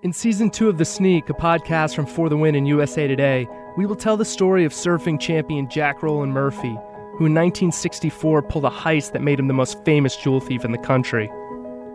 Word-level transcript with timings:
In 0.00 0.12
season 0.12 0.48
two 0.48 0.68
of 0.68 0.78
The 0.78 0.84
Sneak, 0.84 1.28
a 1.28 1.34
podcast 1.34 1.96
from 1.96 2.06
For 2.06 2.28
the 2.28 2.36
Win 2.36 2.54
and 2.54 2.68
USA 2.68 3.08
Today, 3.08 3.48
we 3.76 3.84
will 3.84 3.96
tell 3.96 4.16
the 4.16 4.24
story 4.24 4.64
of 4.64 4.72
surfing 4.72 5.18
champion 5.18 5.68
Jack 5.68 6.04
Roland 6.04 6.32
Murphy, 6.32 6.68
who 6.68 7.26
in 7.26 7.34
1964 7.34 8.42
pulled 8.42 8.64
a 8.64 8.70
heist 8.70 9.10
that 9.10 9.22
made 9.22 9.40
him 9.40 9.48
the 9.48 9.54
most 9.54 9.84
famous 9.84 10.14
jewel 10.14 10.38
thief 10.38 10.64
in 10.64 10.70
the 10.70 10.78
country. 10.78 11.28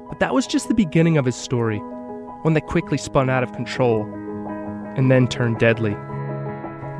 But 0.09 0.19
that 0.19 0.33
was 0.33 0.45
just 0.45 0.67
the 0.67 0.73
beginning 0.73 1.17
of 1.17 1.23
his 1.23 1.37
story, 1.37 1.77
one 2.41 2.53
that 2.55 2.67
quickly 2.67 2.97
spun 2.97 3.29
out 3.29 3.41
of 3.41 3.53
control 3.53 4.03
and 4.97 5.09
then 5.09 5.25
turned 5.25 5.59
deadly. 5.59 5.95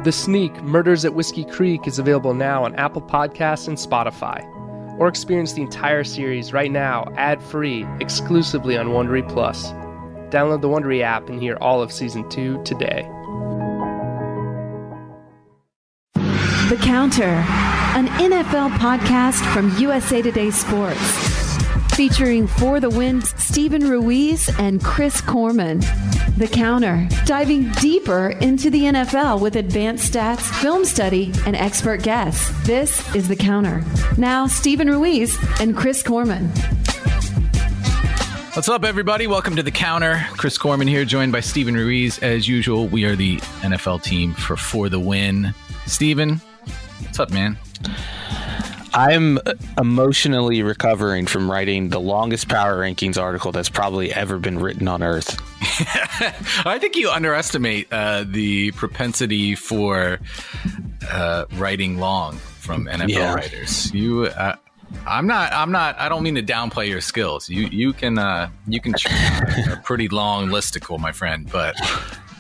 The 0.05 0.13
Sneak 0.13 0.63
Murders 0.63 1.03
at 1.03 1.15
Whiskey 1.15 1.43
Creek 1.43 1.85
is 1.85 1.99
available 1.99 2.33
now 2.33 2.63
on 2.63 2.75
Apple 2.75 3.01
Podcasts 3.01 3.67
and 3.67 3.75
Spotify. 3.75 4.49
Or 4.97 5.09
experience 5.09 5.51
the 5.51 5.63
entire 5.63 6.05
series 6.05 6.53
right 6.53 6.71
now, 6.71 7.11
ad 7.17 7.43
free, 7.43 7.85
exclusively 7.99 8.77
on 8.77 8.87
Wondery 8.87 9.27
Plus. 9.27 9.73
Download 10.33 10.61
the 10.61 10.67
Wondery 10.67 11.03
app 11.03 11.29
and 11.29 11.39
hear 11.39 11.57
all 11.61 11.83
of 11.83 11.91
season 11.91 12.27
two 12.27 12.59
today. 12.63 13.07
The 16.69 16.79
Counter, 16.81 17.45
an 17.93 18.07
NFL 18.07 18.71
podcast 18.77 19.45
from 19.53 19.77
USA 19.77 20.23
Today 20.23 20.49
Sports. 20.49 20.99
Featuring 21.95 22.47
For 22.47 22.79
the 22.79 22.89
Win's 22.89 23.39
Steven 23.39 23.87
Ruiz 23.87 24.49
and 24.57 24.83
Chris 24.83 25.21
Korman. 25.21 25.85
The 26.39 26.47
Counter, 26.47 27.07
diving 27.27 27.71
deeper 27.73 28.29
into 28.41 28.71
the 28.71 28.85
NFL 28.85 29.39
with 29.39 29.55
advanced 29.55 30.11
stats, 30.11 30.51
film 30.61 30.83
study, 30.83 31.31
and 31.45 31.55
expert 31.55 32.01
guests. 32.01 32.49
This 32.65 33.13
is 33.13 33.27
The 33.27 33.35
Counter. 33.35 33.83
Now, 34.17 34.47
Steven 34.47 34.89
Ruiz 34.89 35.37
and 35.59 35.77
Chris 35.77 36.01
Korman. 36.01 36.49
What's 38.53 38.69
up, 38.69 38.83
everybody? 38.83 39.25
Welcome 39.25 39.55
to 39.55 39.63
the 39.63 39.71
counter. 39.71 40.25
Chris 40.37 40.57
Korman 40.59 40.87
here, 40.87 41.05
joined 41.05 41.31
by 41.31 41.39
Steven 41.39 41.73
Ruiz. 41.75 42.19
As 42.19 42.47
usual, 42.47 42.87
we 42.87 43.03
are 43.05 43.15
the 43.15 43.37
NFL 43.61 44.03
team 44.03 44.33
for 44.33 44.55
For 44.55 44.89
the 44.89 44.99
Win. 44.99 45.55
Steven, 45.87 46.35
what's 47.01 47.19
up, 47.19 47.31
man? 47.31 47.57
I'm 48.93 49.39
emotionally 49.79 50.61
recovering 50.61 51.25
from 51.25 51.49
writing 51.49 51.89
the 51.89 51.99
longest 51.99 52.47
power 52.47 52.77
rankings 52.79 53.19
article 53.19 53.51
that's 53.51 53.69
probably 53.69 54.13
ever 54.13 54.37
been 54.37 54.59
written 54.59 54.87
on 54.87 55.01
Earth. 55.01 55.35
I 56.65 56.77
think 56.79 56.95
you 56.95 57.09
underestimate 57.09 57.87
uh, 57.91 58.23
the 58.27 58.71
propensity 58.73 59.55
for 59.55 60.19
uh, 61.11 61.45
writing 61.53 61.97
long 61.97 62.37
from 62.37 62.85
NFL 62.85 63.09
Yeah. 63.09 63.33
writers. 63.33 63.91
You, 63.95 64.25
uh, 64.25 64.57
I'm 65.05 65.27
not. 65.27 65.51
I'm 65.53 65.71
not. 65.71 65.99
I 65.99 66.09
don't 66.09 66.23
mean 66.23 66.35
to 66.35 66.43
downplay 66.43 66.87
your 66.87 67.01
skills. 67.01 67.49
You, 67.49 67.67
you 67.67 67.93
can, 67.93 68.17
uh, 68.17 68.49
you 68.67 68.79
can 68.79 68.93
a 69.71 69.81
pretty 69.83 70.07
long 70.07 70.49
listicle, 70.49 70.99
my 70.99 71.11
friend. 71.11 71.49
But 71.51 71.75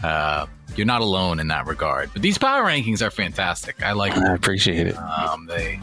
uh, 0.03 0.45
you're 0.75 0.85
not 0.85 1.01
alone 1.01 1.39
in 1.39 1.47
that 1.49 1.67
regard. 1.67 2.11
But 2.13 2.21
these 2.21 2.37
power 2.37 2.63
rankings 2.63 3.01
are 3.01 3.11
fantastic. 3.11 3.81
I 3.83 3.91
like 3.93 4.17
I 4.17 4.33
appreciate 4.33 4.87
it. 4.87 4.97
um, 4.97 5.45
they 5.47 5.79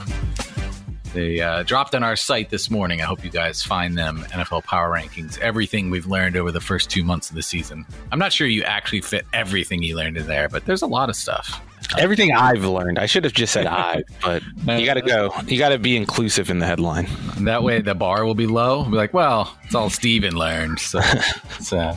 they 1.12 1.40
uh, 1.40 1.64
dropped 1.64 1.94
on 1.94 2.02
our 2.02 2.16
site 2.16 2.50
this 2.50 2.70
morning. 2.70 3.00
I 3.00 3.04
hope 3.04 3.24
you 3.24 3.30
guys 3.30 3.62
find 3.62 3.98
them. 3.98 4.20
NFL 4.30 4.64
Power 4.64 4.90
Rankings. 4.90 5.38
Everything 5.38 5.90
we've 5.90 6.06
learned 6.06 6.36
over 6.36 6.52
the 6.52 6.60
first 6.60 6.88
two 6.88 7.02
months 7.02 7.30
of 7.30 7.36
the 7.36 7.42
season. 7.42 7.84
I'm 8.12 8.18
not 8.18 8.32
sure 8.32 8.46
you 8.46 8.62
actually 8.62 9.00
fit 9.00 9.26
everything 9.32 9.82
you 9.82 9.96
learned 9.96 10.16
in 10.16 10.26
there, 10.26 10.48
but 10.48 10.66
there's 10.66 10.82
a 10.82 10.86
lot 10.86 11.08
of 11.08 11.16
stuff. 11.16 11.60
Everything 11.98 12.32
I've 12.32 12.64
learned, 12.64 12.98
I 12.98 13.06
should 13.06 13.24
have 13.24 13.32
just 13.32 13.52
said 13.52 13.66
I, 13.66 14.04
but 14.22 14.42
you 14.66 14.86
got 14.86 14.94
to 14.94 15.02
go. 15.02 15.32
You 15.46 15.58
got 15.58 15.70
to 15.70 15.78
be 15.78 15.96
inclusive 15.96 16.50
in 16.50 16.58
the 16.58 16.66
headline. 16.66 17.08
That 17.40 17.62
way, 17.62 17.80
the 17.80 17.94
bar 17.94 18.24
will 18.24 18.34
be 18.34 18.46
low. 18.46 18.82
We'll 18.82 18.90
be 18.90 18.96
like, 18.96 19.14
well, 19.14 19.56
it's 19.64 19.74
all 19.74 19.90
Steven 19.90 20.34
learned. 20.34 20.78
So, 20.78 21.00
so. 21.60 21.96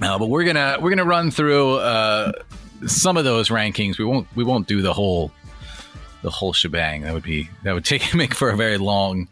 No, 0.00 0.18
but 0.18 0.28
we're 0.28 0.44
gonna 0.44 0.78
we're 0.80 0.90
gonna 0.90 1.04
run 1.04 1.30
through 1.30 1.74
uh, 1.76 2.32
some 2.86 3.16
of 3.16 3.24
those 3.24 3.48
rankings. 3.48 3.98
We 3.98 4.04
won't 4.04 4.28
we 4.36 4.44
won't 4.44 4.66
do 4.66 4.82
the 4.82 4.92
whole 4.92 5.32
the 6.22 6.30
whole 6.30 6.52
shebang. 6.52 7.02
That 7.02 7.14
would 7.14 7.22
be 7.22 7.50
that 7.64 7.74
would 7.74 7.84
take 7.84 8.14
make 8.14 8.34
for 8.34 8.50
a 8.50 8.56
very 8.56 8.78
long 8.78 9.28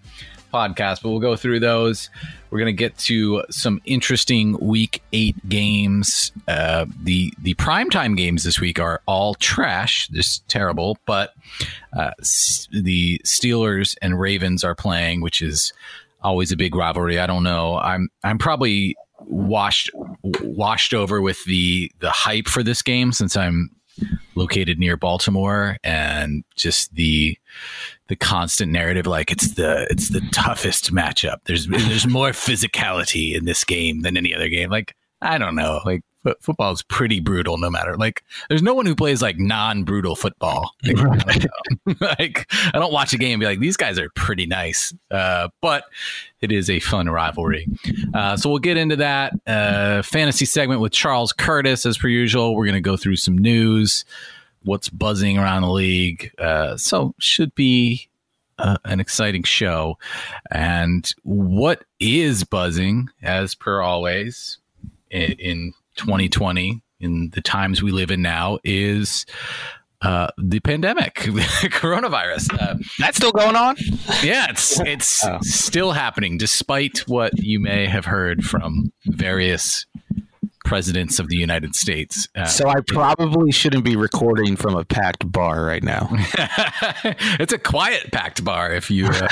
podcast. 0.56 1.02
But 1.02 1.10
we'll 1.10 1.20
go 1.20 1.36
through 1.36 1.60
those. 1.60 2.08
We're 2.50 2.58
gonna 2.60 2.72
get 2.72 2.96
to 2.98 3.42
some 3.50 3.80
interesting 3.84 4.56
week 4.60 5.02
eight 5.12 5.36
games. 5.48 6.32
Uh, 6.48 6.86
the 7.02 7.32
the 7.42 7.54
primetime 7.54 8.16
games 8.16 8.44
this 8.44 8.60
week 8.60 8.78
are 8.78 9.02
all 9.06 9.34
trash. 9.34 10.08
Just 10.08 10.48
terrible. 10.48 10.96
But 11.06 11.32
uh, 11.96 12.12
s- 12.20 12.68
the 12.72 13.20
Steelers 13.24 13.96
and 14.00 14.18
Ravens 14.18 14.64
are 14.64 14.74
playing, 14.74 15.20
which 15.20 15.42
is 15.42 15.72
always 16.22 16.50
a 16.52 16.56
big 16.56 16.74
rivalry. 16.74 17.18
I 17.18 17.26
don't 17.26 17.42
know. 17.42 17.78
I'm 17.78 18.08
I'm 18.24 18.38
probably 18.38 18.96
washed 19.20 19.90
washed 20.22 20.94
over 20.94 21.20
with 21.20 21.44
the 21.44 21.90
the 22.00 22.10
hype 22.10 22.48
for 22.48 22.62
this 22.62 22.82
game 22.82 23.12
since 23.12 23.36
I'm 23.36 23.70
located 24.34 24.78
near 24.78 24.96
Baltimore 24.96 25.76
and 25.82 26.44
just 26.54 26.94
the 26.94 27.38
the 28.08 28.16
constant 28.16 28.70
narrative 28.70 29.06
like 29.06 29.30
it's 29.30 29.54
the 29.54 29.86
it's 29.90 30.10
the 30.10 30.20
toughest 30.32 30.92
matchup. 30.92 31.38
There's 31.44 31.66
there's 31.66 32.06
more 32.06 32.30
physicality 32.30 33.34
in 33.34 33.44
this 33.44 33.64
game 33.64 34.02
than 34.02 34.16
any 34.16 34.34
other 34.34 34.48
game. 34.48 34.70
Like 34.70 34.94
I 35.22 35.38
don't 35.38 35.54
know. 35.54 35.80
Like 35.84 36.02
fo- 36.26 36.34
football 36.40 36.72
is 36.72 36.82
pretty 36.82 37.20
brutal 37.20 37.58
no 37.58 37.70
matter. 37.70 37.96
Like 37.96 38.24
there's 38.48 38.62
no 38.62 38.74
one 38.74 38.86
who 38.86 38.94
plays 38.94 39.22
like 39.22 39.38
non-brutal 39.38 40.16
football. 40.16 40.72
Like, 41.26 41.46
like, 42.00 42.52
I 42.52 42.78
don't 42.78 42.92
watch 42.92 43.12
a 43.12 43.18
game 43.18 43.32
and 43.32 43.40
be 43.40 43.46
like 43.46 43.58
these 43.58 43.76
guys 43.76 43.98
are 43.98 44.08
pretty 44.10 44.46
nice. 44.46 44.94
Uh, 45.10 45.48
but 45.60 45.84
it 46.40 46.52
is 46.52 46.70
a 46.70 46.80
fun 46.80 47.08
rivalry. 47.08 47.66
Uh, 48.14 48.36
so 48.36 48.50
we'll 48.50 48.58
get 48.58 48.76
into 48.76 48.96
that 48.96 49.32
uh, 49.46 50.02
fantasy 50.02 50.44
segment 50.44 50.80
with 50.80 50.92
Charles 50.92 51.32
Curtis 51.32 51.86
as 51.86 51.98
per 51.98 52.08
usual. 52.08 52.54
We're 52.54 52.66
going 52.66 52.74
to 52.74 52.80
go 52.80 52.96
through 52.96 53.16
some 53.16 53.36
news, 53.36 54.04
what's 54.62 54.88
buzzing 54.88 55.38
around 55.38 55.62
the 55.62 55.70
league. 55.70 56.32
Uh, 56.38 56.76
so 56.76 57.14
should 57.18 57.54
be 57.54 58.08
uh, 58.58 58.78
an 58.84 59.00
exciting 59.00 59.42
show. 59.42 59.98
And 60.50 61.10
what 61.22 61.84
is 62.00 62.44
buzzing, 62.44 63.08
as 63.22 63.54
per 63.54 63.80
always, 63.80 64.58
in, 65.10 65.32
in 65.32 65.74
2020, 65.96 66.82
in 67.00 67.30
the 67.34 67.42
times 67.42 67.82
we 67.82 67.90
live 67.90 68.10
in 68.10 68.22
now, 68.22 68.58
is 68.64 69.26
uh, 70.02 70.28
the 70.38 70.60
pandemic, 70.60 71.14
coronavirus. 71.16 72.52
Uh, 72.60 72.74
That's 72.98 73.16
still 73.16 73.32
going 73.32 73.56
on. 73.56 73.76
yeah, 74.22 74.46
it's 74.50 74.78
it's 74.86 75.24
Oh. 75.24 75.38
still 75.42 75.92
happening, 75.92 76.38
despite 76.38 76.98
what 77.08 77.32
you 77.38 77.58
may 77.60 77.86
have 77.86 78.04
heard 78.04 78.44
from 78.44 78.92
various 79.06 79.86
presidents 80.64 81.20
of 81.20 81.28
the 81.28 81.36
United 81.36 81.76
States. 81.76 82.28
Uh, 82.34 82.44
So 82.44 82.68
I 82.68 82.80
probably 82.88 83.52
shouldn't 83.52 83.84
be 83.84 83.94
recording 83.94 84.56
from 84.56 84.74
a 84.74 84.84
packed 84.84 85.30
bar 85.30 85.64
right 85.64 85.82
now. 85.82 86.08
it's 87.38 87.52
a 87.52 87.58
quiet 87.58 88.10
packed 88.12 88.42
bar. 88.44 88.72
If 88.72 88.90
you 88.90 89.06
uh, 89.06 89.28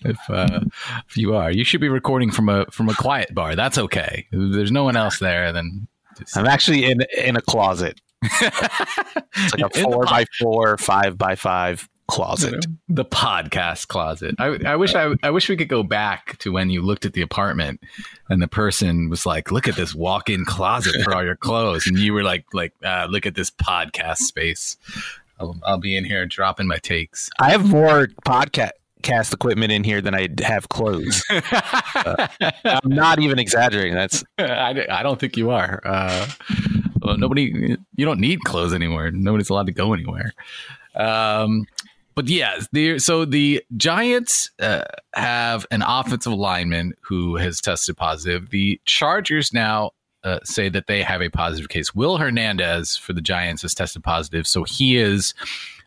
if 0.00 0.18
uh, 0.30 0.60
if 1.08 1.16
you 1.16 1.34
are, 1.34 1.50
you 1.50 1.62
should 1.64 1.80
be 1.82 1.88
recording 1.90 2.30
from 2.30 2.48
a 2.48 2.64
from 2.70 2.88
a 2.88 2.94
quiet 2.94 3.34
bar. 3.34 3.54
That's 3.54 3.76
okay. 3.78 4.26
If 4.32 4.52
there's 4.54 4.72
no 4.72 4.84
one 4.84 4.96
else 4.96 5.18
there, 5.18 5.52
then 5.52 5.88
I'm 6.34 6.46
actually 6.46 6.90
in 6.90 7.00
in 7.16 7.36
a 7.36 7.40
closet. 7.40 8.00
It's 8.22 9.54
like 9.56 9.74
a 9.74 9.80
four 9.82 10.04
by 10.04 10.24
four, 10.40 10.76
five 10.78 11.16
by 11.16 11.34
five 11.34 11.88
closet. 12.08 12.66
the 12.88 13.04
podcast 13.04 13.86
closet. 13.88 14.34
I, 14.38 14.58
I 14.66 14.76
wish 14.76 14.94
I, 14.94 15.14
I 15.22 15.30
wish 15.30 15.48
we 15.48 15.56
could 15.56 15.68
go 15.68 15.82
back 15.82 16.38
to 16.38 16.50
when 16.50 16.70
you 16.70 16.82
looked 16.82 17.04
at 17.04 17.12
the 17.12 17.22
apartment 17.22 17.80
and 18.28 18.42
the 18.42 18.48
person 18.48 19.08
was 19.08 19.26
like, 19.26 19.52
"Look 19.52 19.68
at 19.68 19.76
this 19.76 19.94
walk-in 19.94 20.44
closet 20.44 21.02
for 21.04 21.14
all 21.14 21.24
your 21.24 21.36
clothes," 21.36 21.86
and 21.86 21.98
you 21.98 22.12
were 22.12 22.24
like, 22.24 22.46
"Like, 22.52 22.72
uh, 22.82 23.06
look 23.08 23.26
at 23.26 23.34
this 23.34 23.50
podcast 23.50 24.18
space." 24.18 24.76
I'll, 25.40 25.56
I'll 25.64 25.78
be 25.78 25.96
in 25.96 26.04
here 26.04 26.26
dropping 26.26 26.66
my 26.66 26.78
takes. 26.78 27.30
I 27.38 27.50
have 27.50 27.64
more 27.64 28.08
podcast 28.26 28.70
cast 29.02 29.32
equipment 29.32 29.72
in 29.72 29.84
here 29.84 30.00
than 30.00 30.14
I 30.14 30.28
have 30.40 30.68
clothes. 30.68 31.24
I'm 31.30 32.80
not 32.84 33.20
even 33.20 33.38
exaggerating. 33.38 33.94
That's 33.94 34.24
I, 34.38 34.86
I 34.90 35.02
don't 35.02 35.18
think 35.18 35.36
you 35.36 35.50
are. 35.50 35.80
Uh, 35.84 36.28
well, 37.02 37.16
nobody, 37.16 37.76
you 37.96 38.04
don't 38.04 38.20
need 38.20 38.40
clothes 38.44 38.74
anymore. 38.74 39.10
Nobody's 39.10 39.50
allowed 39.50 39.66
to 39.66 39.72
go 39.72 39.92
anywhere. 39.92 40.32
Um, 40.94 41.66
but 42.14 42.28
yeah, 42.28 42.60
the, 42.72 42.98
so 42.98 43.24
the 43.24 43.62
Giants 43.76 44.50
uh, 44.58 44.82
have 45.14 45.66
an 45.70 45.82
offensive 45.86 46.32
lineman 46.32 46.94
who 47.00 47.36
has 47.36 47.60
tested 47.60 47.96
positive. 47.96 48.50
The 48.50 48.80
Chargers 48.84 49.52
now 49.52 49.92
uh, 50.24 50.40
say 50.42 50.68
that 50.68 50.88
they 50.88 51.02
have 51.02 51.22
a 51.22 51.28
positive 51.28 51.68
case. 51.68 51.94
Will 51.94 52.16
Hernandez 52.16 52.96
for 52.96 53.12
the 53.12 53.20
Giants 53.20 53.62
has 53.62 53.74
tested 53.74 54.02
positive, 54.02 54.46
so 54.46 54.64
he 54.64 54.96
is 54.96 55.32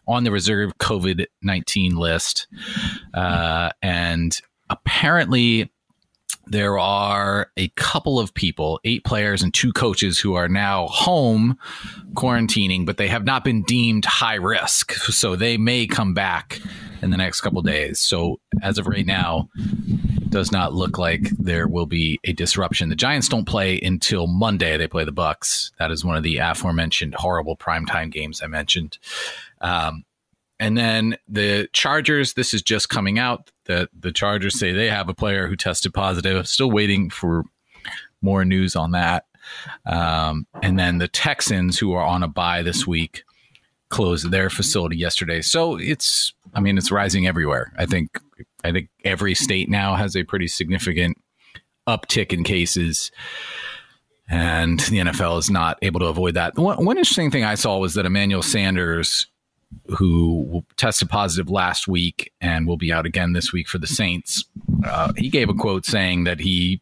on 0.07 0.23
the 0.23 0.31
reserve 0.31 0.77
COVID 0.77 1.25
nineteen 1.41 1.95
list, 1.95 2.47
uh, 3.13 3.69
and 3.81 4.39
apparently 4.69 5.71
there 6.47 6.77
are 6.79 7.51
a 7.55 7.69
couple 7.69 8.19
of 8.19 8.33
people, 8.33 8.79
eight 8.83 9.05
players 9.05 9.41
and 9.41 9.53
two 9.53 9.71
coaches, 9.71 10.19
who 10.19 10.33
are 10.33 10.49
now 10.49 10.87
home 10.87 11.57
quarantining, 12.13 12.85
but 12.85 12.97
they 12.97 13.07
have 13.07 13.23
not 13.23 13.43
been 13.43 13.63
deemed 13.63 14.05
high 14.05 14.35
risk. 14.35 14.93
So 14.93 15.35
they 15.35 15.57
may 15.57 15.87
come 15.87 16.13
back 16.13 16.59
in 17.01 17.09
the 17.09 17.17
next 17.17 17.41
couple 17.41 17.61
days. 17.61 17.99
So 17.99 18.39
as 18.61 18.77
of 18.77 18.87
right 18.87 19.05
now, 19.05 19.49
does 20.29 20.51
not 20.51 20.73
look 20.73 20.97
like 20.97 21.29
there 21.37 21.67
will 21.67 21.85
be 21.85 22.19
a 22.23 22.33
disruption. 22.33 22.89
The 22.89 22.95
Giants 22.95 23.29
don't 23.29 23.47
play 23.47 23.79
until 23.79 24.27
Monday. 24.27 24.77
They 24.77 24.87
play 24.87 25.05
the 25.05 25.11
Bucs. 25.11 25.71
That 25.77 25.91
is 25.91 26.03
one 26.03 26.17
of 26.17 26.23
the 26.23 26.37
aforementioned 26.37 27.15
horrible 27.15 27.55
primetime 27.55 28.11
games 28.11 28.41
I 28.41 28.47
mentioned. 28.47 28.97
Um, 29.61 30.03
and 30.59 30.77
then 30.77 31.17
the 31.27 31.67
Chargers, 31.73 32.33
this 32.33 32.53
is 32.53 32.61
just 32.61 32.89
coming 32.89 33.17
out 33.17 33.49
that 33.65 33.89
the 33.97 34.11
Chargers 34.11 34.59
say 34.59 34.71
they 34.71 34.89
have 34.89 35.09
a 35.09 35.13
player 35.13 35.47
who 35.47 35.55
tested 35.55 35.93
positive. 35.93 36.47
Still 36.47 36.69
waiting 36.69 37.09
for 37.09 37.45
more 38.21 38.45
news 38.45 38.75
on 38.75 38.91
that. 38.91 39.25
Um, 39.85 40.45
and 40.61 40.77
then 40.77 40.99
the 40.99 41.07
Texans, 41.07 41.79
who 41.79 41.93
are 41.93 42.05
on 42.05 42.21
a 42.21 42.27
bye 42.27 42.61
this 42.61 42.85
week, 42.85 43.23
closed 43.89 44.29
their 44.29 44.49
facility 44.49 44.97
yesterday. 44.97 45.41
So 45.41 45.77
it's, 45.77 46.33
I 46.53 46.59
mean, 46.59 46.77
it's 46.77 46.91
rising 46.91 47.27
everywhere. 47.27 47.73
I 47.77 47.85
think, 47.87 48.19
I 48.63 48.71
think 48.71 48.89
every 49.03 49.33
state 49.33 49.69
now 49.69 49.95
has 49.95 50.15
a 50.15 50.23
pretty 50.23 50.47
significant 50.47 51.17
uptick 51.87 52.31
in 52.31 52.43
cases. 52.43 53.11
And 54.29 54.79
the 54.79 54.99
NFL 54.99 55.39
is 55.39 55.49
not 55.49 55.77
able 55.81 55.99
to 56.01 56.05
avoid 56.05 56.35
that. 56.35 56.57
One, 56.57 56.85
one 56.85 56.97
interesting 56.97 57.31
thing 57.31 57.43
I 57.43 57.55
saw 57.55 57.79
was 57.79 57.95
that 57.95 58.05
Emmanuel 58.05 58.43
Sanders, 58.43 59.27
who 59.87 60.63
tested 60.77 61.09
positive 61.09 61.49
last 61.49 61.87
week 61.87 62.31
and 62.41 62.67
will 62.67 62.77
be 62.77 62.91
out 62.91 63.05
again 63.05 63.33
this 63.33 63.51
week 63.51 63.67
for 63.67 63.77
the 63.77 63.87
Saints, 63.87 64.45
uh, 64.85 65.11
he 65.17 65.29
gave 65.29 65.49
a 65.49 65.53
quote 65.53 65.85
saying 65.85 66.23
that 66.23 66.39
he 66.39 66.81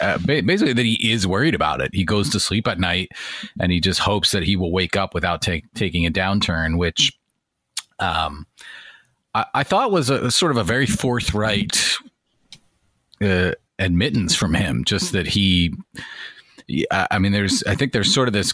uh, 0.00 0.18
basically 0.18 0.72
that 0.72 0.84
he 0.84 1.12
is 1.12 1.26
worried 1.26 1.54
about 1.54 1.80
it. 1.80 1.94
He 1.94 2.04
goes 2.04 2.28
to 2.30 2.40
sleep 2.40 2.66
at 2.66 2.80
night 2.80 3.12
and 3.60 3.70
he 3.70 3.80
just 3.80 4.00
hopes 4.00 4.32
that 4.32 4.42
he 4.42 4.56
will 4.56 4.72
wake 4.72 4.96
up 4.96 5.14
without 5.14 5.40
take, 5.40 5.72
taking 5.74 6.04
a 6.04 6.10
downturn, 6.10 6.78
which 6.78 7.16
um, 8.00 8.46
I, 9.34 9.46
I, 9.54 9.62
thought 9.62 9.92
was 9.92 10.10
a, 10.10 10.30
sort 10.30 10.50
of 10.50 10.58
a 10.58 10.64
very 10.64 10.86
forthright 10.86 11.94
uh, 13.22 13.52
admittance 13.78 14.34
from 14.34 14.54
him. 14.54 14.84
Just 14.84 15.12
that 15.12 15.28
he, 15.28 15.72
I 16.90 17.18
mean, 17.18 17.32
there's, 17.32 17.62
I 17.64 17.76
think 17.76 17.92
there's 17.92 18.12
sort 18.12 18.26
of 18.26 18.34
this 18.34 18.52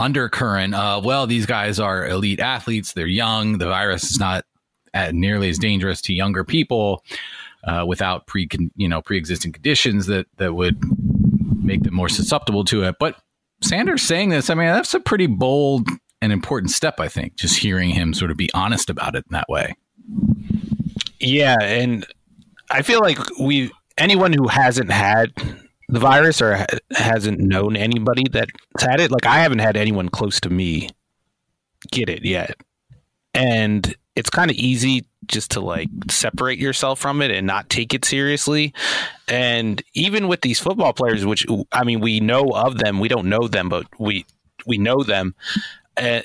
undercurrent 0.00 0.74
of, 0.74 1.04
well, 1.04 1.26
these 1.26 1.46
guys 1.46 1.78
are 1.78 2.08
elite 2.08 2.40
athletes. 2.40 2.94
They're 2.94 3.06
young. 3.06 3.58
The 3.58 3.66
virus 3.66 4.10
is 4.10 4.18
not 4.18 4.44
nearly 5.12 5.50
as 5.50 5.58
dangerous 5.58 6.00
to 6.02 6.14
younger 6.14 6.42
people 6.42 7.04
uh, 7.64 7.84
without 7.86 8.26
pre 8.26 8.48
you 8.76 8.88
know 8.88 9.02
pre-existing 9.02 9.52
conditions 9.52 10.06
that 10.06 10.26
that 10.38 10.54
would 10.54 10.82
make 11.62 11.82
them 11.82 11.94
more 11.94 12.08
susceptible 12.08 12.64
to 12.64 12.84
it. 12.84 12.96
But 12.98 13.16
Sanders 13.62 14.02
saying 14.02 14.30
this, 14.30 14.48
I 14.50 14.54
mean, 14.54 14.68
that's 14.68 14.94
a 14.94 15.00
pretty 15.00 15.26
bold 15.26 15.86
and 16.22 16.32
important 16.32 16.70
step. 16.70 16.98
I 16.98 17.08
think 17.08 17.36
just 17.36 17.58
hearing 17.58 17.90
him 17.90 18.14
sort 18.14 18.30
of 18.30 18.36
be 18.36 18.52
honest 18.54 18.90
about 18.90 19.14
it 19.14 19.24
in 19.28 19.34
that 19.34 19.48
way. 19.48 19.76
Yeah, 21.20 21.56
and 21.60 22.06
I 22.70 22.82
feel 22.82 23.00
like 23.00 23.18
we 23.38 23.70
anyone 23.98 24.32
who 24.32 24.48
hasn't 24.48 24.90
had 24.90 25.32
the 25.90 26.00
virus 26.00 26.40
or 26.40 26.66
hasn't 26.92 27.40
known 27.40 27.76
anybody 27.76 28.24
that's 28.30 28.52
had 28.80 29.00
it, 29.00 29.10
like 29.10 29.26
I 29.26 29.40
haven't 29.40 29.58
had 29.58 29.76
anyone 29.76 30.08
close 30.08 30.40
to 30.40 30.50
me 30.50 30.90
get 31.90 32.08
it 32.08 32.24
yet. 32.24 32.56
And 33.34 33.94
it's 34.16 34.30
kind 34.30 34.50
of 34.50 34.56
easy 34.56 35.06
just 35.26 35.52
to 35.52 35.60
like 35.60 35.88
separate 36.10 36.58
yourself 36.58 36.98
from 36.98 37.22
it 37.22 37.30
and 37.30 37.46
not 37.46 37.68
take 37.70 37.94
it 37.94 38.04
seriously. 38.04 38.74
And 39.28 39.82
even 39.94 40.28
with 40.28 40.40
these 40.40 40.58
football 40.58 40.92
players, 40.92 41.24
which 41.24 41.46
I 41.72 41.84
mean, 41.84 42.00
we 42.00 42.20
know 42.20 42.50
of 42.50 42.78
them, 42.78 42.98
we 42.98 43.08
don't 43.08 43.28
know 43.28 43.48
them, 43.48 43.68
but 43.68 43.86
we 43.98 44.26
we 44.66 44.78
know 44.78 45.02
them. 45.02 45.34
Uh, 45.96 46.20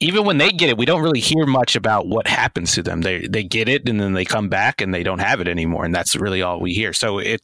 even 0.00 0.24
when 0.24 0.38
they 0.38 0.50
get 0.50 0.68
it, 0.68 0.76
we 0.76 0.84
don't 0.84 1.02
really 1.02 1.20
hear 1.20 1.46
much 1.46 1.76
about 1.76 2.08
what 2.08 2.26
happens 2.26 2.72
to 2.72 2.82
them. 2.82 3.02
They 3.02 3.26
they 3.26 3.44
get 3.44 3.68
it 3.68 3.88
and 3.88 4.00
then 4.00 4.12
they 4.12 4.24
come 4.24 4.48
back 4.48 4.80
and 4.80 4.92
they 4.92 5.02
don't 5.02 5.20
have 5.20 5.40
it 5.40 5.48
anymore, 5.48 5.84
and 5.84 5.94
that's 5.94 6.16
really 6.16 6.42
all 6.42 6.60
we 6.60 6.74
hear. 6.74 6.92
So 6.92 7.18
it, 7.18 7.40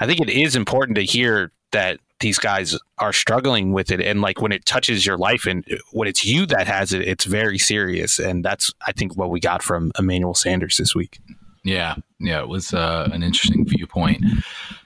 I 0.00 0.06
think 0.06 0.20
it 0.20 0.28
is 0.28 0.56
important 0.56 0.96
to 0.96 1.04
hear 1.04 1.50
that 1.72 1.98
these 2.20 2.38
guys 2.38 2.78
are 2.98 3.12
struggling 3.12 3.72
with 3.72 3.90
it. 3.90 4.00
And 4.00 4.20
like 4.20 4.40
when 4.40 4.52
it 4.52 4.64
touches 4.64 5.04
your 5.04 5.18
life 5.18 5.46
and 5.46 5.64
when 5.92 6.08
it's 6.08 6.24
you 6.24 6.46
that 6.46 6.66
has 6.66 6.92
it 6.92 7.02
it's 7.02 7.24
very 7.24 7.58
serious. 7.58 8.18
And 8.18 8.44
that's 8.44 8.72
i 8.86 8.92
think 8.92 9.16
what 9.16 9.30
we 9.30 9.40
got 9.40 9.62
from 9.62 9.92
emmanuel 9.98 10.34
sanders 10.34 10.76
this 10.76 10.94
week. 10.94 11.20
Yeah. 11.64 11.96
Yeah 12.20 12.40
it 12.40 12.48
was 12.48 12.72
uh, 12.72 13.08
an 13.12 13.22
interesting 13.22 13.66
viewpoint. 13.66 14.24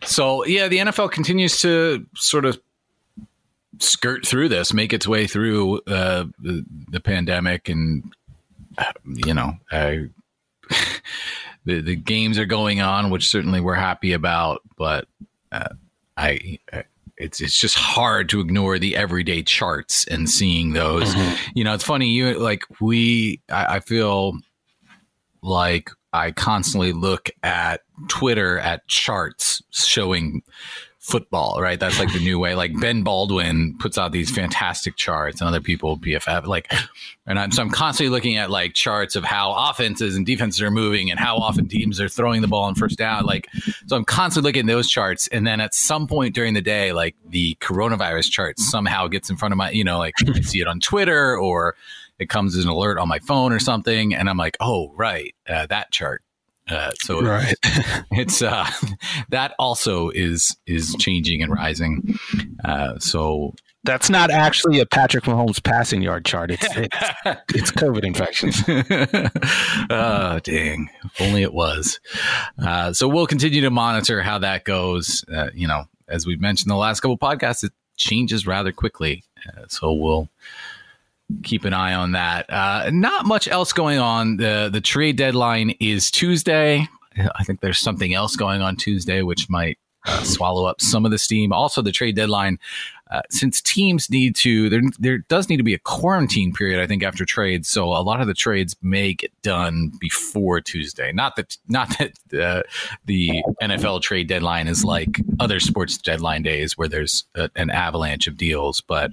So 0.03 0.45
yeah 0.47 0.69
the 0.69 0.79
nfl 0.79 1.11
continues 1.11 1.61
to 1.61 2.07
sort 2.17 2.45
of 2.45 2.59
skirt 3.81 4.27
through 4.27 4.49
this 4.49 4.73
make 4.73 4.93
its 4.93 5.07
way 5.07 5.27
through 5.27 5.79
uh, 5.87 6.25
the, 6.41 6.65
the, 6.91 6.99
pandemic 6.99 7.69
and 7.69 8.13
you 9.05 9.33
know 9.33 9.53
uh, 9.71 9.95
the, 11.69 11.81
the 11.81 11.97
games 11.97 12.39
are 12.39 12.47
going 12.47 12.81
on 12.81 13.11
which 13.11 13.29
certainly 13.29 13.61
we're 13.61 13.75
happy 13.75 14.13
about 14.13 14.63
but 14.77 15.07
uh, 15.53 15.69
I, 16.17 16.59
I 16.73 16.85
it's 17.19 17.41
it's 17.41 17.59
just 17.59 17.77
hard 17.77 18.29
to 18.31 18.41
ignore 18.41 18.79
the 18.79 18.97
everyday 18.97 19.43
charts 19.43 20.07
and 20.07 20.31
seeing 20.31 20.73
those. 20.73 21.15
Mm-hmm. 21.15 21.51
You 21.55 21.65
know, 21.65 21.75
it's 21.75 21.85
funny. 21.85 22.09
You 22.09 22.39
like 22.39 22.63
we. 22.81 23.41
I, 23.51 23.77
I 23.77 23.81
feel 23.81 24.39
like 25.43 25.91
I 26.13 26.31
constantly 26.31 26.93
look 26.93 27.31
at 27.43 27.83
Twitter 28.09 28.59
at 28.59 28.87
charts 28.87 29.63
showing 29.71 30.43
football, 31.09 31.59
right? 31.61 31.81
That's 31.81 31.99
like 31.99 32.13
the 32.13 32.21
new 32.21 32.39
way. 32.39 32.55
Like 32.55 32.79
Ben 32.79 33.03
Baldwin 33.03 33.77
puts 33.79 33.97
out 33.97 34.13
these 34.13 34.31
fantastic 34.31 34.97
charts, 34.97 35.41
and 35.41 35.49
other 35.49 35.61
people 35.61 35.99
PFF 35.99 36.47
like, 36.47 36.73
and 37.27 37.39
I'm 37.39 37.51
so 37.51 37.63
I'm 37.63 37.71
constantly 37.71 38.11
looking 38.11 38.37
at 38.37 38.51
like 38.51 38.75
charts 38.75 39.17
of 39.17 39.25
how 39.25 39.53
offenses 39.71 40.17
and 40.17 40.27
defenses 40.27 40.61
are 40.63 40.71
moving 40.71 41.11
and 41.11 41.19
how 41.19 41.37
often 41.37 41.69
teams 41.69 42.01
are 42.01 42.09
throwing 42.09 42.43
the 42.43 42.49
ball 42.49 42.65
on 42.65 42.75
first 42.75 42.99
down. 42.99 43.25
Like, 43.25 43.49
so 43.87 43.97
I'm 43.97 44.05
constantly 44.05 44.49
looking 44.49 44.69
at 44.69 44.73
those 44.73 44.89
charts, 44.89 45.29
and 45.29 45.47
then 45.47 45.61
at 45.61 45.75
some 45.75 46.07
point 46.07 46.35
during 46.35 46.55
the 46.55 46.63
day, 46.63 46.93
like 46.93 47.17
the 47.27 47.57
coronavirus 47.61 48.31
chart 48.31 48.59
somehow 48.59 49.09
gets 49.09 49.31
in 49.31 49.37
front 49.37 49.53
of 49.53 49.59
my, 49.59 49.71
you 49.71 49.85
know, 49.85 49.99
like 49.99 50.15
I 50.27 50.41
see 50.41 50.61
it 50.61 50.69
on 50.69 50.81
Twitter 50.81 51.37
or 51.37 51.75
it 52.19 52.29
comes 52.29 52.57
as 52.57 52.65
an 52.65 52.71
alert 52.71 52.99
on 52.99 53.09
my 53.09 53.21
phone 53.21 53.53
or 53.53 53.59
something, 53.59 54.15
and 54.15 54.29
I'm 54.29 54.37
like, 54.37 54.57
oh 54.61 54.93
right, 54.97 55.35
uh, 55.49 55.67
that 55.67 55.91
chart 55.91 56.23
uh, 56.69 56.91
so 57.01 57.21
right. 57.23 57.55
it's 58.13 58.43
uh, 58.43 58.67
that 59.31 59.55
also 59.59 60.11
is 60.11 60.57
is 60.67 60.95
changing 60.99 61.43
and 61.43 61.53
rising. 61.53 62.19
Uh, 62.65 62.99
so 62.99 63.55
that's 63.85 64.11
not 64.11 64.31
actually 64.31 64.81
a 64.81 64.87
Patrick 64.87 65.25
Mahomes 65.25 65.63
passing 65.63 66.03
yard 66.03 66.25
chart. 66.25 66.51
It's 66.51 66.67
it's, 66.77 66.97
it's 67.55 67.71
COVID 67.71 68.05
infections. 68.05 68.63
oh 69.91 70.41
dang! 70.41 70.91
If 71.05 71.21
only 71.21 71.43
it 71.43 71.55
was. 71.55 72.01
Uh, 72.59 72.93
so 72.93 73.09
we'll 73.09 73.27
continue 73.27 73.61
to 73.63 73.71
monitor 73.71 74.23
how 74.23 74.39
that 74.39 74.65
goes. 74.65 75.25
Uh, 75.33 75.49
you 75.55 75.67
know, 75.67 75.85
as 76.09 76.27
we've 76.27 76.41
mentioned 76.41 76.71
the 76.71 76.77
last 76.77 77.01
couple 77.01 77.17
podcasts, 77.17 77.65
it 77.65 77.73
changes 77.97 78.47
rather 78.47 78.73
quickly. 78.73 79.25
Uh, 79.49 79.63
so 79.69 79.93
we'll 79.93 80.29
keep 81.43 81.65
an 81.65 81.73
eye 81.73 81.95
on 81.95 82.13
that. 82.13 82.47
Uh, 82.49 82.91
not 82.93 83.27
much 83.27 83.49
else 83.49 83.73
going 83.73 83.99
on. 83.99 84.37
The 84.37 84.69
the 84.73 84.81
trade 84.81 85.17
deadline 85.17 85.75
is 85.81 86.11
Tuesday. 86.11 86.87
I 87.17 87.45
think 87.45 87.61
there's 87.61 87.81
something 87.81 88.15
else 88.15 88.37
going 88.37 88.63
on 88.63 88.77
Tuesday, 88.77 89.23
which 89.23 89.51
might 89.51 89.79
uh, 90.07 90.23
swallow 90.23 90.67
up 90.67 90.81
some 90.81 91.05
of 91.05 91.11
the 91.11 91.19
steam. 91.19 91.53
Also, 91.53 91.83
the 91.83 91.93
trade 91.93 92.17
deadline 92.17 92.59
uh, 93.11 93.23
since 93.31 93.61
teams 93.61 94.11
need 94.11 94.37
to, 94.37 94.69
there, 94.69 94.83
there 94.99 95.19
does 95.19 95.49
need 95.49 95.57
to 95.57 95.63
be 95.63 95.75
a 95.75 95.79
quarantine 95.79 96.53
period, 96.53 96.81
I 96.81 96.87
think, 96.87 97.03
after 97.03 97.25
trades. 97.25 97.69
So 97.69 97.85
a 97.85 98.03
lot 98.03 98.21
of 98.21 98.27
the 98.27 98.35
trades 98.35 98.77
may 98.83 99.15
get 99.15 99.33
done 99.43 99.93
before 100.01 100.61
Tuesday. 100.61 101.13
Not 101.13 101.37
that, 101.37 101.57
not 101.69 101.97
that 101.99 102.41
uh, 102.41 102.63
the 103.07 103.43
NFL 103.63 104.03
trade 104.03 104.29
deadline 104.29 104.69
is 104.69 104.85
like 104.85 105.21
other 105.41 105.61
sports 105.61 105.97
deadline 105.99 106.43
days 106.43 106.77
where 106.77 106.89
there's 106.89 107.25
a, 107.35 107.51
an 107.57 107.71
avalanche 107.71 108.27
of 108.27 108.37
deals, 108.37 108.81
but 108.81 109.11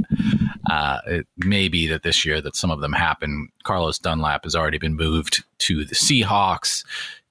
uh, 0.69 0.99
it 1.05 1.27
may 1.37 1.67
be 1.67 1.87
that 1.87 2.03
this 2.03 2.25
year 2.25 2.41
that 2.41 2.55
some 2.55 2.71
of 2.71 2.81
them 2.81 2.93
happen. 2.93 3.49
Carlos 3.63 3.99
Dunlap 3.99 4.43
has 4.43 4.55
already 4.55 4.77
been 4.77 4.95
moved 4.95 5.43
to 5.59 5.85
the 5.85 5.95
Seahawks, 5.95 6.83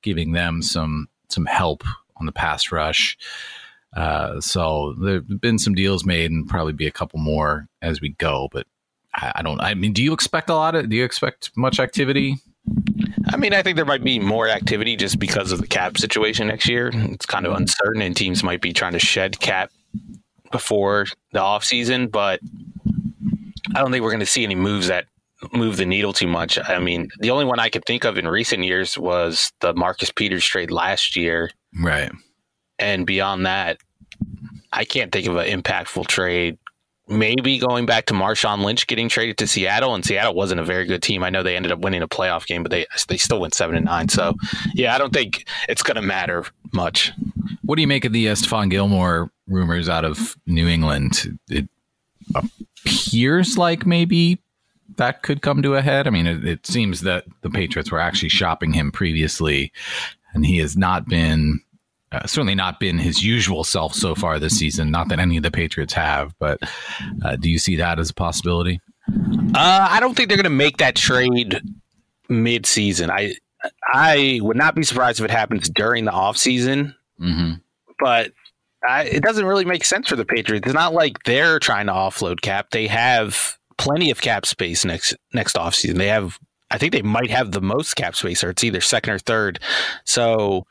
giving 0.03 0.33
them 0.33 0.63
some 0.63 1.09
some 1.29 1.47
help 1.47 1.83
on 2.17 2.27
the 2.27 2.33
pass 2.33 2.71
rush. 2.71 3.19
Uh, 3.95 4.41
so 4.41 4.95
there 5.01 5.15
have 5.15 5.41
been 5.41 5.59
some 5.59 5.75
deals 5.75 6.05
made 6.05 6.31
and 6.31 6.49
probably 6.49 6.73
be 6.73 6.87
a 6.87 6.93
couple 6.93 7.19
more 7.21 7.67
as 7.81 8.01
we 8.01 8.11
go. 8.11 8.49
But 8.53 8.67
I, 9.15 9.33
I 9.37 9.43
don't. 9.43 9.61
I 9.61 9.75
mean, 9.75 9.93
do 9.93 10.03
you 10.03 10.13
expect 10.13 10.51
a 10.51 10.55
lot 10.55 10.75
of? 10.75 10.89
Do 10.89 10.97
you 10.97 11.05
expect 11.05 11.51
much 11.57 11.79
activity? 11.79 12.37
I 13.29 13.37
mean, 13.37 13.53
I 13.55 13.63
think 13.63 13.77
there 13.77 13.85
might 13.85 14.05
be 14.05 14.19
more 14.19 14.49
activity 14.49 14.97
just 14.97 15.19
because 15.19 15.53
of 15.53 15.61
the 15.61 15.67
cap 15.67 15.99
situation 15.99 16.49
next 16.49 16.69
year. 16.69 16.91
It's 16.93 17.27
kind 17.27 17.47
of 17.47 17.53
uncertain, 17.55 18.03
and 18.03 18.17
teams 18.17 18.43
might 18.43 18.61
be 18.61 18.73
trying 18.73 18.93
to 18.93 18.99
shed 18.99 19.39
cap 19.39 19.71
before 20.51 21.07
the 21.33 21.41
offseason, 21.41 22.11
but 22.11 22.41
I 23.75 23.81
don't 23.81 23.91
think 23.91 24.03
we're 24.03 24.11
going 24.11 24.21
to 24.21 24.27
see 24.27 24.45
any 24.45 24.55
moves 24.55 24.87
that 24.89 25.07
move 25.53 25.77
the 25.77 25.85
needle 25.85 26.13
too 26.13 26.27
much. 26.27 26.59
I 26.59 26.79
mean, 26.79 27.09
the 27.19 27.31
only 27.31 27.45
one 27.45 27.59
I 27.59 27.69
could 27.69 27.85
think 27.85 28.05
of 28.05 28.17
in 28.17 28.27
recent 28.29 28.65
years 28.65 28.97
was 28.97 29.53
the 29.61 29.75
Marcus 29.75 30.11
Peters 30.11 30.45
trade 30.45 30.71
last 30.71 31.17
year. 31.17 31.51
Right. 31.83 32.13
And 32.79 33.07
beyond 33.07 33.47
that, 33.47 33.79
I 34.73 34.85
can't 34.85 35.13
think 35.13 35.27
of 35.27 35.37
an 35.37 35.63
impactful 35.63 36.07
trade 36.09 36.59
maybe 37.09 37.59
going 37.59 37.87
back 37.87 38.07
to 38.07 38.15
Marshawn 38.15 38.65
Lynch 38.65 38.87
getting 38.87 39.09
traded 39.09 39.37
to 39.39 39.47
Seattle, 39.47 39.95
and 39.95 40.05
Seattle 40.05 40.35
wasn't 40.35 40.61
a 40.61 40.65
very 40.65 40.87
good 40.87 41.03
team. 41.03 41.23
I 41.23 41.31
know 41.31 41.43
they 41.43 41.57
ended 41.57 41.73
up 41.73 41.81
winning 41.81 42.03
a 42.03 42.09
playoff 42.09 42.47
game, 42.47 42.63
but 42.63 42.71
they 42.71 42.87
they 43.09 43.17
still 43.17 43.41
went 43.41 43.55
seven 43.55 43.77
and 43.77 43.85
nine. 43.85 44.09
So 44.09 44.35
yeah, 44.75 44.95
I 44.95 44.99
don't 44.99 45.13
think 45.13 45.47
it's 45.69 45.83
going 45.83 45.97
to 45.97 46.03
matter 46.03 46.45
much. 46.73 47.13
What 47.63 47.77
do 47.77 47.83
you 47.83 47.89
make 47.89 48.05
of 48.05 48.13
the 48.13 48.29
uh, 48.29 48.35
Stephon 48.35 48.71
Gilmore 48.71 49.31
rumors 49.47 49.89
out 49.89 50.05
of 50.05 50.37
New 50.47 50.69
England? 50.69 51.39
It 51.49 51.69
appears 52.35 53.59
like 53.59 53.87
maybe 53.87 54.41
that 54.97 55.23
could 55.23 55.43
come 55.43 55.63
to 55.63 55.75
a 55.75 55.83
head. 55.83 56.07
I 56.07 56.11
mean, 56.11 56.27
it, 56.27 56.45
it 56.45 56.67
seems 56.67 57.03
that 57.03 57.25
the 57.43 57.51
Patriots 57.51 57.91
were 57.91 58.01
actually 58.01 58.29
shopping 58.29 58.73
him 58.73 58.93
previously, 58.93 59.73
and 60.33 60.47
he 60.47 60.59
has 60.59 60.77
not 60.77 61.09
been 61.09 61.61
uh, 62.15 62.27
certainly 62.27 62.55
not 62.55 62.81
been 62.81 62.99
his 62.99 63.23
usual 63.25 63.65
self 63.65 63.95
so 63.95 64.15
far 64.15 64.39
this 64.39 64.59
season. 64.59 64.91
Not 64.91 65.09
that 65.09 65.19
any 65.19 65.37
of 65.37 65.43
the 65.43 65.51
Patriots 65.51 65.93
have, 65.95 66.35
but 66.39 66.59
uh, 67.25 67.37
do 67.37 67.51
you 67.51 67.59
see 67.59 67.77
that 67.77 67.99
as 67.99 68.11
a 68.11 68.15
possibility? 68.15 68.81
Uh, 69.55 69.89
I 69.91 70.01
don't 70.01 70.15
think 70.15 70.29
they're 70.29 70.39
going 70.39 70.45
to 70.45 70.51
make 70.51 70.79
that 70.79 70.97
trade 70.97 71.61
mid-season. 72.29 73.11
I 73.11 73.35
I 73.93 74.41
would 74.43 74.57
not 74.57 74.75
be 74.75 74.83
surprised 74.83 75.21
if 75.21 75.25
it 75.25 75.31
happens 75.31 75.69
during 75.71 76.05
the 76.05 76.11
offseason, 76.11 76.95
mm-hmm. 77.21 77.55
but 77.99 78.33
I, 78.87 79.05
it 79.05 79.23
doesn't 79.23 79.47
really 79.47 79.65
make 79.65 79.85
sense 79.85 80.09
for 80.09 80.17
the 80.17 80.25
Patriots. 80.25 80.67
It's 80.67 80.75
not 80.75 80.93
like 80.93 81.23
they're 81.25 81.59
trying 81.59 81.87
to 81.87 81.93
offload 81.93 82.41
cap. 82.43 82.71
They 82.71 82.87
have 82.87 83.59
plenty 83.79 84.11
of 84.11 84.21
cap 84.21 84.47
space 84.47 84.85
next 84.85 85.15
next 85.33 85.57
offseason. 85.57 85.97
They 85.97 86.09
have, 86.09 86.39
I 86.71 86.79
think 86.79 86.93
they 86.93 87.03
might 87.03 87.31
have 87.31 87.53
the 87.53 87.63
most 87.63 87.95
cap 87.95 88.17
space, 88.17 88.45
or 88.45 88.51
it's 88.51 88.65
either 88.65 88.81
second 88.81 89.15
or 89.15 89.19
third. 89.19 89.61
So 90.05 90.67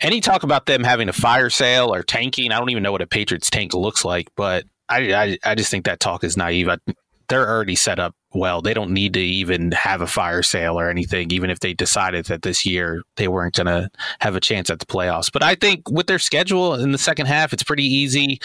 any 0.00 0.20
talk 0.20 0.42
about 0.42 0.66
them 0.66 0.84
having 0.84 1.08
a 1.08 1.12
fire 1.12 1.50
sale 1.50 1.92
or 1.92 2.02
tanking, 2.02 2.52
I 2.52 2.58
don't 2.58 2.70
even 2.70 2.82
know 2.82 2.92
what 2.92 3.02
a 3.02 3.06
Patriots 3.06 3.50
tank 3.50 3.74
looks 3.74 4.04
like, 4.04 4.28
but 4.36 4.64
I, 4.88 5.12
I, 5.12 5.38
I 5.44 5.54
just 5.54 5.70
think 5.70 5.84
that 5.84 6.00
talk 6.00 6.24
is 6.24 6.36
naive. 6.36 6.68
I, 6.68 6.78
they're 7.28 7.48
already 7.48 7.76
set 7.76 7.98
up 7.98 8.14
well. 8.34 8.60
They 8.60 8.74
don't 8.74 8.90
need 8.90 9.14
to 9.14 9.20
even 9.20 9.72
have 9.72 10.00
a 10.00 10.06
fire 10.06 10.42
sale 10.42 10.78
or 10.78 10.90
anything, 10.90 11.30
even 11.30 11.48
if 11.48 11.60
they 11.60 11.72
decided 11.72 12.26
that 12.26 12.42
this 12.42 12.66
year 12.66 13.02
they 13.16 13.28
weren't 13.28 13.54
going 13.54 13.66
to 13.66 13.88
have 14.20 14.34
a 14.36 14.40
chance 14.40 14.68
at 14.68 14.80
the 14.80 14.86
playoffs. 14.86 15.30
But 15.32 15.42
I 15.42 15.54
think 15.54 15.88
with 15.88 16.06
their 16.08 16.18
schedule 16.18 16.74
in 16.74 16.92
the 16.92 16.98
second 16.98 17.26
half, 17.26 17.52
it's 17.52 17.62
pretty 17.62 17.84
easy. 17.84 18.40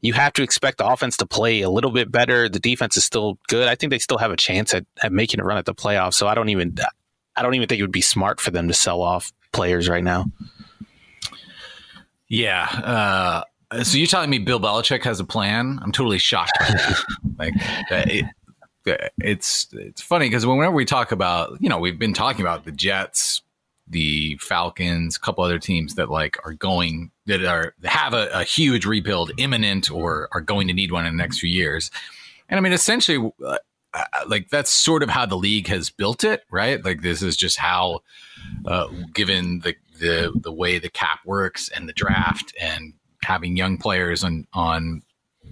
You 0.00 0.14
have 0.14 0.32
to 0.34 0.42
expect 0.42 0.78
the 0.78 0.86
offense 0.86 1.16
to 1.18 1.26
play 1.26 1.62
a 1.62 1.70
little 1.70 1.90
bit 1.90 2.10
better. 2.10 2.48
The 2.48 2.58
defense 2.58 2.96
is 2.96 3.04
still 3.04 3.38
good. 3.48 3.68
I 3.68 3.74
think 3.74 3.90
they 3.90 3.98
still 3.98 4.18
have 4.18 4.30
a 4.30 4.36
chance 4.36 4.74
at, 4.74 4.84
at 5.02 5.12
making 5.12 5.40
a 5.40 5.44
run 5.44 5.58
at 5.58 5.66
the 5.66 5.74
playoffs. 5.74 6.14
So 6.14 6.26
I 6.26 6.34
don't 6.34 6.48
even 6.48 6.76
I 7.36 7.42
don't 7.42 7.54
even 7.54 7.68
think 7.68 7.78
it 7.78 7.82
would 7.82 7.92
be 7.92 8.00
smart 8.00 8.40
for 8.40 8.50
them 8.50 8.68
to 8.68 8.74
sell 8.74 9.02
off 9.02 9.32
players 9.52 9.88
right 9.88 10.04
now. 10.04 10.26
Yeah. 12.28 13.44
Uh, 13.70 13.82
so 13.82 13.98
you're 13.98 14.06
telling 14.06 14.30
me 14.30 14.38
Bill 14.38 14.60
Belichick 14.60 15.02
has 15.04 15.20
a 15.20 15.24
plan? 15.24 15.78
I'm 15.82 15.92
totally 15.92 16.18
shocked. 16.18 16.58
like 17.38 17.54
it, 17.90 18.26
it's 19.18 19.68
it's 19.72 20.02
funny 20.02 20.26
because 20.26 20.46
whenever 20.46 20.74
we 20.74 20.84
talk 20.84 21.12
about 21.12 21.56
you 21.60 21.68
know 21.68 21.78
we've 21.78 21.98
been 21.98 22.14
talking 22.14 22.42
about 22.42 22.64
the 22.64 22.72
Jets, 22.72 23.42
the 23.88 24.36
Falcons, 24.40 25.16
a 25.16 25.20
couple 25.20 25.44
other 25.44 25.58
teams 25.58 25.94
that 25.94 26.10
like 26.10 26.36
are 26.44 26.52
going 26.52 27.10
that 27.26 27.44
are 27.44 27.74
have 27.84 28.14
a, 28.14 28.28
a 28.32 28.44
huge 28.44 28.86
rebuild 28.86 29.32
imminent 29.38 29.90
or 29.90 30.28
are 30.32 30.40
going 30.40 30.68
to 30.68 30.74
need 30.74 30.92
one 30.92 31.06
in 31.06 31.16
the 31.16 31.22
next 31.22 31.38
few 31.38 31.50
years. 31.50 31.90
And 32.48 32.58
I 32.58 32.60
mean, 32.60 32.72
essentially, 32.72 33.30
uh, 33.44 33.58
uh 33.92 34.04
like 34.28 34.50
that's 34.50 34.70
sort 34.70 35.02
of 35.02 35.08
how 35.08 35.26
the 35.26 35.36
league 35.36 35.68
has 35.68 35.90
built 35.90 36.24
it, 36.24 36.44
right? 36.50 36.84
Like 36.84 37.02
this 37.02 37.22
is 37.22 37.36
just 37.36 37.58
how, 37.58 38.00
uh, 38.66 38.88
given 39.12 39.60
the 39.60 39.74
the 40.04 40.32
the 40.42 40.52
way 40.52 40.78
the 40.78 40.90
cap 40.90 41.20
works 41.24 41.68
and 41.70 41.88
the 41.88 41.92
draft 41.92 42.54
and 42.60 42.92
having 43.22 43.56
young 43.56 43.78
players 43.78 44.22
on 44.22 44.46
on 44.52 45.02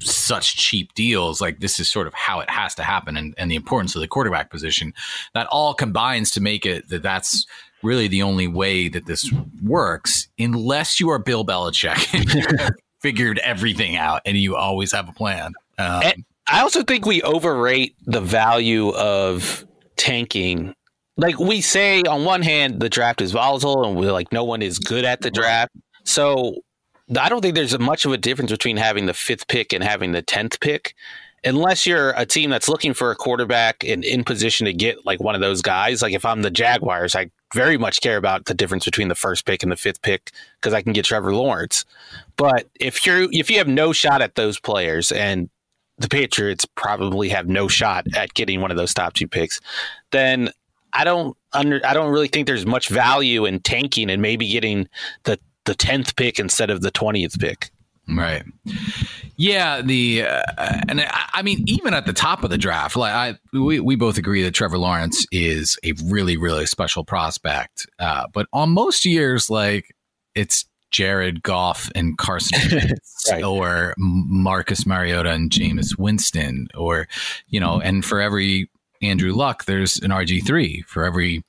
such 0.00 0.56
cheap 0.56 0.94
deals 0.94 1.40
like 1.40 1.61
this 1.61 1.78
is 1.78 1.90
sort 1.90 2.06
of 2.06 2.14
how 2.14 2.40
it 2.40 2.49
has 2.49 2.75
to 2.75 2.82
happen 2.82 3.16
and, 3.16 3.35
and 3.37 3.50
the 3.50 3.54
importance 3.54 3.94
of 3.94 4.00
the 4.00 4.09
quarterback 4.09 4.50
position. 4.50 4.92
That 5.35 5.47
all 5.49 5.75
combines 5.75 6.30
to 6.32 6.40
make 6.40 6.64
it 6.64 6.88
that 6.88 7.02
that's 7.02 7.47
really 7.82 8.09
the 8.09 8.23
only 8.23 8.49
way 8.49 8.88
that 8.88 9.06
this 9.06 9.30
works 9.62 10.28
unless 10.38 11.00
you 11.00 11.11
are 11.11 11.18
bill 11.18 11.44
belichick 11.44 12.71
figured 13.00 13.38
everything 13.40 13.97
out 13.97 14.23
and 14.25 14.37
you 14.37 14.56
always 14.56 14.92
have 14.92 15.09
a 15.09 15.12
plan. 15.12 15.52
Um, 15.78 16.02
i 16.49 16.61
also 16.61 16.82
think 16.82 17.06
we 17.06 17.23
overrate 17.23 17.94
the 18.06 18.21
value 18.21 18.90
of 18.90 19.66
tanking 19.97 20.75
like 21.16 21.38
we 21.38 21.61
say 21.61 22.02
on 22.02 22.25
one 22.25 22.42
hand 22.42 22.81
the 22.81 22.88
draft 22.88 23.21
is 23.21 23.33
volatile 23.33 23.85
and 23.85 23.97
we're 23.97 24.12
like 24.12 24.33
no 24.33 24.45
one 24.45 24.62
is 24.62 24.78
good 24.78 25.04
at 25.04 25.21
the 25.21 25.31
draft. 25.31 25.73
So 26.04 26.57
i 27.19 27.28
don't 27.28 27.42
think 27.42 27.54
there's 27.54 27.78
much 27.78 28.04
of 28.04 28.12
a 28.12 28.16
difference 28.16 28.50
between 28.50 28.76
having 28.76 29.07
the 29.07 29.14
fifth 29.14 29.47
pick 29.49 29.73
and 29.73 29.85
having 29.85 30.12
the 30.12 30.23
10th 30.23 30.61
pick. 30.61 30.95
Unless 31.45 31.87
you're 31.87 32.11
a 32.16 32.25
team 32.25 32.50
that's 32.50 32.69
looking 32.69 32.95
for 32.95 33.11
a 33.11 33.16
quarterback 33.16 33.83
and 33.85 34.04
in 34.04 34.23
position 34.23 34.64
to 34.66 34.73
get 34.73 35.04
like 35.04 35.21
one 35.21 35.35
of 35.35 35.40
those 35.40 35.61
guys. 35.61 36.00
Like 36.00 36.14
if 36.14 36.25
i'm 36.25 36.42
the 36.42 36.50
jaguars 36.50 37.14
i 37.14 37.31
very 37.54 37.76
much 37.76 38.00
care 38.00 38.16
about 38.16 38.47
the 38.47 38.54
difference 38.54 38.85
between 38.85 39.09
the 39.09 39.14
first 39.14 39.45
pick 39.45 39.62
and 39.62 39.71
the 39.71 39.76
fifth 39.76 40.00
pick 40.02 40.31
because 40.61 40.73
i 40.73 40.83
can 40.83 40.92
get 40.92 41.04
trevor 41.04 41.35
lawrence. 41.35 41.85
But 42.37 42.69
if 42.81 43.04
you're 43.04 43.28
if 43.33 43.50
you 43.50 43.59
have 43.59 43.69
no 43.69 43.92
shot 43.92 44.23
at 44.23 44.37
those 44.37 44.59
players 44.59 45.12
and 45.12 45.50
the 45.99 46.09
Patriots 46.09 46.64
probably 46.75 47.28
have 47.28 47.49
no 47.49 47.69
shot 47.69 48.07
at 48.14 48.35
getting 48.35 48.61
one 48.61 48.71
of 48.71 48.76
those 48.76 48.95
top 48.95 49.12
two 49.14 49.28
picks, 49.28 49.61
then 50.11 50.50
I 50.93 51.05
don't 51.05 51.37
under 51.53 51.81
I 51.85 51.95
don't 51.95 52.13
really 52.13 52.29
think 52.29 52.47
there's 52.47 52.67
much 52.67 52.89
value 52.89 53.45
in 53.45 53.61
tanking 53.61 54.11
and 54.11 54.23
maybe 54.23 54.49
getting 54.51 54.89
the 55.25 55.39
the 55.65 55.75
tenth 55.75 56.17
pick 56.17 56.39
instead 56.39 56.71
of 56.71 56.81
the 56.81 56.91
twentieth 56.91 57.39
pick. 57.39 57.71
Right. 58.09 58.43
Yeah. 59.37 59.81
The 59.81 60.25
uh, 60.25 60.43
and 60.89 61.01
I, 61.01 61.29
I, 61.35 61.43
mean, 61.43 61.63
even 61.67 61.95
at 61.95 62.05
the 62.05 62.13
top 62.13 62.43
of 62.43 62.51
the 62.51 62.59
draft, 62.59 62.97
like 62.97 63.13
I, 63.13 63.39
we 63.57 63.79
we 63.81 63.95
both 63.95 64.19
agree 64.19 64.43
that 64.43 64.55
Trevor 64.55 64.79
Lawrence 64.79 65.25
is 65.31 65.79
a 65.85 65.93
really 66.05 66.37
really 66.37 66.67
special 66.67 67.05
prospect. 67.05 67.87
Uh, 67.99 68.27
but 68.33 68.47
on 68.53 68.71
most 68.71 69.05
years, 69.05 69.49
like 69.49 69.95
it's 70.35 70.65
Jared 70.91 71.43
Goff 71.43 71.91
and 71.95 72.19
Carson 72.19 72.91
right. 73.31 73.43
or 73.43 73.95
Marcus 73.99 74.85
Mariota 74.85 75.31
and 75.31 75.51
Jameis 75.51 75.97
Winston, 75.97 76.69
or 76.75 77.09
you 77.49 77.61
know, 77.61 77.81
and 77.81 78.05
for 78.05 78.21
every 78.21 78.69
Andrew 79.02 79.32
Luck, 79.32 79.64
there's 79.64 79.99
an 79.99 80.11
RG3. 80.11 80.85
For 80.87 81.04
every 81.04 81.44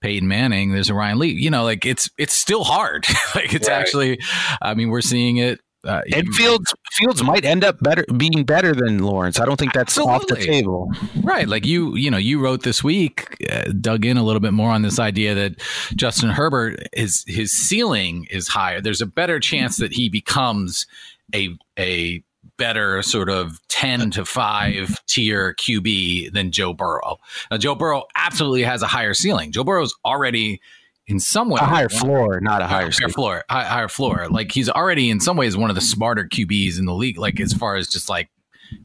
Peyton 0.00 0.28
Manning, 0.28 0.72
there's 0.72 0.90
a 0.90 0.94
Ryan 0.94 1.18
Leaf. 1.18 1.40
You 1.40 1.50
know, 1.50 1.64
like 1.64 1.84
it's 1.84 2.08
it's 2.18 2.34
still 2.34 2.64
hard. 2.64 3.06
like 3.34 3.54
it's 3.54 3.68
right. 3.68 3.78
actually, 3.80 4.18
I 4.62 4.74
mean, 4.74 4.90
we're 4.90 5.00
seeing 5.00 5.38
it. 5.38 5.60
Uh, 5.84 6.02
and 6.12 6.34
Fields 6.34 6.74
Fields 6.92 7.22
might 7.22 7.44
end 7.44 7.62
up 7.62 7.80
better 7.80 8.04
being 8.16 8.44
better 8.44 8.74
than 8.74 8.98
Lawrence. 8.98 9.38
I 9.38 9.44
don't 9.44 9.58
think 9.58 9.72
that's 9.72 9.96
absolutely. 9.96 10.14
off 10.14 10.26
the 10.26 10.36
table. 10.44 10.92
Right. 11.22 11.48
Like 11.48 11.64
you, 11.64 11.94
you 11.94 12.10
know, 12.10 12.18
you 12.18 12.40
wrote 12.40 12.64
this 12.64 12.82
week, 12.82 13.36
uh, 13.50 13.70
dug 13.80 14.04
in 14.04 14.16
a 14.16 14.24
little 14.24 14.40
bit 14.40 14.52
more 14.52 14.70
on 14.70 14.82
this 14.82 14.98
idea 14.98 15.34
that 15.36 15.60
Justin 15.94 16.30
Herbert 16.30 16.88
is 16.92 17.24
his 17.28 17.52
ceiling 17.52 18.26
is 18.28 18.48
higher. 18.48 18.80
There's 18.80 19.00
a 19.00 19.06
better 19.06 19.38
chance 19.38 19.76
that 19.76 19.92
he 19.92 20.08
becomes 20.08 20.86
a 21.32 21.56
a 21.78 22.22
better 22.58 23.02
sort 23.02 23.30
of 23.30 23.60
10 23.68 24.10
to 24.12 24.24
5 24.24 25.06
tier 25.06 25.54
QB 25.54 26.32
than 26.32 26.52
Joe 26.52 26.74
Burrow. 26.74 27.18
Now, 27.50 27.56
Joe 27.56 27.74
Burrow 27.74 28.04
absolutely 28.14 28.64
has 28.64 28.82
a 28.82 28.86
higher 28.86 29.14
ceiling. 29.14 29.52
Joe 29.52 29.64
Burrow's 29.64 29.94
already 30.04 30.60
in 31.08 31.18
some 31.18 31.48
way 31.48 31.58
a 31.60 31.64
higher 31.64 31.88
floor, 31.88 32.38
not 32.40 32.60
a 32.60 32.66
higher, 32.66 32.90
higher 32.90 33.08
floor, 33.08 33.44
high, 33.48 33.64
higher 33.64 33.88
floor. 33.88 34.28
Like 34.28 34.52
he's 34.52 34.68
already 34.68 35.08
in 35.08 35.20
some 35.20 35.36
ways 35.36 35.56
one 35.56 35.70
of 35.70 35.74
the 35.74 35.80
smarter 35.80 36.24
QBs 36.24 36.78
in 36.78 36.84
the 36.84 36.94
league. 36.94 37.18
Like 37.18 37.40
as 37.40 37.54
far 37.54 37.76
as 37.76 37.88
just 37.88 38.08
like 38.10 38.28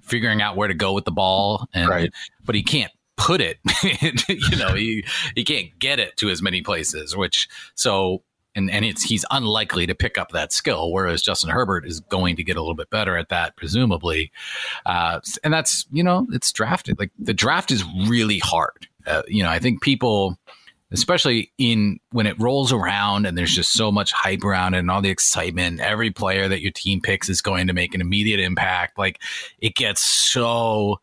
figuring 0.02 0.42
out 0.42 0.56
where 0.56 0.70
to 0.70 0.74
go 0.74 0.94
with 0.94 1.06
the 1.06 1.12
ball, 1.12 1.68
and 1.74 1.90
right. 1.90 2.14
but 2.46 2.56
he 2.56 2.64
can't 2.64 2.92
put 3.18 3.42
it. 3.42 3.58
you 4.30 4.58
know, 4.58 4.74
he 4.74 5.06
he 5.36 5.44
can't 5.44 5.78
get 5.80 6.00
it 6.00 6.16
to 6.18 6.30
as 6.30 6.42
many 6.42 6.62
places. 6.62 7.16
Which 7.16 7.50
so 7.76 8.24
and 8.56 8.70
and 8.70 8.86
it's 8.86 9.04
he's 9.04 9.26
unlikely 9.32 9.88
to 9.88 9.96
pick 9.96 10.18
up 10.18 10.32
that 10.32 10.54
skill. 10.54 10.92
Whereas 10.92 11.22
Justin 11.22 11.50
Herbert 11.50 11.86
is 11.86 12.00
going 12.02 12.36
to 12.36 12.44
get 12.44 12.56
a 12.56 12.62
little 12.62 12.76
bit 12.76 12.90
better 12.90 13.18
at 13.18 13.30
that, 13.30 13.56
presumably. 13.56 14.32
Uh, 14.86 15.20
and 15.44 15.54
that's 15.54 15.86
you 15.92 16.04
know 16.04 16.28
it's 16.32 16.52
drafted 16.52 17.00
like 17.00 17.12
the 17.20 17.34
draft 17.34 17.72
is 17.72 17.84
really 18.08 18.40
hard. 18.40 18.88
Uh, 19.06 19.24
you 19.28 19.44
know, 19.44 19.50
I 19.50 19.60
think 19.60 19.82
people, 19.82 20.38
especially 20.92 21.52
in 21.58 22.00
when 22.12 22.26
it 22.26 22.40
rolls 22.40 22.72
around 22.72 23.26
and 23.26 23.38
there's 23.38 23.54
just 23.54 23.74
so 23.74 23.92
much 23.92 24.12
hype 24.12 24.44
around 24.44 24.76
it 24.76 24.80
and 24.80 24.90
all 24.90 25.02
the 25.02 25.10
excitement. 25.10 25.82
Every 25.82 26.12
player 26.12 26.48
that 26.48 26.62
your 26.62 26.72
team 26.72 27.02
picks 27.02 27.30
is 27.30 27.42
going 27.42 27.68
to 27.68 27.74
make 27.74 27.94
an 27.94 28.02
immediate 28.02 28.40
impact. 28.40 28.98
Like 28.98 29.22
it 29.60 29.76
gets 29.76 30.02
so 30.02 31.00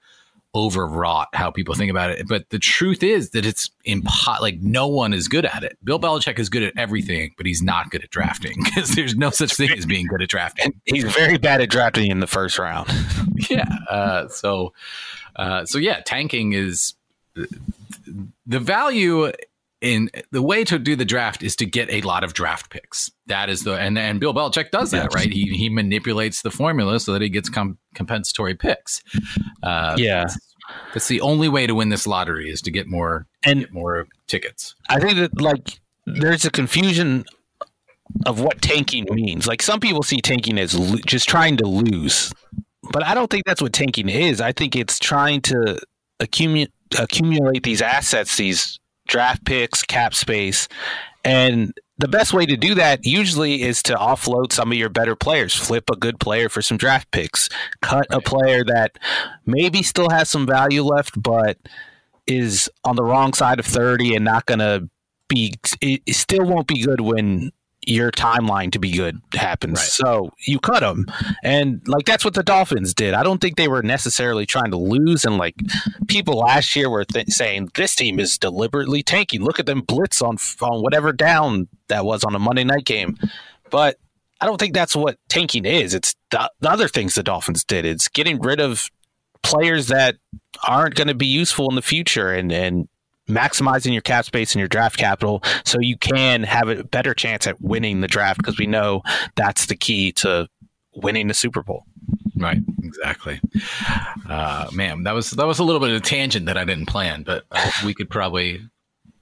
overwrought 0.55 1.29
how 1.33 1.51
people 1.51 1.75
think 1.75 1.91
about 1.91 2.11
it. 2.11 2.27
But 2.27 2.51
the 2.51 2.59
truth 2.59 3.03
is 3.03 3.31
that 3.31 3.47
it's 3.47 3.71
impo- 3.87 4.41
like 4.41 4.61
no 4.61 4.89
one 4.89 5.13
is 5.15 5.29
good 5.29 5.45
at 5.45 5.63
it. 5.63 5.79
Bill 5.85 6.01
Belichick 6.01 6.39
is 6.39 6.49
good 6.49 6.63
at 6.63 6.77
everything, 6.77 7.33
but 7.37 7.47
he's 7.47 7.63
not 7.63 7.91
good 7.91 8.03
at 8.03 8.11
drafting 8.11 8.57
because 8.65 8.91
there's 8.91 9.17
no 9.17 9.31
such 9.31 9.55
thing 9.55 9.71
as 9.71 9.87
being 9.87 10.07
good 10.07 10.23
at 10.23 10.29
drafting. 10.29 10.81
He's 10.85 11.05
very 11.05 11.39
bad 11.39 11.61
at 11.61 11.71
drafting 11.71 12.11
in 12.11 12.21
the 12.21 12.27
first 12.27 12.59
round. 12.59 12.89
yeah. 13.51 13.69
Uh, 13.89 14.29
so, 14.29 14.73
uh, 15.37 15.65
so 15.65 15.79
yeah, 15.79 16.01
tanking 16.05 16.53
is 16.53 16.95
the 18.47 18.59
value 18.59 19.33
in 19.81 20.11
the 20.31 20.43
way 20.43 20.65
to 20.65 20.79
do 20.79 20.95
the 20.95 21.05
draft 21.05 21.43
is 21.43 21.57
to 21.57 21.67
get 21.67 21.91
a 21.91 22.03
lot 22.03 22.23
of 22.23 22.35
draft 22.35 22.71
picks. 22.71 23.11
That 23.27 23.49
is 23.49 23.65
the 23.65 23.75
and 23.75 23.99
and 23.99 24.21
Bill 24.21 24.35
Belichick 24.35 24.71
does 24.71 24.91
that, 24.91 25.15
right? 25.15 25.33
He 25.33 25.45
he 25.57 25.69
manipulates 25.69 26.43
the 26.43 26.51
formula 26.51 27.01
so 27.01 27.13
that 27.13 27.23
he 27.23 27.29
gets 27.29 27.49
com- 27.49 27.79
compensatory 27.95 28.55
picks. 28.55 29.03
Uh, 29.63 29.95
yeah, 29.97 30.23
that's, 30.23 30.55
that's, 30.93 31.09
the 31.09 31.21
only 31.21 31.49
way 31.49 31.67
to 31.67 31.75
win 31.75 31.89
this 31.89 32.07
lottery 32.07 32.51
is 32.51 32.61
to 32.63 32.71
get 32.71 32.87
more 32.87 33.27
and 33.43 33.61
get 33.61 33.73
more 33.73 34.07
tickets. 34.27 34.75
I 34.89 35.01
think 35.01 35.19
that 35.19 35.41
like 35.41 35.81
there's 36.07 36.45
a 36.45 36.51
confusion 36.51 37.25
of 38.27 38.41
what 38.41 38.61
tanking 38.61 39.07
means. 39.11 39.47
Like 39.47 39.63
some 39.63 39.81
people 39.81 40.03
see 40.03 40.21
tanking 40.21 40.59
as 40.59 40.79
lo- 40.79 40.99
just 41.07 41.29
trying 41.29 41.57
to 41.59 41.67
lose, 41.67 42.33
but 42.91 43.03
I 43.05 43.15
don't 43.15 43.31
think 43.31 43.45
that's 43.47 43.63
what 43.63 43.73
tanking 43.73 44.09
is. 44.09 44.41
I 44.41 44.53
think 44.53 44.77
it's 44.77 44.99
trying 44.99 45.41
to 45.43 45.81
accumulate 46.19 46.73
accumulate 46.99 47.63
these 47.63 47.81
assets, 47.81 48.37
these 48.37 48.80
draft 49.11 49.45
picks, 49.45 49.83
cap 49.83 50.15
space, 50.15 50.69
and 51.25 51.75
the 51.99 52.09
best 52.09 52.33
way 52.33 52.47
to 52.47 52.57
do 52.57 52.75
that 52.77 53.05
usually 53.05 53.63
is 53.63 53.83
to 53.83 53.95
offload 53.95 54.53
some 54.53 54.73
of 54.73 54.79
your 54.79 54.89
better 54.89 55.15
players, 55.15 55.55
flip 55.55 55.91
a 55.91 55.97
good 55.97 56.19
player 56.19 56.49
for 56.49 56.63
some 56.63 56.79
draft 56.79 57.11
picks, 57.11 57.51
cut 57.83 58.07
a 58.09 58.23
player 58.23 58.65
that 58.65 58.93
maybe 59.45 59.83
still 59.83 60.09
has 60.09 60.31
some 60.31 60.47
value 60.47 60.83
left, 60.83 61.23
but 61.23 61.59
is 62.27 62.71
on 62.85 62.97
the 62.97 63.05
wrong 63.05 63.35
side 63.35 63.59
of 63.59 63.67
30 63.67 64.15
and 64.15 64.25
not 64.25 64.47
going 64.47 64.61
to 64.61 64.89
be, 65.29 65.53
it 65.83 66.15
still 66.15 66.47
won't 66.47 66.67
be 66.67 66.83
good 66.83 67.03
when 67.03 67.53
your 67.87 68.11
timeline 68.11 68.71
to 68.73 68.79
be 68.79 68.93
good 68.93 69.21
happens. 69.33 69.79
Right. 69.79 69.89
So 69.89 70.33
you 70.47 70.59
cut 70.59 70.81
them, 70.81 71.07
and 71.43 71.81
like 71.87 72.05
that's 72.05 72.25
what 72.25 72.35
the 72.35 72.43
Dolphins 72.43 72.95
did. 72.95 73.15
I 73.15 73.23
don't 73.23 73.41
think 73.41 73.57
they 73.57 73.69
were 73.69 73.83
necessarily 73.83 74.47
trying 74.47 74.71
to 74.71 74.77
lose. 74.77 75.25
And 75.25 75.39
like 75.39 75.55
people 76.09 76.39
last 76.39 76.77
year 76.77 76.91
were 76.91 77.05
th- 77.05 77.29
saying 77.29 77.71
this 77.75 77.95
team 77.95 78.21
is 78.21 78.39
deliberately 78.39 79.03
tanking. 79.03 79.43
Look 79.43 79.59
at 79.59 79.67
them 79.67 79.81
blitz 79.81 80.21
on 80.21 80.37
on 80.61 80.83
whatever 80.83 81.13
down 81.13 81.69
that 81.89 82.05
was 82.05 82.25
on 82.25 82.35
a 82.35 82.39
Monday 82.39 82.65
night 82.65 82.85
game. 82.85 83.17
But 83.71 83.99
I 84.41 84.47
don't 84.47 84.59
think 84.59 84.75
that's 84.75 84.97
what 84.97 85.19
tanking 85.29 85.65
is. 85.65 85.95
It's 85.95 86.15
the, 86.31 86.51
the 86.61 86.71
other 86.71 86.89
things 86.89 87.15
the 87.15 87.23
Dolphins 87.23 87.65
did. 87.65 87.85
It's 87.85 88.09
getting 88.09 88.41
rid 88.41 88.61
of 88.61 88.91
players 89.43 89.89
that 89.89 90.17
aren't 90.67 90.95
going 90.95 91.09
to 91.09 91.15
be 91.15 91.27
useful 91.27 91.69
in 91.69 91.77
the 91.77 91.83
future 91.83 92.33
and 92.33 92.53
and 92.53 92.89
maximizing 93.31 93.93
your 93.93 94.03
cap 94.03 94.25
space 94.25 94.53
and 94.55 94.61
your 94.61 94.69
draft 94.69 94.99
capital 94.99 95.43
so 95.65 95.79
you 95.81 95.97
can 95.97 96.43
have 96.43 96.69
a 96.69 96.85
better 96.85 97.15
chance 97.15 97.47
at 97.47 97.61
winning 97.61 98.01
the 98.01 98.09
draft 98.09 98.39
because 98.39 98.59
we 98.59 98.67
know 98.67 99.03
that's 99.37 99.67
the 99.67 99.77
key 99.77 100.13
to 100.13 100.49
winning 100.95 101.29
the 101.29 101.35
Super 101.35 101.63
Bowl. 101.63 101.85
Right, 102.37 102.59
exactly. 102.83 103.41
Uh, 104.29 104.69
man, 104.73 105.03
that 105.05 105.13
was 105.13 105.31
that 105.33 105.47
was 105.47 105.59
a 105.59 105.65
little 105.65 105.81
bit 105.81 105.91
of 105.91 105.97
a 105.97 106.01
tangent 106.01 106.47
that 106.47 106.57
I 106.57 106.65
didn't 106.65 106.87
plan, 106.87 107.23
but 107.23 107.45
we 107.85 107.95
could 107.95 108.09
probably 108.09 108.61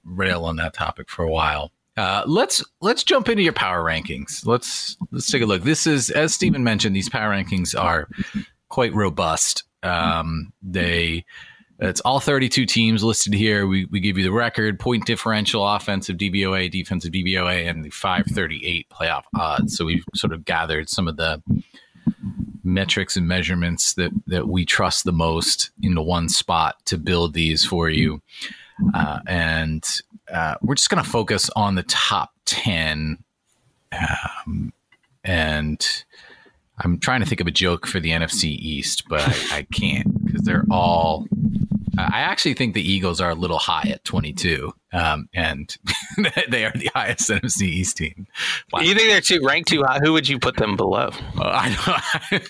rail 0.05 0.45
on 0.45 0.55
that 0.57 0.73
topic 0.73 1.09
for 1.09 1.23
a 1.23 1.29
while. 1.29 1.71
Uh, 1.97 2.23
let's 2.25 2.63
let's 2.79 3.03
jump 3.03 3.27
into 3.27 3.43
your 3.43 3.53
power 3.53 3.83
rankings. 3.83 4.45
Let's 4.45 4.95
let's 5.11 5.29
take 5.29 5.41
a 5.41 5.45
look. 5.45 5.63
This 5.63 5.85
is, 5.85 6.09
as 6.09 6.33
Steven 6.33 6.63
mentioned, 6.63 6.95
these 6.95 7.09
power 7.09 7.31
rankings 7.31 7.77
are 7.77 8.07
quite 8.69 8.93
robust. 8.93 9.63
Um, 9.83 10.53
they 10.61 11.25
it's 11.79 12.01
all 12.01 12.19
32 12.19 12.65
teams 12.65 13.03
listed 13.03 13.33
here. 13.33 13.65
We, 13.65 13.85
we 13.85 13.99
give 13.99 14.17
you 14.17 14.23
the 14.23 14.31
record, 14.31 14.79
point 14.79 15.05
differential, 15.05 15.67
offensive 15.67 16.17
DVOA, 16.17 16.69
defensive 16.69 17.11
DVOA, 17.11 17.69
and 17.69 17.85
the 17.85 17.89
538 17.89 18.87
playoff 18.89 19.23
odds. 19.33 19.77
So 19.77 19.85
we've 19.85 20.03
sort 20.13 20.33
of 20.33 20.43
gathered 20.43 20.89
some 20.89 21.07
of 21.07 21.15
the 21.15 21.41
metrics 22.63 23.15
and 23.15 23.27
measurements 23.27 23.93
that, 23.93 24.11
that 24.27 24.47
we 24.47 24.65
trust 24.65 25.05
the 25.05 25.13
most 25.13 25.71
into 25.81 26.01
one 26.01 26.27
spot 26.27 26.75
to 26.85 26.97
build 26.97 27.33
these 27.33 27.65
for 27.65 27.89
you. 27.89 28.21
Uh, 28.93 29.19
and 29.25 30.01
uh, 30.31 30.55
we're 30.61 30.75
just 30.75 30.89
going 30.89 31.03
to 31.03 31.09
focus 31.09 31.49
on 31.55 31.75
the 31.75 31.83
top 31.83 32.31
10. 32.45 33.17
Um, 33.91 34.73
and 35.23 36.03
I'm 36.77 36.99
trying 36.99 37.21
to 37.21 37.25
think 37.25 37.41
of 37.41 37.47
a 37.47 37.51
joke 37.51 37.87
for 37.87 37.99
the 37.99 38.11
NFC 38.11 38.45
East, 38.45 39.05
but 39.09 39.21
I, 39.21 39.57
I 39.57 39.67
can't 39.73 40.25
because 40.25 40.43
they're 40.43 40.65
all 40.69 41.25
I 42.11 42.19
actually 42.19 42.53
think 42.53 42.73
the 42.73 42.81
Eagles 42.81 43.19
are 43.19 43.31
a 43.31 43.35
little 43.35 43.57
high 43.57 43.89
at 43.89 44.03
22, 44.03 44.73
um, 44.91 45.29
and 45.33 45.77
they 46.49 46.65
are 46.65 46.71
the 46.71 46.89
highest 46.93 47.29
NFC 47.29 47.63
East 47.63 47.97
team. 47.97 48.27
Wow. 48.71 48.81
You 48.81 48.95
think 48.95 49.09
they're 49.09 49.21
too 49.21 49.41
ranked 49.45 49.69
too 49.69 49.83
high? 49.83 49.99
Who 50.01 50.13
would 50.13 50.27
you 50.27 50.39
put 50.39 50.57
them 50.57 50.75
below? 50.75 51.11
Uh, 51.37 51.43
I, 51.43 52.41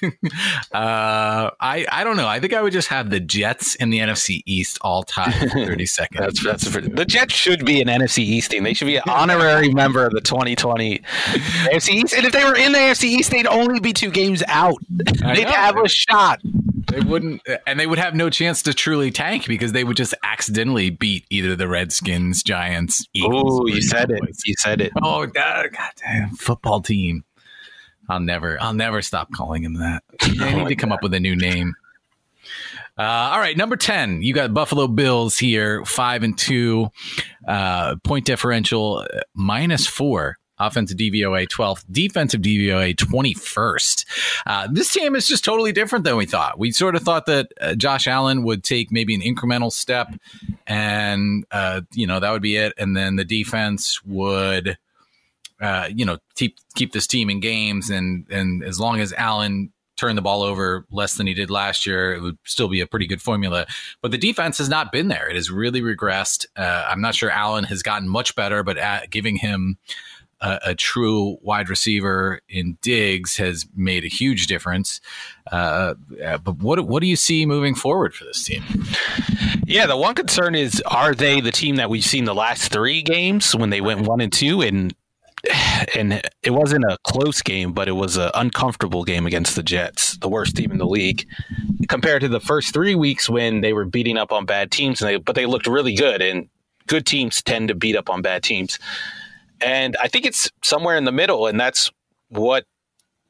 uh, 0.71 1.51
I 1.59 1.85
I 1.91 2.03
don't 2.03 2.17
know. 2.17 2.27
I 2.27 2.39
think 2.39 2.53
I 2.53 2.61
would 2.61 2.73
just 2.73 2.87
have 2.87 3.09
the 3.09 3.19
Jets 3.19 3.75
in 3.75 3.89
the 3.89 3.99
NFC 3.99 4.41
East 4.45 4.77
all 4.81 5.03
time 5.03 5.31
32nd. 5.31 6.07
that's 6.17 6.43
that's 6.43 6.69
pretty, 6.69 6.89
the 6.89 7.05
Jets 7.05 7.33
should 7.33 7.65
be 7.65 7.81
an 7.81 7.87
NFC 7.87 8.19
East 8.19 8.51
team. 8.51 8.63
They 8.63 8.73
should 8.73 8.87
be 8.87 8.97
an 8.97 9.03
honorary 9.07 9.73
member 9.73 10.05
of 10.05 10.13
the 10.13 10.21
2020 10.21 10.99
NFC 10.99 11.89
East. 11.89 12.13
And 12.13 12.25
if 12.25 12.31
they 12.31 12.43
were 12.43 12.55
in 12.55 12.71
the 12.71 12.79
NFC 12.79 13.05
East, 13.05 13.31
they'd 13.31 13.47
only 13.47 13.79
be 13.79 13.93
two 13.93 14.11
games 14.11 14.43
out. 14.47 14.77
They'd 14.89 15.47
have 15.47 15.77
a 15.77 15.89
shot. 15.89 16.39
They 16.89 17.01
wouldn't, 17.01 17.41
and 17.67 17.79
they 17.79 17.85
would 17.85 17.99
have 17.99 18.15
no 18.15 18.29
chance 18.29 18.63
to 18.63 18.73
truly 18.73 19.11
tank 19.11 19.45
because 19.47 19.73
they 19.73 19.83
would 19.83 19.97
just 19.97 20.13
accidentally 20.23 20.89
beat 20.89 21.25
either 21.29 21.55
the 21.55 21.67
Redskins, 21.67 22.28
Giants, 22.43 23.05
Eagles. 23.13 23.61
Oh, 23.61 23.67
you 23.67 23.81
said 23.81 24.11
it. 24.11 24.21
You 24.45 24.55
said 24.57 24.81
it. 24.81 24.91
Oh, 25.01 25.25
God, 25.25 25.69
God 25.71 25.91
damn, 25.97 26.29
football 26.31 26.81
team. 26.81 27.23
I'll 28.07 28.19
never, 28.19 28.59
I'll 28.61 28.73
never 28.73 29.01
stop 29.01 29.31
calling 29.31 29.63
him 29.63 29.75
that. 29.75 30.03
They 30.39 30.55
need 30.55 30.69
to 30.69 30.75
come 30.75 30.91
up 30.91 31.03
with 31.03 31.13
a 31.13 31.19
new 31.19 31.35
name. 31.35 31.75
Uh, 32.97 33.03
all 33.33 33.39
right, 33.39 33.55
number 33.55 33.75
ten, 33.75 34.21
you 34.21 34.33
got 34.33 34.53
Buffalo 34.53 34.87
Bills 34.87 35.37
here, 35.37 35.85
five 35.85 36.23
and 36.23 36.37
two, 36.37 36.89
uh, 37.47 37.95
point 38.03 38.25
differential 38.25 39.05
minus 39.35 39.85
four 39.85 40.38
offensive 40.59 40.97
DVOA 40.97 41.47
12th, 41.47 41.85
defensive 41.91 42.41
DVOA 42.41 42.95
21st. 42.95 44.05
Uh, 44.45 44.67
this 44.71 44.91
team 44.91 45.15
is 45.15 45.27
just 45.27 45.43
totally 45.43 45.71
different 45.71 46.05
than 46.05 46.17
we 46.17 46.25
thought. 46.25 46.59
We 46.59 46.71
sort 46.71 46.95
of 46.95 47.03
thought 47.03 47.25
that 47.27 47.51
uh, 47.61 47.75
Josh 47.75 48.07
Allen 48.07 48.43
would 48.43 48.63
take 48.63 48.91
maybe 48.91 49.15
an 49.15 49.21
incremental 49.21 49.71
step 49.71 50.13
and, 50.67 51.45
uh, 51.51 51.81
you 51.93 52.07
know, 52.07 52.19
that 52.19 52.31
would 52.31 52.41
be 52.41 52.57
it. 52.57 52.73
And 52.77 52.95
then 52.95 53.15
the 53.15 53.25
defense 53.25 54.03
would, 54.05 54.77
uh, 55.61 55.89
you 55.93 56.05
know, 56.05 56.17
keep, 56.35 56.57
keep 56.75 56.93
this 56.93 57.07
team 57.07 57.29
in 57.29 57.39
games. 57.39 57.89
And, 57.89 58.25
and 58.29 58.63
as 58.63 58.79
long 58.79 58.99
as 58.99 59.13
Allen 59.13 59.71
turn 59.99 60.15
the 60.15 60.21
ball 60.21 60.43
over 60.43 60.85
less 60.91 61.15
than 61.15 61.27
he 61.27 61.33
did 61.33 61.49
last 61.49 61.85
year, 61.85 62.13
it 62.13 62.21
would 62.21 62.37
still 62.45 62.69
be 62.69 62.79
a 62.79 62.87
pretty 62.87 63.05
good 63.05 63.21
formula. 63.21 63.67
But 64.01 64.11
the 64.11 64.17
defense 64.17 64.57
has 64.57 64.69
not 64.69 64.91
been 64.91 65.09
there. 65.09 65.29
It 65.29 65.35
has 65.35 65.51
really 65.51 65.81
regressed. 65.81 66.45
Uh, 66.55 66.85
I'm 66.87 67.01
not 67.01 67.15
sure 67.15 67.29
Allen 67.29 67.65
has 67.65 67.83
gotten 67.83 68.07
much 68.07 68.33
better, 68.35 68.63
but 68.63 68.77
giving 69.09 69.35
him 69.35 69.77
a, 70.41 70.59
a, 70.67 70.75
true 70.75 71.37
wide 71.41 71.69
receiver 71.69 72.41
in 72.47 72.77
Diggs 72.81 73.37
has 73.37 73.65
made 73.75 74.03
a 74.03 74.07
huge 74.07 74.47
difference. 74.47 75.01
Uh, 75.51 75.95
but 76.43 76.57
what 76.57 76.79
what 76.87 77.01
do 77.01 77.07
you 77.07 77.15
see 77.15 77.45
moving 77.45 77.75
forward 77.75 78.13
for 78.13 78.25
this 78.25 78.43
team? 78.43 78.63
Yeah, 79.65 79.85
the 79.85 79.97
one 79.97 80.15
concern 80.15 80.55
is 80.55 80.81
are 80.85 81.13
they 81.13 81.41
the 81.41 81.51
team 81.51 81.75
that 81.75 81.89
we've 81.89 82.03
seen 82.03 82.25
the 82.25 82.35
last 82.35 82.71
three 82.71 83.01
games 83.01 83.55
when 83.55 83.69
they 83.69 83.81
went 83.81 84.01
one 84.01 84.21
and 84.21 84.31
two 84.31 84.61
and 84.61 84.93
and 85.95 86.21
it 86.43 86.51
wasn't 86.51 86.83
a 86.85 86.97
close 87.03 87.41
game, 87.41 87.71
but 87.71 87.87
it 87.87 87.93
was 87.93 88.17
an 88.17 88.31
uncomfortable 88.33 89.03
game 89.03 89.25
against 89.25 89.55
the 89.55 89.63
Jets, 89.63 90.17
the 90.17 90.27
worst 90.27 90.55
team 90.55 90.71
in 90.71 90.77
the 90.77 90.85
league, 90.85 91.25
compared 91.87 92.21
to 92.21 92.27
the 92.27 92.39
first 92.39 92.73
three 92.73 92.95
weeks 92.95 93.29
when 93.29 93.61
they 93.61 93.73
were 93.73 93.85
beating 93.85 94.17
up 94.17 94.31
on 94.31 94.45
bad 94.45 94.71
teams. 94.71 95.01
And 95.01 95.09
they, 95.09 95.17
but 95.17 95.35
they 95.35 95.45
looked 95.45 95.67
really 95.67 95.95
good, 95.95 96.21
and 96.21 96.49
good 96.87 97.05
teams 97.05 97.41
tend 97.41 97.69
to 97.69 97.75
beat 97.75 97.95
up 97.95 98.09
on 98.09 98.21
bad 98.21 98.43
teams. 98.43 98.79
And 99.61 99.97
I 100.01 100.07
think 100.07 100.25
it's 100.25 100.49
somewhere 100.63 100.97
in 100.97 101.05
the 101.05 101.11
middle, 101.11 101.47
and 101.47 101.59
that's 101.59 101.91
what 102.29 102.65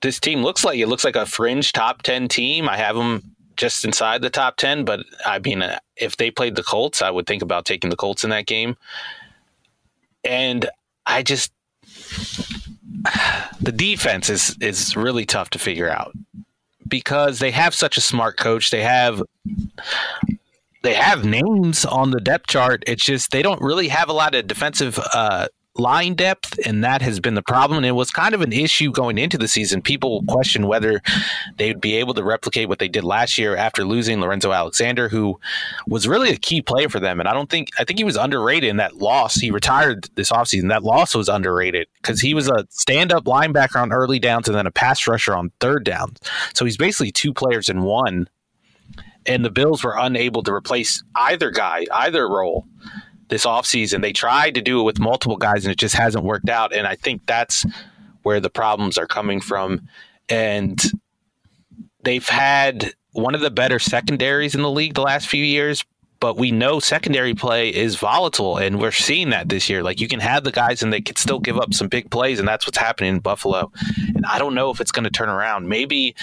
this 0.01 0.19
team 0.19 0.43
looks 0.43 0.63
like. 0.63 0.79
It 0.79 0.87
looks 0.87 1.03
like 1.03 1.15
a 1.15 1.25
fringe 1.25 1.73
top 1.73 2.03
10 2.03 2.27
team. 2.27 2.69
I 2.69 2.77
have 2.77 2.95
them 2.95 3.35
just 3.57 3.83
inside 3.83 4.21
the 4.21 4.29
top 4.29 4.57
10, 4.57 4.85
but 4.85 5.01
I 5.25 5.39
mean, 5.39 5.61
uh, 5.61 5.79
if 5.97 6.15
they 6.17 6.31
played 6.31 6.55
the 6.55 6.63
Colts, 6.63 7.01
I 7.01 7.11
would 7.11 7.27
think 7.27 7.41
about 7.41 7.65
taking 7.65 7.89
the 7.89 7.97
Colts 7.97 8.23
in 8.23 8.29
that 8.29 8.45
game. 8.45 8.77
And 10.23 10.69
I 11.05 11.23
just, 11.23 11.51
the 13.61 13.73
defense 13.73 14.29
is, 14.29 14.55
is 14.61 14.95
really 14.95 15.25
tough 15.25 15.49
to 15.51 15.59
figure 15.59 15.89
out 15.89 16.13
because 16.87 17.39
they 17.39 17.51
have 17.51 17.73
such 17.73 17.97
a 17.97 18.01
smart 18.01 18.37
coach. 18.37 18.71
They 18.71 18.81
have 18.81 19.21
they 20.81 20.93
have 20.93 21.25
names 21.25 21.85
on 21.85 22.11
the 22.11 22.21
depth 22.21 22.47
chart. 22.47 22.83
It's 22.87 23.03
just 23.03 23.31
they 23.31 23.41
don't 23.41 23.61
really 23.61 23.89
have 23.89 24.09
a 24.09 24.13
lot 24.13 24.35
of 24.35 24.47
defensive 24.47 24.99
uh, 25.13 25.47
line 25.75 26.13
depth, 26.13 26.59
and 26.65 26.83
that 26.83 27.01
has 27.01 27.19
been 27.19 27.35
the 27.35 27.41
problem. 27.41 27.77
And 27.77 27.85
it 27.85 27.91
was 27.91 28.11
kind 28.11 28.33
of 28.33 28.41
an 28.41 28.51
issue 28.51 28.91
going 28.91 29.17
into 29.17 29.37
the 29.37 29.47
season. 29.47 29.81
People 29.81 30.23
question 30.27 30.67
whether 30.67 31.01
they'd 31.57 31.79
be 31.79 31.95
able 31.95 32.13
to 32.15 32.23
replicate 32.23 32.67
what 32.67 32.79
they 32.79 32.87
did 32.87 33.03
last 33.03 33.37
year 33.37 33.55
after 33.55 33.85
losing 33.85 34.19
Lorenzo 34.19 34.51
Alexander, 34.51 35.09
who 35.09 35.39
was 35.87 36.07
really 36.07 36.31
a 36.31 36.37
key 36.37 36.61
player 36.61 36.89
for 36.89 36.99
them. 36.99 37.19
And 37.19 37.29
I 37.29 37.33
don't 37.33 37.49
think 37.49 37.69
I 37.79 37.83
think 37.83 37.99
he 37.99 38.03
was 38.03 38.17
underrated 38.17 38.69
in 38.69 38.77
that 38.77 38.97
loss. 38.97 39.35
He 39.35 39.51
retired 39.51 40.09
this 40.15 40.31
offseason. 40.31 40.69
That 40.69 40.83
loss 40.83 41.15
was 41.15 41.29
underrated 41.29 41.87
because 42.01 42.21
he 42.21 42.33
was 42.33 42.49
a 42.49 42.65
stand-up 42.69 43.25
linebacker 43.25 43.81
on 43.81 43.91
early 43.91 44.19
downs 44.19 44.47
and 44.47 44.57
then 44.57 44.67
a 44.67 44.71
pass 44.71 45.07
rusher 45.07 45.35
on 45.35 45.51
third 45.59 45.83
downs. 45.83 46.17
So 46.53 46.65
he's 46.65 46.77
basically 46.77 47.11
two 47.11 47.33
players 47.33 47.69
in 47.69 47.83
one. 47.83 48.29
And 49.25 49.45
the 49.45 49.51
Bills 49.51 49.83
were 49.83 49.95
unable 49.97 50.41
to 50.43 50.51
replace 50.51 51.03
either 51.13 51.51
guy, 51.51 51.85
either 51.91 52.27
role 52.27 52.65
this 53.29 53.45
offseason. 53.45 54.01
They 54.01 54.13
tried 54.13 54.55
to 54.55 54.61
do 54.61 54.81
it 54.81 54.83
with 54.83 54.99
multiple 54.99 55.37
guys 55.37 55.65
and 55.65 55.71
it 55.71 55.79
just 55.79 55.95
hasn't 55.95 56.25
worked 56.25 56.49
out. 56.49 56.75
And 56.75 56.85
I 56.85 56.95
think 56.95 57.25
that's 57.25 57.65
where 58.23 58.39
the 58.39 58.49
problems 58.49 58.97
are 58.97 59.07
coming 59.07 59.39
from. 59.39 59.87
And 60.27 60.79
they've 62.03 62.27
had 62.27 62.93
one 63.13 63.35
of 63.35 63.41
the 63.41 63.51
better 63.51 63.79
secondaries 63.79 64.55
in 64.55 64.61
the 64.61 64.69
league 64.69 64.93
the 64.93 65.01
last 65.01 65.27
few 65.27 65.43
years, 65.43 65.83
but 66.19 66.37
we 66.37 66.51
know 66.51 66.79
secondary 66.79 67.33
play 67.33 67.69
is 67.69 67.95
volatile 67.95 68.57
and 68.57 68.79
we're 68.79 68.91
seeing 68.91 69.29
that 69.29 69.49
this 69.49 69.69
year 69.69 69.81
like 69.83 69.99
you 69.99 70.07
can 70.07 70.19
have 70.19 70.43
the 70.43 70.51
guys 70.51 70.83
and 70.83 70.91
they 70.91 71.01
can 71.01 71.15
still 71.15 71.39
give 71.39 71.57
up 71.57 71.73
some 71.73 71.87
big 71.87 72.09
plays 72.11 72.39
and 72.39 72.47
that's 72.47 72.65
what's 72.65 72.77
happening 72.77 73.15
in 73.15 73.19
buffalo 73.19 73.71
and 74.15 74.25
i 74.25 74.37
don't 74.37 74.53
know 74.53 74.69
if 74.69 74.81
it's 74.81 74.91
going 74.91 75.03
to 75.03 75.09
turn 75.09 75.29
around 75.29 75.67
maybe 75.67 76.15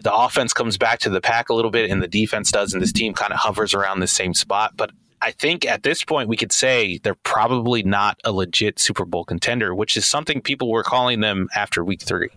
the 0.00 0.14
offense 0.14 0.52
comes 0.52 0.78
back 0.78 0.98
to 1.00 1.10
the 1.10 1.20
pack 1.20 1.48
a 1.48 1.54
little 1.54 1.70
bit 1.70 1.90
and 1.90 2.02
the 2.02 2.08
defense 2.08 2.50
does 2.50 2.72
and 2.72 2.82
this 2.82 2.92
team 2.92 3.12
kind 3.12 3.32
of 3.32 3.38
hovers 3.38 3.74
around 3.74 4.00
the 4.00 4.06
same 4.06 4.32
spot 4.32 4.72
but 4.76 4.90
I 5.22 5.32
think 5.32 5.66
at 5.66 5.82
this 5.82 6.04
point 6.04 6.28
we 6.28 6.36
could 6.36 6.52
say 6.52 6.98
they're 6.98 7.14
probably 7.14 7.82
not 7.82 8.18
a 8.24 8.32
legit 8.32 8.78
Super 8.78 9.04
Bowl 9.04 9.24
contender, 9.24 9.74
which 9.74 9.96
is 9.96 10.06
something 10.06 10.40
people 10.40 10.70
were 10.70 10.82
calling 10.82 11.20
them 11.20 11.48
after 11.54 11.84
week 11.84 12.02
three. 12.02 12.30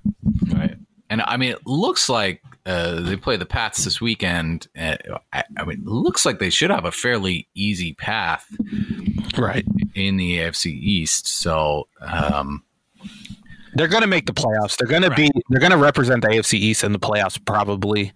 Right. 0.47 0.75
And 1.09 1.21
I 1.23 1.37
mean, 1.37 1.51
it 1.51 1.67
looks 1.67 2.09
like 2.09 2.41
uh, 2.65 3.01
they 3.01 3.15
play 3.15 3.37
the 3.37 3.45
Pats 3.45 3.83
this 3.83 3.99
weekend. 3.99 4.67
Uh, 4.77 4.95
I, 5.33 5.43
I, 5.57 5.65
mean, 5.65 5.79
it 5.79 5.85
looks 5.85 6.25
like 6.25 6.39
they 6.39 6.49
should 6.49 6.69
have 6.69 6.85
a 6.85 6.91
fairly 6.91 7.47
easy 7.53 7.93
path, 7.93 8.45
right, 9.37 9.65
in 9.95 10.17
the 10.17 10.37
AFC 10.37 10.67
East. 10.67 11.27
So 11.27 11.87
um, 12.01 12.63
they're 13.73 13.87
going 13.87 14.01
to 14.01 14.07
make 14.07 14.25
the 14.25 14.33
playoffs. 14.33 14.77
They're 14.77 14.87
going 14.87 15.03
right. 15.03 15.09
to 15.09 15.15
be. 15.15 15.31
They're 15.49 15.59
going 15.59 15.71
to 15.71 15.77
represent 15.77 16.21
the 16.21 16.29
AFC 16.29 16.53
East 16.53 16.83
in 16.83 16.91
the 16.91 16.99
playoffs, 16.99 17.43
probably, 17.43 18.13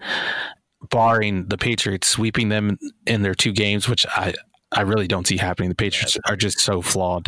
barring 0.89 1.47
the 1.47 1.57
Patriots 1.57 2.07
sweeping 2.07 2.49
them 2.49 2.77
in 3.07 3.23
their 3.23 3.35
two 3.35 3.51
games, 3.51 3.89
which 3.89 4.05
I 4.15 4.35
I 4.71 4.81
really 4.81 5.07
don't 5.07 5.27
see 5.27 5.37
happening. 5.37 5.69
The 5.69 5.75
Patriots 5.75 6.17
are 6.27 6.35
just 6.35 6.59
so 6.59 6.81
flawed, 6.81 7.27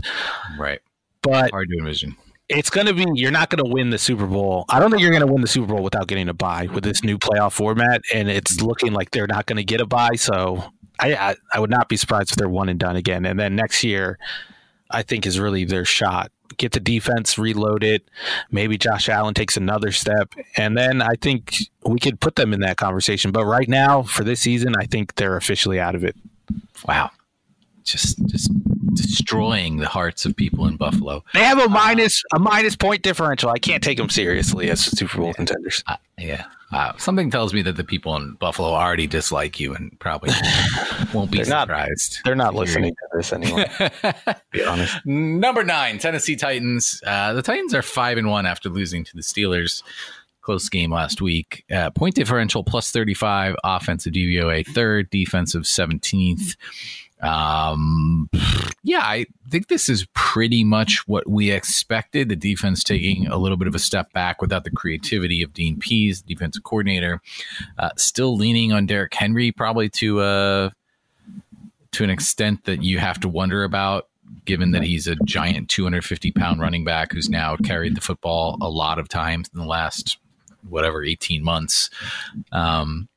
right? 0.58 0.80
But 1.21 1.52
hard 1.52 1.69
to 1.69 1.78
envision 1.78 2.15
it's 2.50 2.69
going 2.69 2.88
to 2.88 2.93
be 2.93 3.06
you're 3.13 3.32
not 3.32 3.50
going 3.50 3.63
to 3.63 3.69
win 3.69 3.89
the 3.89 3.97
Super 3.97 4.26
Bowl. 4.26 4.65
I 4.69 4.80
don't 4.80 4.89
think 4.89 5.02
you're 5.02 5.12
going 5.12 5.26
to 5.26 5.32
win 5.32 5.41
the 5.41 5.47
Super 5.47 5.73
Bowl 5.73 5.84
without 5.84 6.08
getting 6.08 6.30
a 6.30 6.34
bye 6.34 6.67
with 6.67 6.84
this 6.84 7.04
new 7.04 7.17
playoff 7.17 7.54
format, 7.54 8.02
and 8.13 8.30
it's 8.30 8.58
mm. 8.58 8.67
looking 8.67 8.93
like 8.93 9.12
they're 9.12 9.28
not 9.28 9.45
going 9.45 9.58
to 9.58 9.63
get 9.63 9.82
a 9.82 9.86
bye. 9.86 10.15
So 10.15 10.63
I, 11.00 11.15
I, 11.15 11.36
I 11.54 11.60
would 11.60 11.69
not 11.69 11.89
be 11.89 11.97
surprised 11.97 12.32
if 12.32 12.38
they're 12.38 12.50
one 12.50 12.69
and 12.69 12.80
done 12.80 12.95
again. 12.95 13.26
And 13.26 13.39
then 13.39 13.56
next 13.56 13.84
year, 13.84 14.17
I 14.89 15.04
think 15.04 15.26
is 15.26 15.39
really 15.39 15.65
their 15.65 15.86
shot. 15.86 16.32
Get 16.58 16.71
the 16.71 16.80
defense 16.80 17.38
reloaded. 17.38 18.04
Maybe 18.50 18.78
Josh 18.78 19.10
Allen 19.10 19.34
takes 19.34 19.58
another 19.58 19.91
step, 19.91 20.34
and 20.56 20.78
then 20.78 21.02
I 21.02 21.15
think 21.21 21.56
we 21.86 22.00
could 22.00 22.21
put 22.21 22.38
them 22.38 22.54
in 22.54 22.62
that 22.62 22.78
conversation. 22.78 23.32
But 23.32 23.45
right 23.45 23.67
now, 23.67 24.04
for 24.04 24.23
this 24.23 24.39
season, 24.39 24.73
I 24.80 24.86
think 24.86 25.15
they're 25.15 25.36
officially 25.36 25.80
out 25.80 25.95
of 25.95 26.06
it. 26.06 26.15
Wow 26.88 27.12
just 27.91 28.23
just 28.28 28.52
destroying 28.93 29.78
the 29.78 29.88
hearts 29.88 30.26
of 30.26 30.36
people 30.36 30.67
in 30.67 30.78
Buffalo. 30.78 31.23
They 31.34 31.43
have 31.43 31.60
a 31.60 31.69
minus 31.69 32.23
a 32.34 32.39
minus 32.39 32.76
point 32.76 33.02
differential. 33.02 33.50
I 33.50 33.60
can't 33.60 33.84
take 33.84 33.97
them 33.97 34.10
seriously 34.10 34.69
as 34.69 34.82
Super 34.82 35.17
Bowl 35.17 35.34
contenders. 35.34 35.84
Uh, 35.88 35.97
yeah, 36.17 36.45
uh, 36.71 36.93
something 36.97 37.32
tells 37.32 37.54
me 37.54 37.62
that 37.62 37.78
the 37.78 37.84
people 37.84 38.15
in 38.15 38.34
Buffalo 38.34 38.69
already 38.69 39.08
dislike 39.08 39.60
you 39.60 39.73
and 39.73 39.97
probably 40.00 40.32
won't 41.13 41.32
be 41.32 41.38
they're 41.38 41.45
surprised. 41.45 42.17
Not, 42.17 42.21
they're 42.26 42.36
not 42.36 42.56
listening 42.56 42.93
to 42.93 43.17
this 43.17 43.32
anymore. 43.32 43.65
be 44.52 44.63
honest. 44.63 44.97
Number 45.06 45.63
nine, 45.63 45.97
Tennessee 46.00 46.36
Titans. 46.36 47.02
Uh, 47.06 47.34
the 47.34 47.41
Titans 47.41 47.73
are 47.73 47.82
five 47.82 48.17
and 48.17 48.30
one 48.30 48.45
after 48.45 48.69
losing 48.69 49.04
to 49.06 49.15
the 49.15 49.21
Steelers. 49.21 49.84
Close 50.41 50.69
game 50.69 50.91
last 50.93 51.21
week. 51.21 51.65
Uh, 51.69 51.89
point 51.89 52.15
differential 52.15 52.63
plus 52.63 52.91
35, 52.91 53.56
offensive 53.63 54.13
DVOA 54.13 54.65
third, 54.65 55.10
defensive 55.10 55.63
17th. 55.63 56.56
Um, 57.21 58.30
yeah, 58.84 59.01
I 59.01 59.25
think 59.49 59.67
this 59.67 59.89
is 59.89 60.08
pretty 60.13 60.63
much 60.63 61.08
what 61.08 61.27
we 61.27 61.51
expected. 61.51 62.30
The 62.30 62.36
defense 62.36 62.84
taking 62.84 63.27
a 63.27 63.38
little 63.38 63.58
bit 63.58 63.67
of 63.67 63.75
a 63.75 63.80
step 63.80 64.13
back 64.13 64.41
without 64.41 64.63
the 64.63 64.71
creativity 64.71 65.41
of 65.41 65.53
Dean 65.53 65.80
Pees, 65.80 66.21
the 66.21 66.34
defensive 66.34 66.63
coordinator. 66.63 67.21
Uh, 67.77 67.89
still 67.97 68.36
leaning 68.36 68.71
on 68.71 68.86
Derrick 68.86 69.13
Henry, 69.13 69.51
probably 69.51 69.89
to 69.89 70.19
uh, 70.21 70.69
to 71.91 72.03
an 72.03 72.10
extent 72.10 72.65
that 72.65 72.84
you 72.84 72.99
have 72.99 73.19
to 73.21 73.30
wonder 73.30 73.63
about, 73.63 74.08
given 74.45 74.71
that 74.71 74.84
he's 74.84 75.08
a 75.08 75.15
giant 75.25 75.69
250 75.69 76.32
pound 76.32 76.60
running 76.62 76.84
back 76.84 77.12
who's 77.12 77.30
now 77.30 77.56
carried 77.58 77.95
the 77.95 78.01
football 78.01 78.58
a 78.62 78.69
lot 78.69 78.99
of 78.99 79.10
times 79.10 79.49
in 79.53 79.60
the 79.60 79.65
last 79.65 80.17
whatever 80.69 81.03
18 81.03 81.43
months. 81.43 81.89
Um, 82.51 83.08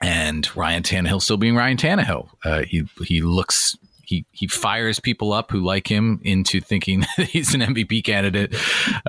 and 0.00 0.48
Ryan 0.56 0.82
Tannehill 0.82 1.22
still 1.22 1.36
being 1.36 1.56
Ryan 1.56 1.76
Tannehill. 1.76 2.28
Uh, 2.44 2.62
he 2.62 2.88
he 3.04 3.22
looks 3.22 3.76
he 4.02 4.26
he 4.32 4.46
fires 4.46 4.98
people 4.98 5.32
up 5.32 5.50
who 5.50 5.60
like 5.60 5.86
him 5.86 6.20
into 6.24 6.60
thinking 6.60 7.00
that 7.16 7.28
he's 7.28 7.54
an 7.54 7.60
MVP 7.60 8.04
candidate. 8.04 8.54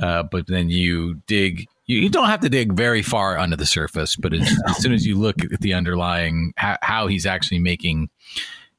Uh, 0.01 0.23
but 0.23 0.47
then 0.47 0.69
you 0.69 1.15
dig. 1.27 1.67
You, 1.87 1.99
you, 1.99 2.09
don't 2.09 2.27
have 2.27 2.39
to 2.41 2.49
dig 2.49 2.71
very 2.71 3.01
far 3.01 3.37
under 3.37 3.57
the 3.57 3.65
surface, 3.65 4.15
but 4.15 4.33
as, 4.33 4.49
as 4.69 4.77
soon 4.77 4.93
as 4.93 5.05
you 5.05 5.19
look 5.19 5.43
at 5.43 5.59
the 5.59 5.73
underlying 5.73 6.53
how, 6.55 6.77
how 6.81 7.07
he's 7.07 7.25
actually 7.25 7.59
making 7.59 8.09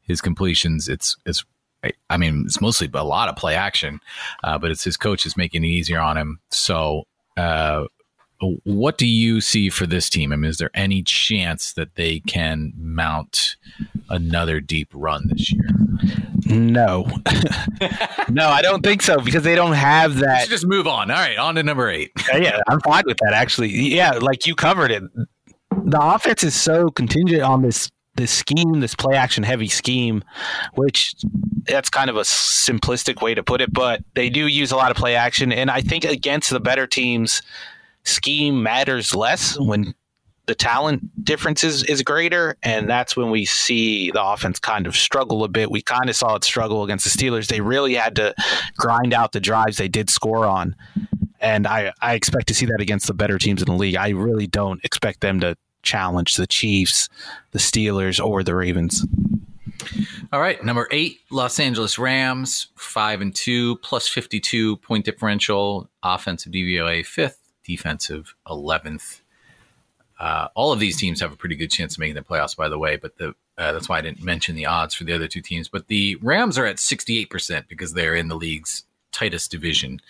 his 0.02 0.22
completions, 0.22 0.88
it's 0.88 1.16
it's 1.26 1.44
I 2.08 2.16
mean, 2.16 2.44
it's 2.46 2.60
mostly 2.60 2.88
a 2.94 3.04
lot 3.04 3.28
of 3.28 3.36
play 3.36 3.54
action, 3.54 4.00
uh, 4.44 4.56
but 4.56 4.70
it's 4.70 4.84
his 4.84 4.96
coach 4.96 5.26
is 5.26 5.36
making 5.36 5.64
it 5.64 5.68
easier 5.68 6.00
on 6.00 6.16
him. 6.16 6.40
So, 6.50 7.06
uh, 7.36 7.86
what 8.64 8.98
do 8.98 9.06
you 9.06 9.40
see 9.40 9.68
for 9.68 9.86
this 9.86 10.10
team? 10.10 10.32
I 10.32 10.36
mean, 10.36 10.48
is 10.50 10.58
there 10.58 10.70
any 10.74 11.02
chance 11.02 11.72
that 11.74 11.94
they 11.94 12.20
can 12.20 12.72
mount 12.76 13.56
another 14.08 14.60
deep 14.60 14.88
run 14.92 15.28
this 15.28 15.52
year? 15.52 15.68
No, 16.46 17.04
no, 18.28 18.48
I 18.48 18.60
don't 18.62 18.82
think 18.82 19.02
so 19.02 19.18
because 19.20 19.44
they 19.44 19.54
don't 19.54 19.74
have 19.74 20.16
that. 20.18 20.48
just 20.48 20.66
move 20.66 20.86
on. 20.86 21.10
All 21.10 21.16
right, 21.16 21.38
on 21.38 21.54
to 21.54 21.62
number 21.62 21.88
eight. 21.88 22.10
yeah, 22.34 22.60
I'm 22.68 22.80
fine 22.80 23.04
with 23.06 23.18
that. 23.18 23.32
Actually, 23.32 23.70
yeah, 23.70 24.12
like 24.12 24.46
you 24.46 24.54
covered 24.54 24.90
it. 24.90 25.02
The 25.84 26.00
offense 26.00 26.42
is 26.42 26.54
so 26.54 26.90
contingent 26.90 27.42
on 27.42 27.62
this 27.62 27.90
this 28.16 28.30
scheme, 28.30 28.80
this 28.80 28.94
play 28.94 29.16
action 29.16 29.42
heavy 29.42 29.68
scheme, 29.68 30.22
which 30.74 31.14
that's 31.66 31.88
kind 31.88 32.10
of 32.10 32.16
a 32.16 32.22
simplistic 32.22 33.22
way 33.22 33.34
to 33.34 33.42
put 33.42 33.60
it, 33.60 33.72
but 33.72 34.02
they 34.14 34.28
do 34.28 34.46
use 34.46 34.70
a 34.72 34.76
lot 34.76 34.90
of 34.90 34.96
play 34.96 35.14
action. 35.14 35.52
And 35.52 35.70
I 35.70 35.80
think 35.80 36.04
against 36.04 36.50
the 36.50 36.60
better 36.60 36.86
teams, 36.86 37.40
scheme 38.04 38.62
matters 38.62 39.14
less 39.14 39.58
when 39.58 39.94
the 40.46 40.54
talent 40.54 41.24
difference 41.24 41.62
is, 41.62 41.84
is 41.84 42.02
greater. 42.02 42.56
And 42.62 42.88
that's 42.88 43.16
when 43.16 43.30
we 43.30 43.44
see 43.44 44.10
the 44.10 44.22
offense 44.22 44.58
kind 44.58 44.86
of 44.86 44.96
struggle 44.96 45.44
a 45.44 45.48
bit. 45.48 45.70
We 45.70 45.82
kind 45.82 46.10
of 46.10 46.16
saw 46.16 46.34
it 46.34 46.44
struggle 46.44 46.82
against 46.82 47.04
the 47.04 47.10
Steelers. 47.10 47.46
They 47.46 47.60
really 47.60 47.94
had 47.94 48.16
to 48.16 48.34
grind 48.76 49.14
out 49.14 49.32
the 49.32 49.40
drives 49.40 49.76
they 49.76 49.88
did 49.88 50.10
score 50.10 50.44
on. 50.44 50.74
And 51.40 51.66
I, 51.66 51.92
I 52.00 52.14
expect 52.14 52.48
to 52.48 52.54
see 52.54 52.66
that 52.66 52.80
against 52.80 53.06
the 53.06 53.14
better 53.14 53.38
teams 53.38 53.62
in 53.62 53.66
the 53.66 53.74
league. 53.74 53.96
I 53.96 54.10
really 54.10 54.46
don't 54.46 54.84
expect 54.84 55.20
them 55.20 55.40
to 55.40 55.56
challenge 55.82 56.34
the 56.34 56.46
Chiefs, 56.46 57.08
the 57.50 57.58
Steelers, 57.58 58.24
or 58.24 58.42
the 58.42 58.54
Ravens. 58.54 59.04
All 60.32 60.40
right, 60.40 60.64
number 60.64 60.86
eight, 60.92 61.18
Los 61.30 61.58
Angeles 61.58 61.98
Rams, 61.98 62.68
five 62.76 63.20
and 63.20 63.34
two, 63.34 63.76
plus 63.78 64.08
fifty-two 64.08 64.76
point 64.76 65.04
differential, 65.04 65.90
offensive 66.04 66.52
DVOA 66.52 67.04
fifth, 67.04 67.38
defensive 67.64 68.34
11th. 68.46 69.20
Uh, 70.18 70.48
all 70.54 70.72
of 70.72 70.78
these 70.78 70.96
teams 70.96 71.20
have 71.20 71.32
a 71.32 71.36
pretty 71.36 71.56
good 71.56 71.70
chance 71.70 71.94
of 71.94 71.98
making 71.98 72.14
the 72.14 72.22
playoffs, 72.22 72.56
by 72.56 72.68
the 72.68 72.78
way. 72.78 72.96
But 72.96 73.18
the 73.18 73.34
uh, 73.58 73.72
that's 73.72 73.88
why 73.88 73.98
I 73.98 74.00
didn't 74.00 74.22
mention 74.22 74.54
the 74.54 74.66
odds 74.66 74.94
for 74.94 75.04
the 75.04 75.12
other 75.12 75.28
two 75.28 75.40
teams. 75.40 75.68
But 75.68 75.88
the 75.88 76.16
Rams 76.22 76.56
are 76.58 76.66
at 76.66 76.76
68% 76.76 77.68
because 77.68 77.92
they're 77.92 78.14
in 78.14 78.28
the 78.28 78.36
league's 78.36 78.84
tightest 79.10 79.50
division. 79.50 80.00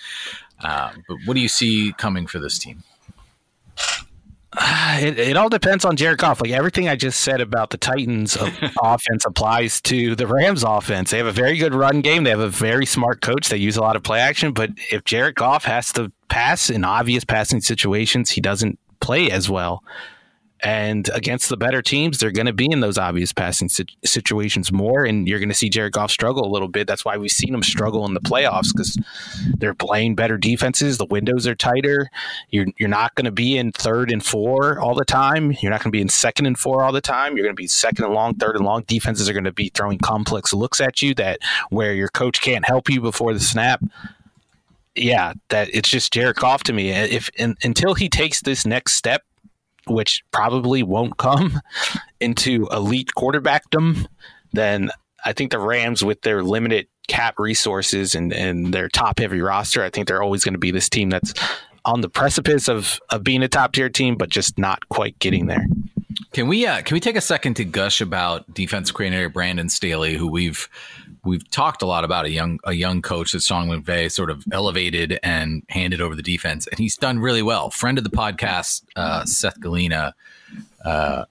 Uh, 0.62 0.92
but 1.08 1.16
what 1.24 1.34
do 1.34 1.40
you 1.40 1.48
see 1.48 1.92
coming 1.98 2.26
for 2.26 2.38
this 2.38 2.58
team? 2.58 2.82
It, 4.94 5.18
it, 5.18 5.36
all 5.38 5.48
depends 5.48 5.86
on 5.86 5.96
Jared 5.96 6.18
Goff. 6.18 6.42
Like 6.42 6.50
everything 6.50 6.86
I 6.86 6.96
just 6.96 7.20
said 7.22 7.40
about 7.40 7.70
the 7.70 7.78
Titans 7.78 8.36
offense 8.82 9.24
applies 9.24 9.80
to 9.82 10.14
the 10.14 10.26
Rams 10.26 10.62
offense. 10.62 11.10
They 11.10 11.16
have 11.16 11.26
a 11.26 11.32
very 11.32 11.56
good 11.56 11.74
run 11.74 12.02
game. 12.02 12.24
They 12.24 12.30
have 12.30 12.40
a 12.40 12.50
very 12.50 12.84
smart 12.84 13.22
coach. 13.22 13.48
They 13.48 13.56
use 13.56 13.78
a 13.78 13.80
lot 13.80 13.96
of 13.96 14.02
play 14.02 14.20
action. 14.20 14.52
But 14.52 14.70
if 14.90 15.04
Jared 15.04 15.34
Goff 15.34 15.64
has 15.64 15.92
to 15.94 16.12
pass 16.28 16.68
in 16.68 16.84
obvious 16.84 17.24
passing 17.24 17.62
situations, 17.62 18.30
he 18.30 18.42
doesn't 18.42 18.78
play 19.00 19.30
as 19.30 19.48
well. 19.48 19.82
And 20.62 21.10
against 21.12 21.48
the 21.48 21.56
better 21.56 21.82
teams, 21.82 22.18
they're 22.18 22.30
going 22.30 22.46
to 22.46 22.52
be 22.52 22.70
in 22.70 22.80
those 22.80 22.96
obvious 22.96 23.32
passing 23.32 23.68
situations 23.68 24.70
more, 24.70 25.04
and 25.04 25.26
you're 25.26 25.40
going 25.40 25.48
to 25.48 25.54
see 25.54 25.68
Jared 25.68 25.92
Goff 25.92 26.10
struggle 26.12 26.46
a 26.46 26.52
little 26.52 26.68
bit. 26.68 26.86
That's 26.86 27.04
why 27.04 27.16
we've 27.16 27.32
seen 27.32 27.52
him 27.52 27.64
struggle 27.64 28.06
in 28.06 28.14
the 28.14 28.20
playoffs 28.20 28.68
because 28.72 28.96
they're 29.58 29.74
playing 29.74 30.14
better 30.14 30.38
defenses. 30.38 30.98
The 30.98 31.06
windows 31.06 31.48
are 31.48 31.56
tighter. 31.56 32.08
You're 32.50 32.66
you're 32.78 32.88
not 32.88 33.14
going 33.16 33.24
to 33.24 33.32
be 33.32 33.58
in 33.58 33.72
third 33.72 34.12
and 34.12 34.24
four 34.24 34.78
all 34.78 34.94
the 34.94 35.04
time. 35.04 35.52
You're 35.60 35.70
not 35.70 35.80
going 35.80 35.90
to 35.90 35.96
be 35.96 36.02
in 36.02 36.08
second 36.08 36.46
and 36.46 36.58
four 36.58 36.84
all 36.84 36.92
the 36.92 37.00
time. 37.00 37.36
You're 37.36 37.46
going 37.46 37.56
to 37.56 37.60
be 37.60 37.66
second 37.66 38.04
and 38.04 38.14
long, 38.14 38.34
third 38.34 38.54
and 38.54 38.64
long. 38.64 38.84
Defenses 38.86 39.28
are 39.28 39.32
going 39.32 39.44
to 39.44 39.52
be 39.52 39.70
throwing 39.70 39.98
complex 39.98 40.52
looks 40.52 40.80
at 40.80 41.02
you 41.02 41.14
that 41.14 41.40
where 41.70 41.92
your 41.92 42.08
coach 42.08 42.40
can't 42.40 42.64
help 42.66 42.88
you 42.88 43.00
before 43.00 43.32
the 43.34 43.40
snap 43.40 43.82
yeah, 44.94 45.32
that 45.48 45.70
it's 45.72 45.88
just 45.88 46.12
Jared 46.12 46.36
Goff 46.36 46.64
to 46.64 46.72
me. 46.72 46.90
If 46.90 47.30
in, 47.30 47.56
until 47.62 47.94
he 47.94 48.08
takes 48.08 48.42
this 48.42 48.66
next 48.66 48.92
step, 48.92 49.22
which 49.86 50.22
probably 50.30 50.82
won't 50.82 51.16
come 51.16 51.60
into 52.20 52.68
elite 52.72 53.10
quarterbackdom, 53.16 54.06
then 54.52 54.90
I 55.24 55.32
think 55.32 55.50
the 55.50 55.58
Rams, 55.58 56.04
with 56.04 56.22
their 56.22 56.42
limited 56.42 56.88
cap 57.08 57.38
resources 57.38 58.14
and, 58.14 58.32
and 58.32 58.72
their 58.72 58.88
top 58.88 59.18
heavy 59.18 59.40
roster, 59.40 59.82
I 59.82 59.90
think 59.90 60.08
they're 60.08 60.22
always 60.22 60.44
going 60.44 60.54
to 60.54 60.58
be 60.58 60.70
this 60.70 60.88
team 60.88 61.10
that's 61.10 61.34
on 61.84 62.00
the 62.00 62.08
precipice 62.08 62.68
of, 62.68 63.00
of 63.10 63.24
being 63.24 63.42
a 63.42 63.48
top 63.48 63.72
tier 63.72 63.88
team, 63.88 64.16
but 64.16 64.28
just 64.28 64.58
not 64.58 64.88
quite 64.88 65.18
getting 65.18 65.46
there. 65.46 65.66
Can 66.32 66.48
we 66.48 66.66
uh, 66.66 66.82
can 66.82 66.94
we 66.94 67.00
take 67.00 67.16
a 67.16 67.22
second 67.22 67.54
to 67.54 67.64
gush 67.64 68.00
about 68.00 68.52
defense 68.54 68.90
coordinator 68.90 69.28
Brandon 69.28 69.68
Staley, 69.68 70.14
who 70.14 70.28
we've 70.28 70.68
we've 71.24 71.48
talked 71.50 71.82
a 71.82 71.86
lot 71.86 72.04
about 72.04 72.24
a 72.24 72.30
young 72.30 72.58
a 72.64 72.72
young 72.72 73.02
coach 73.02 73.32
that 73.32 73.42
Sean 73.42 73.68
McVay 73.68 74.10
sort 74.10 74.30
of 74.30 74.44
elevated 74.52 75.18
and 75.22 75.62
handed 75.68 76.00
over 76.00 76.14
the 76.14 76.22
defense, 76.22 76.66
and 76.66 76.78
he's 76.78 76.96
done 76.96 77.18
really 77.18 77.42
well. 77.42 77.70
Friend 77.70 77.98
of 77.98 78.04
the 78.04 78.10
podcast, 78.10 78.84
uh, 78.96 79.24
Seth 79.24 79.60
Galina, 79.60 80.12
uh, 80.84 81.24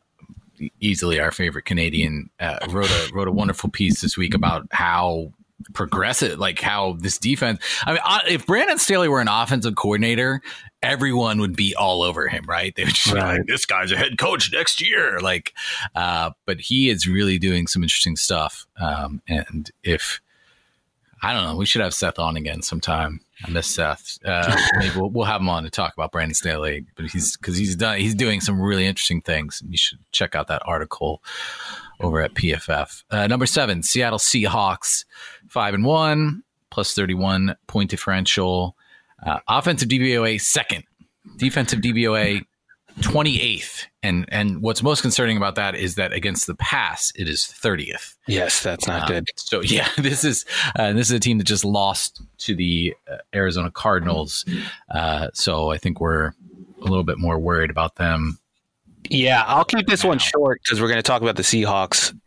easily 0.79 1.19
our 1.19 1.31
favorite 1.31 1.65
Canadian, 1.65 2.29
uh, 2.39 2.59
wrote 2.69 2.89
a 2.89 3.11
wrote 3.13 3.27
a 3.27 3.31
wonderful 3.31 3.69
piece 3.69 4.01
this 4.01 4.17
week 4.17 4.33
about 4.33 4.67
how 4.71 5.31
progressive, 5.73 6.39
like 6.39 6.59
how 6.59 6.93
this 6.99 7.17
defense. 7.17 7.59
I 7.85 7.93
mean, 7.93 8.01
if 8.27 8.45
Brandon 8.45 8.77
Staley 8.77 9.07
were 9.07 9.21
an 9.21 9.27
offensive 9.27 9.75
coordinator, 9.75 10.41
everyone 10.81 11.39
would 11.39 11.55
be 11.55 11.75
all 11.75 12.03
over 12.03 12.27
him, 12.27 12.45
right? 12.47 12.73
They 12.81 12.85
would 12.85 12.93
just 12.93 13.13
right. 13.13 13.33
be 13.33 13.37
like, 13.39 13.47
"This 13.47 13.65
guy's 13.65 13.91
a 13.91 13.97
head 13.97 14.17
coach 14.17 14.51
next 14.51 14.81
year." 14.81 15.19
Like, 15.19 15.53
uh, 15.95 16.31
but 16.45 16.59
he 16.59 16.89
is 16.89 17.07
really 17.07 17.37
doing 17.37 17.67
some 17.67 17.83
interesting 17.83 18.15
stuff. 18.15 18.65
Um, 18.79 19.21
and 19.27 19.69
if 19.83 20.21
I 21.21 21.33
don't 21.33 21.43
know, 21.43 21.55
we 21.55 21.65
should 21.65 21.81
have 21.81 21.93
Seth 21.93 22.17
on 22.17 22.35
again 22.35 22.61
sometime. 22.63 23.21
I 23.45 23.49
miss 23.51 23.67
Seth. 23.67 24.17
Uh, 24.25 24.55
maybe 24.77 24.99
we'll, 24.99 25.09
we'll, 25.09 25.25
have 25.25 25.41
him 25.41 25.49
on 25.49 25.63
to 25.63 25.69
talk 25.69 25.93
about 25.93 26.11
Brandon 26.11 26.33
Staley, 26.33 26.85
but 26.95 27.05
he's 27.05 27.37
because 27.37 27.57
he's 27.57 27.75
done 27.75 27.99
he's 27.99 28.15
doing 28.15 28.41
some 28.41 28.59
really 28.59 28.85
interesting 28.85 29.21
things. 29.21 29.61
You 29.67 29.77
should 29.77 29.99
check 30.11 30.35
out 30.35 30.47
that 30.47 30.63
article 30.65 31.21
over 32.01 32.21
at 32.21 32.33
PFF. 32.33 33.03
Uh, 33.09 33.27
number 33.27 33.45
seven, 33.45 33.83
Seattle 33.83 34.19
Seahawks, 34.19 35.05
five 35.47 35.73
and 35.73 35.85
one, 35.85 36.43
plus 36.69 36.93
thirty 36.93 37.13
one 37.13 37.55
point 37.67 37.89
differential. 37.89 38.75
Uh, 39.25 39.39
offensive 39.47 39.87
DVOA 39.87 40.41
second, 40.41 40.83
defensive 41.37 41.79
DVOA 41.79 42.43
28th. 42.99 43.85
And 44.03 44.25
and 44.29 44.61
what's 44.61 44.81
most 44.81 45.01
concerning 45.01 45.37
about 45.37 45.55
that 45.55 45.75
is 45.75 45.95
that 45.95 46.11
against 46.11 46.47
the 46.47 46.55
pass, 46.55 47.11
it 47.15 47.29
is 47.29 47.41
30th. 47.41 48.15
Yes, 48.27 48.63
that's 48.63 48.87
not 48.87 49.03
uh, 49.03 49.07
good. 49.07 49.27
So 49.35 49.61
yeah, 49.63 49.87
this 49.97 50.23
is 50.23 50.45
uh, 50.75 50.93
this 50.93 51.09
is 51.09 51.13
a 51.13 51.19
team 51.19 51.37
that 51.37 51.45
just 51.45 51.63
lost 51.63 52.21
to 52.39 52.55
the 52.55 52.95
uh, 53.09 53.17
Arizona 53.33 53.71
Cardinals. 53.71 54.45
Uh, 54.89 55.27
so 55.33 55.71
I 55.71 55.77
think 55.77 56.01
we're 56.01 56.33
a 56.81 56.85
little 56.85 57.03
bit 57.03 57.19
more 57.19 57.37
worried 57.37 57.69
about 57.69 57.95
them. 57.95 58.39
Yeah, 59.11 59.43
I'll 59.45 59.65
keep 59.65 59.87
this 59.87 60.05
one 60.05 60.19
short 60.19 60.61
because 60.63 60.79
we're 60.79 60.87
going 60.87 60.97
to 60.97 61.03
talk 61.03 61.21
about 61.21 61.35
the 61.35 61.43
Seahawks 61.43 62.17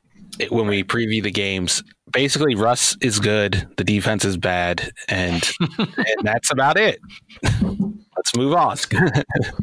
when 0.51 0.67
we 0.67 0.85
preview 0.85 1.23
the 1.23 1.31
games. 1.31 1.83
Basically, 2.13 2.55
Russ 2.55 2.95
is 3.01 3.19
good, 3.19 3.67
the 3.79 3.85
defense 3.85 4.23
is 4.25 4.37
bad, 4.37 4.93
and 5.09 5.51
and 5.79 6.19
that's 6.23 6.53
about 6.53 6.77
it. 6.77 7.01
Let's 7.43 8.37
move 8.37 8.53
on. 8.53 8.77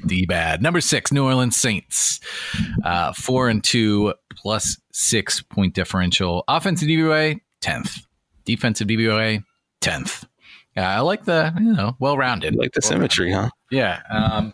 D 0.08 0.26
bad. 0.26 0.64
Number 0.64 0.82
six, 0.82 1.12
New 1.12 1.24
Orleans 1.24 1.56
Saints. 1.56 2.20
Uh, 2.84 3.14
four 3.14 3.50
and 3.50 3.64
two 3.64 4.16
plus 4.36 4.78
six 4.92 5.44
point 5.44 5.76
differential. 5.76 6.44
Offensive 6.48 6.88
DVOA, 6.88 7.40
10th. 7.62 8.02
Defensive 8.46 8.88
DVOA, 8.88 9.44
10th. 9.82 10.26
Yeah, 10.76 10.98
I 10.98 11.02
like 11.02 11.26
the, 11.26 11.54
you 11.60 11.74
know, 11.74 11.96
well 12.00 12.18
rounded. 12.18 12.56
Like 12.56 12.72
the 12.74 12.82
symmetry, 12.82 13.32
huh? 13.32 13.50
Yeah. 13.70 14.02
Um, 14.10 14.54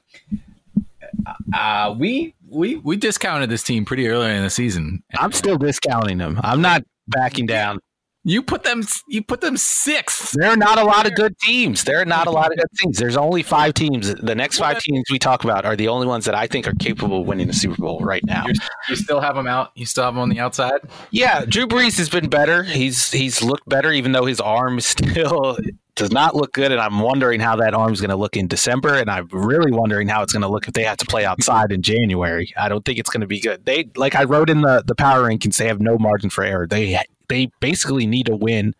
uh, 1.53 1.95
we 1.97 2.35
we 2.47 2.77
we 2.77 2.97
discounted 2.97 3.49
this 3.49 3.63
team 3.63 3.85
pretty 3.85 4.07
early 4.07 4.31
in 4.31 4.43
the 4.43 4.49
season. 4.49 5.03
I'm 5.17 5.31
still 5.31 5.57
discounting 5.57 6.17
them. 6.17 6.39
I'm 6.43 6.61
not 6.61 6.83
backing 7.07 7.45
down. 7.45 7.79
You 8.23 8.43
put 8.43 8.63
them. 8.63 8.83
You 9.07 9.23
put 9.23 9.39
them 9.39 9.55
sixth. 9.55 10.33
There 10.33 10.49
are 10.49 10.57
not 10.57 10.77
a 10.77 10.83
lot 10.83 11.07
of 11.07 11.15
good 11.15 11.37
teams. 11.39 11.85
There 11.85 12.01
are 12.01 12.05
not 12.05 12.27
a 12.27 12.29
lot 12.29 12.51
of 12.51 12.57
good 12.57 12.67
teams. 12.77 12.97
There's 12.97 13.15
only 13.15 13.41
five 13.41 13.73
teams. 13.73 14.13
The 14.15 14.35
next 14.35 14.59
five 14.59 14.79
teams 14.79 15.05
we 15.09 15.17
talk 15.17 15.45
about 15.45 15.63
are 15.63 15.77
the 15.77 15.87
only 15.87 16.07
ones 16.07 16.25
that 16.25 16.35
I 16.35 16.45
think 16.45 16.67
are 16.67 16.73
capable 16.73 17.21
of 17.21 17.27
winning 17.27 17.47
the 17.47 17.53
Super 17.53 17.81
Bowl 17.81 18.01
right 18.01 18.25
now. 18.25 18.43
You're, 18.45 18.55
you 18.89 18.95
still 18.97 19.21
have 19.21 19.35
them 19.35 19.47
out. 19.47 19.71
You 19.75 19.85
still 19.85 20.03
have 20.03 20.15
them 20.15 20.21
on 20.21 20.27
the 20.27 20.39
outside. 20.39 20.81
Yeah, 21.11 21.45
Drew 21.45 21.67
Brees 21.67 21.97
has 21.99 22.09
been 22.09 22.27
better. 22.27 22.63
He's 22.63 23.11
he's 23.11 23.41
looked 23.41 23.69
better, 23.69 23.93
even 23.93 24.11
though 24.11 24.25
his 24.25 24.41
arm 24.41 24.79
is 24.79 24.85
still 24.87 25.57
does 25.97 26.11
not 26.11 26.35
look 26.35 26.53
good. 26.53 26.71
And 26.71 26.79
I'm 26.79 26.99
wondering 26.99 27.39
how 27.39 27.57
that 27.57 27.73
arm 27.73 27.91
is 27.91 27.99
going 27.99 28.11
to 28.11 28.15
look 28.15 28.37
in 28.37 28.47
December. 28.47 28.93
And 28.95 29.09
I'm 29.09 29.27
really 29.31 29.71
wondering 29.71 30.07
how 30.07 30.23
it's 30.23 30.31
going 30.31 30.43
to 30.43 30.47
look 30.47 30.67
if 30.67 30.73
they 30.73 30.83
have 30.83 30.97
to 30.97 31.05
play 31.05 31.25
outside 31.25 31.71
in 31.71 31.81
January. 31.81 32.53
I 32.55 32.69
don't 32.69 32.85
think 32.85 32.99
it's 32.99 33.09
going 33.09 33.21
to 33.21 33.27
be 33.27 33.39
good. 33.39 33.65
They 33.65 33.89
like 33.95 34.15
I 34.15 34.23
wrote 34.23 34.49
in 34.49 34.61
the 34.61 34.83
the 34.85 34.95
power 34.95 35.27
rankings. 35.27 35.57
They 35.57 35.67
have 35.67 35.81
no 35.81 35.97
margin 35.97 36.29
for 36.29 36.43
error. 36.43 36.67
They 36.67 36.99
they 37.27 37.51
basically 37.59 38.07
need 38.07 38.27
to 38.27 38.35
win 38.35 38.73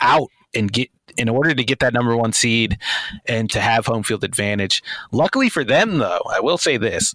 out 0.00 0.28
and 0.54 0.72
get 0.72 0.90
in 1.16 1.28
order 1.28 1.54
to 1.54 1.64
get 1.64 1.78
that 1.80 1.92
number 1.92 2.16
one 2.16 2.32
seed 2.32 2.78
and 3.26 3.50
to 3.50 3.60
have 3.60 3.86
home 3.86 4.02
field 4.02 4.24
advantage. 4.24 4.82
Luckily 5.12 5.48
for 5.48 5.62
them, 5.62 5.98
though, 5.98 6.22
I 6.30 6.40
will 6.40 6.58
say 6.58 6.76
this. 6.78 7.14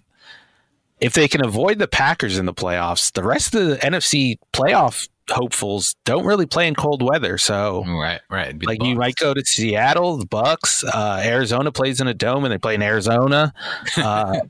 If 1.00 1.14
they 1.14 1.28
can 1.28 1.44
avoid 1.44 1.78
the 1.78 1.86
Packers 1.86 2.38
in 2.38 2.46
the 2.46 2.54
playoffs, 2.54 3.12
the 3.12 3.22
rest 3.22 3.54
of 3.54 3.66
the 3.66 3.76
NFC 3.76 4.38
playoff 4.52 5.08
hopefuls 5.30 5.94
don't 6.04 6.24
really 6.24 6.46
play 6.46 6.66
in 6.66 6.74
cold 6.74 7.02
weather. 7.02 7.38
So 7.38 7.84
right, 7.86 8.20
right. 8.30 8.54
Like 8.64 8.82
you 8.82 8.94
might 8.94 9.16
go 9.16 9.34
to 9.34 9.44
Seattle, 9.44 10.16
the 10.16 10.26
Bucs. 10.26 10.84
Uh, 10.84 11.20
Arizona 11.22 11.72
plays 11.72 12.00
in 12.00 12.08
a 12.08 12.14
dome, 12.14 12.44
and 12.44 12.52
they 12.52 12.58
play 12.58 12.74
in 12.74 12.82
Arizona. 12.82 13.52
Uh, 13.96 14.40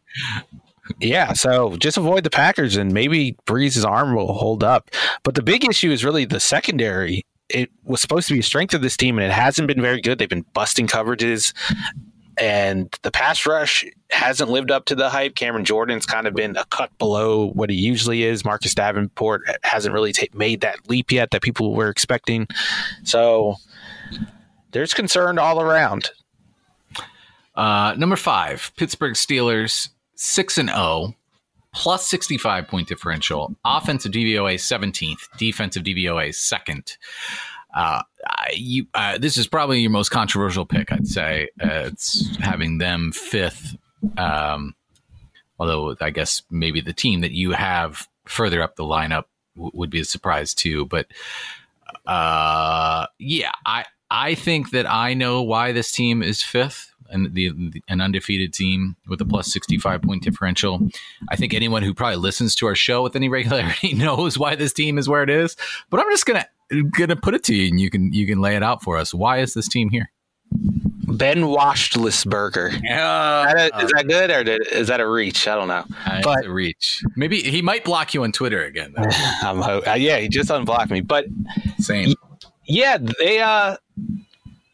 yeah, 1.00 1.32
so 1.32 1.76
just 1.76 1.96
avoid 1.96 2.24
the 2.24 2.30
Packers 2.30 2.76
and 2.76 2.92
maybe 2.92 3.36
Brees's 3.46 3.84
arm 3.84 4.14
will 4.14 4.34
hold 4.34 4.64
up. 4.64 4.90
But 5.22 5.34
the 5.34 5.42
big 5.42 5.64
issue 5.64 5.90
is 5.90 6.04
really 6.04 6.24
the 6.24 6.40
secondary. 6.40 7.24
It 7.48 7.70
was 7.84 8.00
supposed 8.00 8.28
to 8.28 8.34
be 8.34 8.40
a 8.40 8.42
strength 8.42 8.74
of 8.74 8.82
this 8.82 8.96
team, 8.96 9.18
and 9.18 9.26
it 9.26 9.32
hasn't 9.32 9.68
been 9.68 9.80
very 9.80 10.02
good. 10.02 10.18
They've 10.18 10.28
been 10.28 10.44
busting 10.52 10.86
coverages, 10.86 11.54
and 12.38 12.96
the 13.02 13.10
pass 13.10 13.46
rush 13.46 13.84
hasn't 14.10 14.50
lived 14.50 14.70
up 14.70 14.84
to 14.86 14.94
the 14.94 15.10
hype. 15.10 15.34
Cameron 15.34 15.64
Jordan's 15.64 16.06
kind 16.06 16.26
of 16.26 16.34
been 16.34 16.56
a 16.56 16.64
cut 16.66 16.96
below 16.98 17.48
what 17.50 17.70
he 17.70 17.76
usually 17.76 18.22
is. 18.22 18.44
Marcus 18.44 18.74
Davenport 18.74 19.42
hasn't 19.62 19.92
really 19.92 20.12
t- 20.12 20.30
made 20.32 20.60
that 20.60 20.88
leap 20.88 21.10
yet 21.10 21.30
that 21.32 21.42
people 21.42 21.74
were 21.74 21.88
expecting. 21.88 22.46
So 23.04 23.56
there's 24.72 24.94
concern 24.94 25.38
all 25.38 25.60
around. 25.60 26.10
Uh, 27.54 27.94
number 27.96 28.16
five, 28.16 28.70
Pittsburgh 28.76 29.14
Steelers 29.14 29.88
6 30.14 30.58
and 30.58 30.68
0, 30.68 31.14
plus 31.74 32.06
65 32.06 32.68
point 32.68 32.88
differential, 32.88 33.54
offensive 33.64 34.12
DVOA 34.12 34.54
17th, 34.54 35.28
defensive 35.36 35.82
DVOA 35.82 36.34
second. 36.34 36.96
Uh, 37.74 38.02
you, 38.54 38.86
uh, 38.94 39.18
this 39.18 39.36
is 39.36 39.46
probably 39.46 39.80
your 39.80 39.90
most 39.90 40.10
controversial 40.10 40.66
pick, 40.66 40.92
I'd 40.92 41.06
say. 41.06 41.48
Uh, 41.62 41.86
it's 41.86 42.36
having 42.38 42.78
them 42.78 43.12
fifth, 43.12 43.76
um, 44.16 44.74
although 45.58 45.96
I 46.00 46.10
guess 46.10 46.42
maybe 46.50 46.80
the 46.80 46.92
team 46.92 47.20
that 47.20 47.32
you 47.32 47.52
have 47.52 48.08
further 48.26 48.62
up 48.62 48.76
the 48.76 48.84
lineup 48.84 49.24
w- 49.56 49.72
would 49.74 49.90
be 49.90 50.00
a 50.00 50.04
surprise 50.04 50.54
too. 50.54 50.86
But 50.86 51.06
uh, 52.06 53.06
yeah, 53.18 53.52
I 53.66 53.84
I 54.10 54.34
think 54.34 54.70
that 54.70 54.90
I 54.90 55.14
know 55.14 55.42
why 55.42 55.72
this 55.72 55.92
team 55.92 56.22
is 56.22 56.42
fifth 56.42 56.94
and 57.10 57.34
the, 57.34 57.50
the, 57.50 57.82
an 57.88 58.00
undefeated 58.00 58.52
team 58.52 58.96
with 59.06 59.20
a 59.20 59.24
plus 59.24 59.50
65 59.52 60.02
point 60.02 60.22
differential. 60.22 60.88
I 61.30 61.36
think 61.36 61.54
anyone 61.54 61.82
who 61.82 61.94
probably 61.94 62.16
listens 62.16 62.54
to 62.56 62.66
our 62.66 62.74
show 62.74 63.02
with 63.02 63.16
any 63.16 63.28
regularity 63.30 63.94
knows 63.94 64.38
why 64.38 64.54
this 64.54 64.72
team 64.72 64.98
is 64.98 65.08
where 65.08 65.22
it 65.22 65.30
is. 65.30 65.56
But 65.90 66.00
I'm 66.00 66.10
just 66.10 66.26
gonna 66.26 66.46
gonna 66.92 67.16
put 67.16 67.34
it 67.34 67.44
to 67.44 67.54
you, 67.54 67.68
and 67.68 67.80
you 67.80 67.90
can 67.90 68.12
you 68.12 68.26
can 68.26 68.40
lay 68.40 68.56
it 68.56 68.62
out 68.62 68.82
for 68.82 68.96
us. 68.96 69.14
Why 69.14 69.38
is 69.38 69.54
this 69.54 69.68
team 69.68 69.90
here? 69.90 70.10
Ben 70.52 71.40
Roethlisberger. 71.40 72.80
Yeah, 72.82 73.48
is 73.48 73.54
that, 73.54 73.70
a, 73.74 73.84
is 73.84 73.90
that 73.92 74.08
good 74.08 74.30
or 74.30 74.44
did, 74.44 74.66
is 74.68 74.88
that 74.88 75.00
a 75.00 75.08
reach? 75.08 75.48
I 75.48 75.54
don't 75.54 75.68
know. 75.68 75.84
Uh, 76.06 76.20
but 76.22 76.46
a 76.46 76.52
reach. 76.52 77.02
Maybe 77.16 77.42
he 77.42 77.62
might 77.62 77.84
block 77.84 78.14
you 78.14 78.24
on 78.24 78.32
Twitter 78.32 78.64
again. 78.64 78.94
I'm 79.42 79.60
ho- 79.60 79.82
uh, 79.86 79.94
yeah, 79.94 80.18
he 80.18 80.28
just 80.28 80.50
unblocked 80.50 80.90
me. 80.90 81.00
But 81.00 81.26
same. 81.78 82.14
Yeah, 82.66 82.98
they 83.18 83.40
uh 83.40 83.76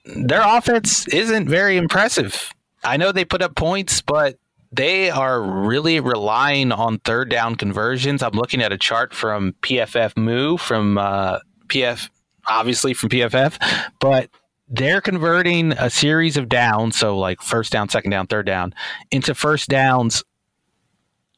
their 0.05 0.43
offense 0.43 1.07
isn't 1.09 1.49
very 1.49 1.77
impressive. 1.77 2.53
I 2.83 2.97
know 2.97 3.13
they 3.13 3.25
put 3.25 3.41
up 3.41 3.55
points, 3.55 4.03
but 4.03 4.39
they 4.73 5.09
are 5.09 5.41
really 5.41 6.01
relying 6.01 6.73
on 6.73 6.99
third 6.99 7.31
down 7.31 7.55
conversions. 7.55 8.23
I'm 8.23 8.33
looking 8.33 8.61
at 8.61 8.73
a 8.73 8.79
chart 8.79 9.15
from 9.15 9.55
PFF 9.63 10.17
Moo 10.17 10.57
from 10.57 10.99
uh, 10.99 11.39
PF, 11.75 12.09
obviously 12.47 12.95
from 12.95 13.09
PFF, 13.09 13.59
but 14.01 14.31
they're 14.69 15.01
converting 15.01 15.73
a 15.73 15.91
series 15.91 16.37
of 16.37 16.49
downs, 16.49 16.97
so 16.97 17.19
like 17.19 17.43
first 17.43 17.73
down, 17.73 17.89
second 17.89 18.11
down, 18.11 18.27
third 18.27 18.47
down, 18.47 18.75
into 19.11 19.35
first 19.35 19.69
downs. 19.69 20.25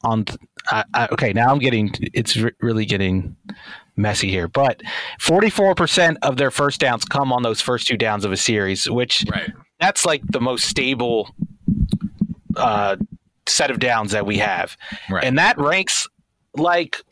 On 0.05 0.25
I, 0.69 0.85
I, 0.95 1.09
okay, 1.13 1.33
now 1.33 1.51
I'm 1.51 1.59
getting 1.59 1.93
it's 2.13 2.37
really 2.61 2.85
getting 2.85 3.35
messy 3.97 4.29
here, 4.29 4.47
but 4.47 4.83
44% 5.21 6.17
of 6.23 6.37
their 6.37 6.51
first 6.51 6.81
downs 6.81 7.05
come 7.05 7.33
on 7.33 7.43
those 7.43 7.61
first 7.61 7.87
two 7.87 7.97
downs 7.97 8.25
of 8.25 8.31
a 8.31 8.37
series, 8.37 8.89
which 8.89 9.25
right. 9.31 9.51
that's 9.81 10.05
like 10.05 10.23
the 10.27 10.41
most 10.41 10.67
stable 10.67 11.35
uh, 12.57 12.97
set 13.47 13.71
of 13.71 13.79
downs 13.79 14.13
that 14.13 14.27
we 14.27 14.39
have. 14.39 14.77
Right. 15.11 15.25
And 15.25 15.39
that 15.39 15.59
ranks 15.59 16.09
like 16.55 17.03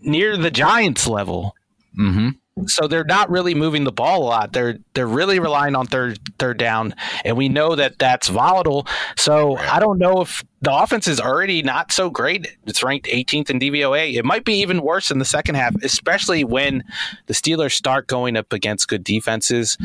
near 0.00 0.36
the 0.36 0.50
Giants 0.50 1.06
level. 1.06 1.54
Mm-hmm. 1.98 2.30
So 2.66 2.86
they're 2.86 3.04
not 3.04 3.30
really 3.30 3.54
moving 3.54 3.84
the 3.84 3.92
ball 3.92 4.22
a 4.22 4.26
lot. 4.26 4.52
They're 4.52 4.78
they're 4.94 5.06
really 5.06 5.40
relying 5.40 5.74
on 5.74 5.86
third 5.86 6.18
third 6.38 6.56
down, 6.56 6.94
and 7.24 7.36
we 7.36 7.48
know 7.48 7.74
that 7.74 7.98
that's 7.98 8.28
volatile. 8.28 8.86
So 9.16 9.56
I 9.56 9.80
don't 9.80 9.98
know 9.98 10.20
if 10.20 10.44
the 10.60 10.72
offense 10.72 11.08
is 11.08 11.20
already 11.20 11.62
not 11.62 11.90
so 11.90 12.10
great. 12.10 12.56
It's 12.66 12.82
ranked 12.82 13.06
18th 13.06 13.50
in 13.50 13.58
DVOA. 13.58 14.14
It 14.14 14.24
might 14.24 14.44
be 14.44 14.54
even 14.54 14.82
worse 14.82 15.10
in 15.10 15.18
the 15.18 15.24
second 15.24 15.56
half, 15.56 15.74
especially 15.82 16.44
when 16.44 16.84
the 17.26 17.34
Steelers 17.34 17.72
start 17.72 18.06
going 18.06 18.36
up 18.36 18.52
against 18.52 18.88
good 18.88 19.02
defenses. 19.02 19.76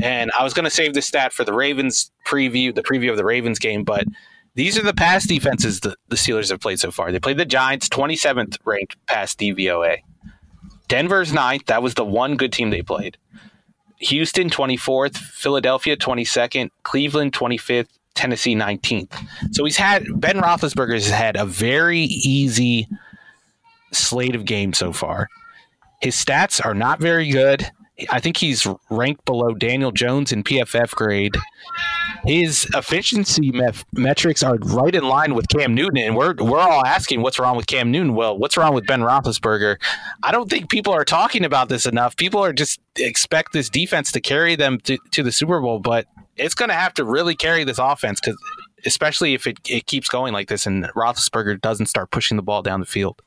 And 0.00 0.30
I 0.38 0.44
was 0.44 0.54
going 0.54 0.64
to 0.64 0.70
save 0.70 0.94
this 0.94 1.06
stat 1.06 1.32
for 1.32 1.44
the 1.44 1.52
Ravens 1.52 2.10
preview, 2.26 2.74
the 2.74 2.82
preview 2.82 3.10
of 3.10 3.16
the 3.16 3.24
Ravens 3.24 3.58
game, 3.58 3.84
but 3.84 4.04
these 4.54 4.78
are 4.78 4.82
the 4.82 4.94
pass 4.94 5.26
defenses 5.26 5.80
that 5.80 5.96
the 6.08 6.16
Steelers 6.16 6.50
have 6.50 6.60
played 6.60 6.78
so 6.78 6.90
far. 6.90 7.10
They 7.10 7.20
played 7.20 7.38
the 7.38 7.44
Giants, 7.44 7.88
27th 7.88 8.58
ranked 8.64 8.96
pass 9.06 9.34
DVOA. 9.34 9.98
Denver's 10.92 11.32
ninth. 11.32 11.64
That 11.68 11.82
was 11.82 11.94
the 11.94 12.04
one 12.04 12.36
good 12.36 12.52
team 12.52 12.68
they 12.68 12.82
played. 12.82 13.16
Houston, 14.00 14.50
24th. 14.50 15.16
Philadelphia, 15.16 15.96
22nd. 15.96 16.68
Cleveland, 16.82 17.32
25th. 17.32 17.88
Tennessee, 18.14 18.54
19th. 18.54 19.14
So 19.52 19.64
he's 19.64 19.78
had, 19.78 20.04
Ben 20.20 20.36
Roethlisberger 20.36 20.92
has 20.92 21.08
had 21.08 21.34
a 21.36 21.46
very 21.46 22.00
easy 22.00 22.88
slate 23.90 24.34
of 24.34 24.44
games 24.44 24.76
so 24.76 24.92
far. 24.92 25.30
His 26.02 26.14
stats 26.14 26.62
are 26.62 26.74
not 26.74 27.00
very 27.00 27.30
good. 27.30 27.70
I 28.10 28.20
think 28.20 28.38
he's 28.38 28.66
ranked 28.90 29.24
below 29.24 29.54
Daniel 29.54 29.92
Jones 29.92 30.32
in 30.32 30.42
PFF 30.42 30.94
grade. 30.94 31.34
His 32.24 32.66
efficiency 32.74 33.50
mef- 33.52 33.84
metrics 33.92 34.42
are 34.42 34.56
right 34.56 34.94
in 34.94 35.04
line 35.04 35.34
with 35.34 35.48
Cam 35.48 35.74
Newton, 35.74 35.98
and 35.98 36.16
we're 36.16 36.34
we're 36.38 36.60
all 36.60 36.84
asking 36.86 37.20
what's 37.20 37.38
wrong 37.38 37.56
with 37.56 37.66
Cam 37.66 37.90
Newton. 37.90 38.14
Well, 38.14 38.38
what's 38.38 38.56
wrong 38.56 38.74
with 38.74 38.86
Ben 38.86 39.00
Roethlisberger? 39.00 39.76
I 40.22 40.32
don't 40.32 40.48
think 40.48 40.70
people 40.70 40.92
are 40.92 41.04
talking 41.04 41.44
about 41.44 41.68
this 41.68 41.84
enough. 41.84 42.16
People 42.16 42.40
are 42.42 42.52
just 42.52 42.80
expect 42.96 43.52
this 43.52 43.68
defense 43.68 44.12
to 44.12 44.20
carry 44.20 44.56
them 44.56 44.78
to, 44.80 44.98
to 45.12 45.22
the 45.22 45.32
Super 45.32 45.60
Bowl, 45.60 45.78
but 45.80 46.06
it's 46.36 46.54
going 46.54 46.68
to 46.68 46.74
have 46.74 46.94
to 46.94 47.04
really 47.04 47.34
carry 47.34 47.64
this 47.64 47.78
offense 47.78 48.20
because, 48.20 48.38
especially 48.86 49.34
if 49.34 49.46
it, 49.46 49.58
it 49.68 49.86
keeps 49.86 50.08
going 50.08 50.32
like 50.32 50.48
this, 50.48 50.64
and 50.64 50.84
Roethlisberger 50.94 51.60
doesn't 51.60 51.86
start 51.86 52.10
pushing 52.10 52.36
the 52.36 52.42
ball 52.42 52.62
down 52.62 52.80
the 52.80 52.86
field. 52.86 53.20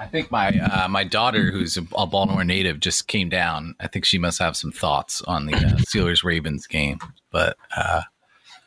I 0.00 0.06
think 0.06 0.30
my 0.30 0.48
uh, 0.48 0.88
my 0.88 1.04
daughter, 1.04 1.50
who's 1.50 1.76
a, 1.76 1.82
Baltimore 1.82 2.42
native, 2.42 2.80
just 2.80 3.06
came 3.06 3.28
down. 3.28 3.74
I 3.80 3.86
think 3.86 4.06
she 4.06 4.16
must 4.16 4.38
have 4.38 4.56
some 4.56 4.72
thoughts 4.72 5.20
on 5.22 5.44
the 5.44 5.54
uh, 5.54 5.76
Steelers 5.76 6.24
Ravens 6.24 6.66
game, 6.66 6.98
but 7.30 7.58
uh, 7.76 8.00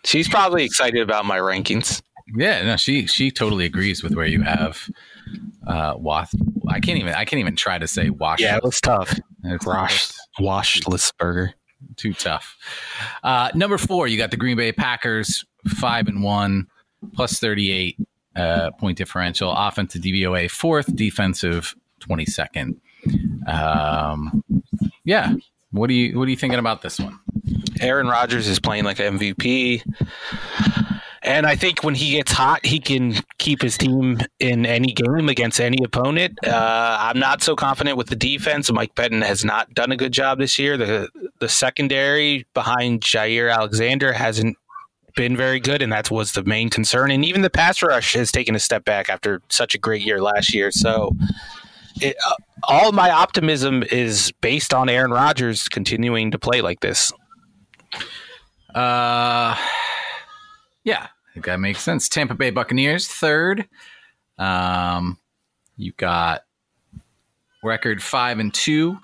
she's 0.05 0.29
probably 0.29 0.63
excited 0.63 1.01
about 1.01 1.25
my 1.25 1.39
rankings. 1.39 2.03
Yeah, 2.35 2.63
no, 2.63 2.77
she 2.77 3.07
she 3.07 3.31
totally 3.31 3.65
agrees 3.65 4.03
with 4.03 4.13
where 4.13 4.27
you 4.27 4.43
have 4.43 4.87
uh. 5.65 5.95
I 6.69 6.79
can't 6.79 6.99
even 6.99 7.13
I 7.15 7.25
can't 7.25 7.39
even 7.39 7.55
try 7.55 7.79
to 7.79 7.87
say 7.87 8.11
wash. 8.11 8.39
Yeah, 8.39 8.57
it 8.57 8.63
was 8.63 8.79
tough. 8.79 9.19
It's 9.43 9.65
washed 9.65 10.13
washless 10.39 11.11
burger. 11.17 11.55
Too 11.95 12.13
tough. 12.13 12.55
Uh, 13.23 13.49
number 13.55 13.79
four, 13.79 14.07
you 14.07 14.17
got 14.17 14.29
the 14.29 14.37
Green 14.37 14.55
Bay 14.55 14.71
Packers, 14.71 15.43
five 15.67 16.07
and 16.07 16.21
one, 16.21 16.67
plus 17.15 17.39
thirty 17.39 17.71
eight 17.71 17.97
uh, 18.35 18.71
point 18.71 18.97
differential, 18.97 19.51
offensive 19.51 20.01
DVOA 20.01 20.49
fourth, 20.49 20.95
defensive 20.95 21.75
twenty 21.99 22.25
second. 22.25 22.79
Um, 23.47 24.43
yeah, 25.03 25.33
what 25.71 25.87
do 25.87 25.93
you 25.93 26.17
what 26.17 26.27
are 26.27 26.31
you 26.31 26.37
thinking 26.37 26.59
about 26.59 26.81
this 26.81 26.99
one? 26.99 27.19
Aaron 27.81 28.07
Rodgers 28.07 28.47
is 28.47 28.59
playing 28.59 28.85
like 28.85 28.99
an 28.99 29.19
MVP. 29.19 29.83
And 31.25 31.45
I 31.45 31.55
think 31.55 31.83
when 31.85 31.95
he 31.95 32.11
gets 32.11 32.33
hot, 32.33 32.65
he 32.65 32.79
can 32.79 33.15
keep 33.37 33.61
his 33.61 33.77
team 33.77 34.19
in 34.39 34.65
any 34.65 34.91
game 34.91 35.29
against 35.29 35.61
any 35.61 35.77
opponent. 35.83 36.37
Uh, 36.45 36.97
I'm 36.99 37.17
not 37.17 37.41
so 37.41 37.55
confident 37.55 37.95
with 37.97 38.07
the 38.07 38.15
defense. 38.17 38.69
Mike 38.71 38.93
Pettine 38.93 39.23
has 39.23 39.45
not 39.45 39.73
done 39.73 39.93
a 39.93 39.97
good 39.97 40.11
job 40.11 40.39
this 40.39 40.59
year. 40.59 40.75
The 40.75 41.09
the 41.39 41.47
secondary 41.47 42.45
behind 42.53 43.01
Jaire 43.01 43.53
Alexander 43.53 44.11
hasn't 44.11 44.57
been 45.15 45.37
very 45.37 45.59
good, 45.59 45.81
and 45.81 45.91
that 45.91 46.11
was 46.11 46.31
the 46.33 46.43
main 46.43 46.69
concern. 46.69 47.11
And 47.11 47.23
even 47.23 47.41
the 47.41 47.49
pass 47.49 47.81
rush 47.81 48.13
has 48.13 48.31
taken 48.31 48.55
a 48.55 48.59
step 48.59 48.85
back 48.85 49.09
after 49.09 49.41
such 49.49 49.75
a 49.75 49.77
great 49.77 50.01
year 50.01 50.21
last 50.21 50.53
year. 50.53 50.71
So, 50.71 51.15
it, 52.01 52.15
uh, 52.27 52.35
all 52.63 52.91
my 52.91 53.11
optimism 53.11 53.83
is 53.83 54.31
based 54.41 54.73
on 54.73 54.89
Aaron 54.89 55.11
Rodgers 55.11 55.67
continuing 55.67 56.31
to 56.31 56.39
play 56.39 56.61
like 56.61 56.79
this. 56.79 57.11
Uh, 58.73 59.55
yeah, 60.83 61.07
I 61.07 61.33
think 61.33 61.45
that 61.45 61.59
makes 61.59 61.81
sense. 61.81 62.09
Tampa 62.09 62.33
Bay 62.33 62.49
Buccaneers 62.49 63.07
third. 63.07 63.67
Um, 64.37 65.19
you've 65.77 65.97
got 65.97 66.43
record 67.63 68.01
five 68.01 68.39
and 68.39 68.53
two, 68.53 68.97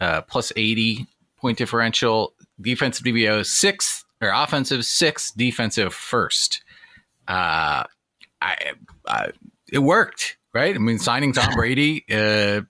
uh, 0.00 0.22
plus 0.22 0.52
eighty 0.56 1.06
point 1.38 1.58
differential. 1.58 2.32
Defensive 2.60 3.04
DVO 3.04 3.44
sixth 3.44 4.01
or 4.22 4.30
offensive 4.30 4.84
sixth, 4.84 5.36
defensive 5.36 5.92
first. 5.92 6.62
Uh, 7.26 7.84
I, 8.40 8.72
I, 9.06 9.30
it 9.70 9.80
worked, 9.80 10.36
right? 10.52 10.74
I 10.74 10.78
mean, 10.78 10.98
signing 10.98 11.32
Tom 11.32 11.54
Brady, 11.54 12.04
uh, 12.10 12.62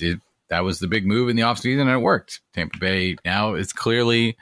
it, 0.00 0.20
that 0.48 0.64
was 0.64 0.78
the 0.78 0.88
big 0.88 1.06
move 1.06 1.28
in 1.28 1.36
the 1.36 1.42
offseason 1.42 1.82
and 1.82 1.90
it 1.90 1.98
worked. 1.98 2.40
Tampa 2.52 2.78
Bay 2.78 3.16
now 3.24 3.54
is 3.54 3.72
clearly 3.72 4.36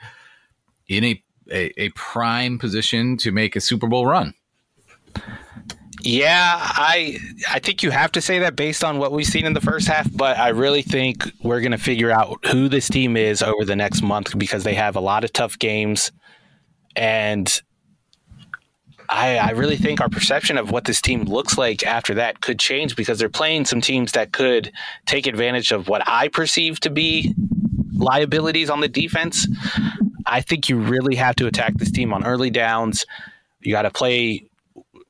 in 0.87 1.03
a, 1.03 1.23
a, 1.51 1.81
a 1.83 1.89
prime 1.89 2.59
position 2.59 3.17
to 3.17 3.31
make 3.31 3.55
a 3.55 3.61
Super 3.61 3.87
Bowl 3.87 4.05
run. 4.05 4.33
Yeah, 6.05 6.57
I 6.59 7.17
I 7.49 7.59
think 7.59 7.81
you 7.81 7.89
have 7.89 8.11
to 8.11 8.21
say 8.21 8.39
that 8.39 8.57
based 8.57 8.83
on 8.83 8.97
what 8.97 9.13
we've 9.13 9.25
seen 9.25 9.45
in 9.45 9.53
the 9.53 9.61
first 9.61 9.87
half, 9.87 10.07
but 10.13 10.37
I 10.37 10.49
really 10.49 10.81
think 10.81 11.31
we're 11.41 11.61
going 11.61 11.71
to 11.71 11.77
figure 11.77 12.11
out 12.11 12.45
who 12.47 12.67
this 12.67 12.89
team 12.89 13.15
is 13.15 13.41
over 13.41 13.63
the 13.63 13.75
next 13.75 14.01
month 14.01 14.37
because 14.37 14.65
they 14.65 14.73
have 14.73 14.97
a 14.97 14.99
lot 14.99 15.23
of 15.23 15.31
tough 15.31 15.57
games 15.57 16.11
and 16.95 17.61
I, 19.09 19.37
I, 19.37 19.49
really 19.51 19.77
think 19.77 20.01
our 20.01 20.09
perception 20.09 20.57
of 20.57 20.71
what 20.71 20.85
this 20.85 21.01
team 21.01 21.23
looks 21.23 21.57
like 21.57 21.85
after 21.85 22.15
that 22.15 22.41
could 22.41 22.59
change 22.59 22.95
because 22.95 23.19
they're 23.19 23.29
playing 23.29 23.65
some 23.65 23.81
teams 23.81 24.13
that 24.13 24.31
could 24.31 24.71
take 25.05 25.27
advantage 25.27 25.71
of 25.71 25.87
what 25.87 26.01
I 26.05 26.29
perceive 26.29 26.79
to 26.81 26.89
be 26.89 27.33
liabilities 27.93 28.69
on 28.69 28.79
the 28.79 28.87
defense. 28.87 29.47
I 30.25 30.41
think 30.41 30.69
you 30.69 30.79
really 30.79 31.15
have 31.15 31.35
to 31.37 31.47
attack 31.47 31.75
this 31.75 31.91
team 31.91 32.13
on 32.13 32.25
early 32.25 32.49
downs. 32.49 33.05
You 33.61 33.73
got 33.73 33.83
to 33.83 33.91
play 33.91 34.47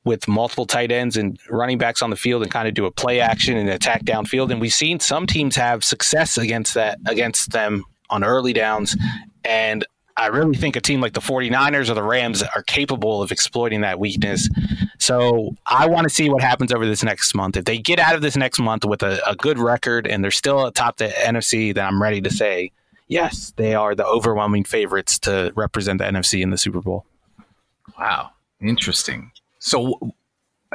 with 0.04 0.28
multiple 0.28 0.66
tight 0.66 0.92
ends 0.92 1.16
and 1.16 1.38
running 1.48 1.78
backs 1.78 2.02
on 2.02 2.10
the 2.10 2.16
field 2.16 2.42
and 2.42 2.50
kind 2.50 2.68
of 2.68 2.74
do 2.74 2.84
a 2.84 2.90
play 2.90 3.20
action 3.20 3.56
and 3.56 3.68
attack 3.68 4.04
downfield. 4.04 4.50
And 4.50 4.60
we've 4.60 4.72
seen 4.72 5.00
some 5.00 5.26
teams 5.26 5.56
have 5.56 5.82
success 5.82 6.36
against 6.36 6.74
that 6.74 6.98
against 7.06 7.52
them 7.52 7.84
on 8.10 8.22
early 8.22 8.52
downs. 8.52 8.96
And 9.44 9.84
I 10.16 10.28
really 10.28 10.56
think 10.56 10.76
a 10.76 10.80
team 10.80 11.00
like 11.00 11.14
the 11.14 11.20
49ers 11.20 11.90
or 11.90 11.94
the 11.94 12.02
Rams 12.02 12.42
are 12.42 12.62
capable 12.62 13.20
of 13.22 13.32
exploiting 13.32 13.80
that 13.80 13.98
weakness. 13.98 14.48
So 14.98 15.56
I 15.66 15.88
want 15.88 16.04
to 16.04 16.10
see 16.10 16.30
what 16.30 16.40
happens 16.40 16.72
over 16.72 16.86
this 16.86 17.02
next 17.02 17.34
month. 17.34 17.56
If 17.56 17.64
they 17.64 17.78
get 17.78 17.98
out 17.98 18.14
of 18.14 18.22
this 18.22 18.36
next 18.36 18.60
month 18.60 18.84
with 18.84 19.02
a, 19.02 19.20
a 19.28 19.34
good 19.34 19.58
record 19.58 20.06
and 20.06 20.22
they're 20.22 20.30
still 20.30 20.66
atop 20.66 20.98
the 20.98 21.08
NFC, 21.08 21.74
then 21.74 21.84
I'm 21.84 22.00
ready 22.00 22.20
to 22.20 22.30
say, 22.30 22.70
yes, 23.08 23.52
they 23.56 23.74
are 23.74 23.94
the 23.94 24.06
overwhelming 24.06 24.64
favorites 24.64 25.18
to 25.20 25.52
represent 25.56 25.98
the 25.98 26.04
NFC 26.04 26.42
in 26.42 26.50
the 26.50 26.58
Super 26.58 26.80
Bowl. 26.80 27.04
Wow. 27.98 28.30
Interesting. 28.60 29.32
So 29.64 29.98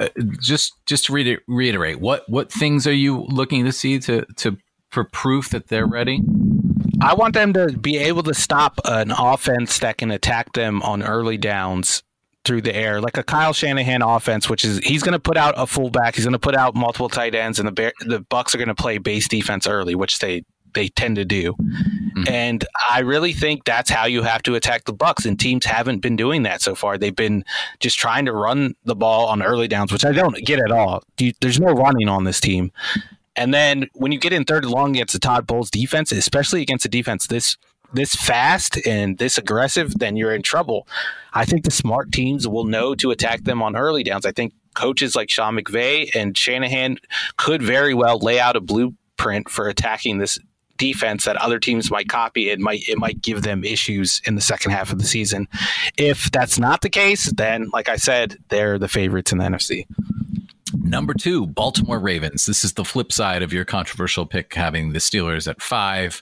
uh, 0.02 0.10
just 0.42 0.74
just 0.88 1.06
to 1.06 1.40
reiterate, 1.48 2.00
what 2.00 2.28
what 2.28 2.52
things 2.52 2.88
are 2.88 2.94
you 2.94 3.26
looking 3.30 3.64
to 3.66 3.72
see 3.72 4.00
to 4.00 4.26
to 4.38 4.58
for 4.90 5.04
proof 5.04 5.50
that 5.50 5.68
they're 5.68 5.86
ready? 5.86 6.22
I 7.00 7.14
want 7.14 7.36
them 7.36 7.54
to 7.54 7.78
be 7.78 7.98
able 7.98 8.24
to 8.24 8.34
stop 8.34 8.80
an 8.86 9.12
offense 9.12 9.80
that 9.80 10.00
can 10.00 10.10
attack 10.10 10.54
them 10.54 10.82
on 10.82 11.04
early 11.04 11.38
downs 11.38 12.02
through 12.46 12.62
the 12.62 12.76
air, 12.76 13.00
like 13.00 13.16
a 13.16 13.24
Kyle 13.24 13.54
Shanahan 13.54 14.02
offense, 14.02 14.50
which 14.50 14.66
is 14.66 14.80
he's 14.80 15.04
going 15.04 15.14
to 15.14 15.20
put 15.20 15.38
out 15.38 15.54
a 15.56 15.68
fullback, 15.68 16.16
he's 16.16 16.26
going 16.26 16.34
to 16.34 16.40
put 16.40 16.56
out 16.56 16.74
multiple 16.74 17.10
tight 17.10 17.36
ends, 17.36 17.60
and 17.60 17.68
the 17.68 17.72
Bear, 17.72 17.94
the 18.02 18.22
Bucs 18.22 18.56
are 18.56 18.58
going 18.58 18.70
to 18.70 18.76
play 18.76 18.98
base 18.98 19.28
defense 19.28 19.68
early, 19.68 19.94
which 19.94 20.18
they 20.18 20.44
they 20.74 20.90
tend 20.90 21.16
to 21.18 21.26
do. 21.26 21.54
Mm-hmm. 21.54 22.24
And 22.28 22.66
I 22.90 23.00
really 23.00 23.34
think 23.34 23.66
that's 23.66 23.90
how 23.90 24.06
you 24.06 24.24
have 24.24 24.44
to 24.44 24.56
attack 24.56 24.86
the 24.86 24.94
Bucs. 24.94 25.26
And 25.26 25.40
teams 25.40 25.66
haven't 25.66 26.00
been 26.00 26.16
doing 26.16 26.44
that 26.44 26.62
so 26.62 26.76
far. 26.76 26.98
They've 26.98 27.16
been 27.16 27.44
just 27.80 27.98
trying 27.98 28.26
to 28.26 28.34
run 28.34 28.76
the 28.84 28.96
ball 28.96 29.28
on 29.28 29.42
early 29.42 29.68
downs, 29.68 29.92
which 29.92 30.06
I 30.06 30.12
don't 30.12 30.36
get 30.46 30.60
at 30.60 30.72
all. 30.72 31.04
There's 31.42 31.60
no 31.60 31.72
running 31.72 32.10
on 32.10 32.24
this 32.24 32.40
team. 32.40 32.72
And 33.36 33.54
then 33.54 33.88
when 33.94 34.12
you 34.12 34.20
get 34.20 34.34
in 34.34 34.44
third 34.44 34.64
and 34.64 34.74
long 34.74 34.96
against 34.96 35.14
the 35.14 35.20
Todd 35.20 35.48
Bowles 35.48 35.72
defense, 35.72 36.12
especially 36.12 36.62
against 36.62 36.86
a 36.86 36.90
defense 36.90 37.28
this 37.28 37.58
this 37.94 38.14
fast 38.14 38.86
and 38.86 39.18
this 39.18 39.38
aggressive, 39.38 39.98
then 39.98 40.16
you're 40.16 40.36
in 40.36 40.42
trouble. 40.44 40.88
I 41.34 41.46
think 41.46 41.64
the 41.64 41.72
smart 41.72 42.12
teams 42.12 42.48
will 42.48 42.66
know 42.66 42.94
to 42.96 43.12
attack 43.12 43.44
them 43.44 43.64
on 43.64 43.76
early 43.76 44.04
downs. 44.04 44.26
I 44.26 44.32
think 44.32 44.54
coaches 44.76 45.16
like 45.16 45.30
Sean 45.30 45.58
McVay 45.58 46.14
and 46.16 46.38
Shanahan 46.38 46.98
could 47.38 47.62
very 47.62 47.94
well 47.94 48.20
lay 48.20 48.40
out 48.40 48.56
a 48.56 48.62
blueprint 48.62 49.50
for 49.50 49.68
attacking 49.68 50.20
this 50.20 50.38
defense 50.80 51.26
that 51.26 51.36
other 51.36 51.60
teams 51.60 51.92
might 51.92 52.10
copy. 52.10 52.50
It 52.50 52.60
might 52.60 52.88
it 52.90 52.98
might 52.98 53.22
give 53.22 53.44
them 53.44 53.64
issues 53.64 54.22
in 54.26 54.34
the 54.34 54.42
second 54.42 54.72
half 54.72 54.92
of 54.92 54.98
the 54.98 55.06
season. 55.06 55.48
If 55.98 56.32
that's 56.32 56.58
not 56.58 56.82
the 56.82 56.90
case, 56.90 57.32
then 57.34 57.70
like 57.72 57.90
I 57.90 57.98
said, 57.98 58.38
they're 58.50 58.80
the 58.80 58.88
favorites 58.88 59.32
in 59.32 59.38
the 59.38 59.46
NFC. 59.46 59.86
Number 60.74 61.14
two, 61.14 61.48
Baltimore 61.48 62.00
Ravens. 62.00 62.46
This 62.46 62.64
is 62.64 62.74
the 62.74 62.86
flip 62.86 63.12
side 63.12 63.42
of 63.42 63.52
your 63.52 63.66
controversial 63.66 64.26
pick, 64.26 64.54
having 64.54 64.92
the 64.92 65.00
Steelers 65.00 65.48
at 65.48 65.62
five. 65.62 66.22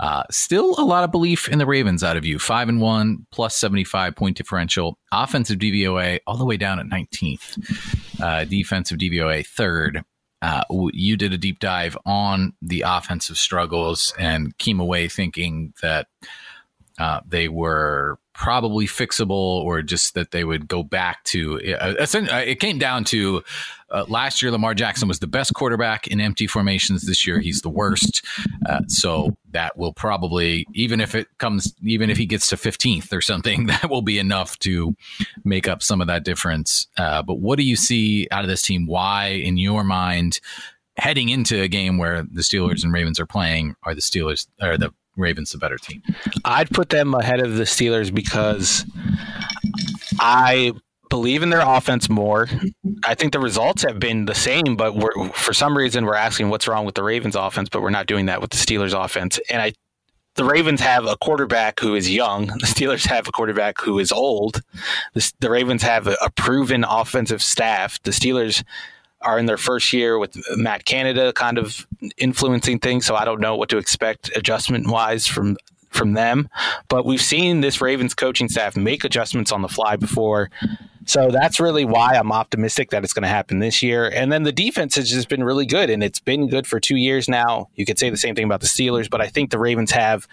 Uh, 0.00 0.24
still 0.30 0.74
a 0.78 0.84
lot 0.84 1.04
of 1.04 1.12
belief 1.12 1.48
in 1.48 1.58
the 1.58 1.66
Ravens 1.66 2.02
out 2.02 2.16
of 2.16 2.24
you. 2.24 2.38
Five 2.38 2.68
and 2.68 2.80
one, 2.80 3.26
plus 3.30 3.56
75 3.56 4.16
point 4.16 4.36
differential. 4.36 4.98
Offensive 5.12 5.58
DVOA 5.58 6.20
all 6.26 6.36
the 6.36 6.44
way 6.44 6.56
down 6.56 6.80
at 6.80 6.86
19th. 6.86 8.20
Uh, 8.20 8.44
defensive 8.44 8.98
DVOA 8.98 9.46
third. 9.46 10.04
Uh, 10.44 10.62
you 10.92 11.16
did 11.16 11.32
a 11.32 11.38
deep 11.38 11.58
dive 11.58 11.96
on 12.04 12.52
the 12.60 12.82
offensive 12.86 13.38
struggles 13.38 14.12
and 14.18 14.58
came 14.58 14.78
away 14.78 15.08
thinking 15.08 15.72
that 15.80 16.06
uh, 16.98 17.20
they 17.26 17.48
were 17.48 18.18
probably 18.34 18.86
fixable 18.86 19.30
or 19.30 19.80
just 19.80 20.14
that 20.14 20.32
they 20.32 20.44
would 20.44 20.66
go 20.66 20.82
back 20.82 21.22
to 21.24 21.60
uh, 21.80 21.94
uh 22.00 22.42
it 22.44 22.58
came 22.58 22.78
down 22.78 23.04
to 23.04 23.42
uh, 23.90 24.04
last 24.08 24.42
year 24.42 24.50
lamar 24.50 24.74
jackson 24.74 25.06
was 25.06 25.20
the 25.20 25.26
best 25.26 25.54
quarterback 25.54 26.08
in 26.08 26.20
empty 26.20 26.46
formations 26.46 27.02
this 27.02 27.26
year. 27.26 27.38
He's 27.38 27.60
the 27.60 27.68
worst. 27.68 28.24
Uh, 28.66 28.80
so 28.88 29.36
that 29.52 29.76
will 29.76 29.92
probably 29.92 30.66
even 30.74 31.00
if 31.00 31.14
it 31.14 31.28
comes 31.38 31.72
even 31.82 32.10
if 32.10 32.16
he 32.16 32.26
gets 32.26 32.48
to 32.48 32.56
15th 32.56 33.12
or 33.12 33.20
something 33.20 33.66
that 33.66 33.88
will 33.88 34.02
be 34.02 34.18
enough 34.18 34.58
to 34.60 34.96
make 35.44 35.68
up 35.68 35.82
some 35.82 36.00
of 36.00 36.08
that 36.08 36.24
difference. 36.24 36.88
Uh, 36.96 37.22
but 37.22 37.38
what 37.38 37.56
do 37.56 37.64
you 37.64 37.76
see 37.76 38.26
out 38.30 38.42
of 38.42 38.50
this 38.50 38.62
team? 38.62 38.86
Why 38.86 39.26
in 39.28 39.56
your 39.56 39.84
mind 39.84 40.40
heading 40.96 41.28
into 41.28 41.60
a 41.60 41.68
game 41.68 41.98
where 41.98 42.22
the 42.22 42.42
steelers 42.42 42.84
and 42.84 42.92
ravens 42.92 43.18
are 43.18 43.26
playing 43.26 43.74
are 43.82 43.94
the 43.94 44.00
steelers 44.00 44.46
or 44.60 44.78
the 44.78 44.92
Ravens 45.16 45.52
the 45.52 45.58
better 45.58 45.78
team? 45.78 46.02
I'd 46.44 46.70
put 46.70 46.90
them 46.90 47.14
ahead 47.14 47.40
of 47.40 47.56
the 47.56 47.64
Steelers 47.64 48.12
because 48.12 48.84
I 50.18 50.72
believe 51.10 51.42
in 51.42 51.50
their 51.50 51.60
offense 51.60 52.08
more. 52.08 52.48
I 53.04 53.14
think 53.14 53.32
the 53.32 53.38
results 53.38 53.82
have 53.82 53.98
been 53.98 54.24
the 54.24 54.34
same, 54.34 54.76
but 54.76 54.94
for 55.34 55.52
some 55.52 55.76
reason 55.76 56.04
we're 56.04 56.14
asking 56.14 56.50
what's 56.50 56.66
wrong 56.66 56.84
with 56.84 56.94
the 56.94 57.02
Ravens 57.02 57.36
offense, 57.36 57.68
but 57.68 57.82
we're 57.82 57.90
not 57.90 58.06
doing 58.06 58.26
that 58.26 58.40
with 58.40 58.50
the 58.50 58.56
Steelers 58.56 58.92
offense. 58.92 59.38
And 59.50 59.62
I 59.62 59.72
the 60.34 60.44
Ravens 60.44 60.80
have 60.80 61.06
a 61.06 61.16
quarterback 61.16 61.78
who 61.78 61.94
is 61.94 62.10
young. 62.10 62.46
The 62.46 62.66
Steelers 62.66 63.06
have 63.06 63.28
a 63.28 63.32
quarterback 63.32 63.80
who 63.80 63.98
is 64.00 64.10
old. 64.10 64.62
The, 65.14 65.32
the 65.38 65.50
Ravens 65.50 65.82
have 65.82 66.08
a, 66.08 66.16
a 66.20 66.30
proven 66.30 66.82
offensive 66.82 67.40
staff. 67.40 68.02
The 68.02 68.10
Steelers 68.10 68.64
are 69.24 69.38
in 69.38 69.46
their 69.46 69.56
first 69.56 69.92
year 69.92 70.18
with 70.18 70.36
Matt 70.56 70.84
Canada 70.84 71.32
kind 71.32 71.58
of 71.58 71.86
influencing 72.16 72.78
things. 72.78 73.06
So 73.06 73.14
I 73.16 73.24
don't 73.24 73.40
know 73.40 73.56
what 73.56 73.68
to 73.70 73.78
expect 73.78 74.30
adjustment 74.36 74.88
wise 74.88 75.26
from 75.26 75.56
from 75.94 76.14
them. 76.14 76.48
But 76.88 77.06
we've 77.06 77.22
seen 77.22 77.60
this 77.60 77.80
Ravens 77.80 78.14
coaching 78.14 78.48
staff 78.48 78.76
make 78.76 79.04
adjustments 79.04 79.52
on 79.52 79.62
the 79.62 79.68
fly 79.68 79.96
before. 79.96 80.50
So 81.06 81.30
that's 81.30 81.60
really 81.60 81.84
why 81.84 82.14
I'm 82.14 82.32
optimistic 82.32 82.90
that 82.90 83.04
it's 83.04 83.12
going 83.12 83.22
to 83.22 83.28
happen 83.28 83.58
this 83.58 83.82
year. 83.82 84.10
And 84.12 84.32
then 84.32 84.42
the 84.42 84.52
defense 84.52 84.96
has 84.96 85.10
just 85.10 85.28
been 85.28 85.44
really 85.44 85.66
good, 85.66 85.90
and 85.90 86.02
it's 86.02 86.18
been 86.18 86.48
good 86.48 86.66
for 86.66 86.80
two 86.80 86.96
years 86.96 87.28
now. 87.28 87.68
You 87.74 87.84
could 87.84 87.98
say 87.98 88.10
the 88.10 88.16
same 88.16 88.34
thing 88.34 88.44
about 88.44 88.60
the 88.60 88.66
Steelers, 88.66 89.08
but 89.08 89.20
I 89.20 89.28
think 89.28 89.50
the 89.50 89.58
Ravens 89.58 89.90
have 89.92 90.26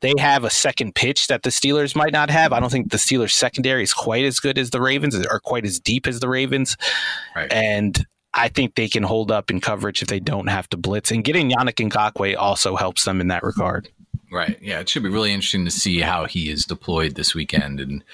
they 0.00 0.12
have 0.18 0.44
a 0.44 0.50
second 0.50 0.94
pitch 0.94 1.26
that 1.28 1.42
the 1.42 1.50
Steelers 1.50 1.96
might 1.96 2.12
not 2.12 2.30
have. 2.30 2.52
I 2.52 2.60
don't 2.60 2.70
think 2.70 2.90
the 2.90 2.96
Steelers 2.96 3.32
secondary 3.32 3.82
is 3.82 3.94
quite 3.94 4.24
as 4.24 4.38
good 4.40 4.58
as 4.58 4.70
the 4.70 4.80
Ravens 4.80 5.14
or 5.14 5.40
quite 5.40 5.64
as 5.64 5.80
deep 5.80 6.06
as 6.06 6.20
the 6.20 6.28
Ravens. 6.28 6.76
Right. 7.34 7.52
And 7.52 8.06
I 8.34 8.48
think 8.48 8.74
they 8.74 8.88
can 8.88 9.02
hold 9.02 9.30
up 9.30 9.50
in 9.50 9.60
coverage 9.60 10.02
if 10.02 10.08
they 10.08 10.20
don't 10.20 10.48
have 10.48 10.68
to 10.70 10.76
blitz. 10.76 11.10
And 11.10 11.24
getting 11.24 11.50
Yannick 11.50 11.90
Ngakoue 11.90 12.36
also 12.36 12.76
helps 12.76 13.04
them 13.04 13.20
in 13.20 13.28
that 13.28 13.42
regard. 13.42 13.88
Right. 14.30 14.58
Yeah. 14.60 14.80
It 14.80 14.88
should 14.88 15.02
be 15.02 15.08
really 15.08 15.32
interesting 15.32 15.64
to 15.64 15.70
see 15.70 16.00
how 16.00 16.26
he 16.26 16.50
is 16.50 16.66
deployed 16.66 17.14
this 17.14 17.34
weekend 17.34 17.80
and, 17.80 18.04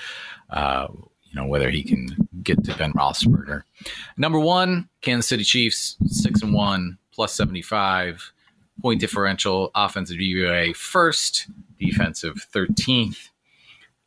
uh, 0.51 0.87
you 0.91 1.35
know, 1.41 1.47
whether 1.47 1.71
he 1.71 1.83
can 1.83 2.29
get 2.43 2.63
to 2.65 2.77
Ben 2.77 2.93
Roethlisberger. 2.93 3.63
Number 4.17 4.39
one, 4.39 4.89
Kansas 5.01 5.29
City 5.29 5.45
Chiefs, 5.45 5.97
six 6.07 6.43
and 6.43 6.53
one, 6.53 6.99
plus 7.13 7.35
75 7.35 8.33
point 8.83 9.01
differential, 9.01 9.71
offensive 9.75 10.19
DVOA 10.19 10.77
first, 10.77 11.47
defensive 11.79 12.47
13th. 12.53 13.29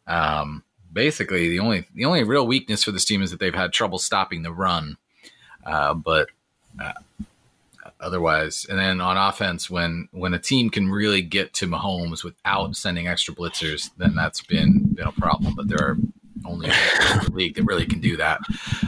Um, 0.08 0.64
basically, 0.92 1.50
the 1.50 1.60
only 1.60 1.86
the 1.94 2.06
only 2.06 2.24
real 2.24 2.46
weakness 2.46 2.84
for 2.84 2.92
this 2.92 3.06
team 3.06 3.22
is 3.22 3.32
that 3.32 3.40
they've 3.40 3.56
had 3.56 3.74
trouble 3.74 3.98
stopping 3.98 4.44
the 4.44 4.52
run. 4.52 4.98
Uh, 5.66 5.94
but 5.94 6.30
uh, 6.80 6.94
otherwise, 8.00 8.66
and 8.70 8.78
then 8.78 9.02
on 9.02 9.18
offense, 9.18 9.70
when 9.70 10.08
when 10.12 10.34
a 10.34 10.40
team 10.40 10.70
can 10.70 10.92
really 10.92 11.22
get 11.22 11.54
to 11.56 11.68
Mahomes 11.68 12.24
without 12.24 12.76
sending 12.76 13.08
extra 13.08 13.34
blitzers, 13.34 13.90
then 13.98 14.16
that's 14.16 14.42
been 14.42 14.94
been 14.94 15.08
a 15.08 15.12
problem. 15.12 15.56
But 15.56 15.68
there 15.68 15.82
are 15.82 15.98
only 16.48 16.72
league 17.30 17.56
that 17.56 17.64
really 17.64 17.86
can 17.86 18.00
do 18.00 18.18
that. 18.18 18.40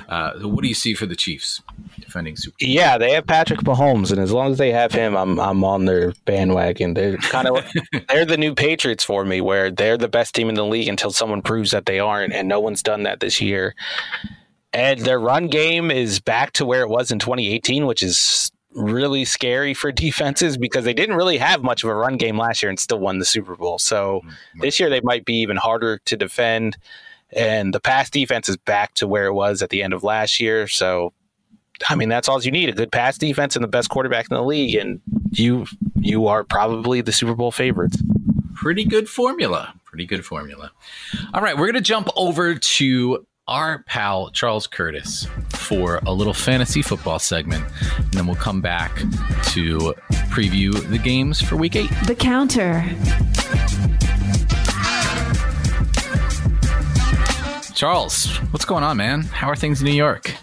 Uh, 0.08 0.40
so 0.40 0.48
what 0.48 0.62
do 0.62 0.68
you 0.68 0.76
see 0.76 0.94
for 0.94 1.06
the 1.06 1.16
Chiefs? 1.16 1.62
defending 2.08 2.36
Super. 2.36 2.56
Bowl. 2.60 2.70
Yeah, 2.70 2.98
they 2.98 3.12
have 3.12 3.28
Patrick 3.28 3.60
Mahomes, 3.62 4.12
and 4.12 4.20
as 4.20 4.32
long 4.32 4.52
as 4.52 4.58
they 4.58 4.72
have 4.72 4.92
him, 4.92 5.16
I'm 5.16 5.40
I'm 5.40 5.64
on 5.64 5.86
their 5.86 6.14
bandwagon. 6.26 6.94
They're 6.94 7.18
kind 7.18 7.48
of 7.48 7.66
they're 8.10 8.26
the 8.26 8.38
new 8.38 8.56
Patriots 8.56 9.04
for 9.04 9.26
me, 9.26 9.42
where 9.42 9.70
they're 9.70 9.98
the 9.98 10.08
best 10.08 10.34
team 10.34 10.50
in 10.50 10.56
the 10.56 10.66
league 10.66 10.88
until 10.88 11.12
someone 11.12 11.42
proves 11.42 11.72
that 11.72 11.86
they 11.86 12.00
aren't, 12.00 12.34
and 12.34 12.48
no 12.48 12.60
one's 12.60 12.82
done 12.82 13.04
that 13.04 13.20
this 13.20 13.42
year. 13.42 13.76
And 14.74 15.00
their 15.00 15.20
run 15.20 15.48
game 15.48 15.92
is 15.92 16.20
back 16.20 16.54
to 16.54 16.66
where 16.66 16.82
it 16.82 16.90
was 16.90 17.12
in 17.12 17.20
2018, 17.20 17.86
which 17.86 18.04
is 18.04 18.52
really 18.74 19.26
scary 19.26 19.74
for 19.74 19.92
defenses 20.08 20.58
because 20.58 20.86
they 20.86 20.94
didn't 20.94 21.16
really 21.16 21.38
have 21.38 21.64
much 21.64 21.84
of 21.84 21.90
a 21.90 21.96
run 21.96 22.18
game 22.18 22.38
last 22.38 22.62
year 22.62 22.70
and 22.70 22.80
still 22.80 23.00
won 23.00 23.20
the 23.20 23.26
Super 23.26 23.56
Bowl. 23.56 23.80
So 23.80 24.22
mm-hmm. 24.24 24.60
this 24.62 24.80
year 24.80 24.90
they 24.90 25.02
might 25.02 25.26
be 25.26 25.36
even 25.36 25.58
harder 25.58 26.00
to 26.06 26.18
defend. 26.18 26.78
And 27.36 27.74
the 27.74 27.80
pass 27.80 28.10
defense 28.10 28.48
is 28.48 28.58
back 28.58 28.94
to 28.96 29.08
where 29.08 29.26
it 29.26 29.34
was 29.34 29.62
at 29.62 29.70
the 29.70 29.84
end 29.84 29.94
of 29.94 30.04
last 30.04 30.40
year. 30.40 30.68
So 30.68 31.14
I 31.90 31.96
mean, 31.96 32.10
that's 32.10 32.28
all 32.28 32.42
you 32.42 32.52
need: 32.52 32.70
a 32.70 32.74
good 32.74 32.92
pass 32.92 33.18
defense 33.18 33.56
and 33.56 33.64
the 33.64 33.68
best 33.68 33.90
quarterback 33.90 34.28
in 34.30 34.36
the 34.36 34.44
league, 34.44 34.76
and 34.76 35.02
you 35.32 35.66
you 35.96 36.28
are 36.28 36.44
probably 36.44 37.02
the 37.02 37.12
Super 37.12 37.36
Bowl 37.36 37.52
favorites. 37.52 38.02
Pretty 38.56 38.86
good 38.86 39.08
formula. 39.08 39.74
Pretty 39.86 40.06
good 40.06 40.26
formula. 40.26 40.72
All 41.34 41.42
right, 41.42 41.56
we're 41.56 41.66
going 41.66 41.76
to 41.76 41.82
jump 41.82 42.10
over 42.16 42.56
to 42.56 43.26
our 43.48 43.84
pal 43.84 44.30
Charles 44.32 44.68
Curtis 44.68 45.28
for 45.50 46.00
a 46.06 46.12
little 46.12 46.34
fantasy 46.34 46.82
football 46.82 47.20
segment, 47.20 47.64
and 47.96 48.12
then 48.14 48.28
we'll 48.28 48.36
come 48.36 48.62
back 48.62 48.96
to 49.52 49.94
preview 50.30 50.74
the 50.90 50.98
games 50.98 51.42
for 51.42 51.56
Week 51.56 51.76
Eight. 51.76 51.92
The 52.06 52.16
counter. 52.16 52.84
Charles, 57.78 58.26
what's 58.50 58.66
going 58.66 58.84
on, 58.84 58.98
man? 58.98 59.22
How 59.22 59.48
are 59.50 59.56
things 59.56 59.82
in 59.82 59.86
New 59.86 59.94
York? 59.94 60.34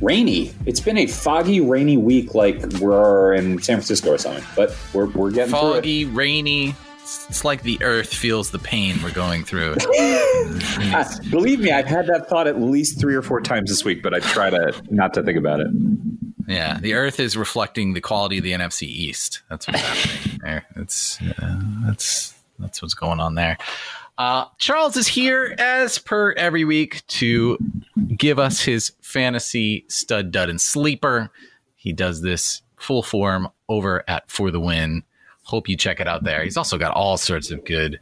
rainy. 0.00 0.54
It's 0.66 0.78
been 0.78 0.98
a 0.98 1.06
foggy, 1.08 1.60
rainy 1.60 1.96
week, 1.96 2.32
like 2.32 2.62
we're 2.80 3.34
in 3.34 3.60
San 3.60 3.78
Francisco 3.78 4.12
or 4.12 4.18
something. 4.18 4.44
But 4.54 4.76
we're 4.92 5.06
we're 5.06 5.32
getting 5.32 5.50
foggy, 5.50 6.04
rainy. 6.04 6.76
It's 7.02 7.44
like 7.44 7.64
the 7.64 7.82
earth 7.82 8.14
feels 8.14 8.52
the 8.52 8.60
pain 8.60 9.02
we're 9.02 9.10
going 9.10 9.42
through. 9.42 9.74
believe 11.30 11.58
me, 11.58 11.72
I've 11.72 11.86
had 11.86 12.06
that 12.06 12.28
thought 12.28 12.46
at 12.46 12.60
least 12.60 13.00
three 13.00 13.16
or 13.16 13.22
four 13.22 13.40
times 13.40 13.68
this 13.68 13.84
week, 13.84 14.00
but 14.00 14.14
I 14.14 14.20
try 14.20 14.48
to 14.48 14.80
not 14.90 15.12
to 15.14 15.24
think 15.24 15.36
about 15.36 15.58
it. 15.58 15.66
Yeah, 16.46 16.78
the 16.78 16.94
Earth 16.94 17.18
is 17.18 17.36
reflecting 17.36 17.94
the 17.94 18.00
quality 18.00 18.38
of 18.38 18.44
the 18.44 18.52
NFC 18.52 18.82
East. 18.82 19.42
That's 19.48 19.66
what's 19.66 19.80
happening 19.80 20.40
there. 20.40 20.66
That's 20.76 21.20
uh, 21.20 21.60
that's 21.84 22.34
that's 22.60 22.80
what's 22.80 22.94
going 22.94 23.18
on 23.18 23.34
there. 23.34 23.58
Uh, 24.20 24.44
Charles 24.58 24.98
is 24.98 25.08
here 25.08 25.54
as 25.56 25.96
per 25.96 26.32
every 26.32 26.62
week 26.62 27.06
to 27.06 27.56
give 28.18 28.38
us 28.38 28.60
his 28.60 28.92
fantasy 29.00 29.86
stud, 29.88 30.30
dud, 30.30 30.50
and 30.50 30.60
sleeper. 30.60 31.30
He 31.74 31.94
does 31.94 32.20
this 32.20 32.60
full 32.76 33.02
form 33.02 33.48
over 33.70 34.04
at 34.06 34.30
For 34.30 34.50
the 34.50 34.60
Win. 34.60 35.04
Hope 35.44 35.70
you 35.70 35.76
check 35.78 36.00
it 36.00 36.06
out 36.06 36.22
there. 36.22 36.44
He's 36.44 36.58
also 36.58 36.76
got 36.76 36.92
all 36.92 37.16
sorts 37.16 37.50
of 37.50 37.64
good 37.64 37.98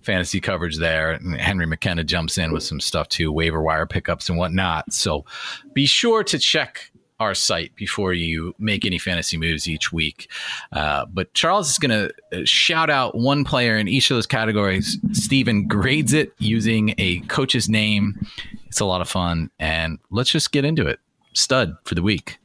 fantasy 0.00 0.40
coverage 0.40 0.78
there. 0.78 1.18
Henry 1.18 1.66
McKenna 1.66 2.04
jumps 2.04 2.38
in 2.38 2.52
with 2.52 2.62
some 2.62 2.80
stuff 2.80 3.10
too, 3.10 3.30
waiver 3.30 3.60
wire 3.60 3.84
pickups 3.84 4.30
and 4.30 4.38
whatnot. 4.38 4.94
So 4.94 5.26
be 5.74 5.84
sure 5.84 6.24
to 6.24 6.38
check 6.38 6.89
our 7.20 7.34
site 7.34 7.74
before 7.76 8.12
you 8.12 8.54
make 8.58 8.84
any 8.84 8.98
fantasy 8.98 9.36
moves 9.36 9.68
each 9.68 9.92
week. 9.92 10.30
Uh, 10.72 11.06
but 11.06 11.32
Charles 11.34 11.70
is 11.70 11.78
going 11.78 11.90
to 11.90 12.12
uh, 12.32 12.44
shout 12.44 12.90
out 12.90 13.14
one 13.14 13.44
player 13.44 13.76
in 13.76 13.86
each 13.86 14.10
of 14.10 14.16
those 14.16 14.26
categories. 14.26 14.98
Stephen 15.12 15.68
grades 15.68 16.12
it 16.12 16.32
using 16.38 16.94
a 16.98 17.20
coach's 17.20 17.68
name. 17.68 18.26
It's 18.66 18.80
a 18.80 18.86
lot 18.86 19.00
of 19.00 19.08
fun. 19.08 19.50
And 19.58 19.98
let's 20.10 20.30
just 20.30 20.50
get 20.50 20.64
into 20.64 20.86
it. 20.86 20.98
Stud 21.34 21.76
for 21.84 21.94
the 21.94 22.02
week. 22.02 22.38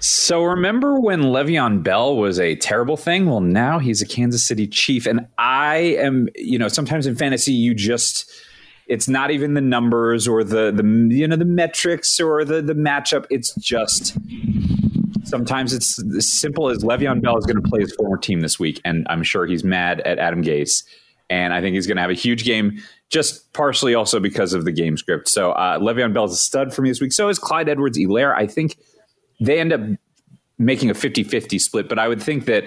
So 0.00 0.44
remember 0.44 0.98
when 0.98 1.22
Le'Veon 1.22 1.82
Bell 1.82 2.16
was 2.16 2.40
a 2.40 2.56
terrible 2.56 2.96
thing? 2.96 3.26
Well, 3.26 3.40
now 3.40 3.78
he's 3.78 4.00
a 4.00 4.06
Kansas 4.06 4.46
City 4.46 4.66
Chief, 4.66 5.06
and 5.06 5.26
I 5.36 5.76
am. 5.98 6.28
You 6.36 6.58
know, 6.58 6.68
sometimes 6.68 7.06
in 7.06 7.16
fantasy, 7.16 7.52
you 7.52 7.74
just 7.74 8.32
it's 8.90 9.08
not 9.08 9.30
even 9.30 9.54
the 9.54 9.60
numbers 9.60 10.26
or 10.26 10.42
the 10.42 10.72
the 10.72 11.14
you 11.14 11.26
know 11.26 11.36
the 11.36 11.44
metrics 11.44 12.18
or 12.18 12.44
the 12.44 12.60
the 12.60 12.74
matchup. 12.74 13.24
It's 13.30 13.54
just 13.54 14.16
sometimes 15.22 15.72
it's 15.72 16.02
as 16.16 16.30
simple 16.30 16.68
as 16.68 16.82
Le'Veon 16.82 17.22
Bell 17.22 17.38
is 17.38 17.46
going 17.46 17.62
to 17.62 17.68
play 17.68 17.80
his 17.80 17.94
former 17.94 18.16
team 18.16 18.40
this 18.40 18.58
week, 18.58 18.80
and 18.84 19.06
I'm 19.08 19.22
sure 19.22 19.46
he's 19.46 19.62
mad 19.62 20.00
at 20.00 20.18
Adam 20.18 20.42
Gase, 20.42 20.82
and 21.30 21.54
I 21.54 21.60
think 21.60 21.74
he's 21.74 21.86
going 21.86 21.96
to 21.96 22.02
have 22.02 22.10
a 22.10 22.14
huge 22.14 22.44
game. 22.44 22.82
just 23.10 23.52
partially 23.52 23.94
also 23.94 24.20
because 24.20 24.52
of 24.52 24.64
the 24.64 24.72
game 24.72 24.96
script. 24.96 25.28
So 25.28 25.52
uh, 25.52 25.78
Le'Veon 25.78 26.24
is 26.24 26.32
a 26.32 26.36
stud 26.36 26.74
for 26.74 26.82
me 26.82 26.90
this 26.90 27.00
week. 27.00 27.12
So 27.12 27.28
is 27.28 27.38
Clyde 27.38 27.68
Edwards 27.68 27.98
Helaire. 27.98 28.34
I 28.36 28.46
think 28.46 28.76
they 29.40 29.60
end 29.60 29.72
up 29.72 29.80
making 30.58 30.90
a 30.90 30.94
50 30.94 31.22
50 31.22 31.58
split, 31.60 31.88
but 31.88 31.98
I 31.98 32.08
would 32.08 32.20
think 32.22 32.46
that 32.46 32.64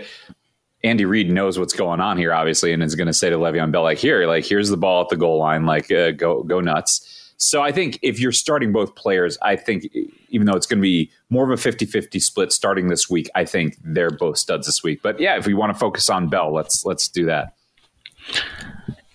Andy 0.84 1.06
Reid 1.06 1.32
knows 1.32 1.58
what's 1.58 1.74
going 1.74 2.02
on 2.02 2.18
here, 2.18 2.34
obviously, 2.34 2.74
and 2.74 2.84
is 2.84 2.96
going 2.96 3.08
to 3.08 3.14
say 3.14 3.30
to 3.30 3.38
Le'Veon 3.38 3.72
Bell, 3.72 3.84
like, 3.84 3.98
here, 3.98 4.28
like, 4.28 4.46
here's 4.46 4.70
the 4.70 4.78
ball 4.78 5.02
at 5.02 5.10
the 5.10 5.16
goal 5.16 5.40
line, 5.40 5.66
like, 5.66 5.90
uh, 5.92 6.12
go, 6.12 6.44
go 6.44 6.60
nuts. 6.60 7.10
So 7.38 7.62
I 7.62 7.72
think 7.72 8.00
if 8.02 8.20
you're 8.20 8.32
starting 8.32 8.72
both 8.72 8.96
players, 8.96 9.38
I 9.42 9.56
think 9.56 9.88
even 10.30 10.46
though 10.46 10.56
it's 10.56 10.66
going 10.66 10.80
to 10.80 10.84
be 10.84 11.12
more 11.30 11.50
of 11.50 11.58
a 11.58 11.62
50-50 11.62 12.22
split 12.22 12.52
starting 12.52 12.88
this 12.88 13.10
week, 13.10 13.30
I 13.36 13.46
think 13.46 13.78
they're 13.84 14.12
both 14.12 14.38
studs 14.38 14.66
this 14.66 14.84
week. 14.84 15.02
But 15.02 15.20
yeah, 15.20 15.38
if 15.38 15.48
we 15.48 15.54
want 15.54 15.74
to 15.74 15.80
focus 15.80 16.10
on 16.10 16.30
Bell, 16.30 16.54
let's 16.54 16.86
let's 16.86 17.10
do 17.10 17.26
that. 17.26 17.54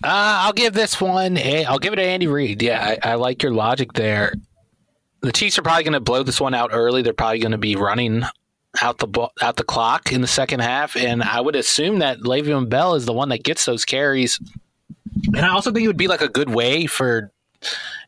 Uh, 0.03 0.45
I'll 0.45 0.53
give 0.53 0.73
this 0.73 1.01
one. 1.01 1.37
A, 1.37 1.65
I'll 1.65 1.79
give 1.79 1.93
it 1.93 1.97
to 1.97 2.03
Andy 2.03 2.27
Reid. 2.27 2.61
Yeah, 2.61 2.95
I, 3.03 3.11
I 3.11 3.15
like 3.15 3.41
your 3.41 3.51
logic 3.51 3.93
there. 3.93 4.33
The 5.21 5.31
Chiefs 5.31 5.57
are 5.57 5.61
probably 5.61 5.83
going 5.83 5.93
to 5.93 5.99
blow 5.99 6.23
this 6.23 6.39
one 6.39 6.53
out 6.53 6.69
early. 6.71 7.01
They're 7.01 7.13
probably 7.13 7.39
going 7.39 7.51
to 7.51 7.57
be 7.57 7.75
running 7.75 8.23
out 8.81 8.99
the 8.99 9.29
out 9.41 9.55
the 9.55 9.63
clock 9.63 10.11
in 10.11 10.21
the 10.21 10.27
second 10.27 10.59
half, 10.59 10.95
and 10.95 11.23
I 11.23 11.41
would 11.41 11.55
assume 11.55 11.99
that 11.99 12.19
Le'Veon 12.19 12.69
Bell 12.69 12.95
is 12.95 13.05
the 13.05 13.13
one 13.13 13.29
that 13.29 13.43
gets 13.43 13.65
those 13.65 13.85
carries. 13.85 14.39
And 15.27 15.39
I 15.39 15.49
also 15.49 15.71
think 15.71 15.83
it 15.83 15.87
would 15.87 15.97
be 15.97 16.07
like 16.07 16.21
a 16.21 16.29
good 16.29 16.49
way 16.49 16.85
for 16.85 17.31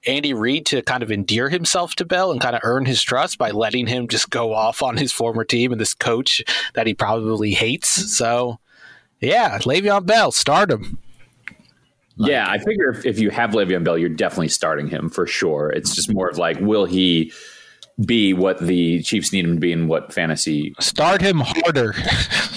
Andy 0.08 0.34
Reid 0.34 0.66
to 0.68 0.82
kind 0.82 1.04
of 1.04 1.12
endear 1.12 1.50
himself 1.50 1.96
to 1.96 2.06
Bell 2.06 2.32
and 2.32 2.40
kind 2.40 2.56
of 2.56 2.62
earn 2.64 2.86
his 2.86 3.02
trust 3.02 3.38
by 3.38 3.52
letting 3.52 3.88
him 3.88 4.08
just 4.08 4.30
go 4.30 4.54
off 4.54 4.82
on 4.82 4.98
his 4.98 5.12
former 5.12 5.44
team 5.44 5.72
and 5.72 5.82
this 5.82 5.94
coach 5.94 6.44
that 6.74 6.88
he 6.88 6.94
probably 6.94 7.52
hates. 7.52 8.16
So, 8.16 8.60
yeah, 9.20 9.58
Le'Veon 9.60 10.06
Bell, 10.06 10.32
start 10.32 10.72
him. 10.72 11.00
Like, 12.18 12.32
yeah, 12.32 12.50
I 12.50 12.60
figure 12.60 12.90
if, 12.90 13.06
if 13.06 13.20
you 13.20 13.30
have 13.30 13.52
Le'Veon 13.52 13.84
Bell, 13.84 13.98
you're 13.98 14.10
definitely 14.10 14.50
starting 14.50 14.88
him 14.88 15.10
for 15.10 15.28
sure. 15.28 15.70
It's 15.70 15.96
just 15.96 16.14
more 16.14 16.30
of 16.30 16.38
like, 16.38 16.60
will 16.60 16.86
he 16.86 17.34
be 18.06 18.34
what 18.34 18.60
the 18.60 19.02
Chiefs 19.02 19.34
need 19.34 19.46
him 19.46 19.56
to 19.56 19.60
be 19.60 19.72
in 19.72 19.88
what 19.88 20.14
fantasy? 20.14 20.74
Start 20.80 21.22
him 21.22 21.42
harder. 21.44 21.94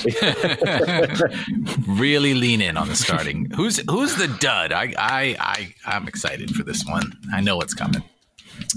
really 1.89 2.35
lean 2.35 2.61
in 2.61 2.77
on 2.77 2.89
the 2.89 2.95
starting. 2.95 3.51
who's 3.51 3.79
who's 3.91 4.17
the 4.17 4.29
dud? 4.41 4.73
I 4.73 4.95
I 4.99 5.37
I 5.39 5.75
I'm 5.87 6.09
excited 6.09 6.55
for 6.55 6.63
this 6.63 6.85
one. 6.87 7.13
I 7.33 7.41
know 7.41 7.57
what's 7.57 7.75
coming. 7.75 8.03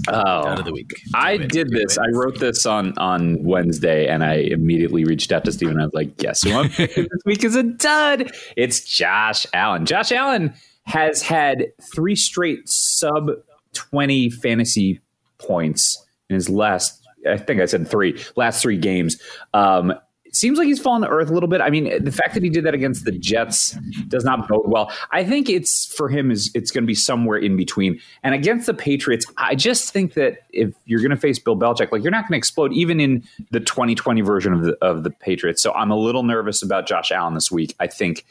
Oh, 0.08 0.42
dud 0.42 0.58
of 0.60 0.64
the 0.64 0.72
week. 0.72 0.90
I 1.14 1.36
did 1.36 1.70
this. 1.70 1.98
I 1.98 2.08
wrote 2.12 2.38
this 2.38 2.66
on 2.66 2.96
on 2.98 3.42
Wednesday, 3.44 4.06
and 4.08 4.24
I 4.24 4.34
immediately 4.34 5.04
reached 5.04 5.32
out 5.32 5.44
to 5.44 5.52
Steven. 5.52 5.80
I 5.80 5.84
was 5.84 5.94
like, 5.94 6.16
"Guess 6.16 6.42
who 6.42 6.52
I'm 6.52 6.68
this 6.76 7.22
week 7.24 7.44
is 7.44 7.56
a 7.56 7.62
dud? 7.62 8.32
It's 8.56 8.80
Josh 8.80 9.46
Allen. 9.52 9.86
Josh 9.86 10.12
Allen 10.12 10.54
has 10.84 11.22
had 11.22 11.66
three 11.94 12.16
straight 12.16 12.68
sub 12.68 13.30
twenty 13.72 14.30
fantasy 14.30 15.00
points 15.38 16.04
in 16.28 16.34
his 16.34 16.48
last 16.48 17.06
I 17.26 17.36
think 17.36 17.60
I 17.60 17.66
said 17.66 17.88
three 17.88 18.22
last 18.36 18.62
three 18.62 18.78
games. 18.78 19.20
Um, 19.54 19.94
it 20.24 20.36
seems 20.36 20.58
like 20.58 20.66
he's 20.66 20.78
fallen 20.78 21.00
to 21.02 21.08
earth 21.08 21.30
a 21.30 21.32
little 21.32 21.48
bit. 21.48 21.62
I 21.62 21.70
mean, 21.70 22.04
the 22.04 22.12
fact 22.12 22.34
that 22.34 22.42
he 22.42 22.50
did 22.50 22.62
that 22.66 22.74
against 22.74 23.06
the 23.06 23.12
Jets 23.12 23.70
does 24.08 24.24
not 24.24 24.46
bode 24.46 24.66
well. 24.66 24.92
I 25.10 25.24
think 25.24 25.48
it's 25.48 25.86
for 25.86 26.10
him 26.10 26.30
is 26.30 26.50
it's 26.54 26.70
going 26.70 26.84
to 26.84 26.86
be 26.86 26.94
somewhere 26.94 27.38
in 27.38 27.56
between. 27.56 27.98
And 28.22 28.34
against 28.34 28.66
the 28.66 28.74
Patriots, 28.74 29.24
I 29.38 29.54
just 29.54 29.90
think 29.90 30.12
that 30.14 30.40
if 30.50 30.74
you're 30.84 31.00
going 31.00 31.12
to 31.12 31.16
face 31.16 31.38
Bill 31.38 31.56
Belichick, 31.56 31.90
like 31.92 32.02
you're 32.02 32.10
not 32.10 32.24
going 32.24 32.32
to 32.32 32.36
explode 32.36 32.74
even 32.74 33.00
in 33.00 33.24
the 33.52 33.60
2020 33.60 34.20
version 34.20 34.52
of 34.52 34.64
the 34.64 34.76
of 34.82 35.02
the 35.02 35.10
Patriots. 35.10 35.62
So 35.62 35.72
I'm 35.72 35.90
a 35.90 35.96
little 35.96 36.22
nervous 36.22 36.62
about 36.62 36.86
Josh 36.86 37.10
Allen 37.10 37.32
this 37.32 37.50
week. 37.50 37.74
I 37.80 37.86
think 37.86 38.26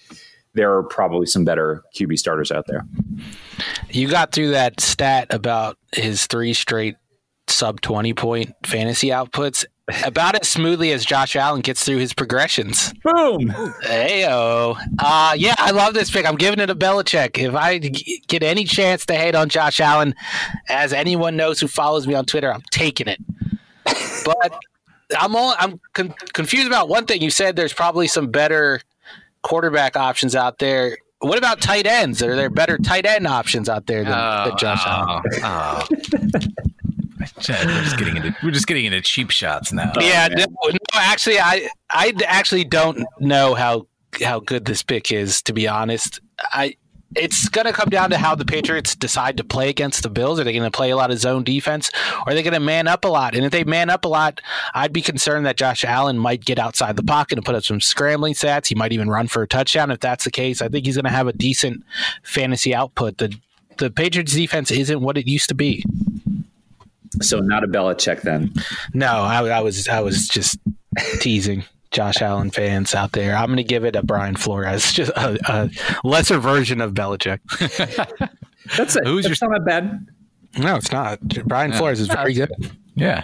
there 0.53 0.71
are 0.73 0.83
probably 0.83 1.25
some 1.25 1.45
better 1.45 1.83
QB 1.95 2.19
starters 2.19 2.51
out 2.51 2.67
there. 2.67 2.85
You 3.89 4.07
got 4.07 4.33
through 4.33 4.51
that 4.51 4.79
stat 4.79 5.27
about 5.31 5.77
his 5.93 6.27
three 6.27 6.53
straight 6.53 6.95
sub 7.47 7.81
20 7.81 8.13
point 8.13 8.53
fantasy 8.65 9.07
outputs 9.07 9.65
about 10.03 10.35
as 10.35 10.47
smoothly 10.47 10.91
as 10.91 11.05
Josh 11.05 11.35
Allen 11.35 11.61
gets 11.61 11.83
through 11.83 11.97
his 11.97 12.13
progressions. 12.13 12.93
Boom. 13.03 13.49
Heyo. 13.83 14.77
Uh, 14.99 15.33
yeah, 15.37 15.55
I 15.57 15.71
love 15.71 15.93
this 15.93 16.11
pick. 16.11 16.25
I'm 16.25 16.35
giving 16.35 16.59
it 16.59 16.69
a 16.69 16.75
Belichick. 16.75 17.37
If 17.37 17.55
I 17.55 17.77
get 18.27 18.43
any 18.43 18.65
chance 18.65 19.05
to 19.05 19.15
hate 19.15 19.33
on 19.33 19.47
Josh 19.49 19.79
Allen, 19.79 20.13
as 20.67 20.91
anyone 20.91 21.37
knows 21.37 21.59
who 21.59 21.67
follows 21.67 22.05
me 22.05 22.15
on 22.15 22.25
Twitter, 22.25 22.53
I'm 22.53 22.63
taking 22.69 23.07
it. 23.07 23.19
But 24.25 24.59
I'm 25.17 25.35
all, 25.35 25.55
I'm 25.57 25.79
con- 25.93 26.13
confused 26.33 26.67
about 26.67 26.89
one 26.89 27.05
thing. 27.05 27.21
You 27.21 27.29
said 27.29 27.55
there's 27.55 27.73
probably 27.73 28.07
some 28.07 28.29
better 28.29 28.81
quarterback 29.41 29.95
options 29.95 30.35
out 30.35 30.59
there. 30.59 30.97
What 31.19 31.37
about 31.37 31.61
tight 31.61 31.87
ends? 31.87 32.21
Are 32.21 32.35
there 32.35 32.49
better 32.49 32.77
tight 32.77 33.05
end 33.05 33.25
options 33.25 33.69
out 33.69 33.87
there 33.87 34.03
than, 34.03 34.13
oh, 34.13 34.49
than 34.49 34.57
Josh 34.57 34.83
Allen? 34.85 35.23
Oh. 35.43 35.87
we're 37.37 37.83
just 37.83 37.97
getting 37.97 38.17
into 38.17 38.35
we're 38.43 38.51
just 38.51 38.67
getting 38.67 38.85
into 38.85 39.01
cheap 39.01 39.31
shots 39.31 39.71
now. 39.73 39.91
Yeah, 39.99 40.27
oh, 40.31 40.35
no, 40.35 40.71
no, 40.71 40.77
actually, 40.93 41.39
I 41.39 41.69
I 41.89 42.13
actually 42.25 42.63
don't 42.63 43.05
know 43.19 43.53
how 43.53 43.87
how 44.23 44.39
good 44.39 44.65
this 44.65 44.83
pick 44.83 45.11
is. 45.11 45.41
To 45.43 45.53
be 45.53 45.67
honest, 45.67 46.19
I 46.51 46.75
it's 47.15 47.47
going 47.49 47.65
to 47.65 47.73
come 47.73 47.89
down 47.89 48.09
to 48.09 48.17
how 48.17 48.35
the 48.35 48.45
Patriots 48.45 48.93
decide 48.93 49.37
to 49.37 49.43
play 49.43 49.69
against 49.69 50.03
the 50.03 50.09
Bills. 50.09 50.39
Are 50.39 50.43
they 50.43 50.51
going 50.51 50.69
to 50.69 50.75
play 50.75 50.89
a 50.89 50.95
lot 50.95 51.09
of 51.09 51.17
zone 51.19 51.43
defense? 51.43 51.89
Or 52.25 52.31
are 52.31 52.33
they 52.33 52.43
going 52.43 52.53
to 52.53 52.59
man 52.59 52.87
up 52.87 53.05
a 53.05 53.07
lot? 53.07 53.33
And 53.33 53.45
if 53.45 53.51
they 53.51 53.63
man 53.63 53.89
up 53.89 54.03
a 54.03 54.09
lot, 54.09 54.41
I'd 54.73 54.91
be 54.91 55.01
concerned 55.01 55.45
that 55.45 55.57
Josh 55.57 55.85
Allen 55.85 56.17
might 56.17 56.43
get 56.43 56.59
outside 56.59 56.95
the 56.95 57.03
pocket 57.03 57.37
and 57.37 57.45
put 57.45 57.55
up 57.55 57.63
some 57.63 57.79
scrambling 57.79 58.33
stats. 58.33 58.67
He 58.67 58.75
might 58.75 58.91
even 58.91 59.09
run 59.09 59.27
for 59.27 59.41
a 59.41 59.47
touchdown. 59.47 59.89
If 59.89 60.01
that's 60.01 60.25
the 60.25 60.31
case, 60.31 60.61
I 60.61 60.67
think 60.67 60.85
he's 60.85 60.97
going 60.97 61.05
to 61.05 61.11
have 61.11 61.27
a 61.27 61.33
decent 61.33 61.83
fantasy 62.23 62.75
output. 62.75 63.17
The 63.17 63.35
the 63.77 63.91
Patriots 63.91 64.33
defense 64.33 64.71
isn't 64.71 65.01
what 65.01 65.17
it 65.17 65.27
used 65.27 65.49
to 65.49 65.55
be. 65.55 65.83
So 67.21 67.39
not 67.39 67.63
a 67.63 67.67
Belichick 67.67 68.21
then. 68.21 68.53
No, 68.93 69.07
I, 69.07 69.45
I 69.47 69.59
was 69.61 69.87
I 69.87 70.01
was 70.01 70.27
just 70.27 70.57
teasing. 71.19 71.63
Josh 71.91 72.21
Allen 72.21 72.51
fans 72.51 72.93
out 72.93 73.13
there. 73.13 73.35
I'm 73.35 73.47
going 73.47 73.57
to 73.57 73.63
give 73.63 73.85
it 73.85 73.95
a 73.95 74.03
Brian 74.03 74.35
Flores, 74.35 74.91
just 74.91 75.09
a, 75.11 75.39
a 75.51 75.69
lesser 76.03 76.37
version 76.37 76.81
of 76.81 76.93
Belichick. 76.93 77.39
that's 78.77 78.97
a, 78.97 79.01
Who's 79.05 79.25
that's 79.25 79.41
your, 79.41 79.49
not 79.49 79.65
bad. 79.65 80.05
No, 80.57 80.75
it's 80.75 80.91
not. 80.91 81.19
Brian 81.45 81.71
no, 81.71 81.77
Flores 81.77 81.99
is 81.99 82.07
very 82.07 82.33
good. 82.33 82.51
Yeah. 82.95 83.23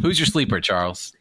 Who's 0.00 0.18
your 0.18 0.26
sleeper, 0.26 0.60
Charles? 0.60 1.12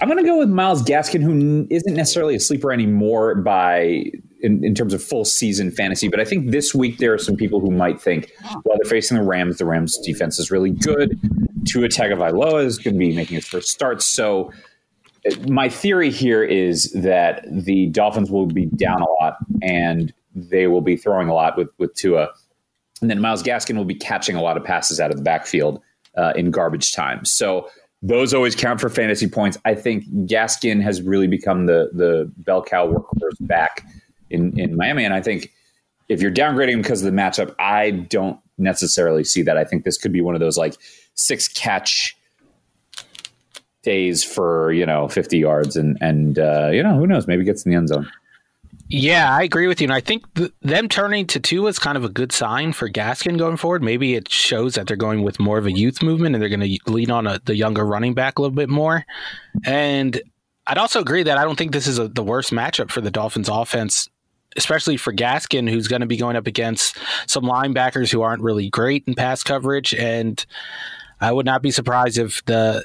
I'm 0.00 0.08
going 0.08 0.22
to 0.22 0.28
go 0.28 0.38
with 0.38 0.48
Myles 0.48 0.82
Gaskin, 0.82 1.22
who 1.22 1.66
isn't 1.70 1.94
necessarily 1.94 2.36
a 2.36 2.40
sleeper 2.40 2.72
anymore 2.72 3.34
by 3.34 4.04
in, 4.40 4.64
in, 4.64 4.74
terms 4.74 4.94
of 4.94 5.02
full 5.02 5.24
season 5.24 5.72
fantasy. 5.72 6.08
But 6.08 6.20
I 6.20 6.24
think 6.24 6.50
this 6.52 6.72
week 6.72 6.98
there 6.98 7.12
are 7.12 7.18
some 7.18 7.36
people 7.36 7.58
who 7.58 7.72
might 7.72 8.00
think, 8.00 8.32
while 8.62 8.78
they're 8.80 8.88
facing 8.88 9.16
the 9.16 9.24
Rams, 9.24 9.58
the 9.58 9.64
Rams 9.64 9.98
defense 9.98 10.38
is 10.38 10.50
really 10.50 10.70
good. 10.70 11.18
Tua 11.68 11.88
Tagovailoa 11.88 12.64
is 12.64 12.78
going 12.78 12.94
to 12.94 12.98
be 12.98 13.14
making 13.14 13.36
his 13.36 13.46
first 13.46 13.68
start. 13.68 14.02
So 14.02 14.52
uh, 15.26 15.34
my 15.48 15.68
theory 15.68 16.10
here 16.10 16.42
is 16.42 16.92
that 16.92 17.44
the 17.50 17.86
Dolphins 17.86 18.30
will 18.30 18.46
be 18.46 18.66
down 18.66 19.02
a 19.02 19.10
lot 19.22 19.36
and 19.62 20.12
they 20.34 20.66
will 20.66 20.80
be 20.80 20.96
throwing 20.96 21.28
a 21.28 21.34
lot 21.34 21.56
with, 21.56 21.68
with 21.78 21.94
Tua. 21.94 22.30
And 23.00 23.10
then 23.10 23.20
Myles 23.20 23.42
Gaskin 23.42 23.76
will 23.76 23.84
be 23.84 23.94
catching 23.94 24.36
a 24.36 24.42
lot 24.42 24.56
of 24.56 24.64
passes 24.64 25.00
out 25.00 25.10
of 25.10 25.16
the 25.16 25.22
backfield 25.22 25.80
uh, 26.16 26.32
in 26.34 26.50
garbage 26.50 26.92
time. 26.92 27.24
So 27.24 27.68
those 28.02 28.32
always 28.32 28.54
count 28.54 28.80
for 28.80 28.88
fantasy 28.88 29.28
points. 29.28 29.58
I 29.64 29.74
think 29.74 30.04
Gaskin 30.26 30.82
has 30.82 31.02
really 31.02 31.26
become 31.26 31.66
the 31.66 31.90
the 31.92 32.30
bell 32.38 32.62
cow 32.62 32.86
workhorse 32.86 33.36
back 33.40 33.84
in 34.30 34.58
in 34.58 34.76
Miami, 34.76 35.04
and 35.04 35.14
I 35.14 35.20
think 35.22 35.52
if 36.08 36.22
you're 36.22 36.30
downgrading 36.30 36.72
him 36.72 36.82
because 36.82 37.02
of 37.02 37.12
the 37.12 37.16
matchup, 37.16 37.54
I 37.58 37.90
don't 37.90 38.38
necessarily 38.58 39.24
see 39.24 39.42
that. 39.42 39.56
I 39.56 39.64
think 39.64 39.84
this 39.84 39.98
could 39.98 40.12
be 40.12 40.20
one 40.20 40.34
of 40.34 40.40
those 40.40 40.58
like 40.58 40.76
six 41.14 41.48
catch 41.48 42.16
days 43.82 44.24
for 44.24 44.72
you 44.72 44.84
know 44.84 45.08
50 45.08 45.38
yards, 45.38 45.76
and 45.76 45.96
and 46.00 46.38
uh, 46.38 46.70
you 46.72 46.82
know 46.82 46.94
who 46.94 47.06
knows, 47.06 47.26
maybe 47.26 47.44
gets 47.44 47.64
in 47.64 47.70
the 47.70 47.76
end 47.76 47.88
zone. 47.88 48.10
Yeah, 48.90 49.34
I 49.36 49.42
agree 49.42 49.66
with 49.66 49.82
you. 49.82 49.86
And 49.86 49.92
I 49.92 50.00
think 50.00 50.32
th- 50.34 50.52
them 50.62 50.88
turning 50.88 51.26
to 51.28 51.40
Tua 51.40 51.68
is 51.68 51.78
kind 51.78 51.98
of 51.98 52.04
a 52.04 52.08
good 52.08 52.32
sign 52.32 52.72
for 52.72 52.88
Gaskin 52.88 53.38
going 53.38 53.58
forward. 53.58 53.82
Maybe 53.82 54.14
it 54.14 54.30
shows 54.30 54.76
that 54.76 54.86
they're 54.86 54.96
going 54.96 55.22
with 55.22 55.38
more 55.38 55.58
of 55.58 55.66
a 55.66 55.72
youth 55.72 56.02
movement 56.02 56.34
and 56.34 56.42
they're 56.42 56.48
going 56.48 56.60
to 56.60 56.90
lean 56.90 57.10
on 57.10 57.26
a, 57.26 57.38
the 57.44 57.54
younger 57.54 57.84
running 57.84 58.14
back 58.14 58.38
a 58.38 58.42
little 58.42 58.54
bit 58.54 58.70
more. 58.70 59.04
And 59.64 60.18
I'd 60.66 60.78
also 60.78 61.00
agree 61.00 61.22
that 61.22 61.36
I 61.36 61.44
don't 61.44 61.56
think 61.56 61.72
this 61.72 61.86
is 61.86 61.98
a, 61.98 62.08
the 62.08 62.22
worst 62.22 62.50
matchup 62.50 62.90
for 62.90 63.02
the 63.02 63.10
Dolphins 63.10 63.50
offense, 63.50 64.08
especially 64.56 64.96
for 64.96 65.12
Gaskin, 65.12 65.68
who's 65.70 65.88
going 65.88 66.00
to 66.00 66.06
be 66.06 66.16
going 66.16 66.36
up 66.36 66.46
against 66.46 66.96
some 67.26 67.44
linebackers 67.44 68.10
who 68.10 68.22
aren't 68.22 68.42
really 68.42 68.70
great 68.70 69.04
in 69.06 69.14
pass 69.14 69.42
coverage. 69.42 69.94
And 69.94 70.44
I 71.20 71.32
would 71.32 71.46
not 71.46 71.62
be 71.62 71.70
surprised 71.70 72.18
if 72.18 72.44
the 72.46 72.84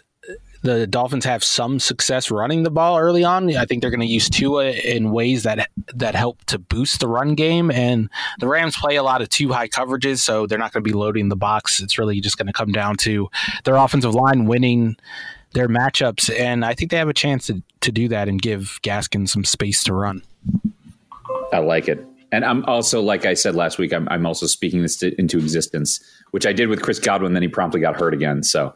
the 0.64 0.88
Dolphins 0.88 1.26
have 1.26 1.44
some 1.44 1.78
success 1.78 2.32
running 2.32 2.64
the 2.64 2.72
ball 2.72 2.98
early 2.98 3.24
on. 3.24 3.54
I 3.56 3.66
think 3.66 3.82
they're 3.82 3.92
going 3.92 4.00
to 4.00 4.06
use 4.06 4.30
Tua 4.30 4.72
in 4.72 5.12
ways 5.12 5.44
that 5.44 5.70
that 5.94 6.16
help 6.16 6.44
to 6.46 6.58
boost 6.58 7.02
the 7.02 7.08
run 7.08 7.36
game. 7.36 7.70
And 7.70 8.10
the 8.40 8.48
Rams 8.48 8.78
play 8.78 8.96
a 8.96 9.04
lot 9.04 9.22
of 9.22 9.28
two 9.28 9.52
high 9.52 9.68
coverages, 9.68 10.20
so 10.20 10.48
they're 10.48 10.58
not 10.58 10.72
going 10.72 10.84
to 10.84 10.90
be 10.90 10.96
loading 10.96 11.28
the 11.28 11.36
box. 11.36 11.82
It's 11.82 12.00
really 12.00 12.22
just 12.22 12.38
going 12.38 12.48
to 12.48 12.54
come 12.54 12.72
down 12.72 12.96
to 12.98 13.30
their 13.66 13.76
offensive 13.76 14.16
line 14.16 14.46
winning 14.46 14.96
their 15.52 15.68
matchups, 15.68 16.34
and 16.36 16.66
I 16.66 16.74
think 16.74 16.92
they 16.92 16.98
have 16.98 17.10
a 17.10 17.14
chance 17.14 17.48
to, 17.48 17.62
to 17.82 17.92
do 17.92 18.08
that 18.08 18.28
and 18.28 18.42
give 18.42 18.80
Gaskin 18.82 19.30
some 19.30 19.44
space 19.44 19.84
to 19.84 19.94
run. 19.94 20.24
I 21.52 21.60
like 21.60 21.88
it. 21.88 22.06
And 22.32 22.44
I'm 22.44 22.66
also, 22.66 23.00
like 23.00 23.26
I 23.26 23.36
said 23.36 23.54
last 23.54 23.78
week, 23.78 23.94
I'm, 23.94 24.08
I'm 24.10 24.26
also 24.26 24.48
speaking 24.48 24.82
this 24.82 24.98
to, 24.98 25.14
into 25.20 25.38
existence, 25.38 26.00
which 26.32 26.48
I 26.48 26.54
did 26.54 26.68
with 26.68 26.82
Chris 26.82 26.98
Godwin. 26.98 27.34
Then 27.34 27.44
he 27.44 27.48
promptly 27.48 27.80
got 27.80 27.96
hurt 27.96 28.14
again. 28.14 28.42
So, 28.42 28.74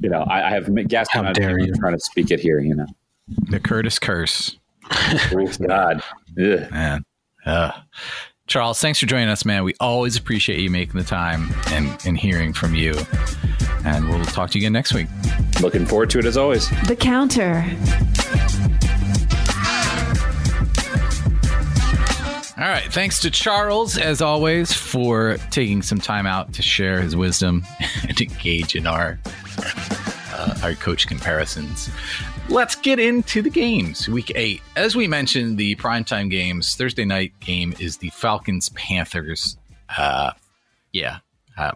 you 0.00 0.10
know, 0.10 0.22
I, 0.22 0.48
I 0.48 0.50
have 0.50 0.74
gas 0.88 1.06
on 1.14 1.32
trying 1.32 1.94
to 1.94 2.00
speak 2.00 2.32
it 2.32 2.40
here. 2.40 2.58
You 2.58 2.74
know, 2.74 2.86
the 3.50 3.60
Curtis 3.60 4.00
curse. 4.00 4.58
Thanks, 4.90 5.58
God, 5.58 6.02
Ugh. 6.40 6.70
man. 6.72 7.04
Uh, 7.44 7.70
Charles, 8.48 8.80
thanks 8.80 8.98
for 8.98 9.06
joining 9.06 9.28
us, 9.28 9.44
man. 9.44 9.62
We 9.62 9.74
always 9.78 10.16
appreciate 10.16 10.58
you 10.60 10.70
making 10.70 10.98
the 10.98 11.06
time 11.06 11.52
and, 11.68 11.96
and 12.04 12.18
hearing 12.18 12.52
from 12.52 12.74
you. 12.74 12.94
And 13.84 14.08
we'll 14.08 14.24
talk 14.24 14.50
to 14.50 14.58
you 14.58 14.62
again 14.62 14.72
next 14.72 14.92
week. 14.92 15.06
Looking 15.60 15.86
forward 15.86 16.10
to 16.10 16.18
it 16.18 16.24
as 16.24 16.36
always. 16.36 16.68
The 16.86 16.96
counter. 16.96 17.64
All 22.58 22.64
right. 22.64 22.90
Thanks 22.90 23.20
to 23.20 23.30
Charles, 23.30 23.98
as 23.98 24.22
always, 24.22 24.72
for 24.72 25.36
taking 25.50 25.82
some 25.82 25.98
time 25.98 26.26
out 26.26 26.54
to 26.54 26.62
share 26.62 27.02
his 27.02 27.14
wisdom 27.14 27.62
and 28.08 28.18
engage 28.18 28.74
in 28.74 28.86
our 28.86 29.18
uh, 30.32 30.58
our 30.62 30.74
coach 30.74 31.06
comparisons. 31.06 31.90
Let's 32.48 32.74
get 32.74 32.98
into 32.98 33.42
the 33.42 33.50
games. 33.50 34.08
Week 34.08 34.32
eight. 34.34 34.62
As 34.74 34.96
we 34.96 35.06
mentioned, 35.06 35.58
the 35.58 35.76
primetime 35.76 36.30
games, 36.30 36.74
Thursday 36.76 37.04
night 37.04 37.38
game 37.40 37.74
is 37.78 37.98
the 37.98 38.08
Falcons 38.10 38.70
Panthers. 38.70 39.58
Uh, 39.94 40.32
yeah. 40.92 41.18
Uh, 41.58 41.72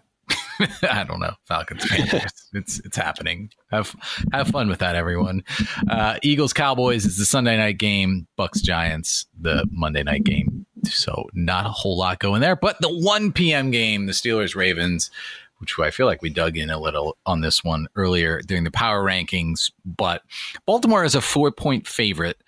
I 0.83 1.05
don't 1.05 1.20
know. 1.20 1.35
Falcons 1.45 1.85
Panthers. 1.87 2.33
it's 2.55 2.78
it's 2.87 2.97
happening. 2.97 3.51
Have 3.70 3.95
have 4.33 4.49
fun 4.49 4.68
with 4.70 4.78
that, 4.78 4.95
everyone. 4.95 5.45
Uh, 5.91 6.16
Eagles 6.22 6.55
Cowboys 6.55 7.05
is 7.05 7.18
the 7.18 7.26
Sunday 7.26 7.59
night 7.59 7.76
game. 7.76 8.26
Bucs 8.39 8.62
Giants 8.62 9.26
the 9.39 9.66
Monday 9.70 10.03
night 10.03 10.24
game. 10.24 10.60
So 10.85 11.28
not 11.35 11.66
a 11.66 11.70
whole 11.70 11.97
lot 11.97 12.18
going 12.18 12.41
there. 12.41 12.57
But 12.57 12.81
the 12.81 12.89
1 12.89 13.33
p.m. 13.33 13.70
game, 13.70 14.07
the 14.07 14.12
Steelers 14.12 14.55
Ravens, 14.55 15.11
which 15.59 15.78
I 15.78 15.91
feel 15.91 16.07
like 16.07 16.22
we 16.22 16.31
dug 16.31 16.57
in 16.57 16.70
a 16.70 16.78
little 16.78 17.16
on 17.26 17.43
this 17.43 17.62
one 17.62 17.87
earlier 17.95 18.41
during 18.41 18.64
the 18.64 18.70
power 18.70 19.05
rankings. 19.05 19.70
But 19.85 20.22
Baltimore 20.66 21.05
is 21.05 21.14
a 21.14 21.20
four 21.20 21.53
point 21.53 21.87
favorite. 21.87 22.39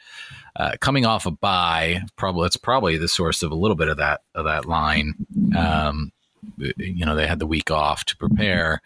Uh, 0.57 0.73
coming 0.81 1.07
off 1.07 1.25
a 1.25 1.31
bye, 1.31 2.03
probably 2.17 2.45
that's 2.45 2.59
probably 2.59 2.99
the 2.99 3.09
source 3.09 3.43
of 3.43 3.51
a 3.51 3.55
little 3.55 3.77
bit 3.77 3.89
of 3.89 3.97
that 3.97 4.21
of 4.35 4.45
that 4.45 4.67
line. 4.67 5.15
Um, 5.57 6.13
you 6.59 7.07
know, 7.07 7.15
they 7.15 7.27
had 7.27 7.39
the 7.39 7.47
week 7.47 7.71
off 7.71 8.05
to 8.07 8.17
prepare. 8.17 8.83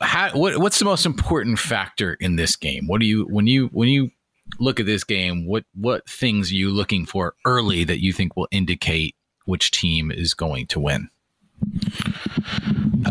How, 0.00 0.30
what, 0.30 0.58
what's 0.58 0.78
the 0.78 0.84
most 0.84 1.04
important 1.04 1.58
factor 1.58 2.14
in 2.14 2.36
this 2.36 2.56
game? 2.56 2.86
What 2.86 3.00
do 3.00 3.06
you 3.06 3.24
when 3.24 3.46
you 3.46 3.66
when 3.72 3.88
you 3.88 4.10
look 4.58 4.80
at 4.80 4.86
this 4.86 5.04
game? 5.04 5.46
What 5.46 5.64
what 5.74 6.08
things 6.08 6.50
are 6.50 6.54
you 6.54 6.70
looking 6.70 7.06
for 7.06 7.34
early 7.44 7.84
that 7.84 8.02
you 8.02 8.12
think 8.12 8.36
will 8.36 8.48
indicate 8.50 9.14
which 9.46 9.70
team 9.70 10.10
is 10.10 10.34
going 10.34 10.66
to 10.68 10.80
win? 10.80 11.10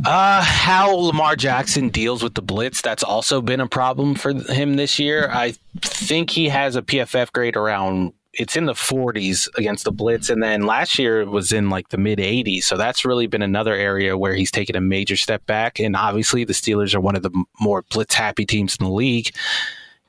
Uh, 0.05 0.43
how 0.43 0.93
Lamar 0.95 1.35
Jackson 1.35 1.89
deals 1.89 2.23
with 2.23 2.33
the 2.33 2.41
blitz, 2.41 2.81
that's 2.81 3.03
also 3.03 3.41
been 3.41 3.59
a 3.59 3.67
problem 3.67 4.15
for 4.15 4.33
him 4.33 4.75
this 4.75 4.99
year. 4.99 5.29
I 5.31 5.53
think 5.81 6.29
he 6.29 6.49
has 6.49 6.75
a 6.75 6.81
PFF 6.81 7.31
grade 7.31 7.55
around 7.55 8.13
it's 8.33 8.57
in 8.57 8.65
the 8.65 8.73
40s 8.73 9.47
against 9.57 9.83
the 9.83 9.91
blitz 9.91 10.29
and 10.29 10.41
then 10.41 10.65
last 10.65 10.97
year 10.97 11.21
it 11.21 11.29
was 11.29 11.51
in 11.51 11.69
like 11.69 11.89
the 11.89 11.97
mid 11.97 12.17
80s 12.17 12.63
so 12.63 12.77
that's 12.77 13.05
really 13.05 13.27
been 13.27 13.43
another 13.43 13.75
area 13.75 14.17
where 14.17 14.33
he's 14.33 14.49
taken 14.49 14.75
a 14.75 14.81
major 14.81 15.15
step 15.15 15.45
back 15.45 15.79
and 15.79 15.95
obviously 15.95 16.43
the 16.43 16.53
steelers 16.53 16.95
are 16.95 16.99
one 16.99 17.15
of 17.15 17.21
the 17.21 17.45
more 17.59 17.83
blitz 17.91 18.15
happy 18.15 18.45
teams 18.45 18.75
in 18.79 18.85
the 18.85 18.91
league 18.91 19.29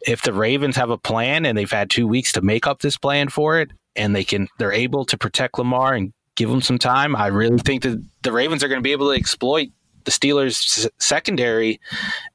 if 0.07 0.23
the 0.23 0.33
ravens 0.33 0.77
have 0.77 0.91
a 0.91 0.99
plan 0.99 1.47
and 1.47 1.57
they've 1.57 1.71
had 1.71 1.91
two 1.91 2.07
weeks 2.07 2.33
to 2.33 2.41
make 2.41 2.67
up 2.67 2.81
this 2.81 2.97
plan 2.97 3.29
for 3.29 3.59
it 3.61 3.71
and 3.97 4.15
they 4.15 4.25
can 4.25 4.49
they're 4.59 4.73
able 4.73 5.05
to 5.05 5.17
protect 5.17 5.59
lamar 5.59 5.95
and 5.95 6.13
give 6.37 6.51
him 6.51 6.61
some 6.61 6.79
time 6.79 7.15
i 7.17 7.27
really 7.27 7.59
think 7.59 7.83
that 7.83 8.03
the 8.23 8.33
ravens 8.33 8.63
are 8.63 8.69
going 8.69 8.81
to 8.81 8.83
be 8.83 8.93
able 8.93 9.11
to 9.11 9.19
exploit 9.19 9.69
the 10.05 10.11
Steelers 10.11 10.89
secondary, 10.99 11.81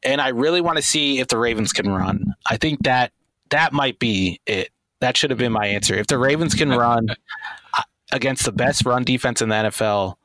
and 0.04 0.22
I 0.22 0.30
really 0.30 0.62
want 0.62 0.78
to 0.78 0.82
see 0.82 1.20
if 1.20 1.28
the 1.28 1.38
Ravens 1.38 1.72
can 1.72 1.90
run. 1.90 2.34
I 2.48 2.58
think 2.58 2.84
that 2.84 3.12
that 3.50 3.74
might 3.74 4.00
be 4.00 4.42
it. 4.46 4.70
That 5.00 5.16
should 5.16 5.30
have 5.30 5.40
been 5.40 5.54
my 5.54 5.66
answer. 5.66 5.96
If 5.96 6.08
the 6.08 6.18
Ravens 6.18 6.54
can 6.54 6.70
run 6.70 7.10
uh, 7.74 7.84
against 8.12 8.44
the 8.44 8.52
best 8.52 8.86
run 8.86 9.04
defense 9.04 9.42
in 9.42 9.50
the 9.50 9.56
NFL, 9.56 10.16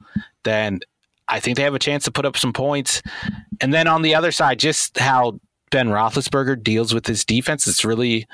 then 0.42 0.80
I 1.28 1.38
think 1.38 1.56
they 1.56 1.62
have 1.62 1.74
a 1.74 1.78
chance 1.78 2.04
to 2.04 2.10
put 2.10 2.26
up 2.26 2.36
some 2.36 2.52
points. 2.52 3.00
And 3.60 3.72
then 3.72 3.86
on 3.86 4.02
the 4.02 4.14
other 4.14 4.32
side, 4.32 4.58
just 4.58 4.98
how 4.98 5.38
Ben 5.74 5.88
Roethlisberger 5.88 6.62
deals 6.62 6.94
with 6.94 7.08
his 7.08 7.24
defense, 7.24 7.66
it's 7.66 7.84
really 7.84 8.28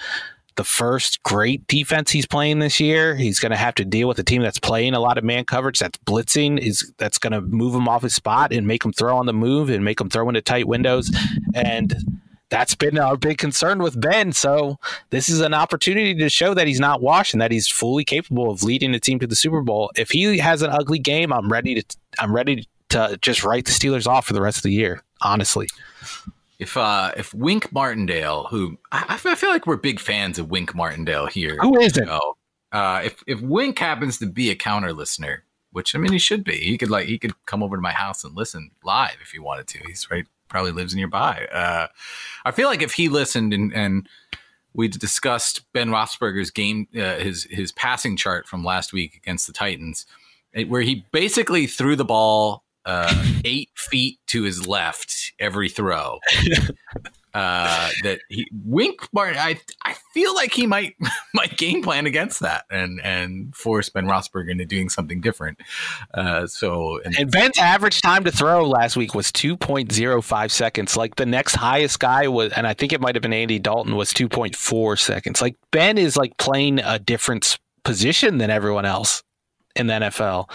the 0.56 0.62
first 0.62 1.22
great 1.22 1.66
defense 1.68 2.10
he's 2.10 2.26
playing 2.26 2.58
this 2.58 2.78
year. 2.78 3.16
He's 3.16 3.40
going 3.40 3.50
to 3.50 3.56
have 3.56 3.74
to 3.76 3.84
deal 3.86 4.08
with 4.08 4.18
a 4.18 4.22
team 4.22 4.42
that's 4.42 4.58
playing 4.58 4.92
a 4.92 5.00
lot 5.00 5.16
of 5.16 5.24
man 5.24 5.46
coverage, 5.46 5.78
that's 5.78 5.96
blitzing, 6.00 6.58
is 6.58 6.92
that's 6.98 7.16
going 7.16 7.32
to 7.32 7.40
move 7.40 7.74
him 7.74 7.88
off 7.88 8.02
his 8.02 8.14
spot 8.14 8.52
and 8.52 8.66
make 8.66 8.84
him 8.84 8.92
throw 8.92 9.16
on 9.16 9.24
the 9.24 9.32
move 9.32 9.70
and 9.70 9.82
make 9.82 9.98
him 9.98 10.10
throw 10.10 10.28
into 10.28 10.42
tight 10.42 10.68
windows. 10.68 11.10
And 11.54 11.96
that's 12.50 12.74
been 12.74 12.98
our 12.98 13.16
big 13.16 13.38
concern 13.38 13.78
with 13.78 13.98
Ben. 13.98 14.32
So 14.32 14.78
this 15.08 15.30
is 15.30 15.40
an 15.40 15.54
opportunity 15.54 16.14
to 16.16 16.28
show 16.28 16.52
that 16.52 16.66
he's 16.66 16.78
not 16.78 17.00
washed 17.00 17.32
and 17.32 17.40
that 17.40 17.52
he's 17.52 17.68
fully 17.68 18.04
capable 18.04 18.50
of 18.50 18.62
leading 18.62 18.92
the 18.92 19.00
team 19.00 19.18
to 19.18 19.26
the 19.26 19.34
Super 19.34 19.62
Bowl. 19.62 19.90
If 19.96 20.10
he 20.10 20.36
has 20.36 20.60
an 20.60 20.68
ugly 20.68 20.98
game, 20.98 21.32
I'm 21.32 21.50
ready 21.50 21.76
to 21.80 21.96
I'm 22.18 22.34
ready 22.34 22.68
to 22.90 23.18
just 23.22 23.44
write 23.44 23.64
the 23.64 23.72
Steelers 23.72 24.06
off 24.06 24.26
for 24.26 24.34
the 24.34 24.42
rest 24.42 24.58
of 24.58 24.64
the 24.64 24.72
year. 24.72 25.02
Honestly 25.22 25.68
if 26.60 26.76
uh 26.76 27.10
if 27.16 27.34
Wink 27.34 27.72
Martindale, 27.72 28.44
who 28.50 28.78
I, 28.92 29.16
I, 29.24 29.34
feel 29.34 29.50
like 29.50 29.66
we're 29.66 29.78
big 29.78 29.98
fans 29.98 30.38
of 30.38 30.50
Wink 30.50 30.74
Martindale 30.74 31.26
here. 31.26 31.56
Who 31.60 31.80
is 31.80 31.96
it? 31.96 32.06
uh, 32.06 33.00
if 33.02 33.24
if 33.26 33.40
Wink 33.40 33.78
happens 33.78 34.18
to 34.18 34.26
be 34.26 34.50
a 34.50 34.54
counter 34.54 34.92
listener, 34.92 35.44
which 35.72 35.94
I 35.94 35.98
mean 35.98 36.12
he 36.12 36.18
should 36.18 36.44
be, 36.44 36.58
he 36.58 36.76
could 36.76 36.90
like 36.90 37.08
he 37.08 37.18
could 37.18 37.32
come 37.46 37.62
over 37.62 37.76
to 37.76 37.82
my 37.82 37.92
house 37.92 38.22
and 38.22 38.36
listen 38.36 38.70
live 38.84 39.16
if 39.22 39.30
he 39.30 39.38
wanted 39.38 39.68
to. 39.68 39.78
He's 39.86 40.10
right, 40.10 40.26
probably 40.48 40.72
lives 40.72 40.94
nearby. 40.94 41.46
Uh, 41.50 41.86
I 42.44 42.50
feel 42.50 42.68
like 42.68 42.82
if 42.82 42.92
he 42.92 43.08
listened 43.08 43.54
and 43.54 43.72
and 43.74 44.06
we 44.74 44.86
discussed 44.86 45.62
Ben 45.72 45.88
Roethlisberger's 45.88 46.50
game, 46.50 46.86
uh, 46.94 47.16
his 47.16 47.44
his 47.44 47.72
passing 47.72 48.18
chart 48.18 48.46
from 48.46 48.64
last 48.64 48.92
week 48.92 49.16
against 49.16 49.46
the 49.46 49.54
Titans, 49.54 50.04
where 50.68 50.82
he 50.82 51.06
basically 51.10 51.66
threw 51.66 51.96
the 51.96 52.04
ball 52.04 52.64
uh, 52.90 53.24
eight 53.44 53.70
feet 53.76 54.18
to 54.26 54.42
his 54.42 54.66
left 54.66 55.32
every 55.38 55.68
throw. 55.68 56.18
uh, 57.34 57.90
that 58.02 58.18
he 58.28 58.50
Wink 58.64 59.06
Martin, 59.12 59.38
I 59.38 59.60
I 59.84 59.94
feel 60.12 60.34
like 60.34 60.52
he 60.52 60.66
might 60.66 60.96
might 61.34 61.56
game 61.56 61.84
plan 61.84 62.06
against 62.06 62.40
that 62.40 62.64
and 62.68 63.00
and 63.04 63.54
force 63.54 63.88
Ben 63.90 64.06
Roethlisberger 64.06 64.50
into 64.50 64.64
doing 64.64 64.88
something 64.88 65.20
different. 65.20 65.58
Uh, 66.12 66.48
so 66.48 67.00
and, 67.04 67.16
and 67.16 67.30
Ben's 67.30 67.58
average 67.58 68.02
time 68.02 68.24
to 68.24 68.32
throw 68.32 68.68
last 68.68 68.96
week 68.96 69.14
was 69.14 69.30
two 69.30 69.56
point 69.56 69.92
zero 69.92 70.20
five 70.20 70.50
seconds. 70.50 70.96
Like 70.96 71.14
the 71.14 71.26
next 71.26 71.54
highest 71.54 72.00
guy 72.00 72.26
was, 72.26 72.52
and 72.54 72.66
I 72.66 72.74
think 72.74 72.92
it 72.92 73.00
might 73.00 73.14
have 73.14 73.22
been 73.22 73.32
Andy 73.32 73.60
Dalton 73.60 73.94
was 73.94 74.12
two 74.12 74.28
point 74.28 74.56
four 74.56 74.96
seconds. 74.96 75.40
Like 75.40 75.54
Ben 75.70 75.96
is 75.96 76.16
like 76.16 76.36
playing 76.38 76.80
a 76.80 76.98
different 76.98 77.56
position 77.84 78.38
than 78.38 78.50
everyone 78.50 78.84
else 78.84 79.22
in 79.76 79.86
the 79.86 79.94
NFL. 79.94 80.50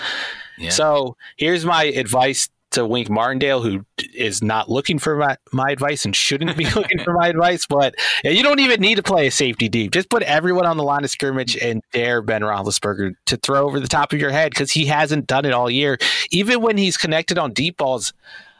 So 0.69 1.17
here's 1.37 1.65
my 1.65 1.85
advice 1.85 2.49
to 2.71 2.85
Wink 2.85 3.09
Martindale, 3.09 3.61
who 3.61 3.85
is 4.13 4.43
not 4.43 4.69
looking 4.69 4.99
for 4.99 5.15
my, 5.15 5.37
my 5.53 5.71
advice 5.71 6.03
and 6.05 6.15
shouldn't 6.15 6.55
be 6.57 6.65
looking 6.75 6.99
for 7.03 7.13
my 7.13 7.29
advice. 7.29 7.65
But 7.65 7.95
you 8.23 8.43
don't 8.43 8.59
even 8.59 8.81
need 8.81 8.95
to 8.95 9.03
play 9.03 9.27
a 9.27 9.31
safety 9.31 9.69
deep. 9.69 9.91
Just 9.91 10.09
put 10.09 10.23
everyone 10.23 10.65
on 10.65 10.77
the 10.77 10.83
line 10.83 11.03
of 11.03 11.09
scrimmage 11.09 11.55
and 11.57 11.81
dare 11.93 12.21
Ben 12.21 12.41
Roethlisberger 12.41 13.15
to 13.25 13.37
throw 13.37 13.65
over 13.65 13.79
the 13.79 13.87
top 13.87 14.13
of 14.13 14.19
your 14.19 14.29
head 14.29 14.51
because 14.51 14.71
he 14.71 14.85
hasn't 14.85 15.27
done 15.27 15.45
it 15.45 15.53
all 15.53 15.69
year. 15.69 15.97
Even 16.31 16.61
when 16.61 16.77
he's 16.77 16.97
connected 16.97 17.37
on 17.37 17.53
deep 17.53 17.77
balls, 17.77 18.13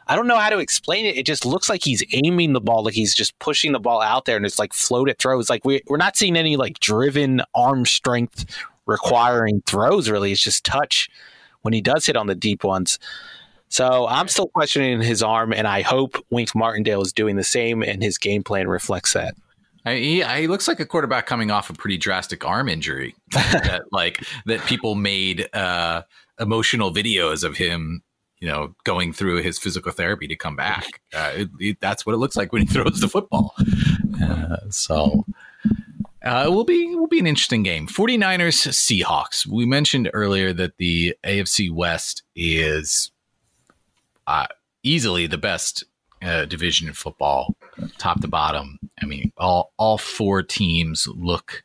I 0.06 0.16
don't 0.16 0.26
know 0.26 0.38
how 0.38 0.50
to 0.50 0.58
explain 0.58 1.04
it. 1.04 1.16
It 1.16 1.26
just 1.26 1.44
looks 1.44 1.68
like 1.68 1.82
he's 1.84 2.02
aiming 2.12 2.52
the 2.52 2.60
ball, 2.60 2.84
like 2.84 2.94
he's 2.94 3.14
just 3.14 3.38
pushing 3.38 3.72
the 3.72 3.80
ball 3.80 4.00
out 4.00 4.24
there, 4.24 4.36
and 4.36 4.46
it's 4.46 4.58
like 4.58 4.72
floated 4.72 5.18
throws. 5.18 5.50
Like 5.50 5.64
we, 5.64 5.82
we're 5.88 5.96
not 5.96 6.16
seeing 6.16 6.36
any 6.36 6.56
like 6.56 6.78
driven 6.78 7.42
arm 7.54 7.84
strength 7.84 8.46
requiring 8.86 9.62
throws. 9.66 10.08
Really, 10.08 10.32
it's 10.32 10.40
just 10.40 10.64
touch 10.64 11.10
when 11.66 11.72
he 11.72 11.80
does 11.80 12.06
hit 12.06 12.16
on 12.16 12.28
the 12.28 12.34
deep 12.36 12.62
ones. 12.62 13.00
So 13.68 14.06
I'm 14.06 14.28
still 14.28 14.46
questioning 14.46 15.02
his 15.02 15.20
arm, 15.20 15.52
and 15.52 15.66
I 15.66 15.82
hope 15.82 16.24
Wink 16.30 16.54
Martindale 16.54 17.02
is 17.02 17.12
doing 17.12 17.34
the 17.34 17.42
same, 17.42 17.82
and 17.82 18.00
his 18.00 18.18
game 18.18 18.44
plan 18.44 18.68
reflects 18.68 19.12
that. 19.14 19.34
He, 19.84 20.22
he 20.22 20.46
looks 20.46 20.68
like 20.68 20.78
a 20.78 20.86
quarterback 20.86 21.26
coming 21.26 21.50
off 21.50 21.68
a 21.68 21.72
pretty 21.72 21.98
drastic 21.98 22.44
arm 22.44 22.68
injury, 22.68 23.16
that 23.32 23.82
like 23.90 24.24
that 24.46 24.64
people 24.66 24.94
made 24.94 25.48
uh, 25.52 26.02
emotional 26.38 26.94
videos 26.94 27.42
of 27.42 27.56
him, 27.56 28.04
you 28.38 28.48
know, 28.48 28.74
going 28.84 29.12
through 29.12 29.42
his 29.42 29.58
physical 29.58 29.90
therapy 29.90 30.28
to 30.28 30.36
come 30.36 30.54
back. 30.54 31.00
Uh, 31.12 31.32
it, 31.34 31.48
it, 31.58 31.80
that's 31.80 32.06
what 32.06 32.14
it 32.14 32.18
looks 32.18 32.36
like 32.36 32.52
when 32.52 32.62
he 32.62 32.68
throws 32.72 33.00
the 33.00 33.08
football. 33.08 33.52
Uh, 34.22 34.58
so 34.70 35.24
uh, 36.26 36.44
it 36.46 36.50
will 36.50 36.64
be 36.64 36.94
will 36.94 37.06
be 37.06 37.20
an 37.20 37.26
interesting 37.26 37.62
game. 37.62 37.86
49ers 37.86 38.66
Seahawks. 38.72 39.46
We 39.46 39.64
mentioned 39.64 40.10
earlier 40.12 40.52
that 40.52 40.76
the 40.76 41.14
AFC 41.24 41.70
West 41.70 42.22
is 42.34 43.10
uh, 44.26 44.46
easily 44.82 45.26
the 45.26 45.38
best 45.38 45.84
uh, 46.22 46.44
division 46.46 46.88
in 46.88 46.94
football, 46.94 47.54
top 47.98 48.20
to 48.20 48.28
bottom. 48.28 48.78
I 49.00 49.06
mean, 49.06 49.32
all 49.36 49.72
all 49.76 49.98
four 49.98 50.42
teams 50.42 51.06
look 51.06 51.62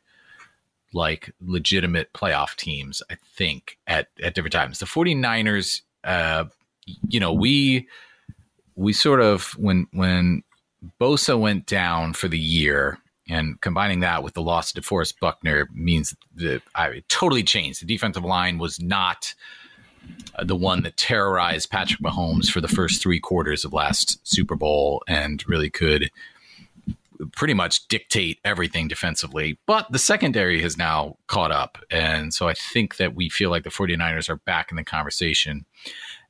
like 0.94 1.34
legitimate 1.40 2.12
playoff 2.12 2.54
teams, 2.56 3.02
I 3.10 3.16
think, 3.34 3.78
at, 3.86 4.08
at 4.22 4.34
different 4.34 4.52
times. 4.52 4.78
The 4.78 4.86
49ers, 4.86 5.80
uh, 6.04 6.44
you 7.08 7.18
know, 7.18 7.32
we 7.32 7.88
we 8.76 8.92
sort 8.92 9.20
of 9.20 9.52
when 9.58 9.86
when 9.92 10.42
Bosa 11.00 11.38
went 11.38 11.66
down 11.66 12.12
for 12.12 12.28
the 12.28 12.38
year, 12.38 12.98
and 13.32 13.58
combining 13.62 14.00
that 14.00 14.22
with 14.22 14.34
the 14.34 14.42
loss 14.42 14.72
to 14.72 14.80
DeForest 14.80 15.18
Buckner 15.18 15.66
means 15.72 16.14
that 16.36 16.60
I 16.74 17.02
totally 17.08 17.42
changed. 17.42 17.80
The 17.80 17.86
defensive 17.86 18.24
line 18.24 18.58
was 18.58 18.78
not 18.78 19.34
uh, 20.34 20.44
the 20.44 20.54
one 20.54 20.82
that 20.82 20.98
terrorized 20.98 21.70
Patrick 21.70 22.00
Mahomes 22.00 22.50
for 22.50 22.60
the 22.60 22.68
first 22.68 23.00
three 23.00 23.18
quarters 23.18 23.64
of 23.64 23.72
last 23.72 24.20
Super 24.28 24.54
Bowl 24.54 25.02
and 25.08 25.42
really 25.48 25.70
could 25.70 26.10
pretty 27.34 27.54
much 27.54 27.88
dictate 27.88 28.38
everything 28.44 28.86
defensively. 28.86 29.58
But 29.64 29.90
the 29.90 29.98
secondary 29.98 30.60
has 30.60 30.76
now 30.76 31.16
caught 31.26 31.52
up. 31.52 31.78
And 31.90 32.34
so 32.34 32.48
I 32.48 32.54
think 32.54 32.96
that 32.96 33.14
we 33.14 33.30
feel 33.30 33.48
like 33.48 33.64
the 33.64 33.70
49ers 33.70 34.28
are 34.28 34.36
back 34.36 34.70
in 34.70 34.76
the 34.76 34.84
conversation. 34.84 35.64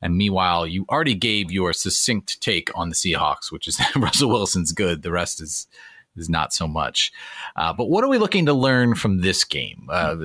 And 0.01 0.17
meanwhile, 0.17 0.69
you 0.69 0.87
already 0.89 1.17
gave 1.17 1.51
your 1.51 1.73
succinct 1.73 2.41
take 2.41 2.71
on 2.77 2.91
the 2.91 2.95
Seahawks, 2.95 3.51
which 3.51 3.67
is 3.67 3.79
that 3.79 3.95
Russell 3.97 4.31
Wilson's 4.31 4.71
good. 4.71 5.03
The 5.03 5.11
rest 5.11 5.41
is 5.41 5.67
is 6.17 6.29
not 6.29 6.53
so 6.53 6.67
much. 6.67 7.13
Uh, 7.57 7.73
but 7.73 7.89
what 7.89 8.05
are 8.05 8.09
we 8.09 8.19
looking 8.19 8.47
to 8.47 8.53
learn 8.53 8.95
from 8.95 9.21
this 9.21 9.45
game? 9.45 9.89
Uh, 9.91 10.17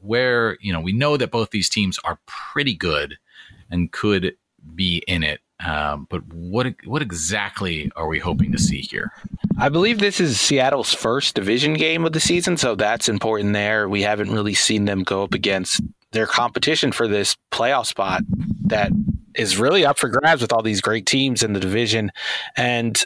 where 0.00 0.56
you 0.60 0.72
know 0.72 0.80
we 0.80 0.92
know 0.92 1.16
that 1.16 1.30
both 1.30 1.50
these 1.50 1.68
teams 1.68 1.98
are 2.04 2.18
pretty 2.26 2.74
good 2.74 3.18
and 3.70 3.92
could 3.92 4.34
be 4.74 5.02
in 5.06 5.22
it. 5.22 5.40
Um, 5.64 6.06
but 6.08 6.26
what 6.32 6.74
what 6.84 7.02
exactly 7.02 7.90
are 7.96 8.08
we 8.08 8.18
hoping 8.18 8.50
to 8.52 8.58
see 8.58 8.80
here? 8.80 9.12
I 9.58 9.68
believe 9.68 9.98
this 9.98 10.20
is 10.20 10.40
Seattle's 10.40 10.94
first 10.94 11.34
division 11.34 11.74
game 11.74 12.04
of 12.06 12.12
the 12.12 12.20
season, 12.20 12.56
so 12.56 12.74
that's 12.74 13.08
important 13.08 13.52
there. 13.52 13.88
We 13.88 14.02
haven't 14.02 14.32
really 14.32 14.54
seen 14.54 14.86
them 14.86 15.02
go 15.02 15.22
up 15.22 15.34
against 15.34 15.82
their 16.12 16.26
competition 16.26 16.92
for 16.92 17.06
this 17.06 17.36
playoff 17.52 17.86
spot 17.86 18.22
that 18.66 18.90
is 19.34 19.58
really 19.58 19.84
up 19.84 19.98
for 19.98 20.08
grabs 20.08 20.42
with 20.42 20.52
all 20.52 20.62
these 20.62 20.80
great 20.80 21.06
teams 21.06 21.42
in 21.42 21.52
the 21.52 21.60
division. 21.60 22.10
And 22.56 23.02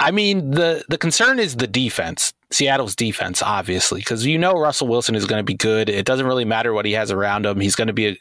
I 0.00 0.10
mean, 0.10 0.52
the 0.52 0.84
the 0.88 0.98
concern 0.98 1.38
is 1.38 1.56
the 1.56 1.66
defense, 1.66 2.32
Seattle's 2.50 2.94
defense, 2.94 3.42
obviously, 3.42 4.00
because 4.00 4.24
you 4.24 4.38
know 4.38 4.52
Russell 4.52 4.86
Wilson 4.86 5.14
is 5.14 5.24
going 5.24 5.40
to 5.40 5.44
be 5.44 5.54
good. 5.54 5.88
It 5.88 6.06
doesn't 6.06 6.26
really 6.26 6.44
matter 6.44 6.72
what 6.72 6.86
he 6.86 6.92
has 6.92 7.10
around 7.10 7.46
him; 7.46 7.60
he's 7.60 7.74
going 7.74 7.88
to 7.88 7.92
be 7.92 8.08
a, 8.08 8.16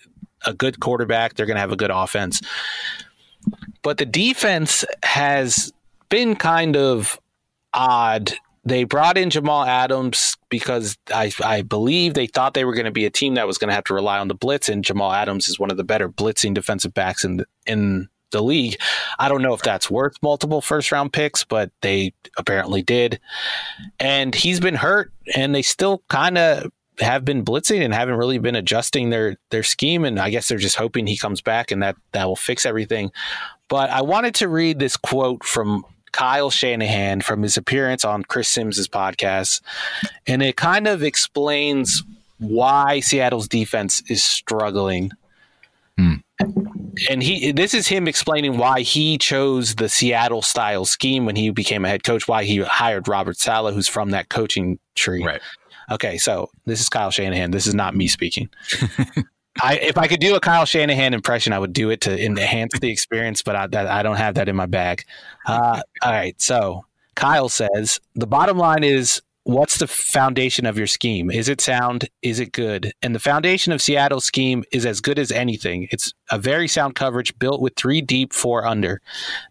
a 0.45 0.53
good 0.53 0.79
quarterback. 0.79 1.35
They're 1.35 1.45
going 1.45 1.55
to 1.55 1.61
have 1.61 1.71
a 1.71 1.77
good 1.77 1.91
offense. 1.91 2.41
But 3.83 3.97
the 3.97 4.05
defense 4.05 4.83
has 5.03 5.71
been 6.09 6.35
kind 6.35 6.75
of 6.75 7.19
odd. 7.73 8.33
They 8.65 8.83
brought 8.83 9.17
in 9.17 9.29
Jamal 9.29 9.63
Adams 9.63 10.35
because 10.49 10.97
I, 11.13 11.31
I 11.41 11.61
believe 11.61 12.15
they 12.15 12.27
thought 12.27 12.53
they 12.53 12.65
were 12.65 12.73
going 12.73 12.85
to 12.85 12.91
be 12.91 13.05
a 13.05 13.09
team 13.09 13.35
that 13.35 13.47
was 13.47 13.57
going 13.57 13.69
to 13.69 13.73
have 13.73 13.85
to 13.85 13.93
rely 13.93 14.19
on 14.19 14.27
the 14.27 14.35
blitz, 14.35 14.67
and 14.67 14.83
Jamal 14.83 15.13
Adams 15.13 15.47
is 15.47 15.59
one 15.59 15.71
of 15.71 15.77
the 15.77 15.83
better 15.83 16.09
blitzing 16.09 16.53
defensive 16.53 16.93
backs 16.93 17.23
in 17.23 17.37
the, 17.37 17.45
in 17.65 18.09
the 18.31 18.41
league. 18.41 18.77
I 19.19 19.29
don't 19.29 19.41
know 19.41 19.53
if 19.53 19.61
that's 19.61 19.89
worth 19.89 20.17
multiple 20.21 20.61
first 20.61 20.91
round 20.91 21.13
picks, 21.13 21.43
but 21.43 21.71
they 21.81 22.13
apparently 22.37 22.81
did. 22.81 23.19
And 23.99 24.33
he's 24.35 24.59
been 24.59 24.75
hurt, 24.75 25.11
and 25.35 25.53
they 25.53 25.61
still 25.61 26.03
kind 26.09 26.37
of 26.37 26.71
have 26.99 27.23
been 27.23 27.45
blitzing 27.45 27.83
and 27.83 27.93
haven't 27.93 28.15
really 28.15 28.39
been 28.39 28.55
adjusting 28.55 29.09
their 29.09 29.37
their 29.49 29.63
scheme. 29.63 30.03
And 30.03 30.19
I 30.19 30.29
guess 30.29 30.47
they're 30.47 30.57
just 30.57 30.75
hoping 30.75 31.07
he 31.07 31.17
comes 31.17 31.41
back 31.41 31.71
and 31.71 31.81
that 31.83 31.95
that 32.11 32.25
will 32.27 32.35
fix 32.35 32.65
everything. 32.65 33.11
But 33.67 33.89
I 33.89 34.01
wanted 34.01 34.35
to 34.35 34.47
read 34.47 34.79
this 34.79 34.97
quote 34.97 35.43
from 35.43 35.83
Kyle 36.11 36.49
Shanahan 36.49 37.21
from 37.21 37.43
his 37.43 37.57
appearance 37.57 38.03
on 38.03 38.23
Chris 38.23 38.49
Simms's 38.49 38.87
podcast, 38.87 39.61
and 40.25 40.41
it 40.41 40.55
kind 40.55 40.87
of 40.87 41.03
explains 41.03 42.03
why 42.39 42.99
Seattle's 42.99 43.47
defense 43.47 44.01
is 44.07 44.23
struggling. 44.23 45.11
Hmm. 45.97 46.15
And 47.09 47.21
he 47.21 47.51
this 47.51 47.73
is 47.73 47.87
him 47.87 48.07
explaining 48.07 48.57
why 48.57 48.81
he 48.81 49.17
chose 49.17 49.75
the 49.75 49.89
Seattle 49.89 50.41
style 50.41 50.85
scheme 50.85 51.25
when 51.25 51.35
he 51.35 51.49
became 51.49 51.85
a 51.85 51.89
head 51.89 52.03
coach, 52.03 52.27
why 52.27 52.43
he 52.43 52.57
hired 52.57 53.07
Robert 53.07 53.37
Saleh, 53.37 53.73
who's 53.73 53.87
from 53.87 54.11
that 54.11 54.29
coaching 54.29 54.79
tree. 54.95 55.23
Right. 55.23 55.41
Okay, 55.89 56.17
so 56.17 56.49
this 56.65 56.81
is 56.81 56.89
Kyle 56.89 57.11
Shanahan. 57.11 57.51
This 57.51 57.65
is 57.65 57.73
not 57.73 57.95
me 57.95 58.07
speaking. 58.07 58.49
I, 59.61 59.77
if 59.77 59.97
I 59.97 60.07
could 60.07 60.19
do 60.19 60.35
a 60.35 60.39
Kyle 60.39 60.65
Shanahan 60.65 61.13
impression, 61.13 61.53
I 61.53 61.59
would 61.59 61.73
do 61.73 61.89
it 61.89 62.01
to 62.01 62.23
enhance 62.25 62.77
the 62.79 62.91
experience, 62.91 63.41
but 63.41 63.55
I, 63.55 63.67
that, 63.67 63.87
I 63.87 64.03
don't 64.03 64.17
have 64.17 64.35
that 64.35 64.49
in 64.49 64.55
my 64.55 64.65
bag. 64.65 65.03
Uh, 65.47 65.81
all 66.03 66.11
right. 66.11 66.39
So 66.39 66.85
Kyle 67.15 67.49
says 67.49 67.99
the 68.15 68.27
bottom 68.27 68.57
line 68.57 68.83
is 68.83 69.21
what's 69.47 69.77
the 69.77 69.87
foundation 69.87 70.65
of 70.65 70.77
your 70.77 70.87
scheme? 70.87 71.31
Is 71.31 71.47
it 71.47 71.61
sound? 71.61 72.09
Is 72.21 72.41
it 72.41 72.51
good? 72.51 72.91
And 73.01 73.15
the 73.15 73.19
foundation 73.19 73.71
of 73.71 73.81
Seattle's 73.81 74.25
scheme 74.25 74.65
is 74.73 74.85
as 74.85 74.99
good 74.99 75.17
as 75.17 75.31
anything. 75.31 75.87
It's 75.89 76.11
a 76.29 76.37
very 76.37 76.67
sound 76.67 76.95
coverage 76.95 77.37
built 77.39 77.61
with 77.61 77.77
three 77.77 78.01
deep, 78.01 78.33
four 78.33 78.67
under. 78.67 79.01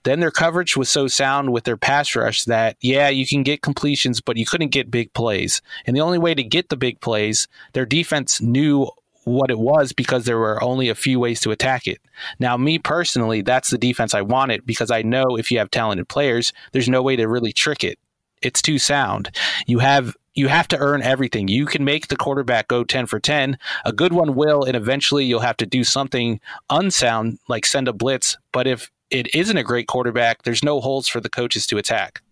Then 0.04 0.20
their 0.20 0.30
coverage 0.30 0.76
was 0.76 0.90
so 0.90 1.08
sound 1.08 1.50
with 1.50 1.64
their 1.64 1.78
pass 1.78 2.14
rush 2.14 2.44
that, 2.44 2.76
yeah, 2.82 3.08
you 3.08 3.26
can 3.26 3.42
get 3.42 3.62
completions, 3.62 4.20
but 4.20 4.36
you 4.36 4.44
couldn't 4.44 4.68
get 4.68 4.90
big 4.90 5.14
plays. 5.14 5.62
And 5.86 5.96
the 5.96 6.02
only 6.02 6.18
way 6.18 6.34
to 6.34 6.44
get 6.44 6.68
the 6.68 6.76
big 6.76 7.00
plays, 7.00 7.48
their 7.72 7.86
defense 7.86 8.38
knew 8.42 8.90
what 9.24 9.50
it 9.50 9.58
was 9.58 9.94
because 9.94 10.26
there 10.26 10.38
were 10.38 10.62
only 10.62 10.90
a 10.90 10.94
few 10.94 11.18
ways 11.18 11.40
to 11.40 11.50
attack 11.52 11.86
it. 11.86 12.02
Now, 12.38 12.58
me 12.58 12.78
personally, 12.78 13.40
that's 13.40 13.70
the 13.70 13.78
defense 13.78 14.12
I 14.12 14.20
wanted 14.20 14.66
because 14.66 14.90
I 14.90 15.00
know 15.00 15.38
if 15.38 15.50
you 15.50 15.58
have 15.58 15.70
talented 15.70 16.06
players, 16.08 16.52
there's 16.72 16.88
no 16.88 17.02
way 17.02 17.16
to 17.16 17.26
really 17.26 17.52
trick 17.52 17.82
it. 17.82 17.98
It's 18.46 18.62
too 18.62 18.78
sound. 18.78 19.30
You 19.66 19.80
have 19.80 20.16
you 20.34 20.46
have 20.46 20.68
to 20.68 20.78
earn 20.78 21.02
everything. 21.02 21.48
You 21.48 21.66
can 21.66 21.82
make 21.82 22.06
the 22.06 22.16
quarterback 22.16 22.68
go 22.68 22.84
10 22.84 23.06
for 23.06 23.18
10. 23.18 23.58
A 23.84 23.92
good 23.92 24.12
one 24.12 24.34
will, 24.36 24.62
and 24.62 24.76
eventually 24.76 25.24
you'll 25.24 25.40
have 25.40 25.56
to 25.56 25.66
do 25.66 25.82
something 25.82 26.40
unsound 26.70 27.38
like 27.48 27.66
send 27.66 27.88
a 27.88 27.92
blitz. 27.92 28.36
But 28.52 28.66
if 28.66 28.90
it 29.10 29.34
isn't 29.34 29.56
a 29.56 29.64
great 29.64 29.88
quarterback, 29.88 30.42
there's 30.42 30.62
no 30.62 30.80
holes 30.80 31.08
for 31.08 31.20
the 31.20 31.30
coaches 31.30 31.66
to 31.68 31.78
attack. 31.78 32.22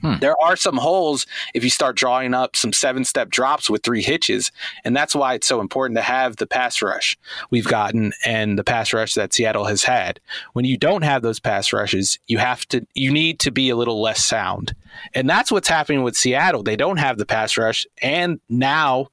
Hmm. 0.00 0.14
There 0.20 0.40
are 0.42 0.56
some 0.56 0.76
holes 0.76 1.26
if 1.54 1.64
you 1.64 1.70
start 1.70 1.96
drawing 1.96 2.34
up 2.34 2.54
some 2.56 2.72
seven 2.72 3.04
step 3.04 3.30
drops 3.30 3.70
with 3.70 3.82
three 3.82 4.02
hitches. 4.02 4.52
And 4.84 4.94
that's 4.94 5.14
why 5.14 5.34
it's 5.34 5.46
so 5.46 5.60
important 5.60 5.96
to 5.96 6.02
have 6.02 6.36
the 6.36 6.46
pass 6.46 6.82
rush 6.82 7.16
we've 7.50 7.66
gotten 7.66 8.12
and 8.24 8.58
the 8.58 8.64
pass 8.64 8.92
rush 8.92 9.14
that 9.14 9.32
Seattle 9.32 9.64
has 9.64 9.84
had. 9.84 10.20
When 10.52 10.64
you 10.64 10.76
don't 10.76 11.02
have 11.02 11.22
those 11.22 11.40
pass 11.40 11.72
rushes, 11.72 12.18
you 12.26 12.38
have 12.38 12.66
to, 12.68 12.86
you 12.94 13.10
need 13.10 13.40
to 13.40 13.50
be 13.50 13.70
a 13.70 13.76
little 13.76 14.00
less 14.00 14.24
sound. 14.24 14.74
And 15.14 15.28
that's 15.28 15.50
what's 15.52 15.68
happening 15.68 16.02
with 16.02 16.16
Seattle. 16.16 16.62
They 16.62 16.76
don't 16.76 16.98
have 16.98 17.18
the 17.18 17.26
pass 17.26 17.56
rush. 17.56 17.86
And 18.02 18.40
now 18.48 19.08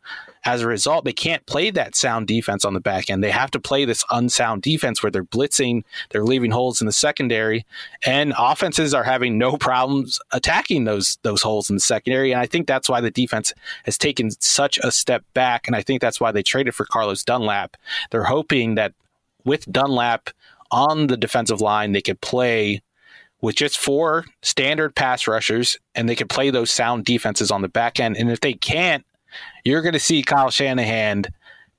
as 0.45 0.61
a 0.61 0.67
result, 0.67 1.05
they 1.05 1.13
can't 1.13 1.45
play 1.45 1.69
that 1.71 1.95
sound 1.95 2.27
defense 2.27 2.65
on 2.65 2.73
the 2.73 2.79
back 2.79 3.09
end. 3.09 3.23
They 3.23 3.31
have 3.31 3.51
to 3.51 3.59
play 3.59 3.85
this 3.85 4.03
unsound 4.11 4.61
defense 4.61 5.01
where 5.01 5.11
they're 5.11 5.23
blitzing, 5.23 5.83
they're 6.09 6.23
leaving 6.23 6.51
holes 6.51 6.81
in 6.81 6.85
the 6.85 6.91
secondary, 6.91 7.65
and 8.05 8.33
offenses 8.37 8.93
are 8.93 9.03
having 9.03 9.37
no 9.37 9.57
problems 9.57 10.19
attacking 10.31 10.83
those 10.83 11.17
those 11.23 11.41
holes 11.41 11.69
in 11.69 11.75
the 11.75 11.81
secondary. 11.81 12.31
And 12.31 12.41
I 12.41 12.45
think 12.45 12.67
that's 12.67 12.89
why 12.89 13.01
the 13.01 13.11
defense 13.11 13.53
has 13.85 13.97
taken 13.97 14.31
such 14.31 14.77
a 14.79 14.91
step 14.91 15.23
back. 15.33 15.67
And 15.67 15.75
I 15.75 15.81
think 15.81 16.01
that's 16.01 16.19
why 16.19 16.31
they 16.31 16.43
traded 16.43 16.75
for 16.75 16.85
Carlos 16.85 17.23
Dunlap. 17.23 17.77
They're 18.11 18.25
hoping 18.25 18.75
that 18.75 18.93
with 19.45 19.71
Dunlap 19.71 20.29
on 20.71 21.07
the 21.07 21.17
defensive 21.17 21.61
line, 21.61 21.91
they 21.91 22.01
could 22.01 22.19
play 22.21 22.81
with 23.41 23.55
just 23.55 23.77
four 23.77 24.25
standard 24.41 24.95
pass 24.95 25.27
rushers 25.27 25.77
and 25.95 26.07
they 26.07 26.15
could 26.15 26.29
play 26.29 26.49
those 26.49 26.71
sound 26.71 27.05
defenses 27.05 27.51
on 27.51 27.61
the 27.61 27.67
back 27.67 27.99
end. 27.99 28.17
And 28.17 28.31
if 28.31 28.39
they 28.39 28.53
can't, 28.53 29.05
you're 29.63 29.81
going 29.81 29.93
to 29.93 29.99
see 29.99 30.23
Kyle 30.23 30.49
Shanahan 30.49 31.25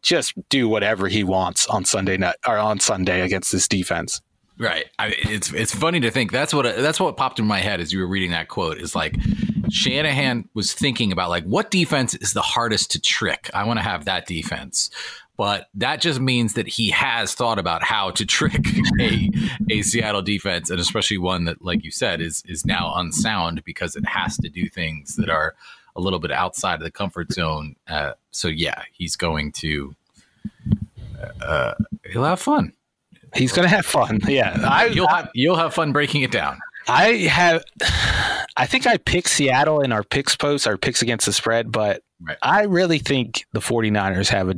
just 0.03 0.35
do 0.49 0.69
whatever 0.69 1.09
he 1.09 1.25
wants 1.25 1.67
on 1.67 1.85
Sunday 1.85 2.17
night 2.17 2.37
or 2.47 2.59
on 2.59 2.79
Sunday 2.79 3.23
against 3.23 3.53
this 3.53 3.67
defense. 3.67 4.21
Right. 4.59 4.85
I 4.99 5.09
it's 5.19 5.53
it's 5.53 5.75
funny 5.75 5.99
to 6.01 6.11
think 6.13 6.31
that's 6.31 6.55
what 6.55 6.65
that's 6.77 7.01
what 7.01 7.17
popped 7.17 7.41
in 7.41 7.47
my 7.47 7.59
head 7.59 7.81
as 7.81 7.93
you 7.93 7.99
were 7.99 8.07
reading 8.07 8.31
that 8.31 8.49
quote 8.49 8.79
is 8.79 8.95
like 8.95 9.17
Shanahan 9.69 10.49
was 10.55 10.73
thinking 10.73 11.11
about 11.11 11.31
like 11.31 11.45
what 11.45 11.73
defense 11.73 12.15
is 12.15 12.35
the 12.35 12.43
hardest 12.43 12.93
to 12.93 13.01
trick. 13.01 13.51
I 13.53 13.65
want 13.65 13.79
to 13.81 13.83
have 13.83 14.05
that 14.05 14.27
defense. 14.27 14.91
But 15.37 15.67
that 15.75 16.01
just 16.01 16.21
means 16.21 16.55
that 16.55 16.69
he 16.69 16.91
has 16.91 17.35
thought 17.35 17.59
about 17.59 17.83
how 17.83 18.13
to 18.13 18.25
trick 18.25 18.65
a, 19.01 19.31
a 19.69 19.83
Seattle 19.83 20.23
defense, 20.23 20.71
and 20.71 20.79
especially 20.79 21.19
one 21.19 21.45
that, 21.47 21.61
like 21.61 21.83
you 21.83 21.91
said, 21.91 22.21
is 22.21 22.45
is 22.47 22.65
now 22.65 22.95
unsound 22.95 23.65
because 23.65 23.97
it 23.97 24.07
has 24.07 24.37
to 24.39 24.49
do 24.49 24.69
things 24.69 25.17
that 25.17 25.29
are 25.29 25.57
a 25.97 26.01
little 26.01 26.19
bit 26.19 26.31
outside 26.31 26.75
of 26.75 26.83
the 26.83 26.91
comfort 26.91 27.33
zone. 27.33 27.77
Uh, 27.87 28.13
so 28.31 28.49
yeah, 28.49 28.83
he's 28.93 29.17
going 29.17 29.53
to 29.53 29.95
uh, 31.41 31.75
he'll 32.11 32.25
have 32.25 32.41
fun. 32.41 32.73
He's 33.35 33.53
going 33.53 33.69
to 33.69 33.75
have 33.75 33.87
fun. 33.87 34.21
Yeah, 34.29 34.57
I, 34.63 34.87
you'll 34.87 35.09
have 35.09 35.31
you'll 35.35 35.57
have 35.57 35.75
fun 35.75 35.93
breaking 35.93 36.23
it 36.23 36.31
down. 36.31 36.59
I 36.89 37.13
have. 37.29 37.65
I 38.57 38.67
think 38.67 38.87
I 38.87 38.99
picked 38.99 39.31
Seattle 39.31 39.81
in 39.81 39.91
our 39.91 40.05
picks 40.05 40.37
post, 40.37 40.69
our 40.69 40.77
picks 40.79 41.03
against 41.03 41.27
the 41.27 41.33
spread, 41.33 41.73
but 41.73 42.03
right. 42.23 42.39
I 42.41 42.63
really 42.65 43.01
think 43.01 43.47
the 43.53 43.59
49ers 43.59 44.29
have 44.29 44.49
a, 44.49 44.55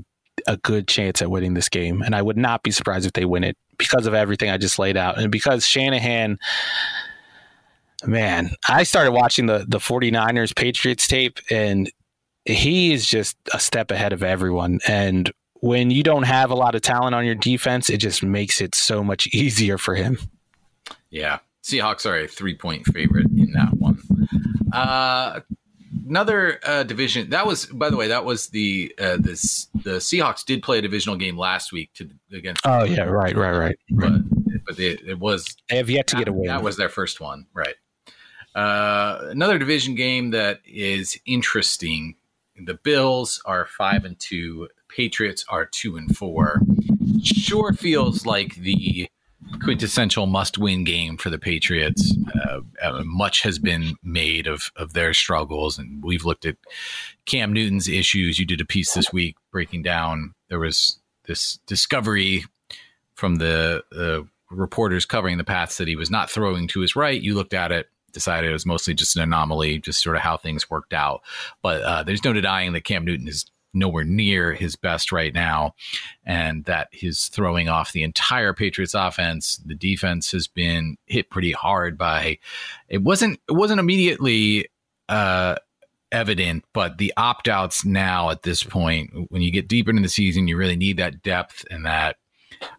a 0.47 0.59
good 0.59 0.87
chance 0.87 1.23
at 1.23 1.31
winning 1.31 1.55
this 1.55 1.71
game. 1.71 2.03
And 2.03 2.15
I 2.15 2.21
would 2.21 2.37
not 2.37 2.63
be 2.63 2.71
surprised 2.71 3.07
if 3.07 3.15
they 3.15 3.25
win 3.25 3.43
it 3.43 3.57
because 3.79 4.07
of 4.07 4.13
everything 4.13 4.51
I 4.51 4.59
just 4.59 4.79
laid 4.79 4.99
out. 4.99 5.17
And 5.17 5.33
because 5.33 5.67
Shanahan 5.67 6.39
Man, 8.07 8.51
I 8.69 8.85
started 8.85 9.13
watching 9.13 9.47
the 9.47 9.65
the 9.67 9.79
49ers 9.79 10.55
Patriots 10.55 11.07
tape 11.07 11.39
and 11.51 11.91
he 12.45 12.93
is 12.93 13.07
just 13.07 13.37
a 13.53 13.59
step 13.59 13.91
ahead 13.91 14.13
of 14.13 14.23
everyone. 14.23 14.79
And 14.87 15.33
when 15.55 15.91
you 15.91 16.03
don't 16.03 16.23
have 16.23 16.51
a 16.51 16.55
lot 16.55 16.75
of 16.75 16.83
talent 16.83 17.15
on 17.15 17.27
your 17.27 17.35
defense, 17.35 17.91
it 17.91 17.99
just 17.99 18.23
makes 18.23 18.61
it 18.61 18.75
so 18.75 19.03
much 19.03 19.27
easier 19.35 19.79
for 19.79 19.95
him. 19.95 20.19
Yeah. 21.11 21.41
Seahawks 21.63 22.07
are 22.07 22.17
a 22.17 22.29
three 22.29 22.55
point 22.55 22.87
favorite 22.87 23.27
in 23.27 23.53
that 23.53 23.75
one. 23.75 24.01
Uh, 24.73 25.41
another 26.09 26.61
uh, 26.65 26.85
division 26.85 27.31
that 27.31 27.45
was, 27.45 27.67
by 27.67 27.91
the 27.91 27.97
way, 27.97 28.07
that 28.07 28.25
was 28.25 28.49
the 28.49 28.95
uh, 29.01 29.17
this 29.19 29.67
the 29.83 29.97
Seahawks 29.97 30.45
did 30.45 30.63
play 30.63 30.79
a 30.79 30.83
divisional 30.83 31.17
game 31.17 31.37
last 31.37 31.73
week 31.73 31.93
to 31.95 32.09
against. 32.33 32.65
Oh 32.65 32.85
yeah, 32.85 33.03
right, 33.03 33.35
right, 33.37 33.57
right. 33.57 33.79
But 33.91 34.13
but 34.65 34.79
it, 34.79 35.01
it 35.05 35.19
was 35.19 35.57
they 35.69 35.77
have 35.77 35.91
yet 35.91 36.07
to 36.09 36.17
that, 36.17 36.21
get 36.21 36.29
a 36.29 36.33
win. 36.33 36.47
That 36.47 36.63
was 36.63 36.77
their 36.77 36.89
first 36.89 37.21
one, 37.21 37.47
right? 37.53 37.75
Uh, 38.57 39.19
another 39.29 39.59
division 39.59 39.95
game 39.95 40.31
that 40.31 40.61
is 40.65 41.19
interesting. 41.27 42.17
The 42.59 42.75
Bills 42.75 43.43
are 43.45 43.67
five 43.67 44.07
and 44.07 44.19
two. 44.19 44.69
Patriots 44.89 45.45
are 45.51 45.67
two 45.67 45.97
and 45.97 46.17
four. 46.17 46.63
Sure 47.23 47.75
feels 47.75 48.25
like 48.25 48.55
the 48.55 49.09
quintessential 49.63 50.27
must-win 50.27 50.85
game 50.85 51.19
for 51.19 51.29
the 51.29 51.39
Patriots. 51.39 52.17
Uh, 52.35 52.61
uh, 52.83 53.03
much 53.05 53.43
has 53.43 53.59
been 53.59 53.97
made 54.03 54.47
of 54.47 54.71
of 54.75 54.95
their 54.95 55.13
struggles, 55.13 55.79
and 55.79 56.03
we've 56.03 56.25
looked 56.25 56.47
at 56.47 56.57
Cam 57.27 57.53
Newton's 57.53 57.89
issues. 57.89 58.39
You 58.39 58.47
did 58.47 58.63
a 58.63 58.67
piece 58.67 58.95
this 58.95 59.13
week 59.13 59.37
breaking 59.53 59.83
down. 59.83 60.33
There 60.49 60.59
was 60.59 60.99
this 61.27 61.59
discovery 61.67 62.45
from 63.15 63.37
the 63.37 63.83
uh, 63.95 64.27
reporters 64.51 65.05
covering 65.05 65.37
the 65.37 65.45
Pats 65.45 65.77
that 65.77 65.89
he 65.89 65.97
was 65.97 66.11
not 66.11 66.31
throwing 66.31 66.69
to 66.69 66.81
his 66.81 66.97
right. 66.97 67.21
You 67.21 67.35
looked 67.35 67.55
at 67.55 67.71
it. 67.71 67.91
Decided 68.17 68.49
it 68.49 68.55
was 68.55 68.65
mostly 68.65 68.95
just 68.95 69.15
an 69.15 69.23
anomaly, 69.23 69.79
just 69.79 70.03
sort 70.03 70.17
of 70.17 70.23
how 70.23 70.39
things 70.39 70.71
worked 70.71 70.95
out. 70.95 71.21
But 71.61 71.83
uh, 71.83 72.03
there's 72.03 72.25
no 72.25 72.33
denying 72.33 72.73
that 72.73 72.85
Cam 72.85 73.05
Newton 73.05 73.29
is 73.29 73.45
nowhere 73.75 74.05
near 74.05 74.55
his 74.55 74.75
best 74.75 75.13
right 75.13 75.35
now, 75.35 75.75
and 76.25 76.65
that 76.65 76.89
he's 76.93 77.29
throwing 77.29 77.69
off 77.69 77.93
the 77.93 78.03
entire 78.03 78.55
Patriots 78.55 78.95
offense. 78.95 79.59
The 79.67 79.75
defense 79.75 80.33
has 80.33 80.49
been 80.49 80.97
hit 81.05 81.29
pretty 81.29 81.53
hard 81.53 81.99
by. 81.99 82.39
It 82.89 83.03
wasn't. 83.03 83.39
It 83.51 83.53
wasn't 83.53 83.81
immediately. 83.81 84.69
Uh, 85.11 85.57
evident, 86.13 86.65
but 86.73 86.97
the 86.99 87.13
opt 87.17 87.49
outs 87.49 87.85
now 87.85 88.31
at 88.31 88.43
this 88.43 88.63
point, 88.63 89.11
when 89.29 89.43
you 89.43 89.51
get 89.51 89.69
deeper 89.69 89.91
into 89.91 90.01
the 90.01 90.09
season, 90.09 90.49
you 90.49 90.57
really 90.57 90.77
need 90.77 90.97
that 90.97 91.23
depth 91.23 91.67
and 91.71 91.85
that. 91.85 92.17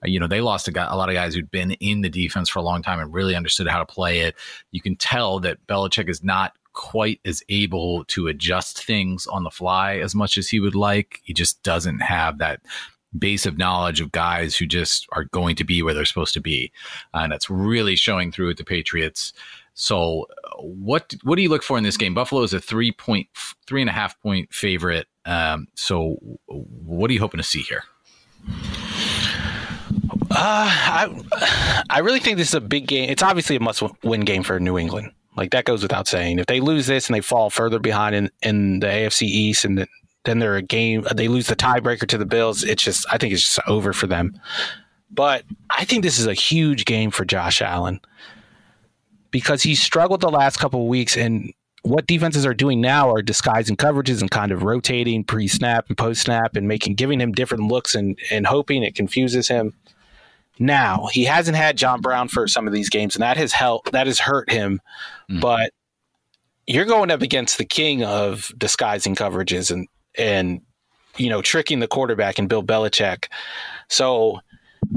You 0.03 0.19
know, 0.19 0.27
they 0.27 0.41
lost 0.41 0.67
a, 0.67 0.71
guy, 0.71 0.87
a 0.89 0.95
lot 0.95 1.09
of 1.09 1.15
guys 1.15 1.35
who'd 1.35 1.51
been 1.51 1.71
in 1.73 2.01
the 2.01 2.09
defense 2.09 2.49
for 2.49 2.59
a 2.59 2.63
long 2.63 2.81
time 2.81 2.99
and 2.99 3.13
really 3.13 3.35
understood 3.35 3.67
how 3.67 3.79
to 3.79 3.85
play 3.85 4.19
it. 4.19 4.35
You 4.71 4.81
can 4.81 4.95
tell 4.95 5.39
that 5.41 5.65
Belichick 5.67 6.09
is 6.09 6.23
not 6.23 6.53
quite 6.73 7.19
as 7.25 7.41
able 7.49 8.05
to 8.05 8.27
adjust 8.27 8.85
things 8.85 9.25
on 9.25 9.43
the 9.43 9.49
fly 9.49 9.97
as 9.97 10.13
much 10.13 10.37
as 10.37 10.47
he 10.47 10.59
would 10.59 10.75
like. 10.75 11.19
He 11.23 11.33
just 11.33 11.63
doesn't 11.63 11.99
have 11.99 12.37
that 12.37 12.61
base 13.17 13.45
of 13.45 13.57
knowledge 13.57 13.99
of 13.99 14.11
guys 14.11 14.55
who 14.55 14.65
just 14.65 15.07
are 15.13 15.23
going 15.25 15.55
to 15.55 15.63
be 15.63 15.81
where 15.81 15.93
they're 15.93 16.05
supposed 16.05 16.35
to 16.35 16.41
be, 16.41 16.71
uh, 17.15 17.19
and 17.19 17.31
that's 17.31 17.49
really 17.49 17.95
showing 17.95 18.31
through 18.31 18.47
with 18.47 18.57
the 18.57 18.63
Patriots. 18.63 19.33
So, 19.73 20.27
what 20.59 21.15
what 21.23 21.35
do 21.35 21.41
you 21.41 21.49
look 21.49 21.63
for 21.63 21.77
in 21.77 21.83
this 21.83 21.97
game? 21.97 22.13
Buffalo 22.13 22.43
is 22.43 22.53
a 22.53 22.59
three 22.59 22.91
point 22.91 23.27
three 23.65 23.81
and 23.81 23.89
a 23.89 23.93
half 23.93 24.19
point 24.21 24.53
favorite. 24.53 25.07
Um, 25.25 25.67
so, 25.75 26.17
what 26.47 27.09
are 27.09 27.13
you 27.13 27.19
hoping 27.19 27.39
to 27.39 27.43
see 27.43 27.61
here? 27.61 27.83
Uh, 30.29 30.67
I 30.69 31.83
I 31.89 31.99
really 31.99 32.19
think 32.19 32.37
this 32.37 32.49
is 32.49 32.53
a 32.53 32.61
big 32.61 32.87
game. 32.87 33.09
It's 33.09 33.23
obviously 33.23 33.55
a 33.55 33.59
must 33.59 33.83
win 34.03 34.21
game 34.21 34.43
for 34.43 34.59
New 34.59 34.77
England. 34.77 35.11
Like 35.35 35.51
that 35.51 35.65
goes 35.65 35.83
without 35.83 36.07
saying. 36.07 36.39
If 36.39 36.47
they 36.47 36.59
lose 36.59 36.87
this 36.87 37.07
and 37.07 37.15
they 37.15 37.21
fall 37.21 37.49
further 37.49 37.79
behind 37.79 38.15
in, 38.15 38.31
in 38.41 38.79
the 38.79 38.87
AFC 38.87 39.21
East 39.23 39.65
and 39.65 39.77
the, 39.77 39.87
then 40.25 40.39
they're 40.39 40.55
a 40.55 40.63
game, 40.63 41.05
they 41.15 41.27
lose 41.27 41.47
the 41.47 41.55
tiebreaker 41.55 42.07
to 42.07 42.17
the 42.17 42.25
Bills. 42.25 42.63
It's 42.63 42.83
just, 42.83 43.05
I 43.11 43.17
think 43.17 43.33
it's 43.33 43.43
just 43.43 43.59
over 43.67 43.93
for 43.93 44.07
them. 44.07 44.39
But 45.11 45.43
I 45.69 45.85
think 45.85 46.03
this 46.03 46.17
is 46.17 46.25
a 46.25 46.33
huge 46.33 46.85
game 46.85 47.11
for 47.11 47.23
Josh 47.23 47.61
Allen 47.61 48.01
because 49.31 49.61
he 49.61 49.75
struggled 49.75 50.21
the 50.21 50.29
last 50.29 50.57
couple 50.57 50.87
weeks 50.87 51.15
and 51.15 51.53
what 51.87 52.07
defenses 52.07 52.45
are 52.45 52.53
doing 52.53 52.81
now 52.81 53.09
are 53.09 53.21
disguising 53.21 53.77
coverages 53.77 54.21
and 54.21 54.29
kind 54.29 54.51
of 54.51 54.63
rotating 54.63 55.23
pre 55.23 55.47
snap 55.47 55.85
and 55.87 55.97
post 55.97 56.21
snap 56.21 56.55
and 56.55 56.67
making 56.67 56.95
giving 56.95 57.19
him 57.19 57.31
different 57.31 57.63
looks 57.63 57.95
and, 57.95 58.17
and 58.31 58.45
hoping 58.47 58.83
it 58.83 58.95
confuses 58.95 59.47
him. 59.47 59.73
Now 60.59 61.07
he 61.11 61.23
hasn't 61.25 61.57
had 61.57 61.77
John 61.77 62.01
Brown 62.01 62.27
for 62.27 62.47
some 62.47 62.67
of 62.67 62.73
these 62.73 62.89
games, 62.89 63.15
and 63.15 63.23
that 63.23 63.37
has 63.37 63.53
helped. 63.53 63.91
That 63.91 64.07
has 64.07 64.19
hurt 64.19 64.49
him. 64.49 64.81
Mm. 65.29 65.41
But 65.41 65.71
you're 66.65 66.85
going 66.85 67.11
up 67.11 67.21
against 67.21 67.57
the 67.57 67.65
king 67.65 68.03
of 68.03 68.51
disguising 68.57 69.15
coverages 69.15 69.71
and 69.71 69.87
and 70.17 70.61
you 71.15 71.29
know 71.29 71.41
tricking 71.41 71.79
the 71.79 71.87
quarterback 71.87 72.39
and 72.39 72.49
Bill 72.49 72.63
Belichick. 72.63 73.27
So 73.87 74.41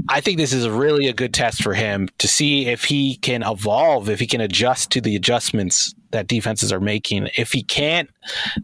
I 0.09 0.21
think 0.21 0.37
this 0.37 0.53
is 0.53 0.67
really 0.67 1.07
a 1.07 1.13
good 1.13 1.33
test 1.33 1.63
for 1.63 1.73
him 1.73 2.09
to 2.19 2.27
see 2.27 2.67
if 2.67 2.85
he 2.85 3.15
can 3.17 3.43
evolve, 3.43 4.09
if 4.09 4.19
he 4.19 4.27
can 4.27 4.41
adjust 4.41 4.91
to 4.91 5.01
the 5.01 5.15
adjustments 5.15 5.93
that 6.11 6.27
defenses 6.27 6.71
are 6.71 6.79
making. 6.79 7.29
If 7.37 7.51
he 7.51 7.63
can't, 7.63 8.09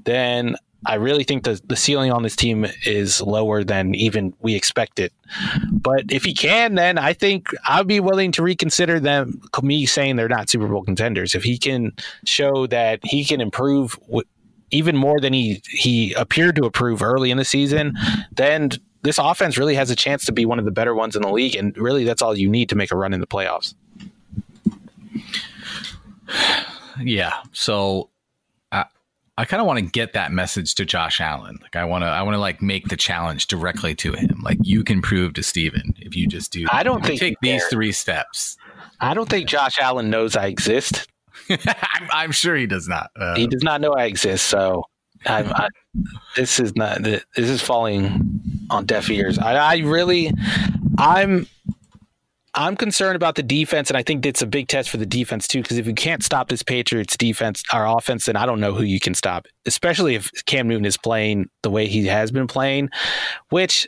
then 0.03 0.55
I 0.85 0.95
really 0.95 1.23
think 1.23 1.43
the, 1.43 1.59
the 1.65 1.75
ceiling 1.75 2.11
on 2.11 2.23
this 2.23 2.35
team 2.35 2.65
is 2.85 3.21
lower 3.21 3.63
than 3.63 3.95
even 3.95 4.33
we 4.41 4.55
expected. 4.55 5.11
But 5.71 6.11
if 6.11 6.23
he 6.23 6.33
can, 6.33 6.75
then 6.75 6.97
I 6.97 7.13
think 7.13 7.49
I'd 7.67 7.87
be 7.87 7.99
willing 7.99 8.31
to 8.33 8.43
reconsider 8.43 8.99
them. 8.99 9.41
Me 9.61 9.85
saying 9.85 10.15
they're 10.15 10.29
not 10.29 10.49
Super 10.49 10.67
Bowl 10.67 10.83
contenders. 10.83 11.33
If 11.33 11.43
he 11.43 11.57
can 11.57 11.93
show 12.25 12.67
that 12.67 12.99
he 13.03 13.25
can 13.25 13.41
improve 13.41 13.99
even 14.69 14.95
more 14.95 15.19
than 15.19 15.33
he 15.33 15.61
he 15.69 16.13
appeared 16.13 16.55
to 16.57 16.65
improve 16.65 17.01
early 17.01 17.31
in 17.31 17.37
the 17.37 17.45
season, 17.45 17.95
then 18.31 18.71
this 19.07 19.17
offense 19.17 19.57
really 19.57 19.75
has 19.75 19.89
a 19.89 19.95
chance 19.95 20.25
to 20.25 20.31
be 20.31 20.45
one 20.45 20.59
of 20.59 20.65
the 20.65 20.71
better 20.71 20.93
ones 20.93 21.15
in 21.15 21.21
the 21.21 21.31
league. 21.31 21.55
And 21.55 21.75
really, 21.77 22.03
that's 22.03 22.21
all 22.21 22.37
you 22.37 22.49
need 22.49 22.69
to 22.69 22.75
make 22.75 22.91
a 22.91 22.97
run 22.97 23.13
in 23.13 23.21
the 23.21 23.27
playoffs. 23.27 23.73
Yeah. 26.99 27.33
So 27.53 28.09
I 29.39 29.45
kind 29.45 29.61
of 29.61 29.67
want 29.67 29.77
to 29.77 29.85
get 29.85 30.13
that 30.13 30.31
message 30.31 30.73
to 30.75 30.85
Josh 30.85 31.21
Allen. 31.21 31.59
Like 31.61 31.75
I 31.75 31.85
want 31.85 32.03
to, 32.03 32.07
I 32.07 32.23
want 32.23 32.33
to 32.33 32.39
like 32.39 32.61
make 32.61 32.87
the 32.87 32.97
challenge 32.97 33.45
directly 33.45 33.93
to 33.95 34.13
him. 34.13 34.41
Like 34.43 34.57
you 34.63 34.83
can 34.83 35.01
prove 35.01 35.33
to 35.33 35.43
Steven 35.43 35.93
if 35.99 36.15
you 36.15 36.27
just 36.27 36.51
do. 36.51 36.65
I 36.71 36.81
don't 36.81 37.05
think 37.05 37.19
take 37.19 37.37
these 37.41 37.63
three 37.65 37.91
steps. 37.91 38.57
I 38.99 39.13
don't 39.13 39.29
think 39.29 39.47
Josh 39.47 39.77
Allen 39.79 40.09
knows 40.09 40.35
I 40.35 40.47
exist. 40.47 41.07
I'm, 41.49 42.07
I'm, 42.11 42.31
sure 42.31 42.55
he 42.55 42.65
does 42.65 42.87
not. 42.87 43.11
Uh, 43.15 43.35
he 43.35 43.45
does 43.45 43.61
not 43.61 43.79
know 43.79 43.93
I 43.93 44.05
exist. 44.05 44.47
So 44.47 44.85
I, 45.27 45.69
this 46.35 46.59
is 46.59 46.75
not. 46.75 47.03
This 47.03 47.23
is 47.35 47.61
falling 47.61 48.41
on 48.69 48.85
deaf 48.85 49.09
ears. 49.09 49.37
I, 49.39 49.55
I 49.55 49.77
really, 49.79 50.31
I'm 50.97 51.47
I'm 52.57 52.75
concerned 52.75 53.15
about 53.15 53.35
the 53.35 53.43
defense, 53.43 53.91
and 53.91 53.97
I 53.97 54.03
think 54.03 54.25
it's 54.25 54.41
a 54.41 54.47
big 54.47 54.67
test 54.67 54.89
for 54.89 54.97
the 54.97 55.05
defense 55.05 55.47
too. 55.47 55.61
Because 55.61 55.77
if 55.77 55.85
you 55.85 55.93
can't 55.93 56.23
stop 56.23 56.49
this 56.49 56.63
Patriots 56.63 57.15
defense, 57.15 57.63
our 57.71 57.87
offense, 57.87 58.25
then 58.25 58.35
I 58.35 58.47
don't 58.47 58.59
know 58.59 58.73
who 58.73 58.83
you 58.83 58.99
can 58.99 59.13
stop. 59.13 59.47
Especially 59.65 60.15
if 60.15 60.31
Cam 60.45 60.67
Newton 60.67 60.85
is 60.85 60.97
playing 60.97 61.49
the 61.61 61.69
way 61.69 61.87
he 61.87 62.07
has 62.07 62.31
been 62.31 62.47
playing, 62.47 62.89
which 63.49 63.87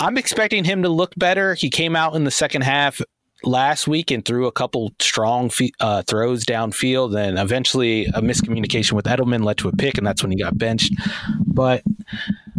I'm 0.00 0.18
expecting 0.18 0.64
him 0.64 0.82
to 0.82 0.88
look 0.88 1.14
better. 1.16 1.54
He 1.54 1.70
came 1.70 1.94
out 1.94 2.16
in 2.16 2.24
the 2.24 2.30
second 2.32 2.62
half 2.62 3.00
last 3.44 3.86
week 3.86 4.10
and 4.10 4.24
threw 4.24 4.46
a 4.46 4.52
couple 4.52 4.92
strong 5.00 5.50
uh, 5.80 6.02
throws 6.02 6.44
downfield, 6.44 7.18
and 7.18 7.38
eventually 7.38 8.06
a 8.06 8.20
miscommunication 8.20 8.92
with 8.92 9.06
Edelman 9.06 9.44
led 9.44 9.58
to 9.58 9.68
a 9.68 9.76
pick, 9.76 9.98
and 9.98 10.06
that's 10.06 10.22
when 10.22 10.30
he 10.30 10.38
got 10.38 10.56
benched. 10.56 10.94
But 11.46 11.82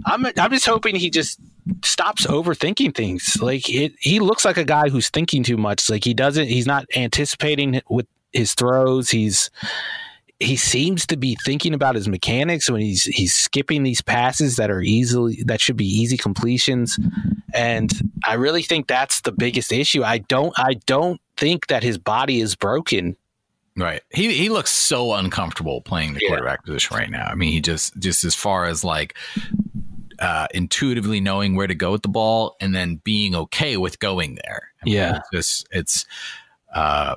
I'm 0.06 0.26
I'm 0.26 0.52
just 0.52 0.66
hoping 0.66 0.96
he 0.96 1.10
just 1.10 1.40
stops 1.84 2.26
overthinking 2.26 2.96
things. 2.96 3.38
Like 3.42 3.70
it, 3.70 3.94
he 4.00 4.20
looks 4.20 4.46
like 4.46 4.58
a 4.58 4.64
guy 4.64 4.90
who's 4.90 5.10
thinking 5.10 5.44
too 5.44 5.58
much. 5.58 5.90
Like 5.90 6.04
he 6.04 6.14
doesn't. 6.14 6.48
He's 6.48 6.68
not 6.68 6.86
anticipating 6.96 7.82
with 7.90 8.08
his 8.34 8.54
throws. 8.54 9.10
He's 9.10 9.50
he 10.40 10.56
seems 10.56 11.06
to 11.08 11.18
be 11.18 11.38
thinking 11.44 11.74
about 11.74 11.96
his 11.96 12.08
mechanics 12.08 12.70
when 12.70 12.82
he's 12.82 13.04
he's 13.04 13.34
skipping 13.34 13.84
these 13.84 14.02
passes 14.02 14.56
that 14.56 14.72
are 14.72 14.82
easily 14.82 15.44
that 15.46 15.60
should 15.60 15.78
be 15.78 15.86
easy 15.86 16.18
completions 16.18 16.98
and 17.54 17.92
I 18.24 18.34
really 18.36 18.64
think 18.64 18.88
that's 18.88 19.22
the 19.22 19.32
biggest 19.32 19.72
issue. 19.72 20.04
I 20.04 20.20
don't 20.20 20.54
I 20.58 20.76
don't 20.86 21.20
think 21.38 21.68
that 21.68 21.84
his 21.84 21.98
body 21.98 22.40
is 22.40 22.56
broken. 22.56 23.16
Right. 23.76 24.02
He 24.10 24.34
he 24.34 24.50
looks 24.50 24.72
so 24.72 25.14
uncomfortable 25.14 25.82
playing 25.82 26.14
the 26.14 26.26
quarterback 26.28 26.66
position 26.66 26.98
right 26.98 27.10
now. 27.10 27.26
I 27.26 27.36
mean, 27.36 27.52
he 27.52 27.62
just 27.62 27.98
just 28.00 28.24
as 28.24 28.36
far 28.36 28.66
as 28.66 28.84
like 28.84 29.16
uh, 30.20 30.48
intuitively 30.54 31.22
knowing 31.22 31.56
where 31.56 31.68
to 31.68 31.76
go 31.76 31.92
with 31.92 32.02
the 32.02 32.10
ball 32.10 32.58
and 32.60 32.76
then 32.76 32.96
being 33.04 33.36
okay 33.36 33.78
with 33.78 34.00
going 34.00 34.36
there. 34.44 34.70
I 34.82 34.86
mean, 34.86 34.94
yeah. 34.96 35.18
It's 35.18 35.30
just 35.32 35.68
it's 35.72 36.06
uh 36.74 37.16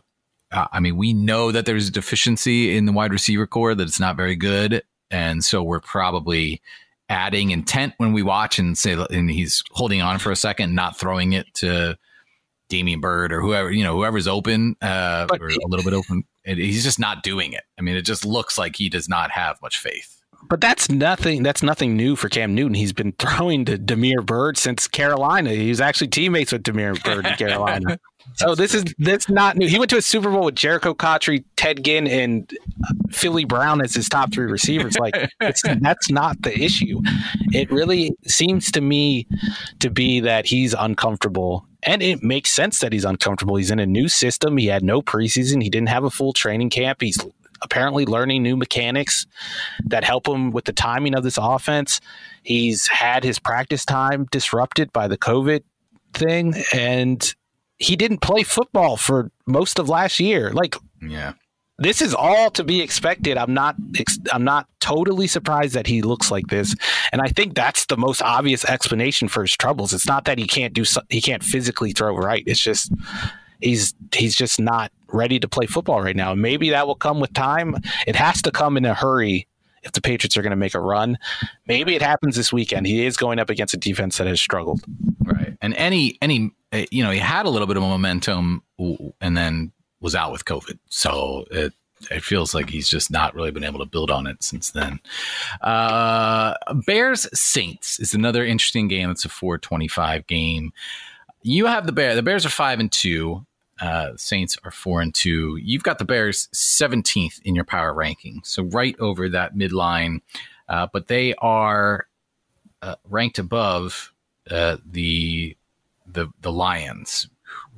I 0.52 0.80
mean, 0.80 0.96
we 0.96 1.12
know 1.12 1.50
that 1.50 1.66
there's 1.66 1.88
a 1.88 1.92
deficiency 1.92 2.76
in 2.76 2.84
the 2.84 2.92
wide 2.92 3.12
receiver 3.12 3.46
corps 3.46 3.74
that 3.74 3.82
it's 3.86 4.00
not 4.00 4.16
very 4.16 4.36
good, 4.36 4.82
and 5.10 5.42
so 5.42 5.62
we're 5.62 5.80
probably 5.80 6.60
adding 7.08 7.50
intent 7.50 7.94
when 7.98 8.12
we 8.12 8.22
watch 8.22 8.58
and 8.58 8.76
say, 8.76 8.92
and 9.10 9.30
he's 9.30 9.62
holding 9.70 10.00
on 10.00 10.18
for 10.18 10.30
a 10.32 10.36
second, 10.36 10.74
not 10.74 10.98
throwing 10.98 11.32
it 11.32 11.46
to 11.54 11.96
Damiere 12.68 12.98
Byrd 12.98 13.32
or 13.32 13.40
whoever, 13.40 13.70
you 13.70 13.84
know, 13.84 13.94
whoever's 13.94 14.26
open 14.26 14.76
uh, 14.80 15.26
or 15.30 15.48
a 15.48 15.66
little 15.68 15.84
bit 15.84 15.92
open. 15.92 16.24
He's 16.44 16.82
just 16.82 16.98
not 16.98 17.22
doing 17.22 17.52
it. 17.52 17.64
I 17.78 17.82
mean, 17.82 17.96
it 17.96 18.02
just 18.02 18.24
looks 18.24 18.56
like 18.56 18.76
he 18.76 18.88
does 18.88 19.08
not 19.08 19.30
have 19.30 19.60
much 19.62 19.78
faith. 19.78 20.11
But 20.48 20.60
that's 20.60 20.90
nothing. 20.90 21.42
That's 21.42 21.62
nothing 21.62 21.96
new 21.96 22.16
for 22.16 22.28
Cam 22.28 22.54
Newton. 22.54 22.74
He's 22.74 22.92
been 22.92 23.12
throwing 23.12 23.64
to 23.66 23.78
Damiere 23.78 24.22
Byrd 24.22 24.58
since 24.58 24.86
Carolina. 24.86 25.50
He 25.50 25.68
was 25.68 25.80
actually 25.80 26.08
teammates 26.08 26.52
with 26.52 26.62
Damiere 26.62 26.94
Byrd 26.94 27.26
in 27.26 27.34
Carolina. 27.34 27.98
so 28.36 28.54
this 28.54 28.74
is 28.74 28.84
that's 28.98 29.28
not 29.28 29.56
new. 29.56 29.66
He 29.66 29.78
went 29.78 29.90
to 29.90 29.96
a 29.96 30.02
Super 30.02 30.30
Bowl 30.30 30.44
with 30.44 30.54
Jerricho 30.54 30.96
Cotchery, 30.96 31.44
Ted 31.56 31.84
Ginn, 31.84 32.06
and 32.06 32.50
Philly 33.10 33.44
Brown 33.44 33.80
as 33.82 33.94
his 33.94 34.08
top 34.08 34.32
three 34.32 34.50
receivers. 34.50 34.98
Like 34.98 35.14
that's 35.40 36.10
not 36.10 36.42
the 36.42 36.56
issue. 36.58 37.00
It 37.52 37.70
really 37.70 38.16
seems 38.26 38.70
to 38.72 38.80
me 38.80 39.26
to 39.80 39.90
be 39.90 40.20
that 40.20 40.46
he's 40.46 40.74
uncomfortable 40.74 41.66
and 41.82 42.02
it 42.02 42.22
makes 42.22 42.50
sense 42.50 42.78
that 42.80 42.92
he's 42.92 43.04
uncomfortable. 43.04 43.56
He's 43.56 43.70
in 43.70 43.80
a 43.80 43.86
new 43.86 44.08
system. 44.08 44.56
He 44.56 44.66
had 44.66 44.84
no 44.84 45.02
preseason. 45.02 45.62
He 45.62 45.70
didn't 45.70 45.88
have 45.88 46.04
a 46.04 46.10
full 46.10 46.32
training 46.32 46.70
camp. 46.70 47.00
He's 47.00 47.18
apparently 47.62 48.04
learning 48.04 48.42
new 48.42 48.56
mechanics 48.56 49.26
that 49.84 50.04
help 50.04 50.26
him 50.26 50.50
with 50.50 50.64
the 50.64 50.72
timing 50.72 51.14
of 51.14 51.22
this 51.22 51.38
offense. 51.40 52.00
He's 52.42 52.88
had 52.88 53.24
his 53.24 53.38
practice 53.38 53.84
time 53.84 54.26
disrupted 54.30 54.92
by 54.92 55.08
the 55.08 55.18
COVID 55.18 55.62
thing, 56.12 56.54
and 56.72 57.34
he 57.78 57.96
didn't 57.96 58.18
play 58.18 58.42
football 58.42 58.96
for 58.96 59.30
most 59.46 59.78
of 59.78 59.88
last 59.88 60.20
year. 60.20 60.50
Like, 60.50 60.76
yeah, 61.00 61.34
this 61.78 62.02
is 62.02 62.14
all 62.14 62.50
to 62.50 62.64
be 62.64 62.80
expected. 62.80 63.36
I'm 63.36 63.54
not 63.54 63.76
I'm 64.32 64.44
not 64.44 64.68
totally 64.80 65.26
surprised 65.26 65.74
that 65.74 65.86
he 65.86 66.02
looks 66.02 66.30
like 66.30 66.46
this, 66.48 66.74
and 67.12 67.20
I 67.20 67.28
think 67.28 67.54
that's 67.54 67.86
the 67.86 67.96
most 67.96 68.22
obvious 68.22 68.64
explanation 68.64 69.28
for 69.28 69.42
his 69.42 69.56
troubles. 69.56 69.92
It's 69.92 70.06
not 70.06 70.24
that 70.26 70.38
he 70.38 70.46
can't 70.46 70.74
do 70.74 70.84
he 71.08 71.20
can't 71.20 71.42
physically 71.42 71.92
throw 71.92 72.16
right. 72.16 72.44
It's 72.46 72.62
just 72.62 72.92
he's 73.62 73.94
he's 74.14 74.34
just 74.34 74.60
not 74.60 74.92
ready 75.08 75.38
to 75.40 75.48
play 75.48 75.66
football 75.66 76.02
right 76.02 76.16
now. 76.16 76.34
Maybe 76.34 76.70
that 76.70 76.86
will 76.86 76.94
come 76.94 77.20
with 77.20 77.32
time. 77.32 77.76
It 78.06 78.16
has 78.16 78.42
to 78.42 78.50
come 78.50 78.76
in 78.76 78.84
a 78.84 78.94
hurry 78.94 79.46
if 79.82 79.92
the 79.92 80.00
Patriots 80.00 80.36
are 80.36 80.42
going 80.42 80.50
to 80.50 80.56
make 80.56 80.74
a 80.74 80.80
run. 80.80 81.18
Maybe 81.66 81.94
it 81.94 82.02
happens 82.02 82.36
this 82.36 82.52
weekend. 82.52 82.86
He 82.86 83.04
is 83.04 83.16
going 83.16 83.38
up 83.38 83.50
against 83.50 83.74
a 83.74 83.76
defense 83.76 84.18
that 84.18 84.26
has 84.26 84.40
struggled. 84.40 84.82
Right. 85.22 85.56
And 85.60 85.74
any 85.74 86.18
any 86.22 86.52
eh, 86.72 86.86
you 86.90 87.02
know, 87.02 87.10
he 87.10 87.18
had 87.18 87.46
a 87.46 87.50
little 87.50 87.66
bit 87.66 87.76
of 87.76 87.82
momentum 87.82 88.62
and 89.20 89.36
then 89.36 89.72
was 90.00 90.14
out 90.14 90.32
with 90.32 90.44
COVID. 90.44 90.78
So 90.88 91.44
it 91.50 91.72
it 92.10 92.22
feels 92.22 92.54
like 92.54 92.70
he's 92.70 92.88
just 92.88 93.10
not 93.10 93.34
really 93.34 93.50
been 93.50 93.64
able 93.64 93.78
to 93.78 93.84
build 93.84 94.10
on 94.10 94.26
it 94.26 94.42
since 94.42 94.70
then. 94.70 95.00
Uh, 95.60 96.54
Bears 96.86 97.28
Saints 97.38 98.00
is 98.00 98.14
another 98.14 98.44
interesting 98.44 98.88
game. 98.88 99.10
It's 99.10 99.24
a 99.24 99.28
425 99.28 100.26
game. 100.26 100.72
You 101.42 101.66
have 101.66 101.86
the 101.86 101.92
Bear. 101.92 102.14
The 102.14 102.22
Bears 102.22 102.46
are 102.46 102.50
five 102.50 102.80
and 102.80 102.90
two. 102.90 103.46
Uh, 103.82 104.12
Saints 104.16 104.56
are 104.62 104.70
four 104.70 105.00
and 105.00 105.12
two. 105.12 105.56
You've 105.56 105.82
got 105.82 105.98
the 105.98 106.04
Bears 106.04 106.48
17th 106.54 107.42
in 107.42 107.56
your 107.56 107.64
power 107.64 107.92
ranking, 107.92 108.40
so 108.44 108.62
right 108.62 108.94
over 109.00 109.28
that 109.28 109.56
midline. 109.56 110.20
Uh, 110.68 110.86
but 110.92 111.08
they 111.08 111.34
are 111.38 112.06
uh, 112.80 112.94
ranked 113.10 113.40
above 113.40 114.12
uh, 114.50 114.76
the 114.88 115.56
the 116.06 116.28
the 116.42 116.52
Lions, 116.52 117.28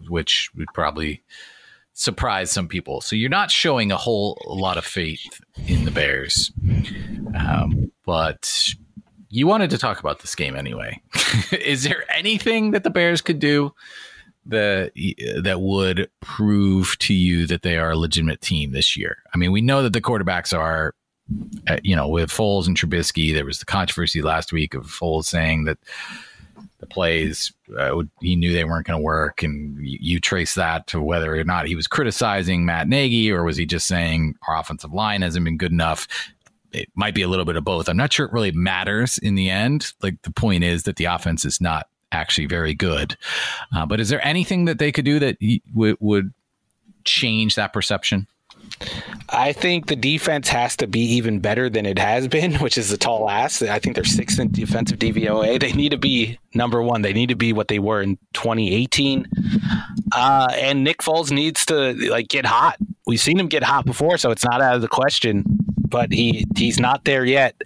which 0.09 0.51
would 0.55 0.69
probably 0.75 1.23
surprise 1.95 2.51
some 2.51 2.69
people. 2.69 3.01
So 3.01 3.17
you're 3.17 3.31
not 3.31 3.51
showing 3.51 3.91
a 3.91 3.97
whole 3.97 4.39
lot 4.47 4.77
of 4.77 4.85
faith 4.85 5.41
in 5.67 5.87
the 5.87 5.91
Bears, 5.91 6.53
um, 7.35 7.91
but 8.05 8.75
you 9.31 9.47
wanted 9.47 9.71
to 9.71 9.79
talk 9.79 10.01
about 10.01 10.21
this 10.21 10.35
game 10.35 10.55
anyway. 10.55 11.01
Is 11.51 11.85
there 11.85 12.05
anything 12.15 12.73
that 12.73 12.85
the 12.85 12.91
Bears 12.91 13.23
could 13.23 13.39
do? 13.39 13.73
That 14.47 14.93
that 15.43 15.61
would 15.61 16.11
prove 16.21 16.99
to 16.99 17.15
you 17.15 17.47
that 17.47 17.63
they 17.63 17.77
are 17.77 17.93
a 17.93 17.97
legitimate 17.97 18.41
team 18.41 18.73
this 18.73 18.97
year? 18.97 19.19
I 19.35 19.39
mean, 19.39 19.53
we 19.53 19.61
know 19.61 19.83
that 19.83 19.93
the 19.93 20.01
quarterbacks 20.01 20.57
are, 20.57 20.95
uh, 21.69 21.79
you 21.83 21.97
know, 21.97 22.09
with 22.09 22.31
Foles 22.31 22.67
and 22.67 22.77
Trubisky. 22.77 23.33
There 23.33 23.45
was 23.45 23.59
the 23.59 23.65
controversy 23.65 24.23
last 24.23 24.53
week 24.53 24.75
of 24.75 24.87
Foles 24.87 25.25
saying 25.25 25.65
that 25.65 25.79
the 26.79 26.87
plays 26.87 27.53
uh, 27.79 28.03
he 28.21 28.37
knew 28.37 28.53
they 28.53 28.65
weren't 28.65 28.87
going 28.87 28.99
to 28.99 29.03
work, 29.03 29.43
and 29.43 29.77
you, 29.79 29.99
you, 30.01 30.21
trace 30.21 30.55
that 30.55 30.87
to 30.89 31.01
whether 31.01 31.35
or 31.35 31.45
not 31.45 31.67
he 31.67 31.75
was 31.75 31.87
criticizing 31.87 32.65
Matt 32.65 32.89
Nagy 32.89 33.33
or 33.33 33.43
was 33.45 33.57
he 33.57 33.65
just 33.67 33.87
saying 33.87 34.35
our 34.47 34.59
offensive 34.59 34.93
line 34.93 35.23
hasn't 35.23 35.45
been 35.45 35.57
good 35.57 35.73
enough. 35.73 36.07
It 36.73 36.91
might 36.95 37.15
be 37.15 37.23
a 37.23 37.29
little 37.29 37.45
bit 37.45 37.57
of 37.57 37.65
both. 37.65 37.89
I'm 37.89 37.97
not 37.97 38.13
sure 38.13 38.27
it 38.27 38.33
really 38.33 38.51
matters 38.51 39.17
in 39.19 39.37
the 39.37 39.49
end. 39.49 39.93
Like 40.03 40.21
the 40.23 40.33
point 40.33 40.65
is 40.65 40.83
that 40.83 40.97
the 40.97 41.05
offense 41.05 41.45
is 41.45 41.61
not 41.61 41.87
actually 42.15 42.47
very 42.47 42.75
good. 42.75 43.17
Uh, 43.77 43.85
but 43.85 44.01
is 44.01 44.09
there 44.09 44.25
anything 44.27 44.65
that 44.65 44.79
they 44.79 44.93
could 44.93 45.05
do 45.05 45.19
that 45.19 45.37
w- 45.73 45.97
would 46.01 46.33
change 47.05 47.57
that 47.57 47.73
perception? 47.73 48.27
I 49.29 49.53
think 49.53 49.87
the 49.87 49.97
defense 49.97 50.49
has 50.49 50.77
to 50.77 50.87
be 50.87 51.01
even 51.01 51.41
better 51.41 51.69
than 51.71 51.87
it 51.87 51.99
has 51.99 52.29
been, 52.29 52.55
which 52.61 52.79
is 52.79 52.93
a 52.93 52.99
tall 52.99 53.31
ask. 53.31 53.63
I 53.63 53.79
think 53.79 53.95
they're 53.95 54.05
sixth 54.05 54.39
in 54.39 54.51
defensive 54.51 54.99
DVOA. 54.99 55.61
They 55.61 55.73
need 55.73 55.91
to 55.91 55.99
be 55.99 56.39
number 56.55 56.83
one. 56.83 57.03
They 57.03 57.13
need 57.13 57.29
to 57.29 57.37
be 57.37 57.53
what 57.53 57.69
they 57.69 57.79
were 57.79 58.03
in 58.03 58.17
2018. 58.35 59.27
Uh, 60.13 60.49
and 60.55 60.85
Nick 60.85 60.99
Foles 60.99 61.31
needs 61.31 61.67
to 61.67 61.95
like 62.11 62.29
get 62.29 62.47
hot. 62.47 62.77
We've 63.07 63.21
seen 63.21 63.39
him 63.39 63.49
get 63.49 63.63
hot 63.63 63.85
before, 63.85 64.19
so 64.19 64.31
it's 64.31 64.45
not 64.45 64.61
out 64.61 64.77
of 64.77 64.83
the 64.83 64.89
question. 64.89 65.45
But 65.87 66.13
he 66.13 66.47
he's 66.57 66.81
not 66.81 67.05
there 67.05 67.25
yet. 67.25 67.61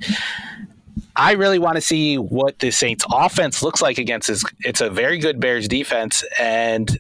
I 1.18 1.32
really 1.32 1.58
want 1.58 1.74
to 1.74 1.80
see 1.80 2.16
what 2.16 2.60
the 2.60 2.70
Saints 2.70 3.04
offense 3.12 3.60
looks 3.60 3.82
like 3.82 3.98
against 3.98 4.28
this. 4.28 4.44
It's 4.60 4.80
a 4.80 4.88
very 4.88 5.18
good 5.18 5.40
Bears 5.40 5.66
defense, 5.66 6.24
and 6.38 6.98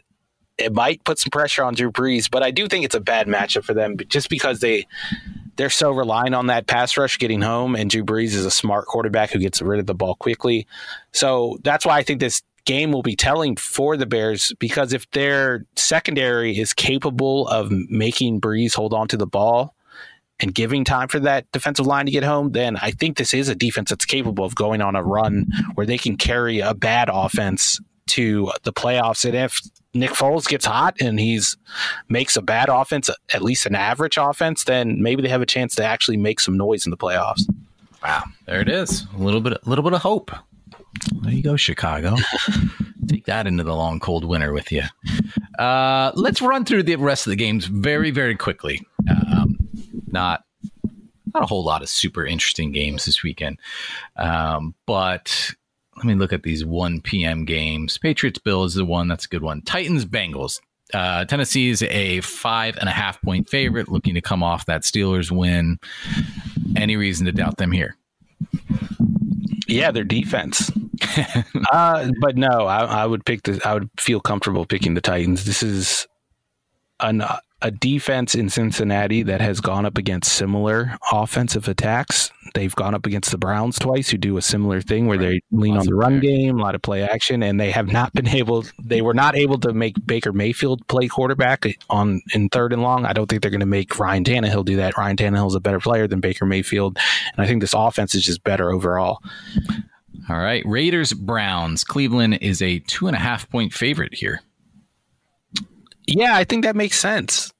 it 0.58 0.74
might 0.74 1.04
put 1.04 1.20
some 1.20 1.30
pressure 1.30 1.62
on 1.62 1.74
Drew 1.74 1.92
Brees, 1.92 2.28
but 2.28 2.42
I 2.42 2.50
do 2.50 2.66
think 2.66 2.84
it's 2.84 2.96
a 2.96 3.00
bad 3.00 3.28
matchup 3.28 3.62
for 3.62 3.74
them 3.74 3.96
just 4.08 4.28
because 4.28 4.58
they 4.58 4.86
they're 5.56 5.70
so 5.70 5.90
reliant 5.92 6.34
on 6.34 6.48
that 6.48 6.66
pass 6.66 6.96
rush 6.96 7.18
getting 7.18 7.42
home, 7.42 7.76
and 7.76 7.88
Drew 7.88 8.04
Brees 8.04 8.34
is 8.34 8.44
a 8.44 8.50
smart 8.50 8.86
quarterback 8.86 9.30
who 9.30 9.38
gets 9.38 9.62
rid 9.62 9.78
of 9.78 9.86
the 9.86 9.94
ball 9.94 10.16
quickly. 10.16 10.66
So 11.12 11.58
that's 11.62 11.86
why 11.86 11.96
I 11.96 12.02
think 12.02 12.18
this 12.18 12.42
game 12.64 12.90
will 12.90 13.02
be 13.02 13.16
telling 13.16 13.56
for 13.56 13.96
the 13.96 14.04
Bears 14.04 14.52
because 14.58 14.92
if 14.92 15.08
their 15.12 15.64
secondary 15.76 16.58
is 16.58 16.72
capable 16.72 17.48
of 17.48 17.70
making 17.70 18.40
Brees 18.40 18.74
hold 18.74 18.92
on 18.92 19.06
to 19.08 19.16
the 19.16 19.26
ball, 19.26 19.74
and 20.40 20.54
giving 20.54 20.84
time 20.84 21.08
for 21.08 21.18
that 21.20 21.50
defensive 21.52 21.86
line 21.86 22.06
to 22.06 22.12
get 22.12 22.24
home, 22.24 22.52
then 22.52 22.76
I 22.76 22.90
think 22.92 23.16
this 23.16 23.34
is 23.34 23.48
a 23.48 23.54
defense 23.54 23.90
that's 23.90 24.04
capable 24.04 24.44
of 24.44 24.54
going 24.54 24.80
on 24.80 24.96
a 24.96 25.02
run 25.02 25.46
where 25.74 25.86
they 25.86 25.98
can 25.98 26.16
carry 26.16 26.60
a 26.60 26.74
bad 26.74 27.10
offense 27.12 27.80
to 28.08 28.50
the 28.62 28.72
playoffs. 28.72 29.24
And 29.24 29.34
if 29.34 29.60
Nick 29.94 30.10
Foles 30.10 30.48
gets 30.48 30.64
hot 30.64 30.96
and 31.00 31.18
he's 31.18 31.56
makes 32.08 32.36
a 32.36 32.42
bad 32.42 32.68
offense, 32.68 33.10
at 33.32 33.42
least 33.42 33.66
an 33.66 33.74
average 33.74 34.16
offense, 34.16 34.64
then 34.64 35.02
maybe 35.02 35.22
they 35.22 35.28
have 35.28 35.42
a 35.42 35.46
chance 35.46 35.74
to 35.76 35.84
actually 35.84 36.16
make 36.16 36.40
some 36.40 36.56
noise 36.56 36.86
in 36.86 36.90
the 36.90 36.96
playoffs. 36.96 37.42
Wow, 38.02 38.24
there 38.46 38.60
it 38.60 38.68
is. 38.68 39.06
A 39.14 39.18
little 39.18 39.40
bit, 39.40 39.54
a 39.54 39.68
little 39.68 39.82
bit 39.82 39.92
of 39.92 40.02
hope. 40.02 40.30
There 41.22 41.32
you 41.32 41.42
go, 41.42 41.56
Chicago. 41.56 42.16
Take 43.08 43.26
that 43.26 43.46
into 43.46 43.64
the 43.64 43.74
long 43.74 44.00
cold 44.00 44.24
winter 44.24 44.52
with 44.52 44.70
you. 44.70 44.82
Uh, 45.58 46.12
let's 46.14 46.40
run 46.40 46.64
through 46.64 46.84
the 46.84 46.96
rest 46.96 47.26
of 47.26 47.30
the 47.30 47.36
games 47.36 47.66
very, 47.66 48.10
very 48.10 48.36
quickly. 48.36 48.86
Um, 49.10 49.27
not 50.12 50.44
not 51.34 51.42
a 51.42 51.46
whole 51.46 51.64
lot 51.64 51.82
of 51.82 51.88
super 51.88 52.24
interesting 52.24 52.72
games 52.72 53.04
this 53.04 53.22
weekend. 53.22 53.58
Um, 54.16 54.74
but 54.86 55.52
let 55.96 56.06
me 56.06 56.14
look 56.14 56.32
at 56.32 56.42
these 56.42 56.64
1 56.64 57.00
p.m. 57.02 57.44
games. 57.44 57.98
Patriots 57.98 58.38
Bill 58.38 58.64
is 58.64 58.74
the 58.74 58.84
one 58.84 59.08
that's 59.08 59.26
a 59.26 59.28
good 59.28 59.42
one. 59.42 59.62
Titans 59.62 60.04
Bengals. 60.04 60.60
Uh, 60.94 61.24
Tennessee 61.26 61.68
is 61.68 61.82
a 61.82 62.22
five 62.22 62.78
and 62.78 62.88
a 62.88 62.92
half 62.92 63.20
point 63.20 63.48
favorite, 63.50 63.90
looking 63.90 64.14
to 64.14 64.22
come 64.22 64.42
off 64.42 64.64
that 64.66 64.82
Steelers 64.82 65.30
win. 65.30 65.78
Any 66.76 66.96
reason 66.96 67.26
to 67.26 67.32
doubt 67.32 67.58
them 67.58 67.72
here? 67.72 67.96
Yeah, 69.66 69.90
their 69.90 70.04
defense. 70.04 70.72
uh, 71.72 72.10
but 72.20 72.36
no, 72.36 72.66
I, 72.66 73.02
I, 73.02 73.06
would 73.06 73.26
pick 73.26 73.42
the. 73.42 73.60
I 73.66 73.74
would 73.74 73.90
feel 73.98 74.20
comfortable 74.20 74.64
picking 74.64 74.94
the 74.94 75.02
Titans. 75.02 75.44
This 75.44 75.62
is 75.62 76.06
an 77.00 77.22
a 77.60 77.70
defense 77.70 78.34
in 78.34 78.48
Cincinnati 78.48 79.22
that 79.24 79.40
has 79.40 79.60
gone 79.60 79.84
up 79.84 79.98
against 79.98 80.32
similar 80.32 80.96
offensive 81.10 81.66
attacks. 81.66 82.30
They've 82.54 82.74
gone 82.74 82.94
up 82.94 83.04
against 83.04 83.30
the 83.30 83.38
Browns 83.38 83.78
twice, 83.78 84.08
who 84.08 84.16
do 84.16 84.36
a 84.36 84.42
similar 84.42 84.80
thing 84.80 85.06
where 85.06 85.18
right. 85.18 85.42
they 85.50 85.56
lean 85.56 85.74
Lots 85.74 85.86
on 85.86 85.90
the 85.90 85.96
run 85.96 86.20
game, 86.20 86.58
a 86.58 86.62
lot 86.62 86.74
of 86.74 86.82
play 86.82 87.02
action, 87.02 87.42
and 87.42 87.60
they 87.60 87.70
have 87.70 87.88
not 87.88 88.12
been 88.12 88.28
able. 88.28 88.64
They 88.82 89.02
were 89.02 89.14
not 89.14 89.36
able 89.36 89.58
to 89.60 89.72
make 89.72 89.94
Baker 90.06 90.32
Mayfield 90.32 90.86
play 90.86 91.08
quarterback 91.08 91.66
on 91.90 92.22
in 92.32 92.48
third 92.48 92.72
and 92.72 92.82
long. 92.82 93.04
I 93.04 93.12
don't 93.12 93.28
think 93.28 93.42
they're 93.42 93.50
going 93.50 93.60
to 93.60 93.66
make 93.66 93.98
Ryan 93.98 94.24
Tannehill 94.24 94.64
do 94.64 94.76
that. 94.76 94.96
Ryan 94.96 95.16
Tannehill 95.16 95.48
is 95.48 95.54
a 95.54 95.60
better 95.60 95.80
player 95.80 96.06
than 96.06 96.20
Baker 96.20 96.46
Mayfield, 96.46 96.96
and 97.32 97.44
I 97.44 97.46
think 97.46 97.60
this 97.60 97.74
offense 97.74 98.14
is 98.14 98.24
just 98.24 98.44
better 98.44 98.70
overall. 98.70 99.22
All 100.28 100.38
right, 100.38 100.62
Raiders 100.64 101.12
Browns. 101.12 101.84
Cleveland 101.84 102.38
is 102.40 102.62
a 102.62 102.78
two 102.80 103.08
and 103.08 103.16
a 103.16 103.20
half 103.20 103.48
point 103.50 103.72
favorite 103.72 104.14
here. 104.14 104.42
Yeah, 106.08 106.34
I 106.34 106.44
think 106.44 106.64
that 106.64 106.74
makes 106.74 106.98
sense. 106.98 107.52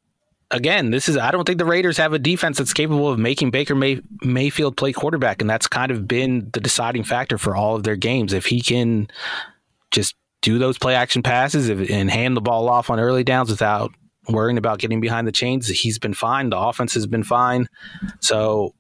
Again, 0.51 0.91
this 0.91 1.11
is 1.11 1.19
I 1.19 1.31
don't 1.31 1.45
think 1.45 1.59
the 1.59 1.67
Raiders 1.67 1.99
have 1.99 2.15
a 2.15 2.19
defense 2.19 2.57
that's 2.57 2.73
capable 2.73 3.09
of 3.09 3.19
making 3.19 3.51
Baker 3.51 3.75
May, 3.75 4.01
Mayfield 4.23 4.79
play 4.79 4.95
quarterback, 4.95 5.43
and 5.43 5.51
that's 5.51 5.67
kind 5.67 5.93
of 5.93 6.09
been 6.09 6.49
the 6.55 6.61
deciding 6.61 7.05
factor 7.05 7.37
for 7.37 7.55
all 7.55 7.77
of 7.77 7.83
their 7.83 7.97
games. 7.97 8.33
If 8.33 8.47
he 8.47 8.63
can 8.63 9.09
just 9.91 10.17
do 10.41 10.59
those 10.59 10.79
play 10.79 10.95
action 10.95 11.23
passes 11.23 11.69
and 11.69 12.11
hand 12.11 12.35
the 12.35 12.41
ball 12.41 12.71
off 12.71 12.89
on 12.89 12.99
early 12.99 13.25
downs 13.25 13.51
without 13.51 13.93
worrying 14.31 14.57
about 14.57 14.79
getting 14.79 15.03
behind 15.03 15.27
the 15.27 15.33
chains, 15.33 15.69
he's 15.69 15.99
been 15.99 16.15
fine. 16.15 16.49
The 16.49 16.59
offense 16.59 16.95
has 16.95 17.07
been 17.07 17.25
fine. 17.25 17.69
So 18.21 18.75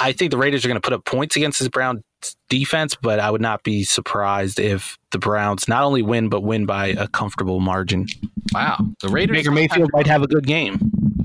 I 0.00 0.12
think 0.12 0.30
the 0.30 0.38
Raiders 0.38 0.64
are 0.64 0.68
going 0.68 0.80
to 0.80 0.84
put 0.84 0.92
up 0.92 1.04
points 1.04 1.36
against 1.36 1.58
this 1.58 1.68
Brown 1.68 2.02
defense, 2.48 2.96
but 3.00 3.20
I 3.20 3.30
would 3.30 3.40
not 3.40 3.62
be 3.62 3.84
surprised 3.84 4.58
if 4.58 4.98
the 5.10 5.18
Browns 5.18 5.68
not 5.68 5.82
only 5.84 6.02
win 6.02 6.28
but 6.28 6.42
win 6.42 6.66
by 6.66 6.88
a 6.88 7.08
comfortable 7.08 7.60
margin. 7.60 8.06
Wow, 8.52 8.78
the 9.00 9.08
Raiders. 9.08 9.36
Baker 9.36 9.50
Mayfield 9.50 9.90
might 9.92 10.06
have 10.06 10.22
a 10.22 10.26
good 10.26 10.46
game. 10.46 10.78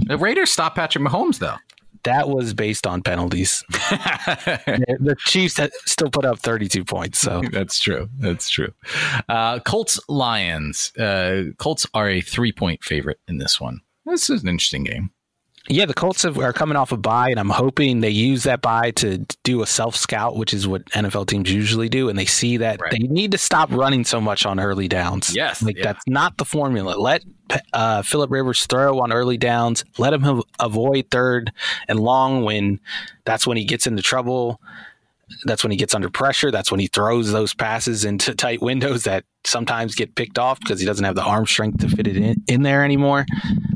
The 0.05 0.17
Raiders 0.17 0.51
stop 0.51 0.75
Patrick 0.75 1.03
Mahomes 1.03 1.39
though. 1.39 1.55
That 2.03 2.27
was 2.27 2.53
based 2.53 2.85
on 2.85 3.01
penalties. 3.01 3.63
the 3.69 5.15
Chiefs 5.19 5.57
still 5.85 6.09
put 6.09 6.25
up 6.25 6.39
32 6.39 6.83
points. 6.83 7.19
So 7.19 7.41
that's 7.51 7.79
true. 7.79 8.09
That's 8.19 8.49
true. 8.49 8.73
Uh, 9.29 9.59
Colts 9.59 10.01
Lions. 10.09 10.91
Uh, 10.97 11.45
Colts 11.57 11.87
are 11.93 12.09
a 12.09 12.19
three 12.19 12.51
point 12.51 12.83
favorite 12.83 13.19
in 13.27 13.37
this 13.37 13.59
one. 13.61 13.79
This 14.05 14.29
is 14.29 14.43
an 14.43 14.49
interesting 14.49 14.83
game. 14.83 15.11
Yeah, 15.69 15.85
the 15.85 15.93
Colts 15.93 16.23
have, 16.23 16.37
are 16.37 16.51
coming 16.51 16.75
off 16.75 16.91
a 16.91 16.97
bye, 16.97 17.29
and 17.29 17.39
I'm 17.39 17.49
hoping 17.49 18.01
they 18.01 18.09
use 18.09 18.43
that 18.43 18.61
bye 18.61 18.91
to 18.91 19.19
do 19.43 19.61
a 19.61 19.67
self 19.67 19.95
scout, 19.95 20.35
which 20.35 20.53
is 20.53 20.67
what 20.67 20.83
NFL 20.87 21.27
teams 21.27 21.51
usually 21.51 21.87
do, 21.87 22.09
and 22.09 22.19
they 22.19 22.25
see 22.25 22.57
that 22.57 22.81
right. 22.81 22.91
they 22.91 22.99
need 22.99 23.31
to 23.31 23.37
stop 23.37 23.71
running 23.71 24.03
so 24.03 24.19
much 24.19 24.45
on 24.45 24.59
early 24.59 24.89
downs. 24.89 25.33
Yes, 25.33 25.63
like 25.63 25.77
yeah. 25.77 25.83
that's 25.83 26.05
not 26.05 26.37
the 26.37 26.43
formula. 26.43 26.95
Let 26.97 27.23
uh, 27.71 28.01
Philip 28.01 28.29
Rivers 28.29 28.65
throw 28.65 28.99
on 28.99 29.13
early 29.13 29.37
downs. 29.37 29.85
Let 29.97 30.13
him 30.13 30.43
avoid 30.59 31.09
third 31.09 31.53
and 31.87 31.99
long 31.99 32.43
when 32.43 32.81
that's 33.23 33.47
when 33.47 33.55
he 33.55 33.63
gets 33.63 33.87
into 33.87 34.01
trouble 34.01 34.59
that's 35.45 35.63
when 35.63 35.71
he 35.71 35.77
gets 35.77 35.95
under 35.95 36.09
pressure. 36.09 36.51
That's 36.51 36.71
when 36.71 36.79
he 36.79 36.87
throws 36.87 37.31
those 37.31 37.53
passes 37.53 38.05
into 38.05 38.35
tight 38.35 38.61
windows 38.61 39.03
that 39.03 39.25
sometimes 39.43 39.95
get 39.95 40.15
picked 40.15 40.39
off 40.39 40.59
because 40.59 40.79
he 40.79 40.85
doesn't 40.85 41.05
have 41.05 41.15
the 41.15 41.23
arm 41.23 41.45
strength 41.45 41.79
to 41.79 41.89
fit 41.89 42.07
it 42.07 42.17
in, 42.17 42.43
in 42.47 42.63
there 42.63 42.83
anymore. 42.83 43.25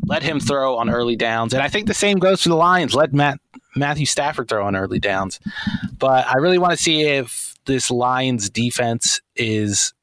Let 0.05 0.24
him 0.24 0.39
throw 0.39 0.78
on 0.78 0.89
early 0.89 1.16
downs. 1.16 1.53
And 1.53 1.62
I 1.62 1.68
think 1.68 1.88
the 1.88 1.93
same 1.93 2.20
goes 2.20 2.43
for 2.43 2.49
the 2.49 2.55
Lions. 2.55 2.93
Let 2.93 3.14
Matt 3.14 3.39
Matthew 3.76 4.05
Stafford 4.05 4.49
throw 4.49 4.66
on 4.66 4.76
early 4.76 4.99
downs. 4.99 5.39
But 5.97 6.28
I 6.28 6.38
really 6.38 6.58
want 6.58 6.72
to 6.72 6.82
see 6.82 7.03
if 7.03 7.55
this 7.66 7.91
Lions 7.91 8.49
defense 8.49 9.22
is 9.36 9.93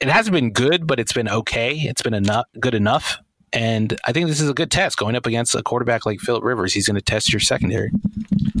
it 0.00 0.08
hasn't 0.08 0.32
been 0.32 0.52
good, 0.52 0.86
but 0.86 1.00
it's 1.00 1.12
been 1.12 1.28
okay. 1.28 1.74
It's 1.74 2.02
been 2.02 2.14
enough 2.14 2.46
good 2.60 2.74
enough. 2.74 3.18
And 3.52 3.98
I 4.04 4.12
think 4.12 4.26
this 4.26 4.40
is 4.40 4.50
a 4.50 4.54
good 4.54 4.70
test 4.70 4.98
going 4.98 5.16
up 5.16 5.26
against 5.26 5.54
a 5.54 5.62
quarterback 5.62 6.04
like 6.06 6.20
Philip 6.20 6.44
Rivers. 6.44 6.74
He's 6.74 6.86
going 6.86 6.96
to 6.96 7.02
test 7.02 7.32
your 7.32 7.40
secondary. 7.40 7.90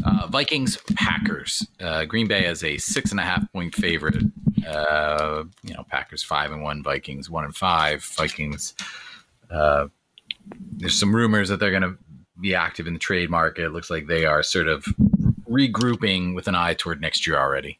Uh, 0.04 0.26
Vikings 0.28 0.78
Packers. 0.94 1.66
Uh, 1.80 2.04
Green 2.04 2.28
Bay 2.28 2.44
as 2.44 2.64
a 2.64 2.78
six 2.78 3.10
and 3.10 3.20
a 3.20 3.22
half 3.22 3.50
point 3.52 3.74
favorite. 3.74 4.22
Uh, 4.66 5.44
you 5.62 5.74
know, 5.74 5.84
Packers 5.88 6.22
five 6.22 6.50
and 6.52 6.62
one, 6.62 6.82
Vikings 6.82 7.30
one 7.30 7.44
and 7.44 7.56
five. 7.56 8.02
Vikings. 8.04 8.74
Uh, 9.50 9.88
there's 10.72 10.98
some 10.98 11.14
rumors 11.14 11.48
that 11.48 11.60
they're 11.60 11.70
going 11.70 11.82
to 11.82 11.96
be 12.40 12.54
active 12.54 12.86
in 12.86 12.92
the 12.92 12.98
trade 12.98 13.30
market. 13.30 13.64
It 13.64 13.72
looks 13.72 13.90
like 13.90 14.06
they 14.06 14.24
are 14.24 14.42
sort 14.42 14.68
of 14.68 14.84
regrouping 15.48 16.34
with 16.34 16.48
an 16.48 16.54
eye 16.54 16.74
toward 16.74 17.00
next 17.00 17.26
year 17.26 17.36
already. 17.38 17.78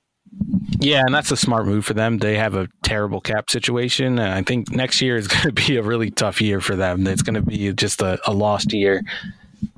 Yeah, 0.81 1.03
and 1.05 1.15
that's 1.15 1.31
a 1.31 1.37
smart 1.37 1.67
move 1.67 1.85
for 1.85 1.95
them. 1.95 2.19
They 2.19 2.37
have 2.37 2.55
a 2.55 2.69
terrible 2.83 3.21
cap 3.21 3.51
situation, 3.51 4.19
and 4.19 4.33
I 4.33 4.43
think 4.43 4.71
next 4.71 5.01
year 5.01 5.17
is 5.17 5.27
going 5.29 5.43
to 5.43 5.53
be 5.53 5.77
a 5.77 5.83
really 5.83 6.11
tough 6.11 6.41
year 6.41 6.61
for 6.61 6.77
them. 6.77 7.07
It's 7.07 7.23
going 7.23 7.35
to 7.35 7.43
be 7.43 7.73
just 7.73 8.01
a, 8.01 8.19
a 8.27 8.33
lost 8.33 8.73
year. 8.73 9.03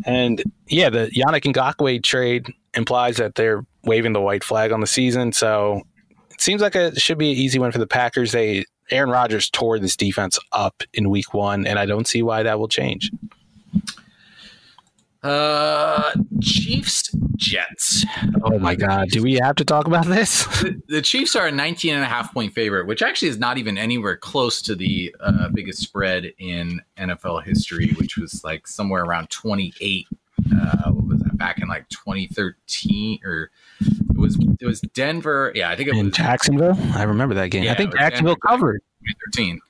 And 0.05 0.43
yeah, 0.69 0.91
the 0.91 1.11
Yannick 1.15 1.53
Ngakoue 1.53 2.03
trade 2.03 2.53
implies 2.75 3.17
that 3.17 3.35
they're 3.35 3.65
waving 3.85 4.13
the 4.13 4.21
white 4.21 4.45
flag 4.45 4.73
on 4.73 4.81
the 4.81 4.87
season. 4.87 5.33
So 5.33 5.83
it 6.31 6.41
seems 6.41 6.63
like 6.63 6.75
it 6.75 7.01
should 7.01 7.19
be 7.19 7.33
an 7.33 7.37
easy 7.37 7.59
one 7.59 7.73
for 7.73 7.79
the 7.79 7.87
Packers. 7.87 8.33
They 8.33 8.65
Aaron 8.91 9.11
Rodgers 9.11 9.49
tore 9.51 9.79
this 9.79 9.97
defense 9.97 10.39
up 10.53 10.83
in 10.93 11.11
week 11.11 11.33
one, 11.33 11.67
and 11.67 11.79
I 11.79 11.87
don't 11.87 12.09
see 12.09 12.23
why 12.23 12.43
that 12.43 12.59
will 12.59 12.69
change. 12.69 13.11
Uh, 15.23 16.13
Chiefs 16.41 17.11
Jets. 17.37 18.07
Oh 18.43 18.59
my 18.59 18.75
God. 18.75 19.09
Do 19.09 19.23
we 19.23 19.35
have 19.35 19.57
to 19.57 19.65
talk 19.65 19.87
about 19.87 20.07
this? 20.07 20.47
The, 20.61 20.83
the, 20.89 21.03
Chiefs 21.03 21.37
are 21.37 21.47
a 21.47 21.53
19 21.53 21.95
and 21.95 22.03
a 22.03 22.07
half 22.07 22.35
point 22.35 22.53
favorite, 22.55 22.87
which 22.87 23.03
actually 23.03 23.29
is 23.29 23.39
not 23.39 23.57
even 23.57 23.79
anywhere 23.79 24.17
close 24.17 24.61
to 24.63 24.75
the 24.75 25.15
uh, 25.21 25.49
biggest 25.49 25.81
spread 25.81 26.33
in 26.39 26.83
NFL 26.99 27.45
history, 27.45 27.93
which 27.99 28.17
was 28.17 28.45
like 28.45 28.67
somewhere 28.67 29.03
around 29.05 29.31
28. 29.31 30.07
Uh, 30.55 30.91
what 30.91 31.07
was 31.07 31.19
that 31.21 31.37
back 31.39 31.61
in 31.61 31.69
like 31.69 31.89
2013 31.89 33.21
or 33.25 33.51
it 33.81 34.19
was 34.19 34.39
it 34.61 34.67
was 34.67 34.81
Denver. 34.81 35.53
Yeah, 35.55 35.71
I 35.71 35.77
think 35.77 35.89
it 35.89 35.97
in 35.97 36.07
was 36.07 36.15
Jacksonville. 36.15 36.77
I 36.95 37.05
remember 37.05 37.35
that 37.37 37.49
game. 37.49 37.65
Yeah, 37.65 37.73
I 37.73 37.77
think 37.77 37.95
Jacksonville 37.95 38.37
Denver, 38.47 38.57
covered 38.57 38.83
2013. 39.35 39.61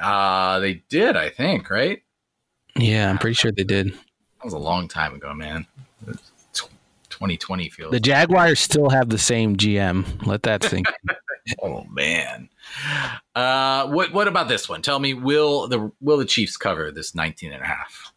Uh, 0.00 0.58
they 0.58 0.82
did, 0.88 1.16
I 1.16 1.28
think, 1.28 1.70
right? 1.70 2.02
Yeah, 2.76 3.10
I'm 3.10 3.18
pretty 3.18 3.34
sure 3.34 3.52
they 3.52 3.64
did. 3.64 3.92
That 4.40 4.46
was 4.46 4.54
a 4.54 4.58
long 4.58 4.88
time 4.88 5.14
ago, 5.14 5.34
man. 5.34 5.66
2020 7.10 7.68
feels. 7.68 7.90
The 7.90 8.00
Jaguars 8.00 8.58
still 8.58 8.88
have 8.88 9.10
the 9.10 9.18
same 9.18 9.56
GM. 9.56 10.26
Let 10.26 10.44
that 10.44 10.64
sink. 10.64 10.86
oh 11.62 11.84
man. 11.90 12.48
Uh, 13.34 13.86
what 13.88 14.14
what 14.14 14.26
about 14.26 14.48
this 14.48 14.66
one? 14.66 14.80
Tell 14.80 14.98
me, 14.98 15.12
will 15.12 15.68
the 15.68 15.92
will 16.00 16.16
the 16.16 16.24
Chiefs 16.24 16.56
cover 16.56 16.90
this 16.90 17.14
19 17.14 17.52
and 17.52 17.62
a 17.62 17.66
half? 17.66 18.14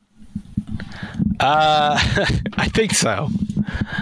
Uh, 1.41 1.99
I 2.53 2.69
think 2.69 2.93
so. 2.93 3.29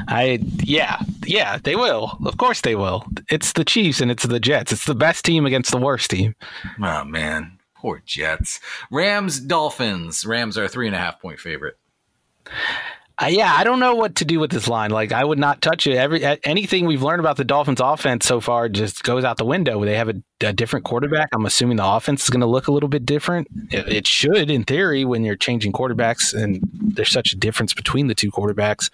I 0.08 0.40
yeah 0.62 1.02
yeah 1.26 1.58
they 1.58 1.76
will. 1.76 2.20
Of 2.24 2.38
course 2.38 2.62
they 2.62 2.76
will. 2.76 3.04
It's 3.32 3.54
the 3.54 3.66
Chiefs 3.66 4.02
and 4.02 4.12
it's 4.12 4.28
the 4.28 4.40
Jets. 4.40 4.72
It's 4.72 4.86
the 4.86 4.94
best 4.94 5.26
team 5.26 5.48
against 5.48 5.72
the 5.72 5.78
worst 5.80 6.12
team. 6.12 6.36
Oh 6.80 7.04
man, 7.06 7.58
poor 7.74 8.04
Jets. 8.06 8.60
Rams 8.92 9.40
Dolphins. 9.40 10.28
Rams 10.28 10.60
are 10.60 10.66
a 10.66 10.70
three 10.70 10.86
and 10.86 10.96
a 10.96 11.00
half 11.00 11.20
point 11.20 11.40
favorite. 11.40 11.80
Uh, 13.22 13.28
yeah, 13.28 13.54
I 13.54 13.64
don't 13.64 13.80
know 13.80 13.94
what 13.94 14.16
to 14.16 14.26
do 14.26 14.40
with 14.40 14.50
this 14.50 14.68
line. 14.68 14.90
Like, 14.90 15.12
I 15.12 15.24
would 15.24 15.38
not 15.38 15.62
touch 15.62 15.86
it. 15.86 15.96
Every 15.96 16.26
anything 16.44 16.88
we've 16.88 17.04
learned 17.04 17.20
about 17.20 17.38
the 17.38 17.44
Dolphins' 17.44 17.80
offense 17.80 18.26
so 18.26 18.42
far 18.42 18.68
just 18.68 19.04
goes 19.04 19.24
out 19.24 19.38
the 19.38 19.46
window. 19.46 19.84
They 19.86 19.96
have 19.96 20.10
a, 20.10 20.16
a 20.42 20.54
different 20.54 20.86
quarterback. 20.86 21.30
I'm 21.34 21.46
assuming 21.46 21.78
the 21.78 21.86
offense 21.86 22.24
is 22.24 22.30
going 22.32 22.42
to 22.42 22.48
look 22.48 22.68
a 22.68 22.72
little 22.72 22.90
bit 22.90 23.06
different. 23.06 23.48
It, 23.70 23.88
it, 23.88 24.08
should, 24.08 24.50
in 24.50 24.64
theory, 24.64 25.06
when 25.06 25.24
you're 25.24 25.36
changing 25.36 25.72
quarterbacks, 25.72 26.34
and 26.34 26.62
there's 26.74 27.12
such 27.12 27.32
a 27.32 27.36
difference 27.36 27.76
between 27.76 28.08
the 28.08 28.16
two 28.16 28.32
quarterbacks. 28.32 28.90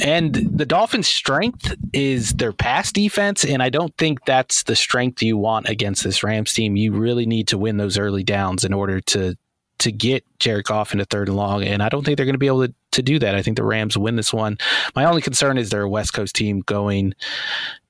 And 0.00 0.34
the 0.34 0.66
Dolphins' 0.66 1.08
strength 1.08 1.74
is 1.94 2.34
their 2.34 2.52
pass 2.52 2.92
defense, 2.92 3.46
and 3.46 3.62
I 3.62 3.70
don't 3.70 3.96
think 3.96 4.26
that's 4.26 4.64
the 4.64 4.76
strength 4.76 5.22
you 5.22 5.38
want 5.38 5.68
against 5.70 6.04
this 6.04 6.22
Rams 6.22 6.52
team. 6.52 6.76
You 6.76 6.92
really 6.92 7.24
need 7.24 7.48
to 7.48 7.58
win 7.58 7.78
those 7.78 7.96
early 7.96 8.24
downs 8.24 8.64
in 8.64 8.74
order 8.74 9.00
to 9.00 9.36
to 9.78 9.92
get 9.92 10.24
Jared 10.38 10.64
Goff 10.64 10.92
into 10.92 11.04
third 11.04 11.28
and 11.28 11.36
long, 11.36 11.62
and 11.62 11.82
I 11.82 11.88
don't 11.88 12.04
think 12.04 12.16
they're 12.16 12.26
going 12.26 12.34
to 12.34 12.38
be 12.38 12.46
able 12.46 12.66
to, 12.66 12.74
to 12.92 13.02
do 13.02 13.18
that. 13.20 13.34
I 13.34 13.42
think 13.42 13.56
the 13.56 13.64
Rams 13.64 13.96
win 13.96 14.16
this 14.16 14.32
one. 14.32 14.58
My 14.94 15.04
only 15.04 15.22
concern 15.22 15.56
is 15.58 15.70
they're 15.70 15.82
a 15.82 15.88
West 15.88 16.12
Coast 16.12 16.34
team 16.34 16.60
going 16.60 17.14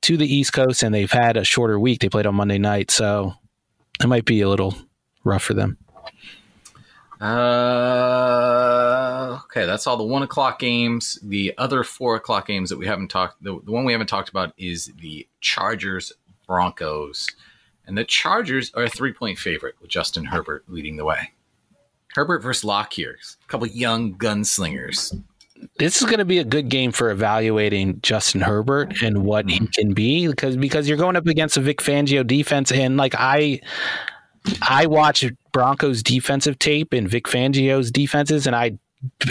to 0.03 0.16
the 0.16 0.32
East 0.32 0.53
Coast, 0.53 0.82
and 0.82 0.95
they've 0.95 1.11
had 1.11 1.36
a 1.36 1.45
shorter 1.45 1.78
week. 1.80 2.01
They 2.01 2.09
played 2.09 2.26
on 2.26 2.34
Monday 2.34 2.59
night, 2.59 2.91
so 2.91 3.34
it 4.03 4.07
might 4.07 4.24
be 4.24 4.41
a 4.41 4.49
little 4.49 4.74
rough 5.24 5.43
for 5.43 5.55
them. 5.55 5.78
Uh, 7.20 7.28
okay, 9.45 9.66
that's 9.66 9.86
all 9.89 9.97
the 9.97 10.05
one 10.05 10.22
o'clock 10.22 10.59
games. 10.61 11.18
The 11.22 11.53
other 11.59 11.82
four 11.82 12.14
o'clock 12.14 12.47
games 12.47 12.70
that 12.70 12.78
we 12.78 12.86
haven't 12.86 13.09
talked, 13.09 13.43
the, 13.43 13.59
the 13.64 13.72
one 13.72 13.84
we 13.84 13.93
haven't 13.93 14.07
talked 14.07 14.28
about 14.28 14.53
is 14.57 14.93
the 15.01 15.26
Chargers 15.41 16.12
Broncos, 16.47 17.28
and 17.86 17.99
the 17.99 18.05
Chargers 18.05 18.70
are 18.74 18.84
a 18.84 18.89
three 18.89 19.12
point 19.12 19.39
favorite 19.39 19.74
with 19.80 19.91
Justin 19.91 20.26
Herbert 20.26 20.64
leading 20.68 20.97
the 20.97 21.05
way. 21.05 21.32
Herbert 22.14 22.40
versus 22.40 22.64
Lock 22.64 22.92
here. 22.92 23.18
A 23.44 23.48
couple 23.48 23.66
young 23.66 24.14
gunslingers. 24.14 25.20
This 25.78 26.00
is 26.00 26.06
going 26.06 26.18
to 26.18 26.24
be 26.24 26.38
a 26.38 26.44
good 26.44 26.68
game 26.68 26.92
for 26.92 27.11
evaluating 27.11 28.00
Justin 28.02 28.40
Herbert 28.40 29.02
and 29.02 29.24
what 29.24 29.48
he 29.48 29.56
mm-hmm. 29.56 29.66
can 29.66 29.93
be 29.93 30.28
because 30.28 30.56
because 30.56 30.89
you're 30.89 30.98
going 30.98 31.16
up 31.16 31.26
against 31.26 31.56
a 31.56 31.60
Vic 31.60 31.78
Fangio 31.78 32.24
defense 32.24 32.70
and 32.70 32.97
like 32.97 33.14
I 33.18 33.60
I 34.62 34.86
watch 34.86 35.24
Broncos 35.52 36.02
defensive 36.02 36.59
tape 36.60 36.93
and 36.93 37.09
Vic 37.09 37.24
Fangio's 37.24 37.90
defenses 37.90 38.47
and 38.47 38.55
I 38.55 38.78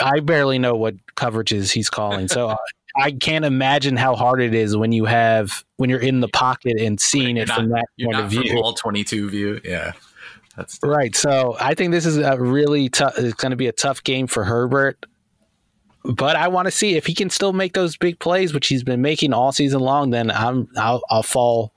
I 0.01 0.19
barely 0.19 0.59
know 0.59 0.75
what 0.75 0.95
coverages 1.15 1.71
he's 1.71 1.89
calling. 1.89 2.27
So 2.27 2.55
I 2.97 3.11
can't 3.11 3.45
imagine 3.45 3.95
how 3.95 4.15
hard 4.15 4.41
it 4.41 4.55
is 4.55 4.75
when 4.75 4.91
you 4.91 5.05
have 5.05 5.63
when 5.77 5.89
you're 5.89 5.99
in 5.99 6.19
the 6.19 6.27
pocket 6.27 6.79
and 6.79 6.99
seeing 6.99 7.37
it 7.37 7.47
not, 7.47 7.57
from 7.57 7.69
that 7.69 7.85
point 8.01 8.17
of 8.17 8.29
view. 8.29 8.59
All 8.59 8.73
22 8.73 9.29
view, 9.29 9.61
yeah. 9.63 9.93
That's 10.57 10.79
right. 10.83 11.15
So 11.15 11.55
I 11.59 11.75
think 11.75 11.91
this 11.91 12.05
is 12.05 12.17
a 12.17 12.37
really 12.37 12.89
tough. 12.89 13.17
It's 13.17 13.35
going 13.35 13.51
to 13.51 13.55
be 13.55 13.67
a 13.67 13.71
tough 13.71 14.03
game 14.03 14.25
for 14.27 14.43
Herbert. 14.43 15.05
But 16.03 16.35
I 16.35 16.47
want 16.47 16.67
to 16.67 16.71
see 16.71 16.95
if 16.95 17.05
he 17.05 17.13
can 17.13 17.29
still 17.29 17.53
make 17.53 17.73
those 17.73 17.95
big 17.95 18.17
plays, 18.19 18.53
which 18.53 18.67
he's 18.67 18.83
been 18.83 19.01
making 19.01 19.33
all 19.33 19.51
season 19.51 19.81
long. 19.81 20.09
Then 20.09 20.31
I'm 20.31 20.67
I'll, 20.75 21.01
I'll 21.09 21.23
fall 21.23 21.73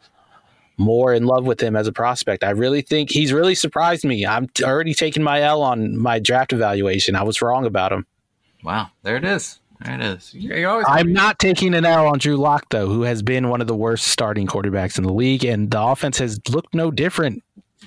more 0.78 1.12
in 1.12 1.26
love 1.26 1.44
with 1.44 1.60
him 1.60 1.76
as 1.76 1.86
a 1.86 1.92
prospect. 1.92 2.42
I 2.42 2.50
really 2.50 2.80
think 2.80 3.10
he's 3.10 3.32
really 3.32 3.54
surprised 3.54 4.04
me. 4.04 4.24
I'm 4.24 4.48
already 4.62 4.94
taking 4.94 5.22
my 5.22 5.42
L 5.42 5.62
on 5.62 5.98
my 5.98 6.18
draft 6.18 6.52
evaluation. 6.52 7.16
I 7.16 7.22
was 7.22 7.42
wrong 7.42 7.66
about 7.66 7.92
him. 7.92 8.06
Wow, 8.64 8.88
there 9.02 9.16
it 9.16 9.24
is. 9.24 9.60
There 9.82 9.94
it 9.94 10.02
is. 10.02 10.34
I'm 10.86 11.12
not 11.12 11.38
taking 11.38 11.74
an 11.74 11.84
L 11.84 12.06
on 12.06 12.18
Drew 12.18 12.36
Lock 12.36 12.66
though, 12.70 12.86
who 12.86 13.02
has 13.02 13.22
been 13.22 13.48
one 13.48 13.60
of 13.60 13.66
the 13.66 13.76
worst 13.76 14.06
starting 14.06 14.46
quarterbacks 14.46 14.96
in 14.96 15.04
the 15.04 15.12
league, 15.12 15.44
and 15.44 15.70
the 15.70 15.80
offense 15.80 16.18
has 16.18 16.38
looked 16.48 16.74
no 16.74 16.90
different 16.90 17.42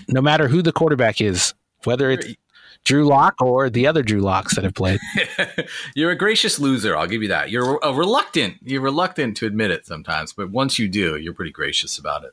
no 0.08 0.22
matter 0.22 0.48
who 0.48 0.62
the 0.62 0.72
quarterback 0.72 1.22
is, 1.22 1.54
whether 1.84 2.12
it's 2.12 2.36
Drew 2.84 3.06
Lock 3.06 3.42
or 3.42 3.70
the 3.70 3.88
other 3.88 4.04
Drew 4.04 4.20
Locks 4.20 4.56
that 4.56 4.64
have 4.64 4.74
played. 4.74 5.00
you're 5.96 6.12
a 6.12 6.18
gracious 6.18 6.60
loser. 6.60 6.98
I'll 6.98 7.08
give 7.08 7.22
you 7.22 7.30
that. 7.30 7.50
You're 7.50 7.80
a 7.82 7.94
reluctant. 7.94 8.58
You're 8.62 8.82
reluctant 8.82 9.38
to 9.38 9.46
admit 9.46 9.72
it 9.72 9.86
sometimes, 9.86 10.34
but 10.34 10.52
once 10.52 10.78
you 10.78 10.90
do, 10.90 11.16
you're 11.16 11.34
pretty 11.34 11.52
gracious 11.52 11.98
about 11.98 12.26
it. 12.26 12.32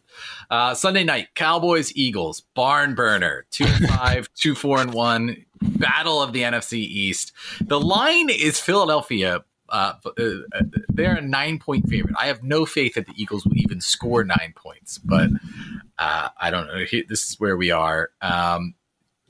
Uh, 0.50 0.74
Sunday 0.74 1.04
night, 1.04 1.28
Cowboys 1.34 1.96
Eagles 1.96 2.40
barn 2.54 2.94
burner 2.94 3.46
two 3.50 3.66
five, 3.66 4.28
two 4.34 4.54
four 4.54 4.80
and 4.80 4.92
one 4.92 5.44
battle 5.62 6.20
of 6.20 6.32
the 6.32 6.42
NFC 6.42 6.78
East. 6.78 7.32
The 7.60 7.80
line 7.80 8.28
is 8.28 8.58
Philadelphia. 8.58 9.44
Uh, 9.70 9.94
uh, 10.04 10.62
they're 10.88 11.16
a 11.16 11.20
nine 11.20 11.58
point 11.58 11.88
favorite. 11.88 12.14
I 12.18 12.26
have 12.26 12.42
no 12.42 12.66
faith 12.66 12.94
that 12.94 13.06
the 13.06 13.14
Eagles 13.16 13.44
will 13.44 13.56
even 13.56 13.80
score 13.80 14.24
nine 14.24 14.52
points, 14.56 14.98
but 14.98 15.30
uh, 15.98 16.28
I 16.36 16.50
don't 16.50 16.66
know. 16.66 16.84
This 17.08 17.30
is 17.30 17.36
where 17.38 17.56
we 17.56 17.70
are. 17.70 18.10
Um, 18.20 18.74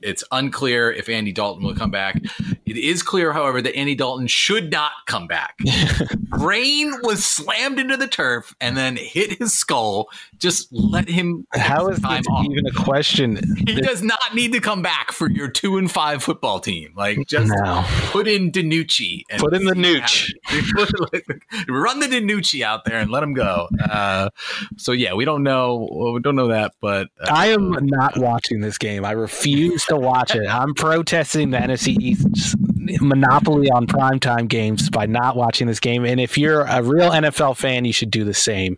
it's 0.01 0.23
unclear 0.31 0.91
if 0.91 1.09
Andy 1.09 1.31
Dalton 1.31 1.63
will 1.63 1.75
come 1.75 1.91
back. 1.91 2.21
It 2.65 2.77
is 2.77 3.03
clear, 3.03 3.33
however, 3.33 3.61
that 3.61 3.75
Andy 3.75 3.95
Dalton 3.95 4.27
should 4.27 4.71
not 4.71 4.91
come 5.05 5.27
back. 5.27 5.57
Brain 6.17 6.93
was 7.03 7.25
slammed 7.25 7.79
into 7.79 7.97
the 7.97 8.07
turf 8.07 8.55
and 8.61 8.77
then 8.77 8.95
hit 8.95 9.39
his 9.39 9.53
skull. 9.53 10.09
Just 10.37 10.71
let 10.71 11.09
him. 11.09 11.45
How 11.53 11.87
is 11.89 11.99
this 11.99 12.27
off. 12.29 12.45
even 12.45 12.65
a 12.65 12.71
question? 12.71 13.39
He 13.67 13.81
does 13.81 14.01
not 14.01 14.33
need 14.33 14.53
to 14.53 14.59
come 14.59 14.81
back 14.81 15.11
for 15.11 15.29
your 15.29 15.49
two 15.49 15.77
and 15.77 15.91
five 15.91 16.23
football 16.23 16.59
team. 16.59 16.93
Like 16.95 17.27
just 17.27 17.51
no. 17.53 17.83
put 18.11 18.27
in 18.27 18.51
DiNucci 18.51 19.23
and 19.29 19.41
put 19.41 19.53
in 19.53 19.65
the 19.65 19.73
nooch. 19.73 20.31
Run 21.69 21.99
the 21.99 22.07
DiNucci 22.07 22.61
out 22.61 22.85
there 22.85 22.99
and 22.99 23.11
let 23.11 23.21
him 23.23 23.33
go. 23.33 23.67
Uh, 23.83 24.29
so 24.77 24.93
yeah, 24.93 25.13
we 25.13 25.25
don't 25.25 25.43
know. 25.43 26.11
we 26.13 26.21
don't 26.21 26.35
know 26.35 26.47
that, 26.47 26.73
but 26.79 27.07
uh, 27.19 27.31
I 27.31 27.47
am 27.47 27.71
not 27.81 28.17
watching 28.17 28.61
this 28.61 28.77
game. 28.77 29.03
I 29.03 29.11
refuse 29.11 29.83
to 29.91 29.97
watch 29.97 30.35
it. 30.35 30.47
I'm 30.47 30.73
protesting 30.73 31.51
the 31.51 31.57
NFC 31.57 31.99
East 31.99 32.55
monopoly 32.99 33.69
on 33.69 33.87
primetime 33.87 34.47
games 34.47 34.89
by 34.89 35.05
not 35.05 35.35
watching 35.35 35.67
this 35.67 35.79
game. 35.79 36.05
And 36.05 36.19
if 36.19 36.37
you're 36.37 36.61
a 36.61 36.81
real 36.81 37.11
NFL 37.11 37.57
fan, 37.57 37.85
you 37.85 37.93
should 37.93 38.11
do 38.11 38.23
the 38.23 38.33
same. 38.33 38.77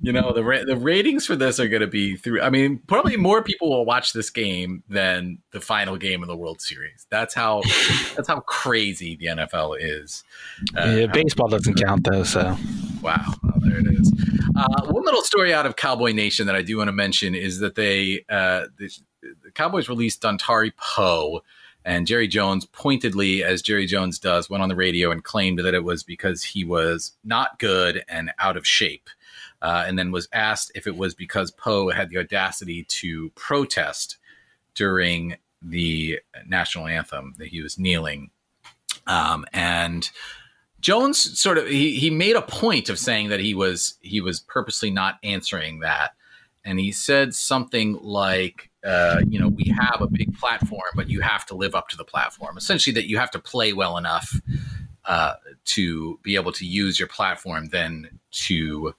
You 0.00 0.12
know 0.12 0.34
the 0.34 0.44
ra- 0.44 0.64
the 0.64 0.76
ratings 0.76 1.24
for 1.24 1.34
this 1.34 1.58
are 1.58 1.66
going 1.66 1.80
to 1.80 1.86
be 1.86 2.14
through. 2.16 2.42
I 2.42 2.50
mean, 2.50 2.78
probably 2.86 3.16
more 3.16 3.42
people 3.42 3.70
will 3.70 3.86
watch 3.86 4.12
this 4.12 4.28
game 4.28 4.82
than 4.86 5.38
the 5.50 5.62
final 5.62 5.96
game 5.96 6.22
of 6.22 6.28
the 6.28 6.36
World 6.36 6.60
Series. 6.60 7.06
That's 7.10 7.32
how 7.32 7.62
that's 8.14 8.28
how 8.28 8.40
crazy 8.40 9.16
the 9.16 9.26
NFL 9.26 9.78
is. 9.80 10.22
Uh, 10.76 10.96
yeah, 10.98 11.06
baseball 11.06 11.48
doesn't 11.48 11.82
count 11.82 12.04
though. 12.04 12.22
So 12.22 12.54
wow, 13.00 13.24
oh, 13.44 13.52
there 13.60 13.78
it 13.78 13.86
is. 13.86 14.12
Uh, 14.54 14.92
one 14.92 15.04
little 15.04 15.22
story 15.22 15.54
out 15.54 15.64
of 15.64 15.76
Cowboy 15.76 16.12
Nation 16.12 16.46
that 16.48 16.54
I 16.54 16.60
do 16.60 16.76
want 16.76 16.88
to 16.88 16.92
mention 16.92 17.34
is 17.34 17.60
that 17.60 17.74
they 17.74 18.26
uh, 18.28 18.66
Cowboys 19.54 19.88
released 19.88 20.22
Dontari 20.22 20.72
Poe. 20.76 21.42
And 21.86 22.06
Jerry 22.06 22.28
Jones 22.28 22.64
pointedly, 22.64 23.44
as 23.44 23.60
Jerry 23.60 23.84
Jones 23.84 24.18
does, 24.18 24.48
went 24.48 24.62
on 24.62 24.70
the 24.70 24.76
radio 24.76 25.10
and 25.10 25.22
claimed 25.22 25.58
that 25.58 25.74
it 25.74 25.84
was 25.84 26.02
because 26.02 26.42
he 26.42 26.64
was 26.64 27.12
not 27.24 27.58
good 27.58 28.02
and 28.08 28.32
out 28.38 28.56
of 28.56 28.66
shape. 28.66 29.10
Uh, 29.60 29.84
and 29.86 29.98
then 29.98 30.10
was 30.10 30.28
asked 30.32 30.72
if 30.74 30.86
it 30.86 30.96
was 30.96 31.14
because 31.14 31.50
Poe 31.50 31.90
had 31.90 32.08
the 32.08 32.18
audacity 32.18 32.84
to 32.84 33.30
protest 33.30 34.16
during 34.74 35.36
the 35.62 36.20
national 36.46 36.86
anthem 36.86 37.34
that 37.38 37.48
he 37.48 37.62
was 37.62 37.78
kneeling. 37.78 38.30
Um, 39.06 39.44
and 39.52 40.08
Jones 40.80 41.38
sort 41.40 41.58
of 41.58 41.66
he, 41.66 41.96
he 41.96 42.10
made 42.10 42.36
a 42.36 42.42
point 42.42 42.88
of 42.88 42.98
saying 42.98 43.30
that 43.30 43.40
he 43.40 43.54
was 43.54 43.94
he 44.00 44.20
was 44.20 44.40
purposely 44.40 44.90
not 44.90 45.18
answering 45.22 45.80
that, 45.80 46.12
and 46.64 46.78
he 46.78 46.92
said 46.92 47.34
something 47.34 47.98
like 48.02 48.70
uh, 48.84 49.20
you 49.28 49.38
know, 49.38 49.48
we 49.48 49.64
have 49.64 50.00
a 50.00 50.06
big 50.06 50.36
platform, 50.38 50.90
but 50.94 51.08
you 51.08 51.20
have 51.20 51.46
to 51.46 51.54
live 51.54 51.74
up 51.74 51.88
to 51.88 51.96
the 51.96 52.04
platform. 52.04 52.56
Essentially, 52.56 52.92
that 52.94 53.08
you 53.08 53.16
have 53.18 53.30
to 53.30 53.38
play 53.38 53.72
well 53.72 53.96
enough 53.96 54.40
uh, 55.06 55.34
to 55.64 56.18
be 56.22 56.34
able 56.34 56.52
to 56.52 56.66
use 56.66 56.98
your 56.98 57.08
platform 57.08 57.66
then 57.66 58.08
to 58.30 58.94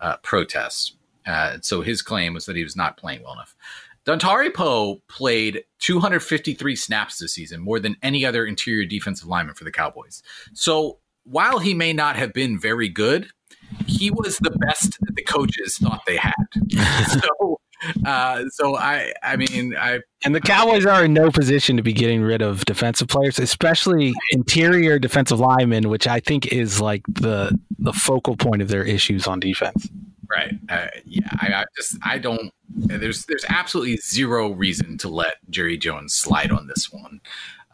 uh, 0.00 0.16
protest. 0.18 0.94
Uh, 1.26 1.58
so 1.60 1.82
his 1.82 2.00
claim 2.00 2.32
was 2.32 2.46
that 2.46 2.56
he 2.56 2.62
was 2.62 2.76
not 2.76 2.96
playing 2.96 3.22
well 3.22 3.34
enough. 3.34 3.54
Dontari 4.06 4.52
Poe 4.52 5.02
played 5.08 5.64
253 5.80 6.76
snaps 6.76 7.18
this 7.18 7.34
season, 7.34 7.60
more 7.60 7.78
than 7.78 7.96
any 8.02 8.24
other 8.24 8.46
interior 8.46 8.86
defensive 8.86 9.28
lineman 9.28 9.54
for 9.54 9.64
the 9.64 9.70
Cowboys. 9.70 10.22
So 10.54 10.98
while 11.24 11.58
he 11.58 11.74
may 11.74 11.92
not 11.92 12.16
have 12.16 12.32
been 12.32 12.58
very 12.58 12.88
good, 12.88 13.28
he 13.86 14.10
was 14.10 14.38
the 14.38 14.56
best 14.66 14.96
that 15.00 15.14
the 15.14 15.22
coaches 15.22 15.76
thought 15.76 16.00
they 16.06 16.16
had. 16.16 16.32
so 17.20 17.60
uh, 18.06 18.44
so 18.50 18.76
I, 18.76 19.12
I 19.22 19.36
mean, 19.36 19.76
I 19.76 20.00
and 20.24 20.34
the 20.34 20.40
Cowboys 20.40 20.84
are 20.86 21.04
in 21.04 21.12
no 21.12 21.30
position 21.30 21.76
to 21.76 21.82
be 21.82 21.92
getting 21.92 22.22
rid 22.22 22.42
of 22.42 22.64
defensive 22.64 23.08
players, 23.08 23.38
especially 23.38 24.14
interior 24.32 24.98
defensive 24.98 25.38
linemen, 25.38 25.88
which 25.88 26.06
I 26.06 26.20
think 26.20 26.46
is 26.52 26.80
like 26.80 27.02
the 27.08 27.58
the 27.78 27.92
focal 27.92 28.36
point 28.36 28.62
of 28.62 28.68
their 28.68 28.84
issues 28.84 29.26
on 29.26 29.40
defense. 29.40 29.88
Right. 30.30 30.54
Uh, 30.68 30.88
yeah. 31.06 31.28
I, 31.40 31.46
I, 31.54 31.64
just 31.76 31.96
I 32.04 32.18
don't. 32.18 32.52
There's 32.68 33.24
there's 33.26 33.46
absolutely 33.48 33.96
zero 33.96 34.50
reason 34.50 34.98
to 34.98 35.08
let 35.08 35.36
Jerry 35.48 35.78
Jones 35.78 36.14
slide 36.14 36.50
on 36.50 36.66
this 36.66 36.92
one 36.92 37.20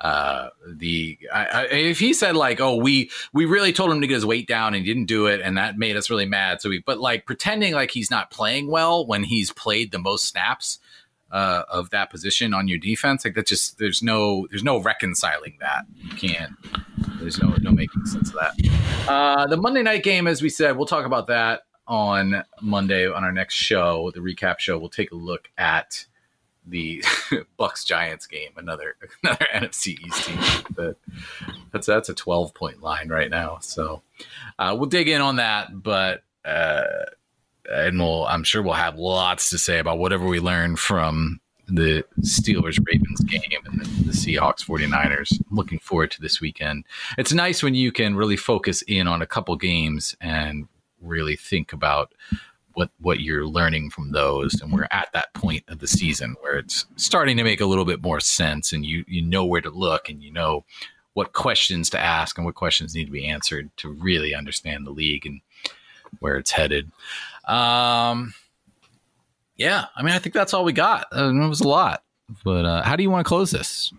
uh, 0.00 0.48
the 0.66 1.18
I, 1.32 1.44
I, 1.44 1.62
if 1.66 1.98
he 1.98 2.12
said 2.12 2.36
like, 2.36 2.60
oh, 2.60 2.76
we 2.76 3.10
we 3.32 3.44
really 3.44 3.72
told 3.72 3.90
him 3.90 4.00
to 4.00 4.06
get 4.06 4.14
his 4.14 4.26
weight 4.26 4.48
down 4.48 4.74
and 4.74 4.84
he 4.84 4.92
didn't 4.92 5.06
do 5.06 5.26
it, 5.26 5.40
and 5.40 5.56
that 5.56 5.78
made 5.78 5.96
us 5.96 6.10
really 6.10 6.26
mad. 6.26 6.60
So 6.60 6.68
we, 6.68 6.80
but 6.80 7.00
like 7.00 7.26
pretending 7.26 7.74
like 7.74 7.90
he's 7.90 8.10
not 8.10 8.30
playing 8.30 8.68
well 8.68 9.06
when 9.06 9.24
he's 9.24 9.52
played 9.52 9.92
the 9.92 9.98
most 9.98 10.26
snaps 10.26 10.78
uh, 11.30 11.62
of 11.68 11.90
that 11.90 12.10
position 12.10 12.52
on 12.52 12.68
your 12.68 12.78
defense, 12.78 13.24
like 13.24 13.34
that 13.34 13.46
just 13.46 13.78
there's 13.78 14.02
no 14.02 14.46
there's 14.50 14.64
no 14.64 14.80
reconciling 14.80 15.56
that. 15.60 15.84
You 15.96 16.16
can't. 16.16 16.52
There's 17.20 17.40
no 17.40 17.54
no 17.60 17.70
making 17.70 18.04
sense 18.06 18.30
of 18.30 18.36
that. 18.40 19.08
Uh, 19.08 19.46
the 19.46 19.56
Monday 19.56 19.82
night 19.82 20.02
game, 20.02 20.26
as 20.26 20.42
we 20.42 20.48
said, 20.48 20.76
we'll 20.76 20.86
talk 20.86 21.06
about 21.06 21.28
that 21.28 21.62
on 21.86 22.44
Monday 22.60 23.06
on 23.06 23.24
our 23.24 23.32
next 23.32 23.54
show, 23.54 24.10
the 24.14 24.20
recap 24.20 24.58
show. 24.58 24.78
We'll 24.78 24.88
take 24.88 25.12
a 25.12 25.16
look 25.16 25.48
at 25.56 26.06
the 26.66 27.00
Bucs 27.58 27.84
Giants 27.84 28.26
game, 28.26 28.50
another 28.56 28.96
another 29.22 29.46
NFC 29.54 29.98
East 30.00 30.24
team. 30.24 30.38
But 30.74 30.96
that's 31.72 31.86
that's 31.86 32.08
a 32.08 32.14
twelve 32.14 32.54
point 32.54 32.82
line 32.82 33.08
right 33.08 33.30
now. 33.30 33.58
So 33.60 34.02
uh, 34.58 34.74
we'll 34.78 34.88
dig 34.88 35.08
in 35.08 35.20
on 35.20 35.36
that, 35.36 35.82
but 35.82 36.22
uh, 36.44 36.84
and 37.70 37.98
we'll 37.98 38.26
I'm 38.26 38.44
sure 38.44 38.62
we'll 38.62 38.74
have 38.74 38.98
lots 38.98 39.50
to 39.50 39.58
say 39.58 39.78
about 39.78 39.98
whatever 39.98 40.26
we 40.26 40.40
learn 40.40 40.76
from 40.76 41.40
the 41.66 42.04
Steelers 42.20 42.78
Ravens 42.86 43.20
game 43.20 43.60
and 43.64 43.80
the, 43.80 44.04
the 44.04 44.12
Seahawks 44.12 44.64
49ers. 44.64 45.40
Looking 45.50 45.78
forward 45.78 46.10
to 46.12 46.20
this 46.20 46.40
weekend. 46.40 46.84
It's 47.16 47.32
nice 47.32 47.62
when 47.62 47.74
you 47.74 47.90
can 47.90 48.16
really 48.16 48.36
focus 48.36 48.82
in 48.82 49.08
on 49.08 49.22
a 49.22 49.26
couple 49.26 49.56
games 49.56 50.14
and 50.20 50.68
really 51.00 51.36
think 51.36 51.72
about 51.72 52.12
what 52.74 52.90
what 53.00 53.20
you're 53.20 53.46
learning 53.46 53.90
from 53.90 54.12
those 54.12 54.60
and 54.60 54.72
we're 54.72 54.88
at 54.90 55.08
that 55.12 55.32
point 55.34 55.64
of 55.68 55.78
the 55.78 55.86
season 55.86 56.36
where 56.40 56.56
it's 56.56 56.86
starting 56.96 57.36
to 57.36 57.44
make 57.44 57.60
a 57.60 57.66
little 57.66 57.84
bit 57.84 58.02
more 58.02 58.20
sense 58.20 58.72
and 58.72 58.84
you 58.84 59.04
you 59.08 59.22
know 59.22 59.44
where 59.44 59.60
to 59.60 59.70
look 59.70 60.08
and 60.08 60.22
you 60.22 60.32
know 60.32 60.64
what 61.14 61.32
questions 61.32 61.88
to 61.88 61.98
ask 61.98 62.36
and 62.36 62.44
what 62.44 62.56
questions 62.56 62.94
need 62.94 63.04
to 63.04 63.12
be 63.12 63.26
answered 63.26 63.70
to 63.76 63.88
really 63.88 64.34
understand 64.34 64.86
the 64.86 64.90
league 64.90 65.24
and 65.24 65.40
where 66.18 66.36
it's 66.36 66.50
headed. 66.50 66.90
Um 67.46 68.34
yeah 69.56 69.86
i 69.94 70.02
mean 70.02 70.12
i 70.12 70.18
think 70.18 70.34
that's 70.34 70.52
all 70.52 70.64
we 70.64 70.72
got. 70.72 71.06
Uh, 71.16 71.30
it 71.30 71.48
was 71.48 71.60
a 71.60 71.68
lot 71.68 72.02
but 72.42 72.64
uh, 72.64 72.82
how 72.82 72.96
do 72.96 73.02
you 73.02 73.10
want 73.10 73.24
to 73.24 73.28
close 73.28 73.50
this? 73.50 73.92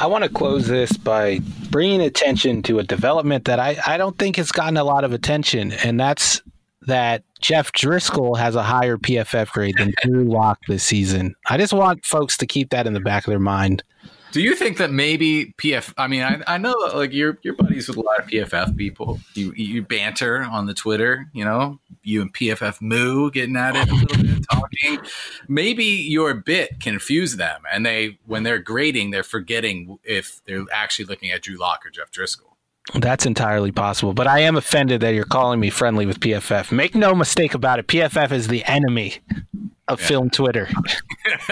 I 0.00 0.06
want 0.06 0.24
to 0.24 0.30
close 0.30 0.66
this 0.66 0.92
by 0.96 1.40
bringing 1.70 2.00
attention 2.00 2.62
to 2.64 2.80
a 2.80 2.82
development 2.82 3.44
that 3.44 3.60
I, 3.60 3.76
I 3.86 3.96
don't 3.96 4.18
think 4.18 4.36
has 4.36 4.50
gotten 4.50 4.76
a 4.76 4.84
lot 4.84 5.04
of 5.04 5.12
attention, 5.12 5.72
and 5.72 5.98
that's 5.98 6.42
that 6.86 7.22
Jeff 7.40 7.72
Driskel 7.72 8.38
has 8.38 8.54
a 8.54 8.62
higher 8.62 8.96
PFF 8.96 9.50
grade 9.50 9.76
than 9.78 9.92
Drew 10.02 10.24
Lock 10.24 10.60
this 10.68 10.82
season. 10.82 11.34
I 11.48 11.58
just 11.58 11.72
want 11.72 12.04
folks 12.04 12.36
to 12.38 12.46
keep 12.46 12.70
that 12.70 12.86
in 12.86 12.92
the 12.92 13.00
back 13.00 13.26
of 13.26 13.30
their 13.30 13.38
mind. 13.38 13.82
Do 14.34 14.40
you 14.40 14.56
think 14.56 14.78
that 14.78 14.90
maybe 14.90 15.54
PF? 15.58 15.94
I 15.96 16.08
mean, 16.08 16.22
I, 16.22 16.42
I 16.48 16.58
know 16.58 16.74
like 16.92 17.12
you're 17.12 17.38
you're 17.42 17.54
buddies 17.54 17.86
with 17.86 17.98
a 17.98 18.00
lot 18.00 18.18
of 18.18 18.26
PFF 18.26 18.76
people. 18.76 19.20
You 19.34 19.52
you 19.52 19.82
banter 19.82 20.42
on 20.42 20.66
the 20.66 20.74
Twitter, 20.74 21.30
you 21.32 21.44
know, 21.44 21.78
you 22.02 22.20
and 22.20 22.34
PFF 22.34 22.80
Moo 22.80 23.30
getting 23.30 23.54
at 23.54 23.76
it 23.76 23.88
a 23.88 23.94
little 23.94 24.24
bit, 24.24 24.44
talking. 24.50 24.98
Maybe 25.46 25.84
your 25.84 26.34
bit 26.34 26.80
confuse 26.80 27.36
them, 27.36 27.62
and 27.72 27.86
they 27.86 28.18
when 28.26 28.42
they're 28.42 28.58
grading, 28.58 29.12
they're 29.12 29.22
forgetting 29.22 30.00
if 30.02 30.40
they're 30.46 30.64
actually 30.72 31.04
looking 31.04 31.30
at 31.30 31.42
Drew 31.42 31.56
Lock 31.56 31.86
or 31.86 31.90
Jeff 31.90 32.10
Driskel. 32.10 32.53
That's 32.92 33.24
entirely 33.24 33.72
possible, 33.72 34.12
but 34.12 34.26
I 34.26 34.40
am 34.40 34.56
offended 34.56 35.00
that 35.00 35.14
you're 35.14 35.24
calling 35.24 35.58
me 35.58 35.70
friendly 35.70 36.04
with 36.04 36.20
PFF. 36.20 36.70
Make 36.70 36.94
no 36.94 37.14
mistake 37.14 37.54
about 37.54 37.78
it, 37.78 37.86
PFF 37.86 38.30
is 38.30 38.48
the 38.48 38.62
enemy 38.64 39.20
of 39.88 40.00
yeah. 40.00 40.06
film 40.06 40.30
Twitter. 40.30 40.68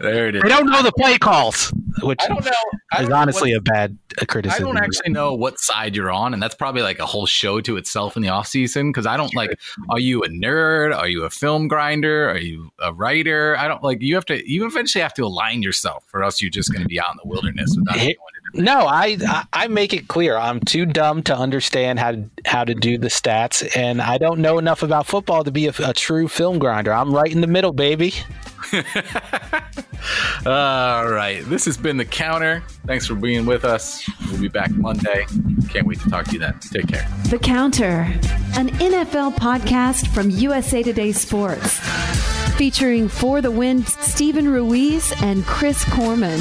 there 0.00 0.28
it 0.28 0.36
is. 0.36 0.42
They 0.42 0.48
don't 0.48 0.66
know 0.66 0.82
the 0.82 0.92
play 0.96 1.18
calls. 1.18 1.72
which 2.02 2.20
I 2.22 2.28
don't 2.28 2.44
know. 2.44 2.50
I 2.92 2.96
is 2.96 3.02
don't 3.02 3.10
know 3.10 3.16
honestly 3.16 3.52
what- 3.52 3.58
a 3.58 3.62
bad 3.62 3.98
I 4.20 4.24
criticism. 4.24 4.64
I 4.64 4.68
don't 4.68 4.82
actually 4.82 5.12
know 5.12 5.34
what 5.34 5.58
side 5.58 5.94
you're 5.94 6.10
on, 6.10 6.32
and 6.32 6.42
that's 6.42 6.54
probably 6.54 6.82
like 6.82 6.98
a 6.98 7.06
whole 7.06 7.26
show 7.26 7.60
to 7.60 7.76
itself 7.76 8.16
in 8.16 8.22
the 8.22 8.28
off 8.30 8.46
season. 8.46 8.90
Because 8.90 9.06
I 9.06 9.16
don't 9.16 9.34
like. 9.34 9.58
Are 9.90 10.00
you 10.00 10.22
a 10.22 10.28
nerd? 10.28 10.96
Are 10.96 11.08
you 11.08 11.24
a 11.24 11.30
film 11.30 11.68
grinder? 11.68 12.30
Are 12.30 12.38
you 12.38 12.70
a 12.78 12.92
writer? 12.92 13.56
I 13.58 13.68
don't 13.68 13.82
like. 13.82 14.00
You 14.00 14.14
have 14.14 14.24
to. 14.26 14.50
You 14.50 14.66
eventually 14.66 15.02
have 15.02 15.14
to 15.14 15.24
align 15.24 15.62
yourself, 15.62 16.04
or 16.14 16.22
else 16.22 16.40
you're 16.40 16.50
just 16.50 16.72
going 16.72 16.82
to 16.82 16.88
be 16.88 17.00
out 17.00 17.10
in 17.12 17.18
the 17.22 17.28
wilderness 17.28 17.76
without 17.76 17.96
to 17.98 18.14
No, 18.54 18.86
I, 18.86 19.18
I 19.26 19.44
I 19.52 19.68
make 19.68 19.92
it 19.92 20.08
clear 20.08 20.36
I'm 20.36 20.60
too 20.60 20.86
dumb 20.86 21.22
to 21.24 21.36
understand 21.36 21.98
how 21.98 22.12
to, 22.12 22.30
how 22.46 22.64
to 22.64 22.74
do 22.74 22.96
the 22.96 23.08
stats, 23.08 23.76
and 23.76 24.00
I 24.00 24.18
don't 24.18 24.40
know 24.40 24.58
enough 24.58 24.82
about 24.82 25.06
football 25.06 25.44
to 25.44 25.50
be 25.50 25.66
a, 25.66 25.74
a 25.84 25.92
true 25.92 26.28
film 26.28 26.58
grinder. 26.58 26.85
I'm 26.92 27.14
right 27.14 27.30
in 27.30 27.40
the 27.40 27.46
middle, 27.46 27.72
baby. 27.72 28.14
All 30.46 31.08
right. 31.10 31.42
This 31.46 31.64
has 31.64 31.76
been 31.76 31.96
The 31.96 32.04
Counter. 32.04 32.62
Thanks 32.86 33.06
for 33.06 33.14
being 33.14 33.46
with 33.46 33.64
us. 33.64 34.08
We'll 34.30 34.40
be 34.40 34.48
back 34.48 34.70
Monday. 34.70 35.26
Can't 35.68 35.86
wait 35.86 36.00
to 36.00 36.08
talk 36.10 36.26
to 36.26 36.32
you 36.32 36.38
then. 36.38 36.58
Take 36.60 36.88
care. 36.88 37.06
The 37.28 37.38
Counter, 37.38 38.02
an 38.56 38.68
NFL 38.78 39.34
podcast 39.34 40.08
from 40.08 40.30
USA 40.30 40.82
Today 40.82 41.12
Sports, 41.12 41.78
featuring 42.56 43.08
For 43.08 43.40
the 43.40 43.50
Win 43.50 43.84
Steven 43.84 44.48
Ruiz 44.48 45.12
and 45.22 45.44
Chris 45.44 45.84
Korman. 45.84 46.38